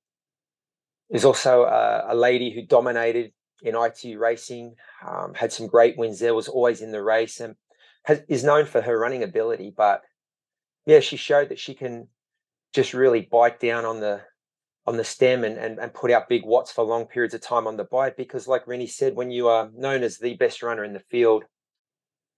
[1.09, 4.75] is also a, a lady who dominated in ITU racing,
[5.07, 7.40] um, had some great wins there, was always in the race.
[7.40, 7.56] And
[8.03, 10.01] has, is known for her running ability, but
[10.85, 12.07] yeah, she showed that she can
[12.73, 14.22] just really bite down on the
[14.85, 17.67] on the stem and, and, and put out big watts for long periods of time
[17.67, 20.83] on the bike because like Rinny said, when you are known as the best runner
[20.83, 21.45] in the field,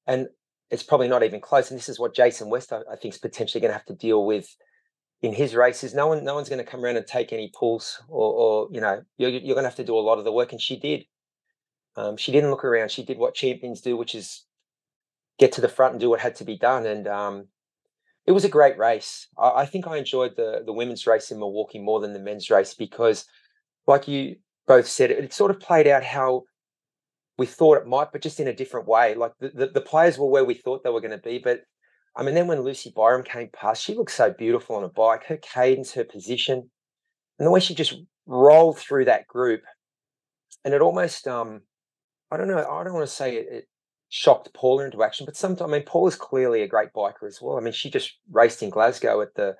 [0.05, 0.27] and
[0.69, 3.19] it's probably not even close, and this is what Jason West I, I think is
[3.19, 4.47] potentially going to have to deal with
[5.23, 5.95] in his races.
[5.95, 8.81] No one no one's going to come around and take any pulls or, or you
[8.81, 10.77] know you're, you're going to have to do a lot of the work, and she
[10.77, 11.05] did.
[11.95, 12.91] Um, she didn't look around.
[12.91, 14.44] She did what champions do, which is
[15.39, 16.85] get to the front and do what had to be done.
[16.85, 17.47] And um,
[18.25, 19.27] it was a great race.
[19.37, 22.49] I, I, think I enjoyed the the women's race in Milwaukee more than the men's
[22.49, 23.25] race because,
[23.87, 26.43] like you both said, it, it sort of played out how
[27.37, 29.13] we thought it might, but just in a different way.
[29.13, 31.61] Like the, the, the players were where we thought they were going to be, but
[32.15, 35.25] I mean, then when Lucy Byram came past, she looked so beautiful on a bike.
[35.25, 36.69] Her cadence, her position,
[37.37, 39.61] and the way she just rolled through that group,
[40.63, 41.61] and it almost, um,
[42.31, 43.67] I don't know, I don't want to say it, it
[44.15, 47.57] shocked Paula into action, but sometimes, I mean, Paula's clearly a great biker as well.
[47.57, 49.57] I mean, she just raced in Glasgow at the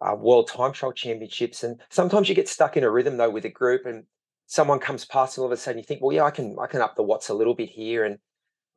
[0.00, 3.44] uh, World Time Trial Championships, and sometimes you get stuck in a rhythm though with
[3.44, 4.04] a group, and
[4.46, 6.66] someone comes past, and all of a sudden you think, well, yeah, I can, I
[6.66, 8.16] can up the watts a little bit here, and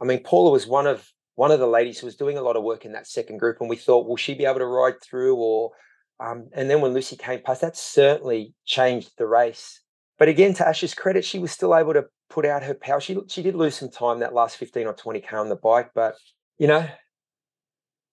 [0.01, 2.57] I mean, Paula was one of one of the ladies who was doing a lot
[2.57, 5.01] of work in that second group, and we thought, will she be able to ride
[5.01, 5.37] through?
[5.37, 5.71] Or
[6.19, 9.79] um, and then when Lucy came past, that certainly changed the race.
[10.19, 12.99] But again, to Ash's credit, she was still able to put out her power.
[12.99, 15.91] She she did lose some time that last fifteen or twenty k on the bike,
[15.93, 16.15] but
[16.57, 16.87] you know,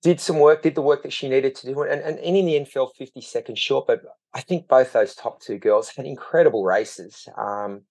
[0.02, 2.46] did some work, did the work that she needed to do, and and, and in
[2.46, 3.86] the end fell fifty seconds short.
[3.86, 4.02] But
[4.34, 7.82] I think both those top two girls had incredible races, um,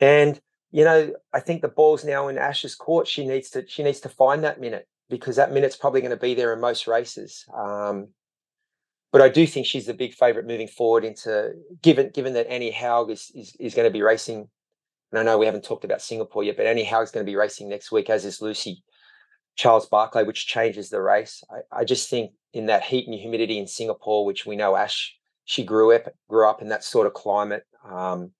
[0.00, 3.06] and you know, I think the ball's now in Ash's court.
[3.06, 6.16] She needs to she needs to find that minute because that minute's probably going to
[6.16, 7.44] be there in most races.
[7.54, 8.08] Um,
[9.12, 11.52] but I do think she's the big favourite moving forward into
[11.82, 14.48] given given that Annie Haug is, is is going to be racing.
[15.12, 17.36] And I know we haven't talked about Singapore yet, but Annie Haug's going to be
[17.36, 18.82] racing next week, as is Lucy
[19.56, 21.44] Charles Barclay, which changes the race.
[21.50, 25.14] I, I just think in that heat and humidity in Singapore, which we know Ash
[25.44, 27.64] she grew up grew up in that sort of climate.
[27.88, 28.30] Um,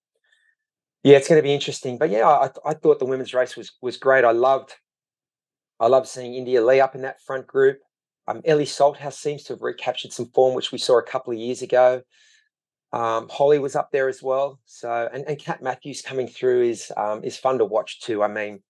[1.02, 1.99] yeah, it's going to be interesting.
[1.99, 4.25] But yeah, I, I thought the women's race was was great.
[4.25, 4.75] I loved
[5.81, 7.78] I loved seeing India Lee up in that front group.
[8.28, 11.39] Um, Ellie Salthouse seems to have recaptured some form, which we saw a couple of
[11.39, 12.02] years ago.
[12.93, 14.61] Um, Holly was up there as well.
[14.67, 18.23] So and, and Kat Matthews coming through is um, is fun to watch too.
[18.23, 18.62] I mean,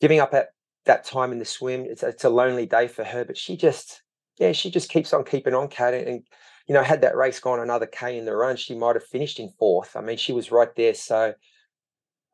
[0.00, 0.48] giving up at
[0.86, 4.02] that time in the swim, it's, it's a lonely day for her, but she just
[4.38, 6.22] yeah, she just keeps on keeping on, Kat, and
[6.66, 9.38] you know, had that race gone another K in the run, she might have finished
[9.38, 9.96] in fourth.
[9.96, 10.94] I mean, she was right there.
[10.94, 11.34] So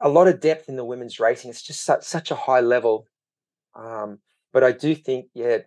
[0.00, 1.50] a lot of depth in the women's racing.
[1.50, 3.06] It's just such, such a high level.
[3.74, 4.18] Um,
[4.52, 5.58] but I do think, yeah,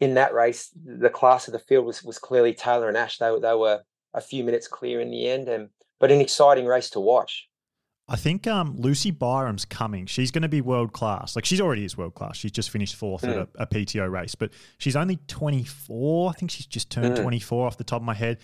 [0.00, 3.18] in that race, the class of the field was was clearly Taylor and Ash.
[3.18, 3.82] They, they were
[4.14, 5.68] a few minutes clear in the end, and
[5.98, 7.48] but an exciting race to watch.
[8.08, 10.06] I think um, Lucy Byram's coming.
[10.06, 11.36] She's going to be world class.
[11.36, 12.36] Like she's already is world class.
[12.36, 13.30] She's just finished fourth mm.
[13.30, 16.30] at a, a, PTO race, but she's only 24.
[16.30, 17.22] I think she's just turned mm.
[17.22, 18.38] 24 off the top of my head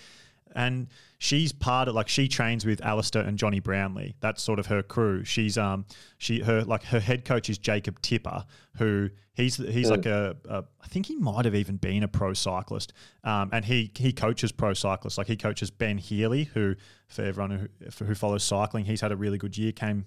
[0.54, 4.14] and she's part of like she trains with Alistair and Johnny Brownlee.
[4.20, 5.24] That's sort of her crew.
[5.24, 5.86] She's um
[6.18, 8.44] she her like her head coach is Jacob Tipper,
[8.76, 12.34] who he's he's like a, a I think he might have even been a pro
[12.34, 12.92] cyclist.
[13.24, 15.18] Um, and he he coaches pro cyclists.
[15.18, 16.74] Like he coaches Ben Healy, who
[17.08, 19.72] for everyone who, who follows cycling, he's had a really good year.
[19.72, 20.04] Came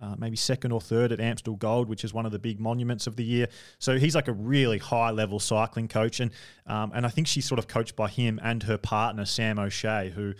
[0.00, 3.06] uh, maybe second or third at Amstel Gold, which is one of the big monuments
[3.06, 3.48] of the year.
[3.78, 6.30] So he's like a really high level cycling coach, and
[6.66, 10.12] um, and I think she's sort of coached by him and her partner Sam O'Shea,
[10.14, 10.34] who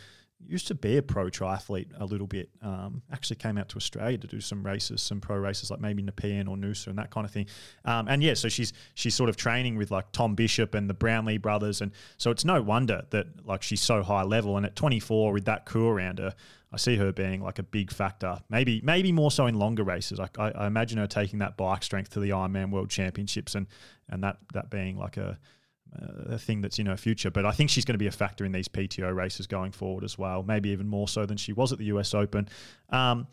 [0.47, 2.51] used to be a pro triathlete a little bit.
[2.63, 6.03] Um, actually came out to Australia to do some races, some pro races like maybe
[6.03, 7.47] Nepean or Noosa and that kind of thing.
[7.85, 10.95] Um, and yeah, so she's she's sort of training with like Tom Bishop and the
[10.95, 14.57] Brownlee brothers, and so it's no wonder that like she's so high level.
[14.57, 16.35] And at 24 with that crew around her,
[16.73, 18.39] I see her being like a big factor.
[18.49, 20.19] Maybe maybe more so in longer races.
[20.19, 23.67] Like I, I imagine her taking that bike strength to the Ironman World Championships and
[24.09, 25.39] and that that being like a
[26.29, 27.31] a thing that's in her future.
[27.31, 30.05] But I think she's going to be a factor in these PTO races going forward
[30.05, 30.45] as well.
[30.45, 32.49] Maybe even more so than she was at the US Open.
[32.91, 33.27] Um,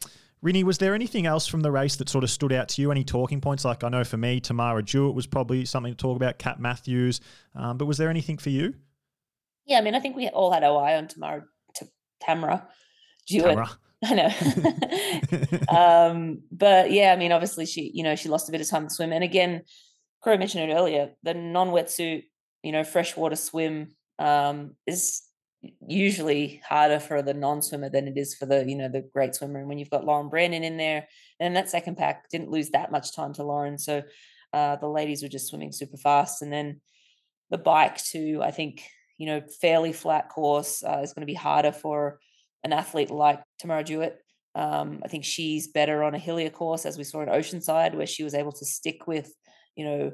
[0.43, 2.91] Rinny, was there anything else from the race that sort of stood out to you?
[2.91, 3.65] Any talking points?
[3.65, 6.39] Like I know for me, Tamara Jewett was probably something to talk about.
[6.39, 7.21] Kat Matthews,
[7.55, 8.73] um, but was there anything for you?
[9.65, 11.43] Yeah, I mean, I think we all had our eye on Tamara.
[11.75, 11.87] T-
[12.21, 12.67] Tamara
[13.27, 13.51] Jewett.
[13.51, 13.69] Tamara.
[14.03, 15.69] I know.
[15.75, 18.87] um, but yeah, I mean, obviously she, you know, she lost a bit of time
[18.87, 19.11] to swim.
[19.11, 19.63] And again,
[20.21, 22.23] Crow mentioned it earlier, the non-wetsuit,
[22.63, 25.23] you know, freshwater swim um, is
[25.87, 29.59] usually harder for the non-swimmer than it is for the, you know, the great swimmer.
[29.59, 31.07] And when you've got Lauren Brandon in there,
[31.39, 33.77] and that second pack didn't lose that much time to Lauren.
[33.77, 34.03] So
[34.53, 36.41] uh, the ladies were just swimming super fast.
[36.41, 36.81] And then
[37.49, 38.83] the bike too, I think,
[39.17, 42.19] you know, fairly flat course uh, is going to be harder for
[42.63, 44.19] an athlete like Tamara Jewett.
[44.55, 48.07] Um, I think she's better on a hillier course, as we saw in Oceanside, where
[48.07, 49.31] she was able to stick with,
[49.75, 50.11] you know,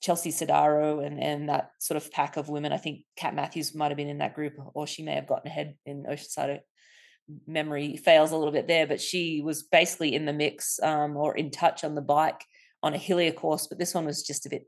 [0.00, 2.72] Chelsea Sodaro and and that sort of pack of women.
[2.72, 5.48] I think Kat Matthews might have been in that group, or she may have gotten
[5.48, 6.60] ahead in Oceanside.
[7.46, 11.36] Memory fails a little bit there, but she was basically in the mix um, or
[11.36, 12.42] in touch on the bike
[12.82, 13.66] on a hillier course.
[13.66, 14.64] But this one was just a bit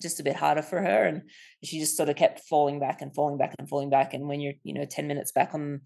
[0.00, 1.22] just a bit harder for her, and
[1.62, 4.14] she just sort of kept falling back and falling back and falling back.
[4.14, 5.80] And when you're you know ten minutes back on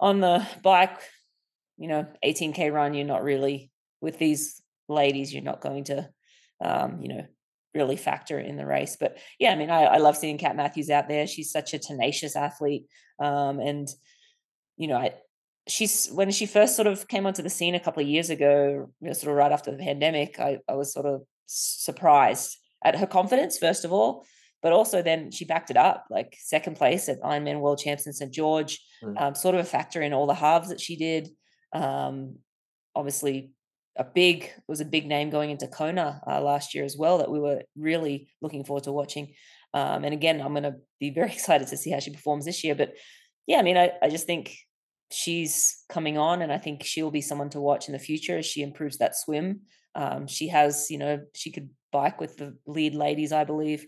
[0.00, 1.00] on the bike,
[1.76, 3.70] you know, 18k run, you're not really
[4.00, 6.08] with these ladies, you're not going to,
[6.64, 7.26] um, you know,
[7.74, 8.96] really factor in the race.
[8.98, 11.26] But yeah, I mean, I, I love seeing Kat Matthews out there.
[11.26, 12.86] She's such a tenacious athlete,
[13.20, 13.88] um, and
[14.76, 15.14] you know, I,
[15.66, 18.90] she's when she first sort of came onto the scene a couple of years ago,
[19.00, 22.98] you know, sort of right after the pandemic, I, I was sort of surprised at
[22.98, 24.24] her confidence first of all,
[24.62, 28.12] but also then she backed it up, like second place at Ironman World Champs in
[28.12, 29.20] St George, mm.
[29.20, 31.28] um, sort of a factor in all the halves that she did.
[31.72, 32.36] Um,
[32.94, 33.52] obviously,
[33.96, 37.30] a big was a big name going into Kona uh, last year as well that
[37.30, 39.34] we were really looking forward to watching.
[39.74, 42.64] Um, and again, I'm going to be very excited to see how she performs this
[42.64, 42.74] year.
[42.74, 42.94] But
[43.46, 44.56] yeah, I mean, I, I just think
[45.10, 48.46] she's coming on, and I think she'll be someone to watch in the future as
[48.46, 49.60] she improves that swim.
[49.94, 53.86] Um, she has, you know, she could bike with the lead ladies, I believe,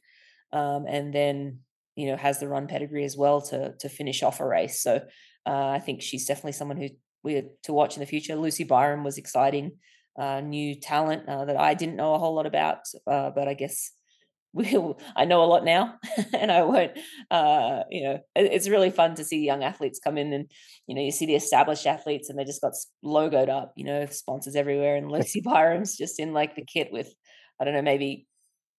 [0.52, 1.60] um, and then
[1.96, 4.82] you know has the run pedigree as well to to finish off a race.
[4.82, 5.00] So
[5.46, 6.88] uh, I think she's definitely someone who
[7.22, 8.36] we're to watch in the future.
[8.36, 9.72] Lucy Byram was exciting,
[10.18, 13.54] uh, new talent uh, that I didn't know a whole lot about, uh, but I
[13.54, 13.92] guess
[14.52, 15.94] will I know a lot now,
[16.32, 16.92] and I won't.
[17.30, 20.50] Uh, you know, it's really fun to see young athletes come in, and
[20.86, 22.72] you know, you see the established athletes, and they just got
[23.04, 23.72] logoed up.
[23.76, 27.12] You know, sponsors everywhere, and Lucy Byram's just in like the kit with,
[27.60, 28.26] I don't know, maybe.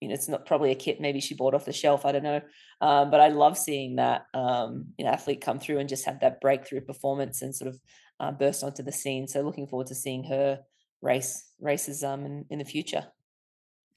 [0.02, 1.00] You know, it's not probably a kit.
[1.00, 2.06] Maybe she bought off the shelf.
[2.06, 2.42] I don't know,
[2.82, 6.20] um, but I love seeing that um, you know athlete come through and just have
[6.22, 7.80] that breakthrough performance and sort of
[8.20, 9.28] uh, burst onto the scene.
[9.28, 10.60] So looking forward to seeing her
[11.02, 13.06] race races um in, in the future.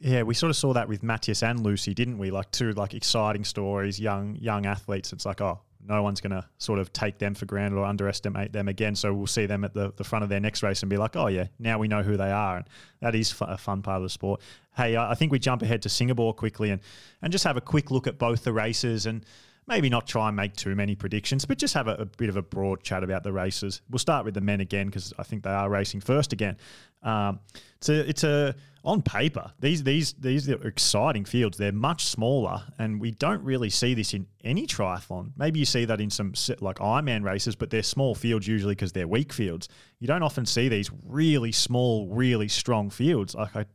[0.01, 2.31] Yeah, we sort of saw that with Matthias and Lucy, didn't we?
[2.31, 5.13] Like two like exciting stories, young young athletes.
[5.13, 8.53] It's like, oh, no one's going to sort of take them for granted or underestimate
[8.53, 8.95] them again.
[8.95, 11.17] So we'll see them at the, the front of their next race and be like,
[11.17, 12.57] oh, yeah, now we know who they are.
[12.57, 12.67] And
[13.01, 14.41] that is a fun part of the sport.
[14.77, 16.81] Hey, I think we jump ahead to Singapore quickly and,
[17.23, 19.25] and just have a quick look at both the races and
[19.67, 22.37] maybe not try and make too many predictions, but just have a, a bit of
[22.37, 23.81] a broad chat about the races.
[23.91, 26.57] We'll start with the men again because I think they are racing first again.
[27.03, 27.41] Um,
[27.77, 31.57] it's a, it's a on paper these these these are exciting fields.
[31.57, 35.33] They're much smaller, and we don't really see this in any triathlon.
[35.37, 38.93] Maybe you see that in some like Ironman races, but they're small fields usually because
[38.93, 39.69] they're weak fields.
[40.01, 43.35] You don't often see these really small, really strong fields.
[43.35, 43.67] Like I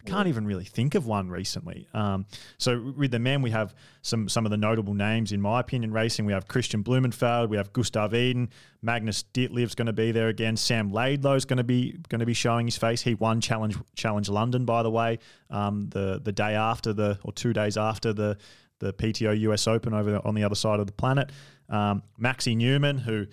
[0.00, 1.88] I can't even really think of one recently.
[1.92, 5.58] Um, so with the men, we have some some of the notable names in my
[5.58, 6.24] opinion racing.
[6.24, 10.56] We have Kristian Blummenfelt, we have Gustav Iden, Magnus Ditlev's going to be there again.
[10.56, 13.02] Sam Laidlow's going to be going to be showing his face.
[13.02, 15.18] He won challenge challenge London by the way.
[15.50, 18.38] Um, the the day after the or two days after the
[18.78, 21.32] the PTO US Open over on the other side of the planet.
[21.68, 23.26] Um, Maxi Neumann who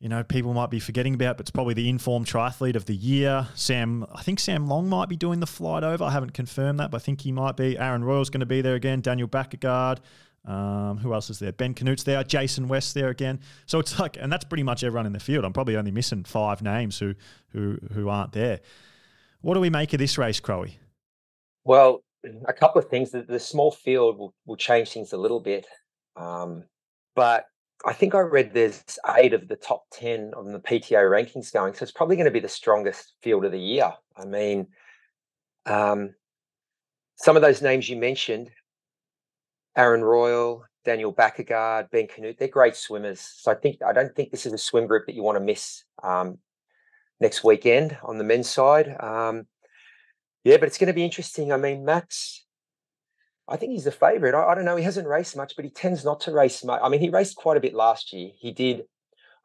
[0.00, 2.94] you know, people might be forgetting about, but it's probably the informed triathlete of the
[2.94, 3.48] year.
[3.54, 6.04] Sam, I think Sam Long might be doing the flight over.
[6.04, 7.76] I haven't confirmed that, but I think he might be.
[7.76, 9.00] Aaron Royle's going to be there again.
[9.00, 9.98] Daniel Bækkegård.
[10.44, 11.52] Um, who else is there?
[11.52, 12.22] Ben Kanute's there.
[12.22, 13.40] Jason West there again.
[13.66, 15.44] So it's like, and that's pretty much everyone in the field.
[15.44, 17.14] I'm probably only missing five names who
[17.48, 18.60] who who aren't there.
[19.40, 20.78] What do we make of this race, Crowie?
[21.64, 22.02] Well,
[22.46, 23.10] a couple of things.
[23.10, 25.66] The, the small field will, will change things a little bit,
[26.16, 26.64] um,
[27.14, 27.46] but
[27.84, 28.82] I think I read there's
[29.16, 31.74] eight of the top 10 on the PTO rankings going.
[31.74, 33.92] So it's probably going to be the strongest field of the year.
[34.16, 34.66] I mean,
[35.64, 36.14] um,
[37.16, 38.50] some of those names you mentioned,
[39.76, 43.20] Aaron Royle, Daniel Bækkegård, Ben Kanute, they're great swimmers.
[43.20, 45.44] So I think I don't think this is a swim group that you want to
[45.44, 46.38] miss um,
[47.20, 48.96] next weekend on the men's side.
[49.00, 49.46] Um,
[50.44, 51.52] yeah, but it's going to be interesting.
[51.52, 52.44] I mean, Max
[53.48, 54.34] I think he's the favourite.
[54.34, 54.76] I, I, don't know.
[54.76, 56.80] He hasn't raced much, but he tends not to race much.
[56.82, 58.30] I mean, he raced quite a bit last year.
[58.36, 58.84] He did.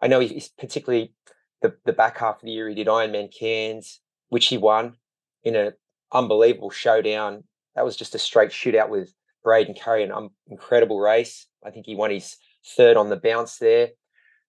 [0.02, 1.14] I know he's particularly
[1.62, 2.68] the, the back half of the year.
[2.68, 4.96] He did Ironman Cairns, which he won
[5.44, 5.74] in an
[6.12, 7.46] unbelievable showdown.
[7.76, 11.48] That was just a straight shootout with Braden Currie, an um, incredible race.
[11.66, 12.36] I think he won his
[12.76, 13.90] third on the bounce there.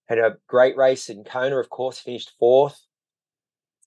[0.08, 2.80] Had a great race in Kona, of course, finished fourth.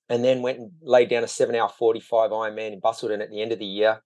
[0.10, 3.42] And then went and laid down a seven hour 45 Ironman in Busselton at the
[3.42, 4.02] end of the year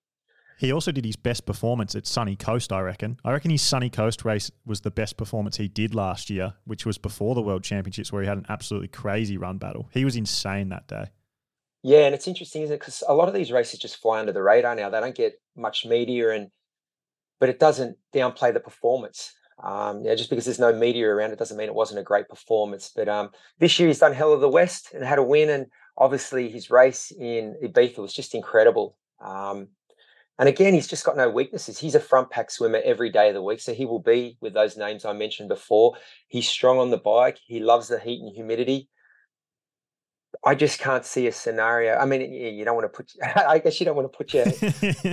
[0.62, 3.18] he also did his best performance at Sunny Coast, I reckon.
[3.26, 6.86] I reckon his Sunny Coast race was the best performance he did last year, which
[6.86, 9.90] was before the World Championships, where he had an absolutely crazy run battle.
[9.92, 11.06] He was insane that day.
[11.82, 12.80] Yeah, and it's interesting, isn't it?
[12.80, 14.92] Because a lot of these races just fly under the radar now.
[14.92, 16.52] They don't get much media, and
[17.40, 19.34] but it doesn't downplay the performance.
[19.64, 22.30] Um, yeah, just because there's no media around, it doesn't mean it wasn't a great
[22.30, 22.92] performance.
[22.96, 25.66] But um, this year he's done Hell of the West and had a win, and
[25.98, 28.96] obviously his race in Ibiza was just incredible.
[29.20, 29.70] Um,
[30.42, 31.78] and again, he's just got no weaknesses.
[31.78, 33.60] He's a front pack swimmer every day of the week.
[33.60, 35.98] So he will be with those names I mentioned before.
[36.30, 37.38] He's strong on the bike.
[37.46, 38.90] He loves the heat and humidity.
[40.44, 41.94] I just can't see a scenario.
[41.94, 43.12] I mean, you don't want to put,
[43.48, 44.48] I guess you don't want to put your,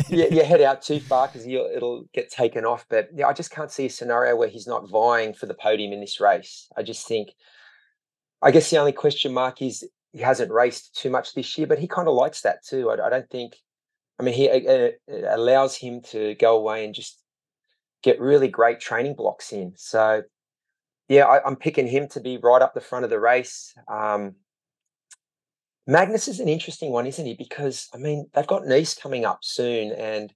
[0.09, 2.87] your, your, head out too far because it'll get taken off.
[2.89, 5.93] But yeah, I just can't see a scenario where he's not vying for the podium
[5.93, 6.69] in this race.
[6.75, 7.33] I just think,
[8.41, 11.81] I guess the only question mark is he hasn't raced too much this year, but
[11.81, 12.89] he kind of likes that too.
[12.89, 13.57] I, I don't think
[14.19, 14.49] I mean, he
[15.29, 17.23] allows him to go away and just
[18.03, 19.75] get really great training blocks in.
[19.77, 20.23] So,
[21.09, 23.75] yeah, I, am picking him to be right up the front of the race.
[23.87, 24.35] Um,
[25.87, 27.35] Magnus is an interesting one, isn't he?
[27.35, 30.33] Because I mean, they've got Nice coming up soon, and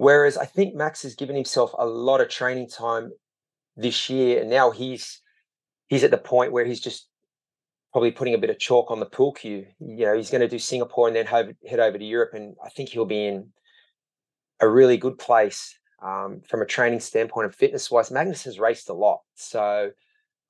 [0.00, 3.12] Whereas I think Max has given himself a lot of training time
[3.76, 5.20] this year, and now he's
[5.88, 7.09] he's at the point where he's just
[7.92, 9.66] probably putting a bit of chalk on the pool cue.
[9.80, 12.68] You know, he's going to do Singapore and then head over to Europe, and I
[12.68, 13.48] think he'll be in
[14.60, 18.10] a really good place um, from a training standpoint and fitness wise.
[18.10, 19.90] Magnus has raced a lot, so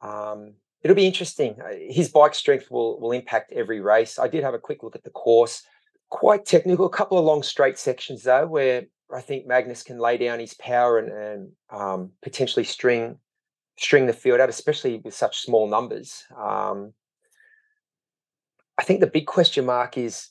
[0.02, 1.57] um, it'll be interesting.
[1.60, 4.19] Uh, his bike strength will will impact every race.
[4.19, 5.62] I did have a quick look at the course,
[6.10, 6.86] quite technical.
[6.86, 10.55] A couple of long straight sections though, where I think Magnus can lay down his
[10.55, 13.19] power and, and um, potentially string
[13.78, 16.25] string the field out, especially with such small numbers.
[16.36, 16.93] Um,
[18.81, 20.31] I think the big question mark is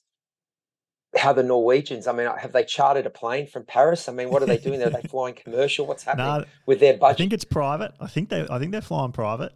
[1.16, 2.08] how the Norwegians.
[2.08, 4.10] I mean, uh, have they chartered a plane from Paris?
[4.10, 4.82] I mean, what are they doing?
[4.82, 5.86] are they flying commercial?
[5.86, 7.14] What's happening no, with their budget?
[7.14, 7.94] I think it's private.
[8.00, 8.48] I think they.
[8.50, 9.52] I think they're flying private.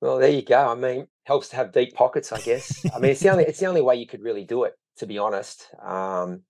[0.00, 0.68] Well, there you go.
[0.68, 2.86] I mean, helps to have deep pockets, I guess.
[2.94, 5.06] I mean, it's the only it's the only way you could really do it, to
[5.06, 5.66] be honest.
[5.82, 6.42] Um,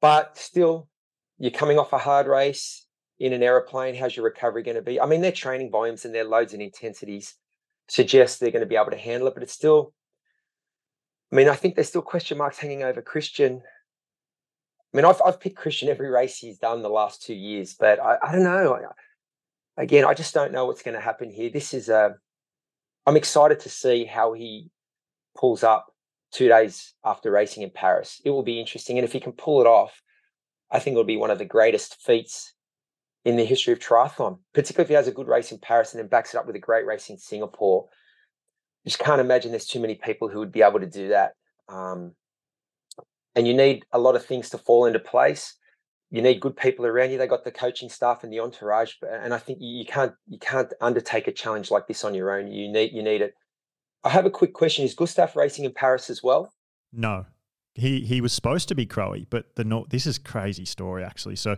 [0.00, 0.88] but still,
[1.38, 2.88] you're coming off a hard race
[3.20, 3.94] in an aeroplane.
[3.94, 5.00] How's your recovery going to be?
[5.00, 7.36] I mean, their training volumes and their loads and intensities
[7.88, 9.92] suggest they're going to be able to handle it, but it's still
[11.32, 13.60] I mean, I think there's still question marks hanging over Kristian.
[13.60, 18.00] I mean, I've, I've picked Kristian every race he's done the last two years, but
[18.00, 18.78] I, I don't know.
[19.76, 21.50] Again, I just don't know what's going to happen here.
[21.50, 22.14] This is a,
[23.06, 24.70] I'm excited to see how he
[25.36, 25.92] pulls up
[26.32, 28.20] two days after racing in Paris.
[28.24, 28.96] It will be interesting.
[28.96, 30.00] And if he can pull it off,
[30.70, 32.54] I think it'll be one of the greatest feats
[33.24, 36.00] in the history of triathlon, particularly if he has a good race in Paris and
[36.00, 37.88] then backs it up with a great race in Singapore
[38.86, 41.32] just can't imagine there's too many people who would be able to do that.
[41.68, 42.12] Um,
[43.34, 45.54] and you need a lot of things to fall into place.
[46.10, 47.18] You need good people around you.
[47.18, 50.72] They got the coaching staff and the entourage, and I think you, can't you can't
[50.80, 52.50] undertake a challenge like this on your own.
[52.50, 53.34] You need you need it.
[54.04, 56.52] I have a quick question: Is Gustav racing in Paris as well?
[56.92, 57.26] No,
[57.74, 61.36] he he was supposed to be Crowie, but the this is crazy story actually.
[61.36, 61.56] So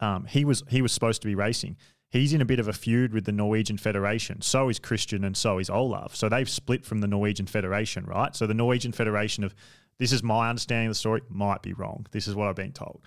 [0.00, 1.76] um, he was he was supposed to be racing
[2.14, 4.40] he's in a bit of a feud with the Norwegian Federation.
[4.40, 6.14] So is Kristian and so is Olav.
[6.14, 8.34] So they've split from the Norwegian Federation, right?
[8.36, 9.52] So the Norwegian Federation of
[9.98, 12.06] this is my understanding of the story, might be wrong.
[12.12, 13.02] This is what I've been told.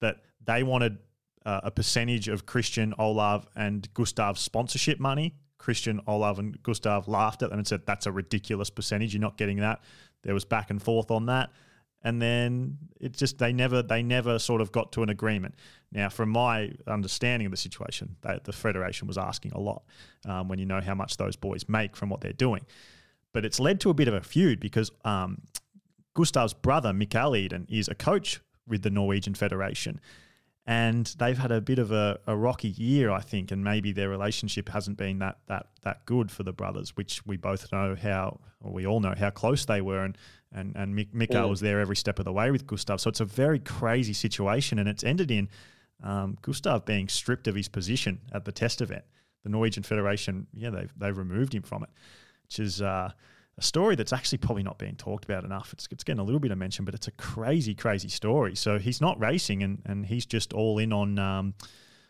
[0.00, 0.98] That they wanted
[1.46, 5.36] uh, a percentage of Kristian, Olav, and Gustav's sponsorship money.
[5.60, 9.14] Kristian, Olav, and Gustav laughed at them and said, That's a ridiculous percentage.
[9.14, 9.80] You're not getting that.
[10.22, 11.50] There was back and forth on that
[12.02, 15.54] and then it just they never they never sort of got to an agreement.
[15.92, 19.82] Now, from my understanding of the situation, they, the federation was asking a lot
[20.24, 22.64] um, when you know how much those boys make from what they're doing.
[23.32, 25.42] But it's led to a bit of a feud because um,
[26.14, 30.00] Gustav's brother Mikael Iden is a coach with the Norwegian Federation,
[30.70, 34.08] and they've had a bit of a, a, rocky year, I think, and maybe their
[34.08, 38.38] relationship hasn't been that that that good for the brothers, which we both know how,
[38.60, 40.16] or we all know how close they were, and
[40.52, 43.00] and and Mick, Mikael was there every step of the way with Gustav.
[43.00, 45.48] So it's a very crazy situation, and it's ended in
[46.04, 49.02] um, Gustav being stripped of his position at the test event.
[49.42, 51.90] The Norwegian Federation, yeah, they've they've removed him from it,
[52.44, 52.80] which is.
[52.80, 53.10] Uh,
[53.58, 55.72] a story that's actually probably not being talked about enough.
[55.72, 58.54] It's, it's getting a little bit of mention, but it's a crazy, crazy story.
[58.54, 61.54] So he's not racing and, and he's just all in on um,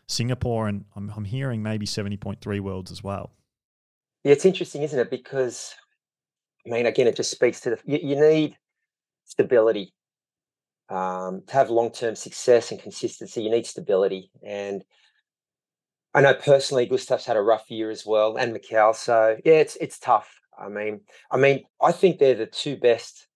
[0.06, 3.32] Singapore and I'm, I'm hearing maybe 70.3 worlds as well.
[4.24, 5.10] Yeah, it's interesting, isn't it?
[5.10, 5.74] Because,
[6.66, 8.56] I mean, again, it just speaks to the, you, you need
[9.24, 9.94] stability.
[10.88, 14.30] Um, to have long term success and consistency, you need stability.
[14.44, 14.84] And
[16.12, 18.92] I know personally, Gustav's had a rough year as well, and Mikael.
[18.92, 20.39] So yeah, it's it's tough.
[20.60, 23.26] I mean, I mean, I think they're the two best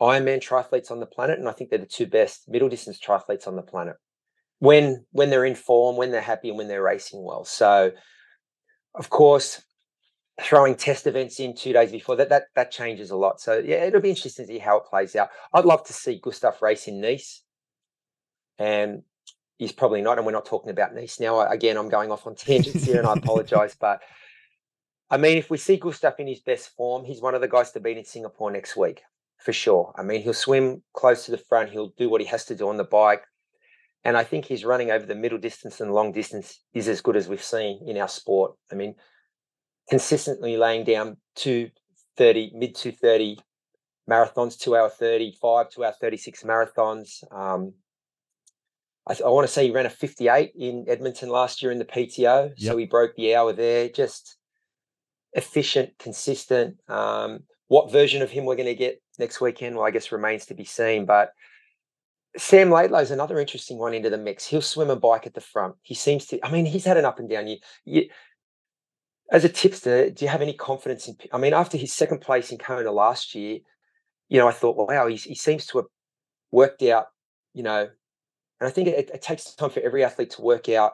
[0.00, 3.46] Ironman triathletes on the planet, and I think they're the two best middle distance triathletes
[3.46, 3.96] on the planet.
[4.58, 7.44] When when they're in form, when they're happy, and when they're racing well.
[7.44, 7.92] So,
[8.94, 9.62] of course,
[10.40, 13.40] throwing test events in two days before that that that changes a lot.
[13.40, 15.30] So yeah, it'll be interesting to see how it plays out.
[15.52, 17.42] I'd love to see Gustav race in Nice,
[18.58, 19.02] and
[19.58, 20.18] he's probably not.
[20.18, 21.40] And we're not talking about Nice now.
[21.40, 24.00] Again, I'm going off on tangents here, and I apologise, but
[25.12, 27.70] I mean, if we see Gustav in his best form, he's one of the guys
[27.72, 29.02] to beat in Singapore next week
[29.36, 29.92] for sure.
[29.94, 32.68] I mean, he'll swim close to the front, he'll do what he has to do
[32.68, 33.22] on the bike.
[34.04, 37.16] And I think he's running over the middle distance and long distance is as good
[37.16, 38.54] as we've seen in our sport.
[38.70, 38.94] I mean,
[39.90, 43.38] consistently laying down 230, mid 230
[44.10, 47.22] marathons, two hour 35, two hour 36 marathons.
[47.30, 47.74] Um,
[49.06, 51.84] I, I, want to say he ran a 58 in Edmonton last year in the
[51.84, 52.54] PTO.
[52.56, 52.58] Yep.
[52.58, 53.90] So he broke the hour there.
[53.90, 54.36] Just
[55.34, 56.76] efficient, consistent.
[56.88, 60.46] Um, what version of him we're going to get next weekend, well, I guess remains
[60.46, 61.06] to be seen.
[61.06, 61.32] But
[62.36, 64.46] Sam Laidlow is another interesting one into the mix.
[64.46, 65.74] He'll swim a bike at the front.
[65.82, 66.44] He seems to.
[66.44, 67.58] I mean, he's had an up and down year.
[67.84, 68.08] You,
[69.30, 71.16] as a tipster, do you have any confidence in?
[71.32, 73.60] I mean, after his second place in Kona last year,
[74.28, 75.86] you know, I thought, well, wow, he, he seems to have
[76.50, 77.06] worked out,
[77.54, 77.88] you know,
[78.62, 80.92] And I think it, it takes time for every athlete to work out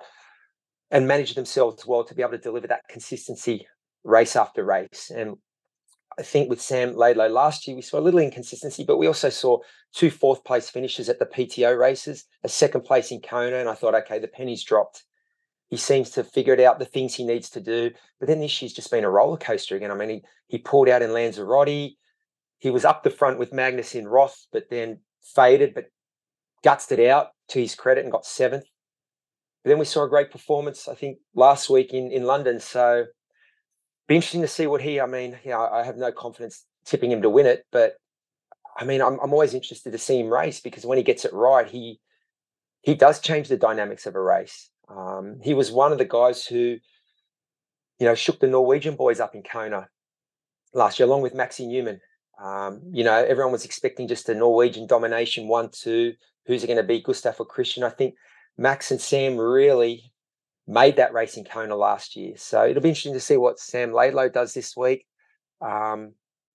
[0.90, 3.66] and manage themselves well to be able to deliver that consistency
[4.04, 5.10] race after race.
[5.14, 5.36] And
[6.18, 9.28] I think with Sam Laidlow last year, we saw a little inconsistency, but we also
[9.28, 9.58] saw
[9.94, 13.56] two fourth place finishes at the PTO races, a second place in Kona.
[13.56, 15.04] And I thought, okay, the penny's dropped.
[15.68, 17.90] He seems to have figured out the things he needs to do.
[18.18, 19.90] But then this year's just been a roller coaster again.
[19.90, 21.92] I mean, he, he pulled out in Lanzarote.
[22.58, 25.84] He was up the front with Magnus in Roth, but then faded, but
[26.64, 28.64] gutsed it out to his credit and got seventh.
[29.62, 32.58] But then we saw a great performance, I think, last week in, in London.
[32.58, 33.04] So
[34.08, 35.00] be interesting to see what he.
[35.00, 37.94] I mean, yeah, I have no confidence tipping him to win it, but
[38.76, 41.32] I mean, I'm I'm always interested to see him race because when he gets it
[41.32, 42.00] right, he
[42.82, 44.70] he does change the dynamics of a race.
[44.88, 46.78] Um, he was one of the guys who,
[47.98, 49.88] you know, shook the Norwegian boys up in Kona
[50.72, 52.00] last year, along with Maxi Neumann.
[52.42, 56.14] Um, you know, everyone was expecting just a Norwegian domination, one, two.
[56.46, 57.82] Who's it going to be, Gustav or Kristian?
[57.82, 58.14] I think
[58.56, 60.12] Max and Sam really
[60.68, 62.34] made that race in Kona last year.
[62.36, 65.06] So it'll be interesting to see what Sam Laidlow does this week.
[65.62, 66.12] Um,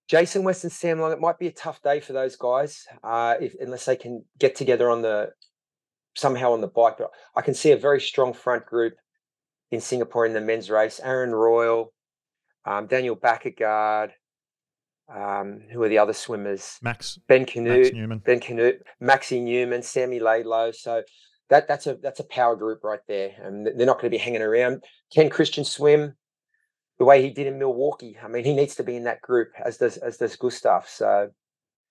[0.08, 3.36] Jason West and Sam Long, it might be a tough day for those guys uh,
[3.42, 5.32] if, unless they can get together on the
[6.16, 6.98] somehow on the bike.
[7.00, 8.94] But I can see a very strong front group
[9.72, 11.00] in Singapore in the men's race.
[11.04, 11.92] Aaron Royle,
[12.66, 14.12] um, Daniel Bækkegård,
[15.14, 16.78] um, who are the other swimmers?
[16.84, 18.20] Max Ben Kanute, Max Neumann.
[18.20, 20.76] Ben Kanute, Maxi Neumann, Sammy Laidlow.
[20.76, 21.02] So
[21.50, 24.18] that that's a that's a power group right there, and they're not going to be
[24.18, 24.84] hanging around.
[25.14, 26.16] Can Kristian swim
[27.00, 28.18] the way he did in Milwaukee?
[28.24, 30.88] I mean, he needs to be in that group, as does as does Gustav.
[30.88, 31.30] So,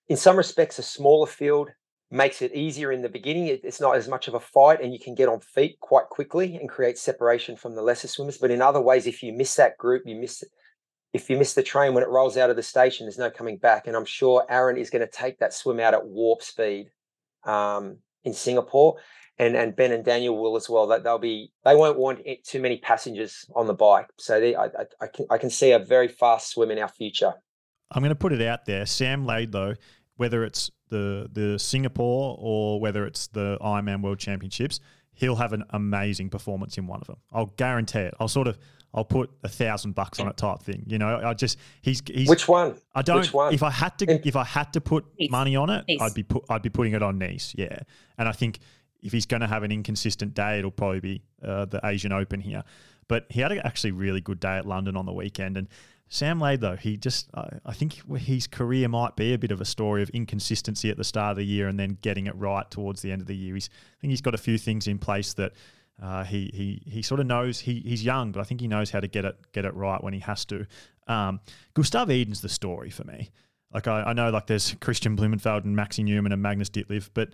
[0.09, 1.71] in some respects, a smaller field
[2.11, 3.47] makes it easier in the beginning.
[3.47, 6.07] It, it's not as much of a fight, and you can get on feet quite
[6.07, 8.39] quickly and create separation from the lesser swimmers.
[8.39, 10.49] But in other ways, if you miss that group, you miss it.
[11.13, 13.59] if you miss the train when it rolls out of the station, there's no coming
[13.59, 13.87] back.
[13.87, 16.89] And I'm sure Aaron is going to take that swim out at warp speed
[17.45, 18.97] um, in Singapore
[19.39, 20.87] and and Ben and Daniel will as well.
[20.87, 24.09] That they'll be they won't want it, too many passengers on the bike.
[24.19, 26.89] So they, I, I, I, can I can see a very fast swim in our
[26.89, 27.35] future.
[27.91, 28.87] I'm going to put it out there.
[28.87, 29.77] Sam Laidlow,
[30.17, 34.81] whether it's the the Singapore or whether it's the Ironman World Championships,
[35.15, 37.19] he'll have an amazing performance in one of them.
[37.33, 38.15] I'll guarantee it.
[38.21, 38.59] I'll sort of
[38.95, 40.85] I'll put a thousand bucks on it type thing.
[40.87, 42.77] You know, I just he's he's which one?
[42.95, 43.21] I don't.
[43.21, 43.55] Which one?
[43.55, 45.31] If I had to, if I had to put Nice.
[45.31, 45.99] money on it, Nice.
[46.01, 47.55] I'd be put I'd be putting it on Nice.
[47.57, 47.79] Yeah,
[48.19, 48.59] and I think
[49.03, 52.41] if he's going to have an inconsistent day, it'll probably be uh, the Asian Open
[52.41, 52.63] here.
[53.09, 55.69] But he had a actually really good day at London on the weekend, and
[56.09, 59.65] Sam Laidlow, he just I I think his career might be a bit of a
[59.65, 63.03] story of inconsistency at the start of the year and then getting it right towards
[63.03, 63.55] the end of the year.
[63.55, 65.53] He's I think he's got a few things in place that.
[66.03, 68.91] Uh, he he he sort of knows he he's young, but I think he knows
[68.91, 70.67] how to get it get it right when he has to.
[71.07, 71.39] Um,
[71.75, 73.31] Gustav Iden's the story for me.
[73.73, 77.29] Like I, I know like there's Kristian Blummenfelt and Maxi Neumann and Magnus Ditlev, but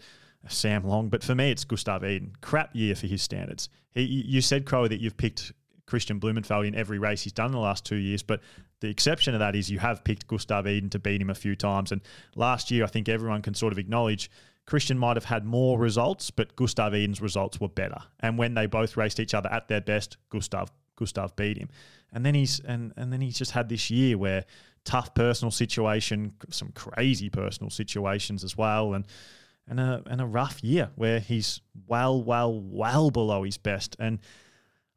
[0.47, 1.09] Sam Long.
[1.09, 2.35] But for me, it's Gustav Iden.
[2.41, 3.69] Crap year for his standards.
[3.93, 5.53] He you said Crow that you've picked
[5.87, 8.41] Kristian Blummenfelt in every race he's done in the last two years, but
[8.81, 11.57] the exception of that is you have picked Gustav Iden to beat him a few
[11.57, 11.91] times.
[11.91, 12.01] And
[12.37, 14.31] last year, I think everyone can sort of acknowledge
[14.69, 17.99] Kristian might have had more results, but Gustav Iden's results were better.
[18.21, 21.71] And when they both raced each other at their best, Gustav Gustav beat him.
[22.13, 24.45] And then he's and and then he's just had this year where
[24.85, 29.07] tough personal situation, some crazy personal situations as well, and
[29.69, 33.97] and a and a rough year where he's well, well, well below his best.
[33.99, 34.19] And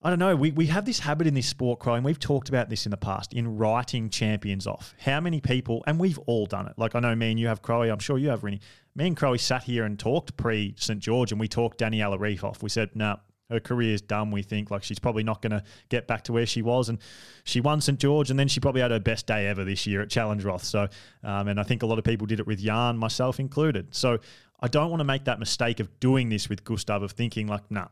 [0.04, 0.36] I don't know.
[0.36, 2.90] We, we have this habit in this sport, Crow, and we've talked about this in
[2.90, 4.96] the past in writing champions off.
[5.00, 6.74] How many people, and we've all done it.
[6.76, 8.62] Like I know me and you have Crowe, I'm sure you have Rinny.
[8.96, 11.00] Me and Crowe sat here and talked pre St.
[11.00, 12.64] George and we talked Daniela Ryf off.
[12.64, 13.20] We said, no,
[13.52, 14.32] her career's done.
[14.32, 16.90] We think like she's probably not going to get back to where she was.
[16.90, 16.98] And
[17.44, 18.00] she won St.
[18.00, 20.64] George and then she probably had her best day ever this year at Challenge Roth.
[20.64, 20.88] So,
[21.24, 23.94] um, and I think a lot of people did it with Jan, myself included.
[23.94, 24.18] So
[24.62, 27.70] I don't want to make that mistake of doing this with Gustav, of thinking like,
[27.72, 27.88] nah,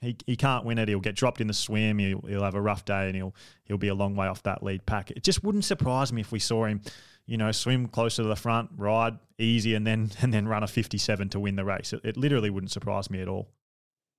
[0.00, 0.88] he, he can't win it.
[0.88, 1.98] He'll get dropped in the swim.
[1.98, 4.62] He'll, he'll have a rough day and he'll he'll be a long way off that
[4.62, 5.10] lead pack.
[5.10, 6.82] It just wouldn't surprise me if we saw him,
[7.26, 10.66] you know, swim closer to the front, ride easy, and then and then run a
[10.66, 11.92] 57 to win the race.
[11.92, 13.48] It, it literally wouldn't surprise me at all.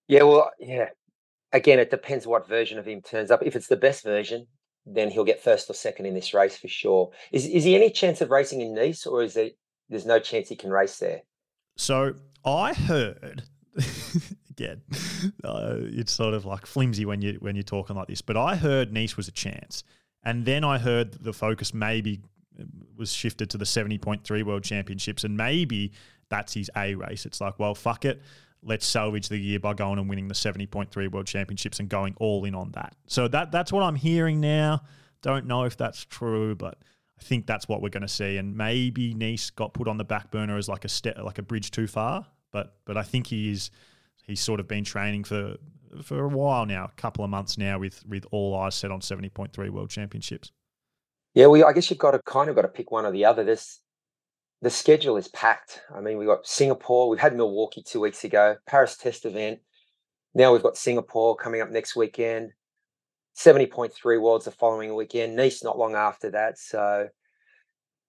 [0.08, 0.90] Yeah, well, yeah.
[1.52, 3.42] Again, it depends what version of him turns up.
[3.44, 4.48] If it's the best version,
[4.86, 7.12] then he'll get first or second in this race for sure.
[7.32, 9.58] Is is he any chance of racing in Nice, or is it
[9.90, 11.22] there's no chance he can race there?
[11.76, 13.44] So I heard
[14.58, 14.82] again,
[15.44, 18.22] uh, it's sort of like flimsy when you when you're talking like this.
[18.22, 19.84] But I heard Nice was a chance,
[20.24, 22.22] and then I heard the focus maybe
[22.96, 25.92] was shifted to the seventy point three World Championships, and maybe
[26.30, 27.26] that's his A race.
[27.26, 28.22] It's like, well, fuck it.
[28.64, 31.90] Let's salvage the year by going and winning the seventy point three World Championships and
[31.90, 32.96] going all in on that.
[33.08, 34.82] So that that's what I'm hearing now.
[35.22, 36.78] Don't know if that's true, but
[37.20, 38.38] I think that's what we're going to see.
[38.38, 41.44] And maybe Nice got put on the back burner as like a step, like a
[41.44, 42.26] bridge too far.
[42.52, 43.72] But but I think he is
[44.24, 45.56] he's sort of been training for
[46.04, 49.02] for a while now, a couple of months now, with with all eyes set on
[49.02, 50.52] seventy point three World Championships.
[51.34, 53.26] Yeah, well, I guess you've got to kind of got to pick one or the
[53.26, 53.44] other.
[53.44, 53.82] This
[54.62, 55.82] the schedule is packed.
[55.94, 59.60] I mean, we've got Singapore, we've had Milwaukee two weeks ago, Paris test event.
[60.34, 62.52] Now we've got Singapore coming up next weekend.
[63.36, 66.58] 70.3 Worlds the following weekend, Nice not long after that.
[66.58, 67.10] So,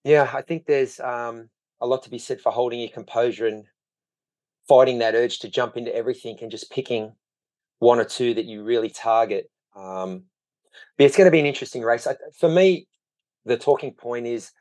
[0.05, 1.49] yeah, I think there's um,
[1.81, 3.65] a lot to be said for holding your composure and
[4.69, 7.15] fighting that urge to jump into everything and just picking
[7.79, 9.51] one or two that you really target.
[9.75, 10.25] Um,
[10.97, 12.07] but it's going to be an interesting race.
[12.07, 12.87] I, for me,
[13.45, 14.53] the talking point is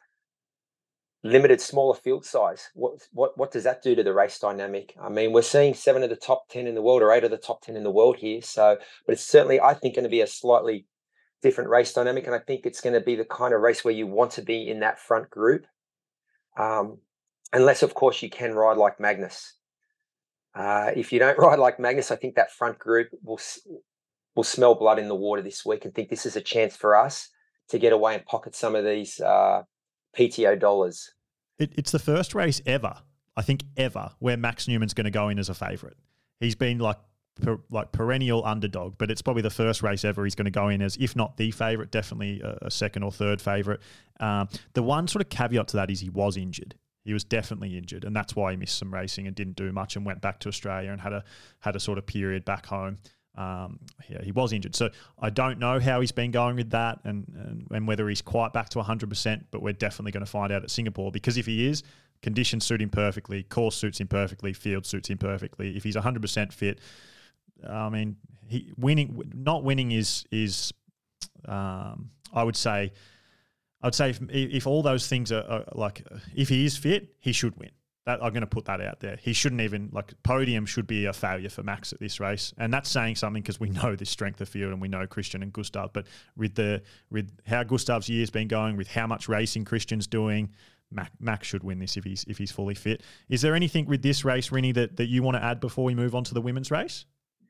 [1.25, 2.69] limited smaller field size.
[2.75, 4.95] What what what does that do to the race dynamic?
[5.01, 7.31] I mean, we're seeing seven of the top ten in the world or eight of
[7.31, 8.41] the top ten in the world here.
[8.41, 10.85] So, but it's certainly I think going to be a slightly
[11.41, 13.93] different race dynamic, and I think it's going to be the kind of race where
[13.93, 15.65] you want to be in that front group,
[16.57, 16.99] um,
[17.51, 19.53] unless of course you can ride like Magnus.
[20.53, 23.39] Uh, if you don't ride like Magnus, I think that front group will
[24.35, 26.95] will smell blood in the water this week and think this is a chance for
[26.95, 27.29] us
[27.69, 29.63] to get away and pocket some of these uh,
[30.15, 31.14] PTO dollars.
[31.59, 32.95] It, it's the first race ever,
[33.35, 35.95] I think ever, where Max Neumann's going to go in as a favourite.
[36.39, 36.97] He's been like
[37.41, 40.69] per, like perennial underdog, but it's probably the first race ever he's going to go
[40.69, 43.79] in as, if not the favourite, definitely a, a, second or third favourite.
[44.19, 46.75] Um, the one sort of caveat to that is he was injured.
[47.03, 49.95] He was definitely injured, and that's why he missed some racing and didn't do much,
[49.95, 51.23] and went back to Australia and had a
[51.59, 52.97] had a sort of period back home.
[53.37, 54.75] Um, yeah, he was injured.
[54.75, 54.89] So
[55.19, 58.53] I don't know how he's been going with that and, and, and whether he's quite
[58.53, 61.67] back to 100%, but we're definitely going to find out at Singapore because if he
[61.67, 61.83] is,
[62.21, 65.75] conditions suit him perfectly, course suits him perfectly, field suits him perfectly.
[65.75, 66.79] If he's 100% fit,
[67.67, 68.15] I mean,
[68.47, 70.71] he winning, not winning is, is
[71.45, 72.93] um, I would say,
[73.81, 76.05] I would say if, if all those things are, are like,
[76.35, 77.71] if he is fit, he should win.
[78.05, 79.17] That, I'm going to put that out there.
[79.19, 82.71] He shouldn't even like podium should be a failure for Max at this race, and
[82.71, 85.51] that's saying something because we know the strength of field and we know Kristian and
[85.51, 85.91] Gustav.
[85.91, 86.05] But
[86.37, 90.51] with the with how Gustav's year's been going, with how much racing Kristian's doing,
[90.91, 93.01] Mac, Max should win this if he's if he's fully fit.
[93.27, 95.95] Is there anything with this race, Rinny, that that you want to add before we
[95.95, 97.05] move on to the women's race?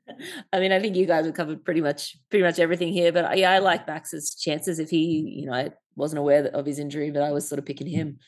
[0.53, 3.11] I mean, I think you guys have covered pretty much pretty much everything here.
[3.11, 6.79] But yeah, I like Max's chances if he, you know, I wasn't aware of his
[6.79, 8.19] injury, but I was sort of picking him.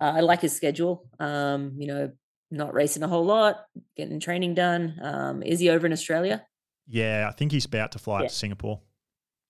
[0.00, 1.08] Uh, I like his schedule.
[1.20, 2.12] Um, you know,
[2.50, 3.64] not racing a whole lot,
[3.96, 4.98] getting training done.
[5.02, 6.46] Um, is he over in Australia?
[6.86, 8.28] Yeah, I think he's about to fly yeah.
[8.28, 8.80] to Singapore.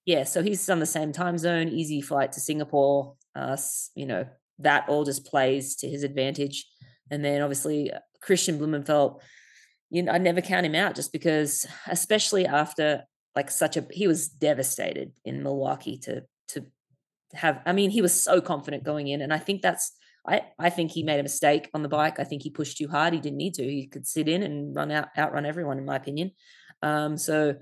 [0.04, 3.14] Yeah, so he's on the same time zone, easy flight to Singapore.
[3.34, 3.56] Uh,
[3.94, 4.26] you know,
[4.58, 6.66] that all just plays to his advantage.
[7.10, 9.20] And then obviously uh, Kristian Blummenfelt,
[9.90, 13.04] you know, I never count him out just because, especially after
[13.34, 16.66] like such a he was devastated in Milwaukee to to
[17.34, 19.20] have I mean, he was so confident going in.
[19.20, 19.92] And I think that's
[20.26, 22.18] I, I think he made a mistake on the bike.
[22.18, 23.12] I think he pushed too hard.
[23.12, 23.62] He didn't need to.
[23.62, 26.32] He could sit in and run out, outrun everyone, in my opinion.
[26.82, 27.54] Um, so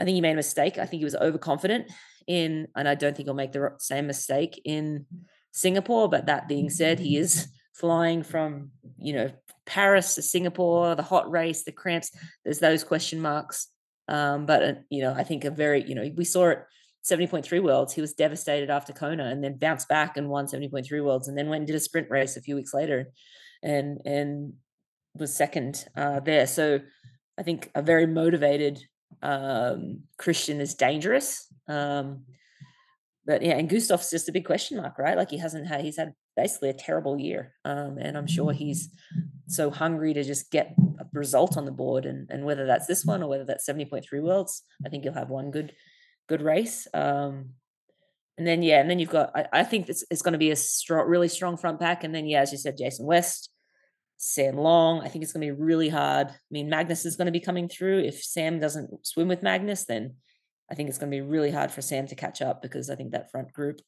[0.00, 0.78] I think he made a mistake.
[0.78, 1.90] I think he was overconfident
[2.26, 5.06] in, and I don't think he'll make the same mistake in
[5.52, 6.08] Singapore.
[6.08, 9.30] But that being said, he is flying from, you know,
[9.66, 12.10] Paris to Singapore, the hot race, the cramps.
[12.44, 13.68] There's those question marks.
[14.08, 16.58] Um, but uh, you know, I think a very, you know, we saw it
[17.04, 21.28] 70.3 worlds, he was devastated after Kona and then bounced back and won 70.3 worlds
[21.28, 23.10] and then went and did a sprint race a few weeks later
[23.62, 24.54] and and
[25.14, 26.46] was second uh, there.
[26.46, 26.80] So
[27.38, 28.80] I think a very motivated
[29.22, 31.46] um, Kristian is dangerous.
[31.68, 32.24] Um,
[33.26, 35.16] but yeah, and Gustav's just a big question mark, right?
[35.16, 37.54] Like he hasn't had, he's had basically a terrible year.
[37.64, 38.90] Um, and I'm sure he's
[39.46, 42.06] so hungry to just get a result on the board.
[42.06, 45.30] And, and whether that's this one or whether that's 70.3 worlds, I think he'll have
[45.30, 45.72] one good
[46.28, 46.86] good race.
[46.94, 47.50] Um,
[48.36, 50.50] and then yeah, and then you've got I, I think it's, it's going to be
[50.50, 52.04] a strong, really strong front pack.
[52.04, 53.50] And then yeah, as you said, Jason West,
[54.16, 55.02] Sam Long.
[55.02, 56.28] I think it's going to be really hard.
[56.28, 58.00] I mean, Magnus is going to be coming through.
[58.00, 60.14] If Sam doesn't swim with Magnus, then
[60.70, 62.96] I think it's going to be really hard for Sam to catch up because I
[62.96, 63.80] think that front group.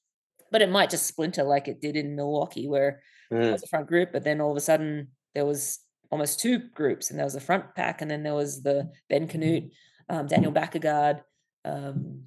[0.52, 3.42] But it might just splinter like it did in Milwaukee, where mm.
[3.42, 6.58] there was a front group, but then all of a sudden there was almost two
[6.74, 9.70] groups, and there was a front pack, and then there was the Ben Kanute,
[10.08, 11.20] um, Daniel Bækkegård,
[11.67, 12.23] um,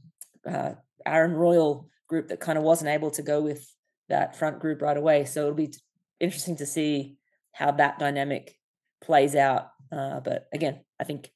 [0.47, 0.73] uh,
[1.05, 3.65] Aaron Royle group that kind of wasn't able to go with
[4.09, 5.25] that front group right away.
[5.25, 5.73] So it'll be
[6.19, 7.17] interesting to see
[7.53, 8.55] how that dynamic
[9.01, 9.69] plays out.
[9.91, 11.31] Uh, but again, I think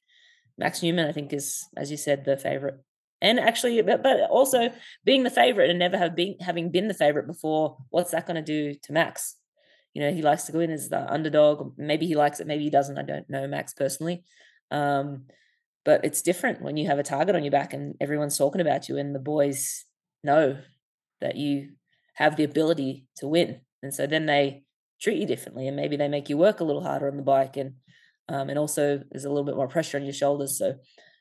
[0.58, 2.76] Max Neumann, I think, is as you said, the favorite.
[3.22, 4.70] And actually, but, but also
[5.04, 8.36] being the favorite and never have been having been the favorite before, what's that going
[8.36, 9.36] to do to Max?
[9.94, 11.74] You know, he likes to go in as the underdog.
[11.78, 12.98] Maybe he likes it, maybe he doesn't.
[12.98, 14.24] I don't know Max personally.
[14.70, 15.26] Um,
[15.84, 18.88] but it's different when you have a target on your back and everyone's talking about
[18.88, 19.84] you and the boys
[20.22, 20.58] know
[21.20, 21.70] that you
[22.14, 23.60] have the ability to win.
[23.82, 24.64] And so then they
[25.00, 27.56] treat you differently and maybe they make you work a little harder on the bike.
[27.56, 27.74] And
[28.28, 30.56] um, and also there's a little bit more pressure on your shoulders.
[30.56, 30.76] So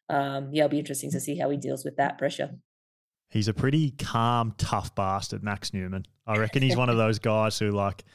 [0.09, 2.51] um, yeah, it'll be interesting to see how he deals with that pressure.
[3.29, 6.05] He's a pretty calm, tough bastard, Max Neumann.
[6.25, 8.05] I reckon he's one of those guys who like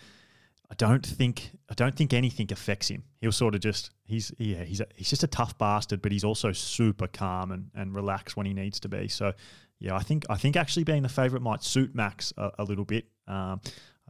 [0.70, 3.04] I don't think I don't think anything affects him.
[3.20, 6.24] He'll sort of just he's yeah he's a, he's just a tough bastard, but he's
[6.24, 9.08] also super calm and, and relaxed when he needs to be.
[9.08, 9.32] So
[9.78, 12.84] yeah, I think I think actually being the favourite might suit Max a, a little
[12.84, 13.06] bit.
[13.26, 13.60] Um,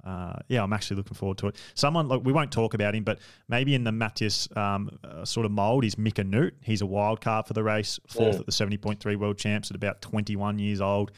[0.04, 1.56] uh, yeah, I'm actually looking forward to it.
[1.74, 5.46] Someone like we won't talk about him, but maybe in the Matthias um, uh, sort
[5.46, 6.54] of mold is Mika Noodt.
[6.62, 8.40] He's a wild card for the race, fourth yeah.
[8.40, 11.12] at the 70.3 World Champs at about 21 years old.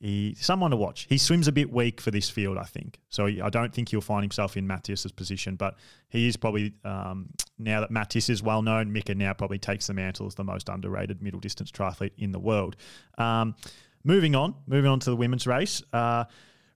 [0.00, 1.06] He someone to watch.
[1.08, 3.00] He swims a bit weak for this field, I think.
[3.08, 5.76] So I don't think he'll find himself in Matthias's position, but
[6.08, 8.92] he is probably um, now that Matthias is well known.
[8.92, 12.38] Mika now probably takes the mantle as the most underrated middle distance triathlete in the
[12.38, 12.76] world.
[13.18, 13.56] Um,
[14.04, 15.82] moving on, moving on to the women's race.
[15.92, 16.24] Uh,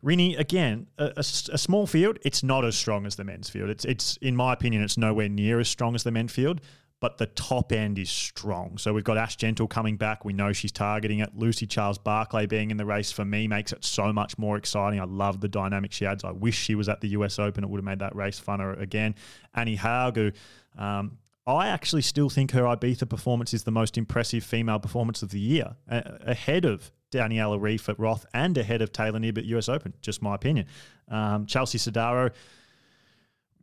[0.05, 2.19] Rinny, again, a, a, a, small field.
[2.23, 3.71] It's not as strong as the men's field.
[3.71, 6.61] It's, it's in my opinion, it's nowhere near as strong as the men's field
[7.03, 8.79] but the top end is strong.
[8.79, 10.25] So we've got Ash Gentle coming back.
[10.25, 11.37] We know she's targeting it.
[11.37, 15.01] Lucy Charles Barclay being in the race for me makes it so much more exciting.
[15.01, 16.23] I love the dynamic she adds.
[16.23, 17.65] I wish she was at the US Open.
[17.65, 19.17] It would have made that race funner again.
[19.53, 20.33] Annie Haug,
[20.79, 25.31] um, I actually still think her Ibiza performance is the most impressive female performance of
[25.31, 29.69] the year, ahead of Daniela Ryf at Roth and ahead of Taylor Knibb at US
[29.69, 29.93] Open.
[30.03, 30.67] Just my opinion.
[31.09, 32.31] Um, Chelsea Sodaro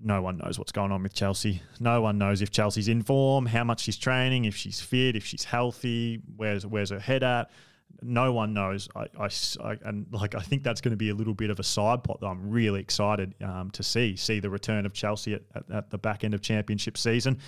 [0.02, 1.62] no one knows what's going on with Chelsea.
[1.80, 5.26] No one knows if Chelsea's in form, how much she's training, if she's fit, if
[5.26, 7.50] she's healthy, where's where's her head at.
[8.02, 8.88] No one knows.
[8.96, 9.30] I, I,
[9.64, 12.04] I and like I think that's going to be a little bit of a side
[12.04, 15.72] pot that I'm really excited um, to see see the return of Chelsea at, at,
[15.72, 17.40] at, the back end of championship season.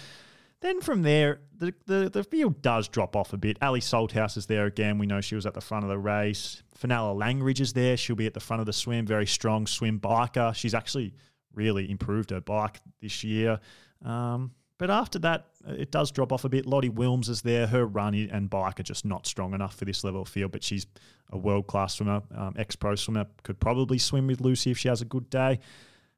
[0.59, 3.57] Then from there, the, the, the field does drop off a bit.
[3.63, 4.99] Ali Salthouse is there again.
[4.99, 6.61] We know she was at the front of the race.
[6.75, 7.97] Fenella Langridge is there.
[7.97, 9.07] She'll be at the front of the swim.
[9.07, 10.53] Very strong swim biker.
[10.53, 11.15] She's actually
[11.53, 13.59] really improved her bike this year.
[14.03, 16.65] Um, but after that, it does drop off a bit.
[16.65, 17.67] Lottie Wilms is there.
[17.67, 20.63] Her run and bike are just not strong enough for this level of field, but
[20.63, 20.87] she's
[21.31, 23.27] a world class swimmer, um, ex pro swimmer.
[23.43, 25.59] Could probably swim with Lucy if she has a good day.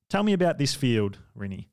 [0.10, 1.68] Tell me about this field, Rinny.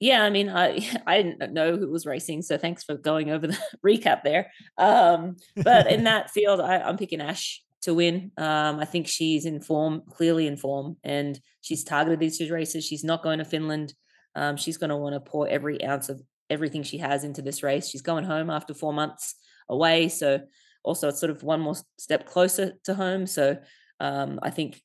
[0.00, 3.46] Yeah, I mean, I I didn't know who was racing, so thanks for going over
[3.46, 4.50] the recap there.
[4.76, 8.30] Um, but in that field, I, I'm picking Ash to win.
[8.36, 12.84] Um, I think she's in form, clearly in form, and she's targeted these two races.
[12.84, 13.94] She's not going to Finland.
[14.34, 17.62] Um, she's going to want to pour every ounce of everything she has into this
[17.62, 17.88] race.
[17.88, 19.34] She's going home after four months
[19.68, 20.40] away, so
[20.84, 23.26] also it's sort of one more step closer to home.
[23.26, 23.58] So
[23.98, 24.80] um, I think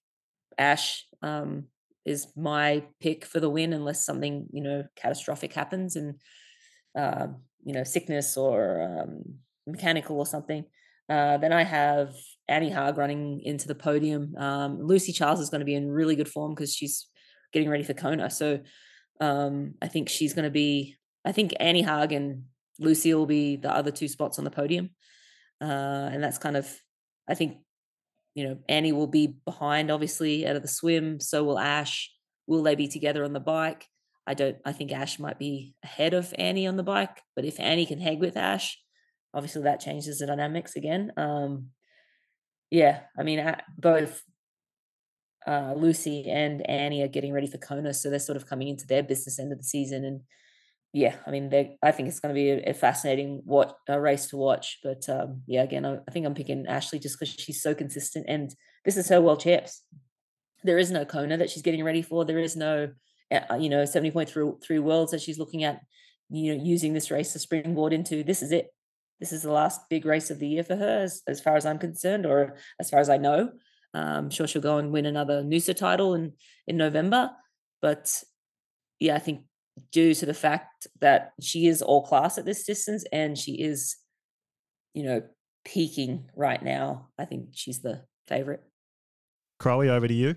[0.57, 1.65] Ash um,
[2.06, 6.15] is my pick for the win, unless something you know catastrophic happens and
[6.98, 7.27] uh,
[7.64, 9.35] you know sickness or um,
[9.67, 10.65] mechanical or something.
[11.09, 12.15] Uh, then I have
[12.48, 14.35] Annie Haug running into the podium.
[14.38, 17.07] Um, Lucy Charles is going to be in really good form because she's
[17.51, 18.30] getting ready for Kona.
[18.30, 18.59] So
[19.19, 20.98] um, I think she's going to be.
[21.24, 22.43] I think Annie Haug and
[22.80, 24.91] Lucy will be the other two spots on the podium,
[25.61, 26.69] uh, and that's kind of.
[27.27, 27.57] I think,
[28.35, 31.19] you know, Annie will be behind, obviously, out of the swim.
[31.19, 32.11] So will Ash.
[32.45, 33.88] Will they be together on the bike?
[34.27, 34.57] I don't.
[34.65, 37.99] I think Ash might be ahead of Annie on the bike, but if Annie can
[37.99, 38.77] hang with Ash,
[39.33, 41.11] obviously that changes the dynamics again.
[41.17, 41.69] Um,
[42.75, 44.21] yeah, I mean, both
[45.47, 48.85] uh, Lucy and Annie are getting ready for Kona, so they're sort of coming into
[48.85, 50.03] their business end of the season.
[50.03, 50.21] And
[50.91, 51.49] yeah, I mean,
[51.81, 54.79] I think it's going to be a, a, fascinating what a race to watch.
[54.83, 58.25] But um, yeah, again, I, I, think I'm picking Ashley just because she's so consistent,
[58.27, 59.81] and this is her world champs.
[60.65, 62.25] There is no Kona that she's getting ready for.
[62.25, 62.89] There is no,
[63.31, 65.79] you know, 70.3 worlds that she's looking at.
[66.29, 68.23] You know, using this race to springboard into.
[68.23, 68.69] This is it
[69.19, 71.65] this is the last big race of the year for her, as, as far as
[71.65, 73.51] I'm concerned, or as far as I know.
[73.93, 76.33] Um, I'm sure she'll go and win another Noosa title in
[76.67, 77.31] in November.
[77.81, 78.23] But
[78.99, 79.41] yeah, I think
[79.91, 83.95] due to the fact that she is all class at this distance and she is,
[84.93, 85.21] you know,
[85.63, 88.63] peaking right now, I think she's the favorite.
[89.59, 90.35] Crowie, over to you.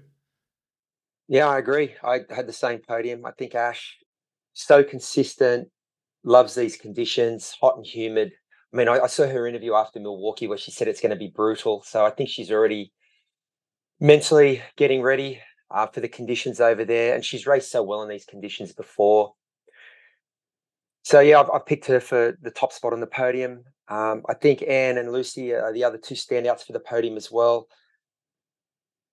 [1.29, 1.95] Yeah, I agree.
[2.03, 3.27] I had the same podium.
[3.27, 3.97] I think Ash,
[4.55, 5.69] so consistent,
[6.25, 8.33] loves these conditions, hot and humid.
[8.73, 11.17] I mean, I, I, saw her interview after Milwaukee where she said it's going to
[11.17, 11.83] be brutal.
[11.87, 12.93] So I think she's already
[13.99, 15.41] mentally getting ready
[15.71, 17.15] uh, for the conditions over there.
[17.15, 19.33] And she's raced so well in these conditions before.
[21.03, 23.65] So yeah, I've, I've picked her for the top spot on the podium.
[23.89, 27.33] Um, I think Anne and Lucy are the other two standouts for the podium as
[27.33, 27.67] well.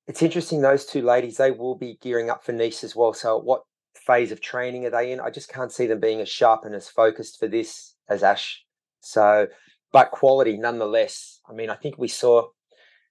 [0.06, 3.14] It's interesting; those two ladies they will be gearing up for Nice as well.
[3.14, 3.62] So, what
[3.96, 5.22] phase of training are they in?
[5.22, 8.65] I just can't see them being as sharp and as focused for this as Ash
[9.06, 9.48] so,
[9.94, 11.40] but quality nonetheless.
[11.48, 12.48] I mean, I think we saw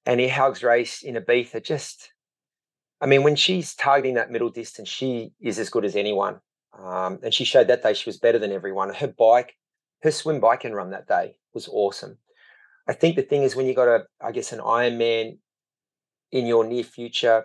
[0.04, 1.62] Annie Haug's race in Ibiza.
[1.62, 2.10] Just,
[3.00, 6.40] I mean, when she's targeting that middle distance, she is as good as anyone.
[6.76, 8.92] Um, and she showed that day she was better than everyone.
[8.92, 9.54] Her bike,
[10.02, 12.18] her swim, bike and run that day was awesome.
[12.88, 15.38] I think the thing is when you got a, I guess, an Ironman
[16.32, 17.44] in your near future,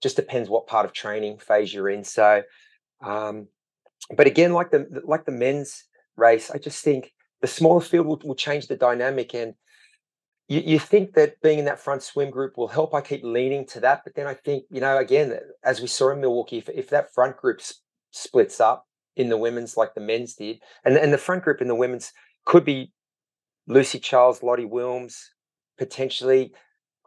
[0.00, 2.04] just depends what part of training phase you're in.
[2.04, 2.42] So,
[3.02, 3.48] um,
[4.16, 5.82] but again, like the like the men's
[6.16, 9.34] race, I just think the smaller field will, will change the dynamic.
[9.34, 9.54] And
[10.48, 12.94] you, you think that being in that front swim group will help.
[12.94, 16.10] I keep leaning to that, but then I think you know, again, as we saw
[16.10, 17.74] in Milwaukee, if, if that front group s-
[18.10, 21.68] splits up in the women's like the men's did, and and the front group in
[21.68, 22.12] the women's
[22.44, 22.92] could be
[23.66, 25.16] Lucy Charles, Lottie Wilms,
[25.78, 26.52] potentially.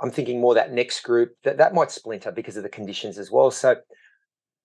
[0.01, 3.31] I'm thinking more that next group that that might splinter because of the conditions as
[3.31, 3.51] well.
[3.51, 3.75] So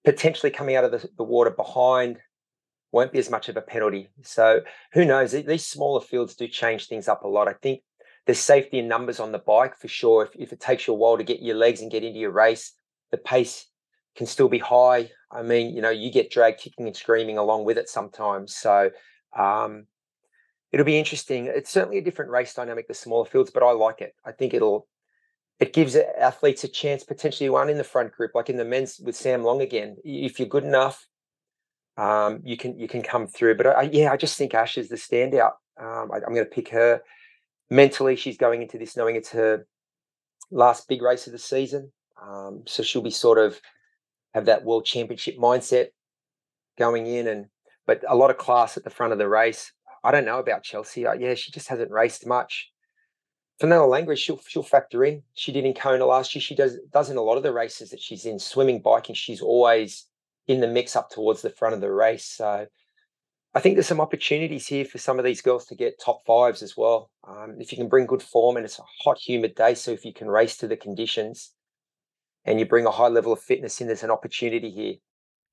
[0.04, 2.18] potentially coming out of the, the water behind
[2.94, 4.08] won't be as much of a penalty.
[4.22, 5.32] So who knows?
[5.32, 7.48] These smaller fields do change things up a lot.
[7.48, 7.82] I think
[8.24, 10.24] there's safety in numbers on the bike for sure.
[10.24, 12.30] If, if it takes you a while to get your legs and get into your
[12.30, 12.72] race,
[13.10, 13.66] the pace
[14.16, 15.10] can still be high.
[15.30, 18.54] I mean, you know, you get dragged kicking and screaming along with it sometimes.
[18.54, 18.90] So
[19.36, 19.86] um,
[20.70, 21.46] it'll be interesting.
[21.46, 24.14] It's certainly a different race dynamic, the smaller fields, but I like it.
[24.24, 24.86] I think it'll
[25.60, 29.00] it gives athletes a chance potentially one in the front group, like in the men's
[29.00, 29.96] with Sam Long again.
[30.04, 31.06] If you're good enough,
[31.96, 33.56] um, you can you can come through.
[33.56, 35.52] But I, yeah, I just think Ash is the standout.
[35.80, 37.02] Um, I, am going to pick her.
[37.70, 39.66] Mentally, she's going into this knowing it's her
[40.50, 41.90] last big race of the season,
[42.22, 43.60] um, so she'll be sort of
[44.34, 45.88] have that world championship mindset
[46.78, 47.26] going in.
[47.26, 47.46] And
[47.86, 49.72] but a lot of class at the front of the race.
[50.02, 51.06] I don't know about Chelsea.
[51.06, 52.70] Uh, yeah, she just hasn't raced much.
[53.60, 55.22] Fenella Langridge, she'll she'll factor in.
[55.34, 56.42] She did in Kona last year.
[56.42, 59.14] She does does in a lot of the races that she's in, swimming, biking.
[59.14, 60.06] She's always
[60.46, 62.26] in the mix up towards the front of the race.
[62.26, 62.66] So
[63.54, 66.62] I think there's some opportunities here for some of these girls to get top fives
[66.62, 67.10] as well.
[67.26, 70.04] Um, if you can bring good form and it's a hot, humid day, so if
[70.04, 71.52] you can race to the conditions
[72.44, 74.94] and you bring a high level of fitness in, there's an opportunity here.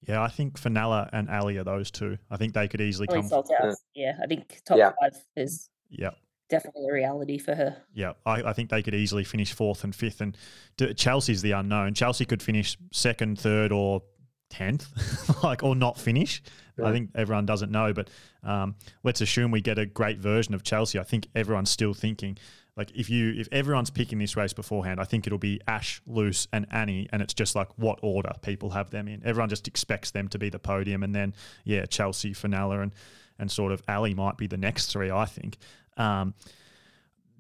[0.07, 2.17] Yeah, I think Fenella and Ali are those two.
[2.31, 3.29] I think they could easily come.
[3.31, 3.73] Yeah.
[3.93, 4.93] yeah, I think top yeah.
[4.99, 6.11] five is yeah
[6.49, 7.77] definitely a reality for her.
[7.93, 10.37] Yeah, I, I, think they could easily finish fourth and fifth, and
[10.97, 11.93] Chelsea's the unknown.
[11.95, 14.01] Chelsea could finish second, third, or
[14.51, 16.43] tenth, like or not finish.
[16.77, 16.85] Yeah.
[16.85, 18.09] I think everyone doesn't know, but
[18.43, 20.99] um, let's assume we get a great version of Chelsea.
[20.99, 22.37] I think everyone's still thinking
[22.77, 26.47] like if you if everyone's picking this race beforehand, I think it'll be Ash, Luce,
[26.53, 29.21] and Annie, and it's just like what order people have them in.
[29.25, 32.93] Everyone just expects them to be the podium, and then yeah, Chelsea, Fenella, and
[33.37, 35.11] and sort of Ali might be the next three.
[35.11, 35.57] I think.
[35.97, 36.33] Um,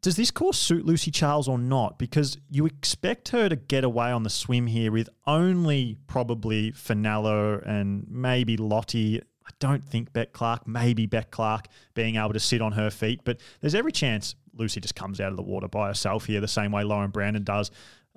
[0.01, 1.99] does this course suit Lucy Charles or not?
[1.99, 7.59] Because you expect her to get away on the swim here with only probably Fenella
[7.59, 9.21] and maybe Lottie.
[9.21, 13.21] I don't think Beck Clarke, maybe Beck Clarke being able to sit on her feet,
[13.23, 16.47] but there's every chance Lucy just comes out of the water by herself here, the
[16.47, 17.69] same way Lauren Brandon does,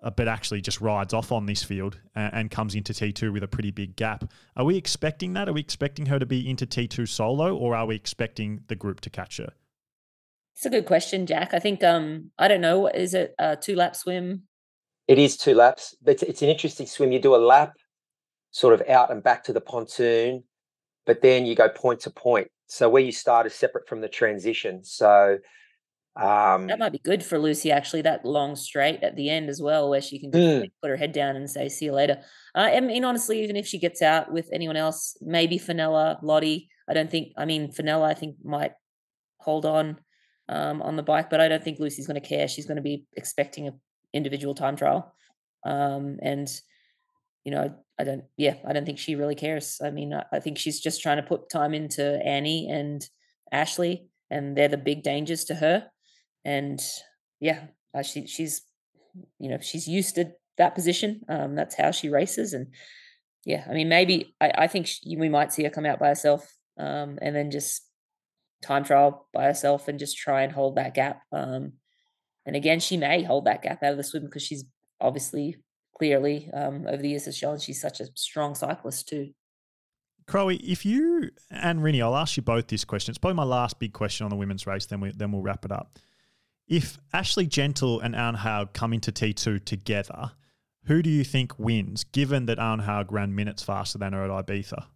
[0.02, 3.48] uh, but actually just rides off on this field and, comes into T2 with a
[3.48, 4.24] pretty big gap.
[4.56, 5.48] Are we expecting that?
[5.50, 9.00] Are we expecting her to be into T2 solo, or are we expecting the group
[9.02, 9.52] to catch her?
[10.56, 11.52] It's a good question, Jack.
[11.52, 12.86] I think um I don't know.
[12.86, 14.42] Is it a two lap swim?
[15.08, 17.12] It is two laps, but it's an interesting swim.
[17.12, 17.74] You do a lap,
[18.50, 20.44] sort of out and back to the pontoon,
[21.04, 22.48] but then you go point to point.
[22.68, 24.82] So where you start is separate from the transition.
[24.84, 25.38] So
[26.16, 28.02] um, that might be good for Lucy, actually.
[28.02, 30.70] That long straight at the end as well, where she can mm.
[30.80, 32.22] put her head down and say, "See you later."
[32.54, 36.68] Uh, I mean, honestly, even if she gets out with anyone else, maybe Fenella, Lottie.
[36.88, 37.32] I don't think.
[37.36, 38.72] I mean, Fenella, I think might
[39.38, 39.98] hold on
[40.48, 42.48] um, on the bike, but I don't think Lucy's going to care.
[42.48, 43.80] She's going to be expecting an
[44.12, 45.14] individual time trial,
[45.64, 46.48] um, and
[47.44, 48.24] you know, I don't.
[48.36, 49.80] Yeah, I don't think she really cares.
[49.82, 53.06] I mean, I, I think she's just trying to put time into Annie and
[53.52, 55.88] Ashleigh, and they're the big dangers to her.
[56.44, 56.80] And
[57.40, 57.66] yeah,
[58.02, 58.62] she she's
[59.38, 61.22] you know she's used to that position.
[61.28, 62.68] Um, that's how she races, and
[63.44, 66.08] yeah, I mean, maybe I, I think she, we might see her come out by
[66.08, 67.82] herself, um, and then just
[68.64, 71.22] time trial by herself and just try and hold that gap.
[71.32, 71.74] Um,
[72.46, 74.64] and again, she may hold that gap out of the swim because she's
[75.00, 75.56] obviously
[75.96, 79.30] clearly um, over the years has shown she's such a strong cyclist too.
[80.26, 83.12] Crowie, if you and Rinny, I'll ask you both this question.
[83.12, 84.86] It's probably my last big question on the women's race.
[84.86, 85.98] Then we then we'll wrap it up.
[86.66, 90.32] If Ashleigh Gentle and Anne Haug come into T two together,
[90.86, 92.04] who do you think wins?
[92.04, 94.86] Given that Anne Haug ran minutes faster than her at Ibiza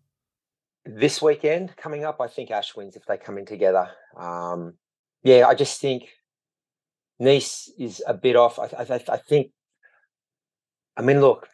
[0.84, 3.90] this weekend coming up, I think Ash wins if they come in together.
[4.16, 4.74] Um,
[5.23, 6.05] yeah, I just think
[7.18, 8.58] Nice is a bit off.
[8.58, 9.50] I, I, I, think.
[10.97, 11.48] I mean, look,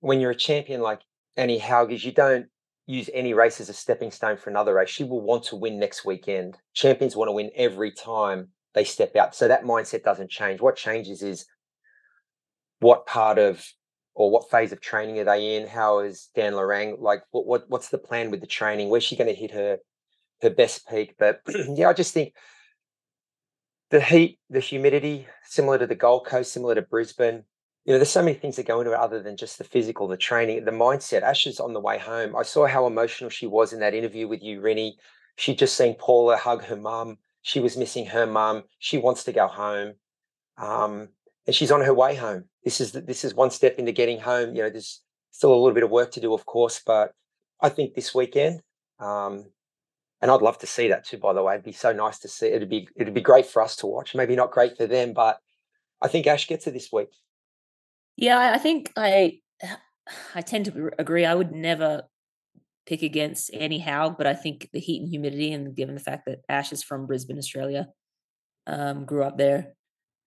[0.00, 1.00] when you're a champion like
[1.36, 2.46] Annie Hauges, you don't
[2.86, 4.88] use any race as a stepping stone for another race.
[4.88, 6.56] She will want to win next weekend.
[6.74, 9.34] Champions want to win every time they step out.
[9.34, 10.60] So that mindset doesn't change.
[10.60, 11.46] What changes is
[12.80, 13.64] what part of
[14.18, 15.68] or what phase of training are they in?
[15.68, 17.00] How is Dan Lorang?
[17.00, 18.88] Like, what, what what's the plan with the training?
[18.88, 19.78] Where's she going to hit her
[20.42, 21.14] her best peak?
[21.18, 21.40] But
[21.74, 22.34] yeah, I just think
[23.90, 27.44] the heat, the humidity, similar to the Gold Coast, similar to Brisbane.
[27.84, 30.08] You know, there's so many things that go into it other than just the physical,
[30.08, 31.22] the training, the mindset.
[31.22, 32.34] Ash's on the way home.
[32.34, 34.94] I saw how emotional she was in that interview with you, Rinny.
[35.36, 37.18] She'd just seen Paula hug her mum.
[37.42, 38.64] She was missing her mum.
[38.80, 39.94] She wants to go home.
[40.58, 41.10] Um,
[41.48, 42.44] and she's on her way home.
[42.62, 44.54] This is this is one step into getting home.
[44.54, 47.12] You know, there's still a little bit of work to do, of course, but
[47.62, 48.60] I think this weekend,
[49.00, 49.46] um,
[50.20, 51.16] and I'd love to see that too.
[51.16, 52.48] By the way, it'd be so nice to see.
[52.48, 54.14] It'd be it'd be great for us to watch.
[54.14, 55.38] Maybe not great for them, but
[56.02, 57.08] I think Ash gets it this week.
[58.14, 59.38] Yeah, I think I
[60.34, 61.24] I tend to agree.
[61.24, 62.02] I would never
[62.84, 66.26] pick against Annie Haug, but I think the heat and humidity, and given the fact
[66.26, 67.88] that Ash is from Brisbane, Australia,
[68.66, 69.72] um, grew up there,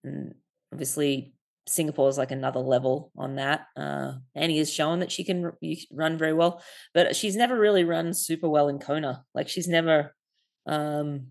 [0.03, 0.33] and
[0.71, 1.33] obviously
[1.67, 3.67] Singapore is like another level on that.
[3.77, 5.51] Uh, Annie has shown that she can
[5.91, 6.61] run very well,
[6.93, 9.23] but she's never really run super well in Kona.
[9.33, 10.15] Like she's never,
[10.65, 11.27] um,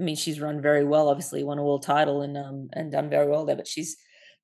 [0.00, 1.08] I mean, she's run very well.
[1.08, 3.56] Obviously, won a world title and um, and done very well there.
[3.56, 3.96] But she's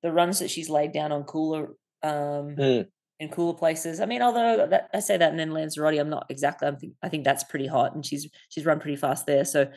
[0.02, 1.68] the runs that she's laid down on cooler
[2.02, 2.86] um, mm.
[3.20, 4.00] in cooler places.
[4.00, 6.68] I mean, although that, I say that, and then Lanzarote, I'm not exactly.
[6.68, 9.44] I think I think that's pretty hot, and she's she's run pretty fast there.
[9.44, 9.68] So,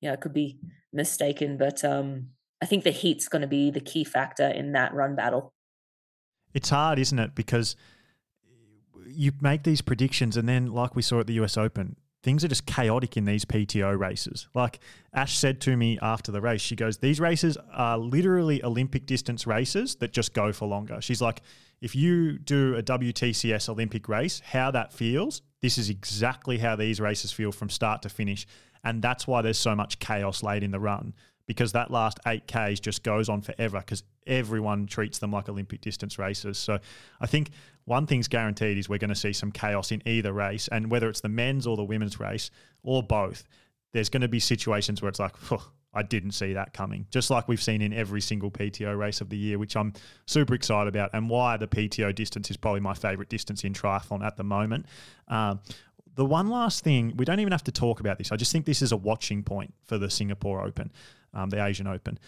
[0.00, 0.58] yeah, it could be
[0.92, 2.28] mistaken, but um,
[2.62, 5.52] I think the heat's going to be the key factor in that run battle.
[6.52, 7.34] It's hard, isn't it?
[7.34, 7.76] Because
[8.46, 12.42] eh, you make these predictions, and then, like we saw at the US Open, things
[12.42, 14.48] are just chaotic in these PTO races.
[14.54, 14.80] Like
[15.12, 19.46] Ash said to me after the race, she goes, These races are literally Olympic distance
[19.46, 21.00] races that just go for longer.
[21.00, 21.42] She's like,
[21.80, 27.00] If you do a WTCS Olympic race, how that feels, this is exactly how these
[27.00, 28.46] races feel from start to finish.
[28.82, 31.14] And that's why there's so much chaos late in the run
[31.46, 36.18] because that last 8Ks just goes on forever because everyone treats them like Olympic distance
[36.18, 36.58] races.
[36.58, 36.78] So
[37.20, 37.50] I think
[37.84, 40.68] one thing's guaranteed is we're going to see some chaos in either race.
[40.68, 42.50] And whether it's the men's or the women's race
[42.82, 43.44] or both,
[43.92, 45.34] there's going to be situations where it's like,
[45.94, 49.28] I didn't see that coming, just like we've seen in every single PTO race of
[49.28, 49.92] the year, which I'm
[50.26, 54.24] super excited about, and why the PTO distance is probably my favorite distance in triathlon
[54.24, 54.86] at the moment.
[55.28, 55.60] Um,
[56.16, 58.32] the one last thing, we don't even have to talk about this.
[58.32, 60.90] I just think this is a watching point for the Singapore Open
[61.34, 62.18] um, the Asian Open.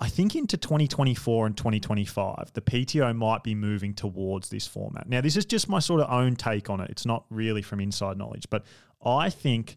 [0.00, 5.08] I think into 2024 and 2025, the PTO might be moving towards this format.
[5.08, 6.88] Now, this is just my sort of own take on it.
[6.90, 8.64] It's not really from inside knowledge, but
[9.04, 9.76] I think,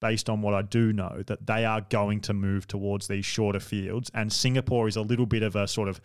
[0.00, 3.60] based on what I do know, that they are going to move towards these shorter
[3.60, 4.10] fields.
[4.12, 6.00] And Singapore is a little bit of a sort of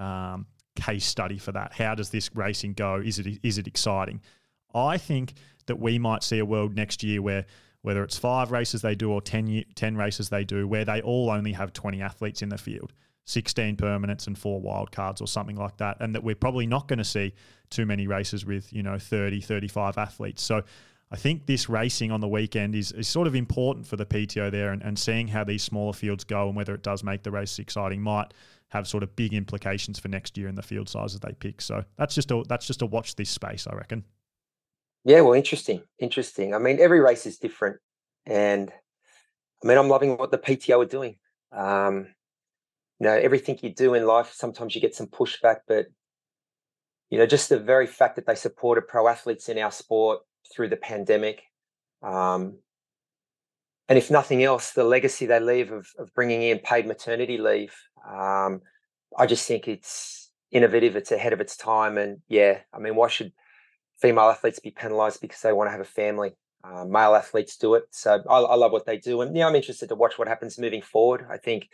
[0.00, 1.72] um, case study for that.
[1.74, 2.96] How does this racing go?
[2.96, 4.20] Is it is it exciting?
[4.74, 5.34] I think
[5.66, 7.46] that we might see a world next year where
[7.82, 11.30] whether it's five races they do or 10, 10 races they do, where they all
[11.30, 12.92] only have 20 athletes in the field,
[13.24, 15.96] 16 permanents and four wildcards or something like that.
[16.00, 17.34] And that we're probably not going to see
[17.70, 20.42] too many races with, you know, 30, 35 athletes.
[20.42, 20.62] So
[21.10, 24.50] I think this racing on the weekend is, is sort of important for the PTO
[24.50, 27.30] there and, and seeing how these smaller fields go and whether it does make the
[27.30, 28.32] race exciting might
[28.68, 31.60] have sort of big implications for next year in the field sizes they pick.
[31.60, 34.04] So that's just a that's just a watch this space, I reckon.
[35.04, 36.54] Yeah, well, interesting, interesting.
[36.54, 37.78] I mean, every race is different,
[38.24, 38.70] and
[39.62, 41.16] I mean, I'm loving what the PTO are doing.
[41.52, 42.08] Um,
[43.00, 45.86] you know, everything you do in life, sometimes you get some pushback, but
[47.10, 50.20] you know, just the very fact that they supported pro athletes in our sport
[50.54, 51.42] through the pandemic,
[52.02, 52.58] um,
[53.88, 57.74] and if nothing else, the legacy they leave of, of bringing in paid maternity leave,
[58.08, 58.62] um,
[59.18, 60.96] I just think it's innovative.
[60.96, 63.32] It's ahead of its time, and yeah, I mean, why should
[64.02, 66.32] female athletes be penalised because they want to have a family.
[66.64, 67.84] Uh, male athletes do it.
[67.90, 69.20] So I, I, love what they do.
[69.20, 71.26] And yeah, I'm interested to watch what happens moving forward.
[71.30, 71.68] I think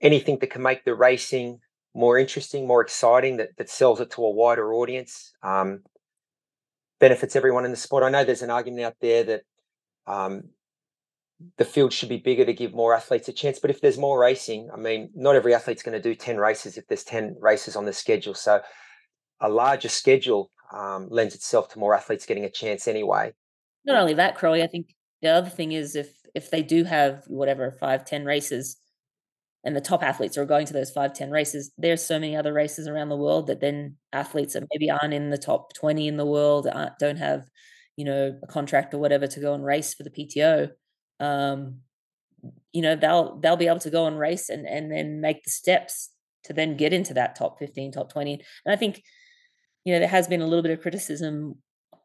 [0.00, 1.60] anything that can make the racing
[1.94, 5.80] more interesting, more exciting, that, that sells it to a wider audience, um,
[6.98, 8.04] benefits everyone in the sport.
[8.04, 9.42] I know there's an argument out there that
[10.06, 10.44] um,
[11.56, 13.58] the field should be bigger to give more athletes a chance.
[13.58, 16.76] But if there's more racing, I mean, not every athlete's going to do 10 races
[16.76, 18.34] if there's 10 races on the schedule.
[18.34, 18.60] So
[19.40, 23.32] a larger schedule um, lends itself to more athletes getting a chance anyway.
[23.84, 27.22] Not only that, Crowie, I think the other thing is if if they do have
[27.28, 28.76] whatever five, ten races,
[29.64, 32.52] and the top athletes are going to those five, ten races, there's so many other
[32.52, 36.16] races around the world that then athletes that maybe aren't in the top twenty in
[36.16, 37.44] the world don't have,
[37.96, 40.70] you know, a contract or whatever to go and race for the PTO.
[41.20, 41.80] Um,
[42.72, 45.50] you know, they'll they'll be able to go and race and and then make the
[45.50, 46.10] steps
[46.44, 49.02] to then get into that top 15 top 20 and i think
[49.84, 51.56] you know, there has been a little bit of criticism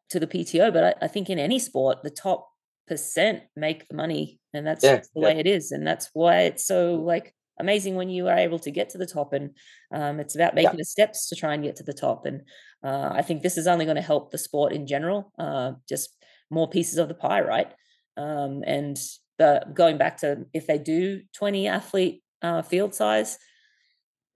[0.10, 2.50] to the PTO, but I, I think in any sport, the top
[2.88, 5.26] percent make the money, and that's, yeah, the yeah.
[5.26, 8.72] way it is, and that's why it's so like amazing when you are able to
[8.72, 9.34] get to the top.
[9.34, 9.52] And
[9.94, 10.78] um, it's about making yeah.
[10.78, 12.26] the steps to try and get to the top.
[12.26, 12.42] And
[12.84, 16.16] uh, I think this is only going to help the sport in general, uh, just
[16.50, 17.72] more pieces of the pie, right?
[18.18, 18.98] Um, and
[19.38, 23.38] the, going back to if they do 20 athlete uh, field size,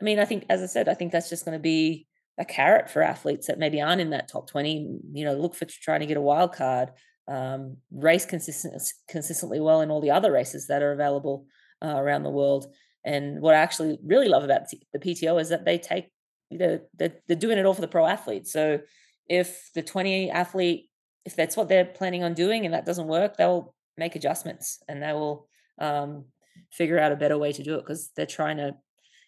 [0.01, 2.07] I mean, I think, as I said, I think that's just going to be
[2.38, 5.00] a carrot for athletes that maybe aren't in that top 20.
[5.14, 6.90] You know, look for trying to get a wild card,
[7.28, 11.45] um, race consistent, consistently well in all the other races that are available
[11.84, 12.74] uh, around the world.
[13.06, 14.64] And what I actually really love about
[14.94, 16.12] the PTO is that they take,
[16.50, 18.80] you know, they're, they're doing it all for the pro athlete So
[19.28, 20.90] if the 20 athlete,
[21.26, 25.02] if that's what they're planning on doing and that doesn't work, they'll make adjustments and
[25.02, 25.48] they will
[25.80, 26.26] um,
[26.72, 28.76] figure out a better way to do it because they're trying to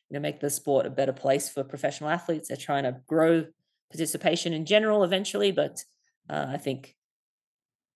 [0.10, 2.48] you know make the sport a better place for professional athletes.
[2.48, 3.46] They're trying to grow
[3.92, 5.84] participation in general eventually but
[6.30, 6.96] uh, i think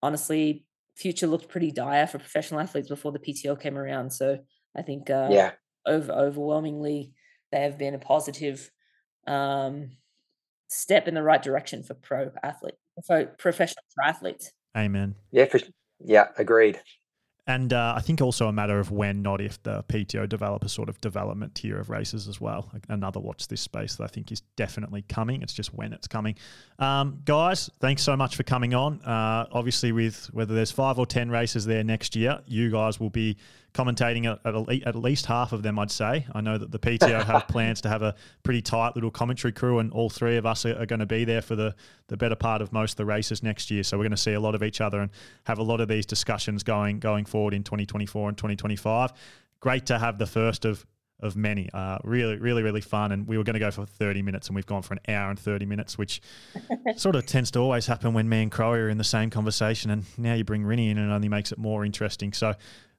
[0.04, 0.66] honestly
[0.96, 4.12] future looked pretty dire for professional athletes before the pto came around.
[4.12, 4.40] So
[4.76, 5.52] i think uh, yeah.
[5.86, 7.14] over overwhelmingly
[7.52, 8.70] they have been a positive
[9.26, 9.92] um,
[10.68, 12.76] step in the right direction for pro athlete
[13.08, 14.52] for professional athletes.
[14.78, 15.16] Amen.
[15.32, 15.60] Yeah for
[16.04, 16.80] yeah, agreed.
[17.50, 20.70] And uh, I think also a matter of when, not if, the PTO develop a
[20.70, 22.72] sort of development tier of races as well.
[22.90, 25.42] Another watch this space that I think is definitely coming.
[25.42, 26.36] It's just when it's coming.
[26.78, 29.02] Um, guys, thanks so much for coming on.
[29.02, 33.10] Uh, obviously, with whether there's five or 10 races there next year, you guys will
[33.10, 33.36] be
[33.74, 36.26] commentating at, at, at least half of them, I'd say.
[36.34, 39.80] I know that the PTO have plans to have a pretty tight little commentary crew,
[39.80, 41.76] and all three of us are, are, going to be there for the,
[42.08, 43.84] the better part of most of the races next year.
[43.84, 45.12] So we're going to see a lot of each other and
[45.46, 49.14] have a lot of these discussions going going forward in 2024 and 2025.
[49.60, 50.86] Great to have the first of
[51.22, 51.70] of many.
[51.74, 53.12] Uh, really, really, really fun.
[53.12, 55.30] And we were going to go for 30 minutes, and we've gone for an hour
[55.30, 56.22] and 30 minutes, which
[56.96, 59.92] sort of tends to always happen when me and Crowie are in the same conversation.
[59.92, 62.34] And now you bring Rinny in, and it only makes it more interesting.
[62.34, 62.54] So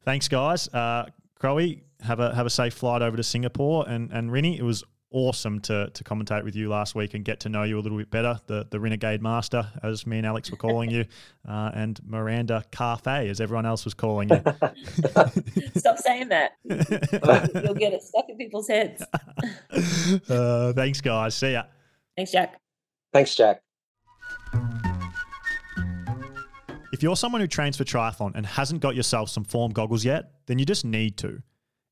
[0.04, 0.68] thanks, guys.
[0.68, 1.06] Uh,
[1.38, 4.84] Crowie, have a have a safe flight over to Singapore, and and Rinny, it was
[5.12, 7.98] awesome to to commentate with you last week and get to know you a little
[7.98, 8.40] bit better.
[8.46, 11.04] The the Renegade Master, as me and Alex were calling you,
[11.48, 14.42] uh, and Miranda Carfe, as everyone else was calling you.
[15.76, 16.52] Stop saying that.
[16.64, 19.02] You'll get it stuck in people's heads.
[20.28, 21.34] uh, thanks, guys.
[21.34, 21.64] See ya.
[22.16, 22.60] Thanks, Jack.
[23.12, 23.62] Thanks, Jack.
[26.92, 30.32] If you're someone who trains for triathlon and hasn't got yourself some form goggles yet,
[30.46, 31.42] then you just need to.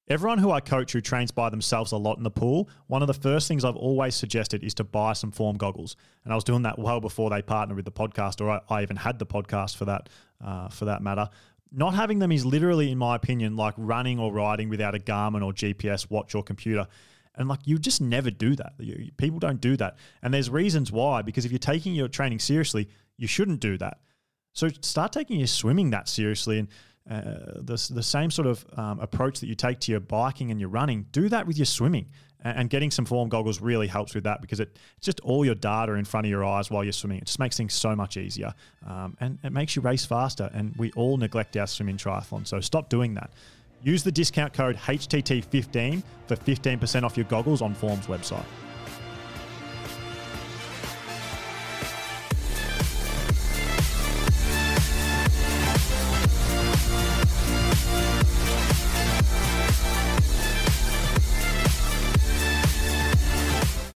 [0.08, 3.08] Everyone who I coach who trains by themselves a lot in the pool, one of
[3.08, 5.96] the first things I've always suggested is to buy some form goggles.
[6.24, 8.82] And I was doing that well before they partnered with the podcast, or I, I
[8.82, 10.08] even had the podcast for that,
[10.42, 11.28] uh, for that matter.
[11.70, 15.44] Not having them is literally, in my opinion, like running or riding without a Garmin
[15.44, 16.86] or GPS watch or computer.
[17.34, 18.72] And like you just never do that.
[18.78, 19.98] You, people don't do that.
[20.22, 22.88] And there's reasons why, because if you're taking your training seriously,
[23.18, 23.98] you shouldn't do that.
[24.54, 26.68] So start taking your swimming that seriously and
[27.10, 27.22] uh,
[27.56, 30.68] the, the same sort of um, approach that you take to your biking and your
[30.68, 32.06] running, do that with your swimming.
[32.42, 35.44] And, and getting some form goggles really helps with that because it, it's just all
[35.44, 37.18] your data in front of your eyes while you're swimming.
[37.18, 38.54] It just makes things so much easier
[38.86, 40.50] um, and it makes you race faster.
[40.52, 42.46] And we all neglect our swimming triathlon.
[42.46, 43.30] So stop doing that.
[43.82, 48.44] Use the discount code HTT15 for 15% off your goggles on Form's website.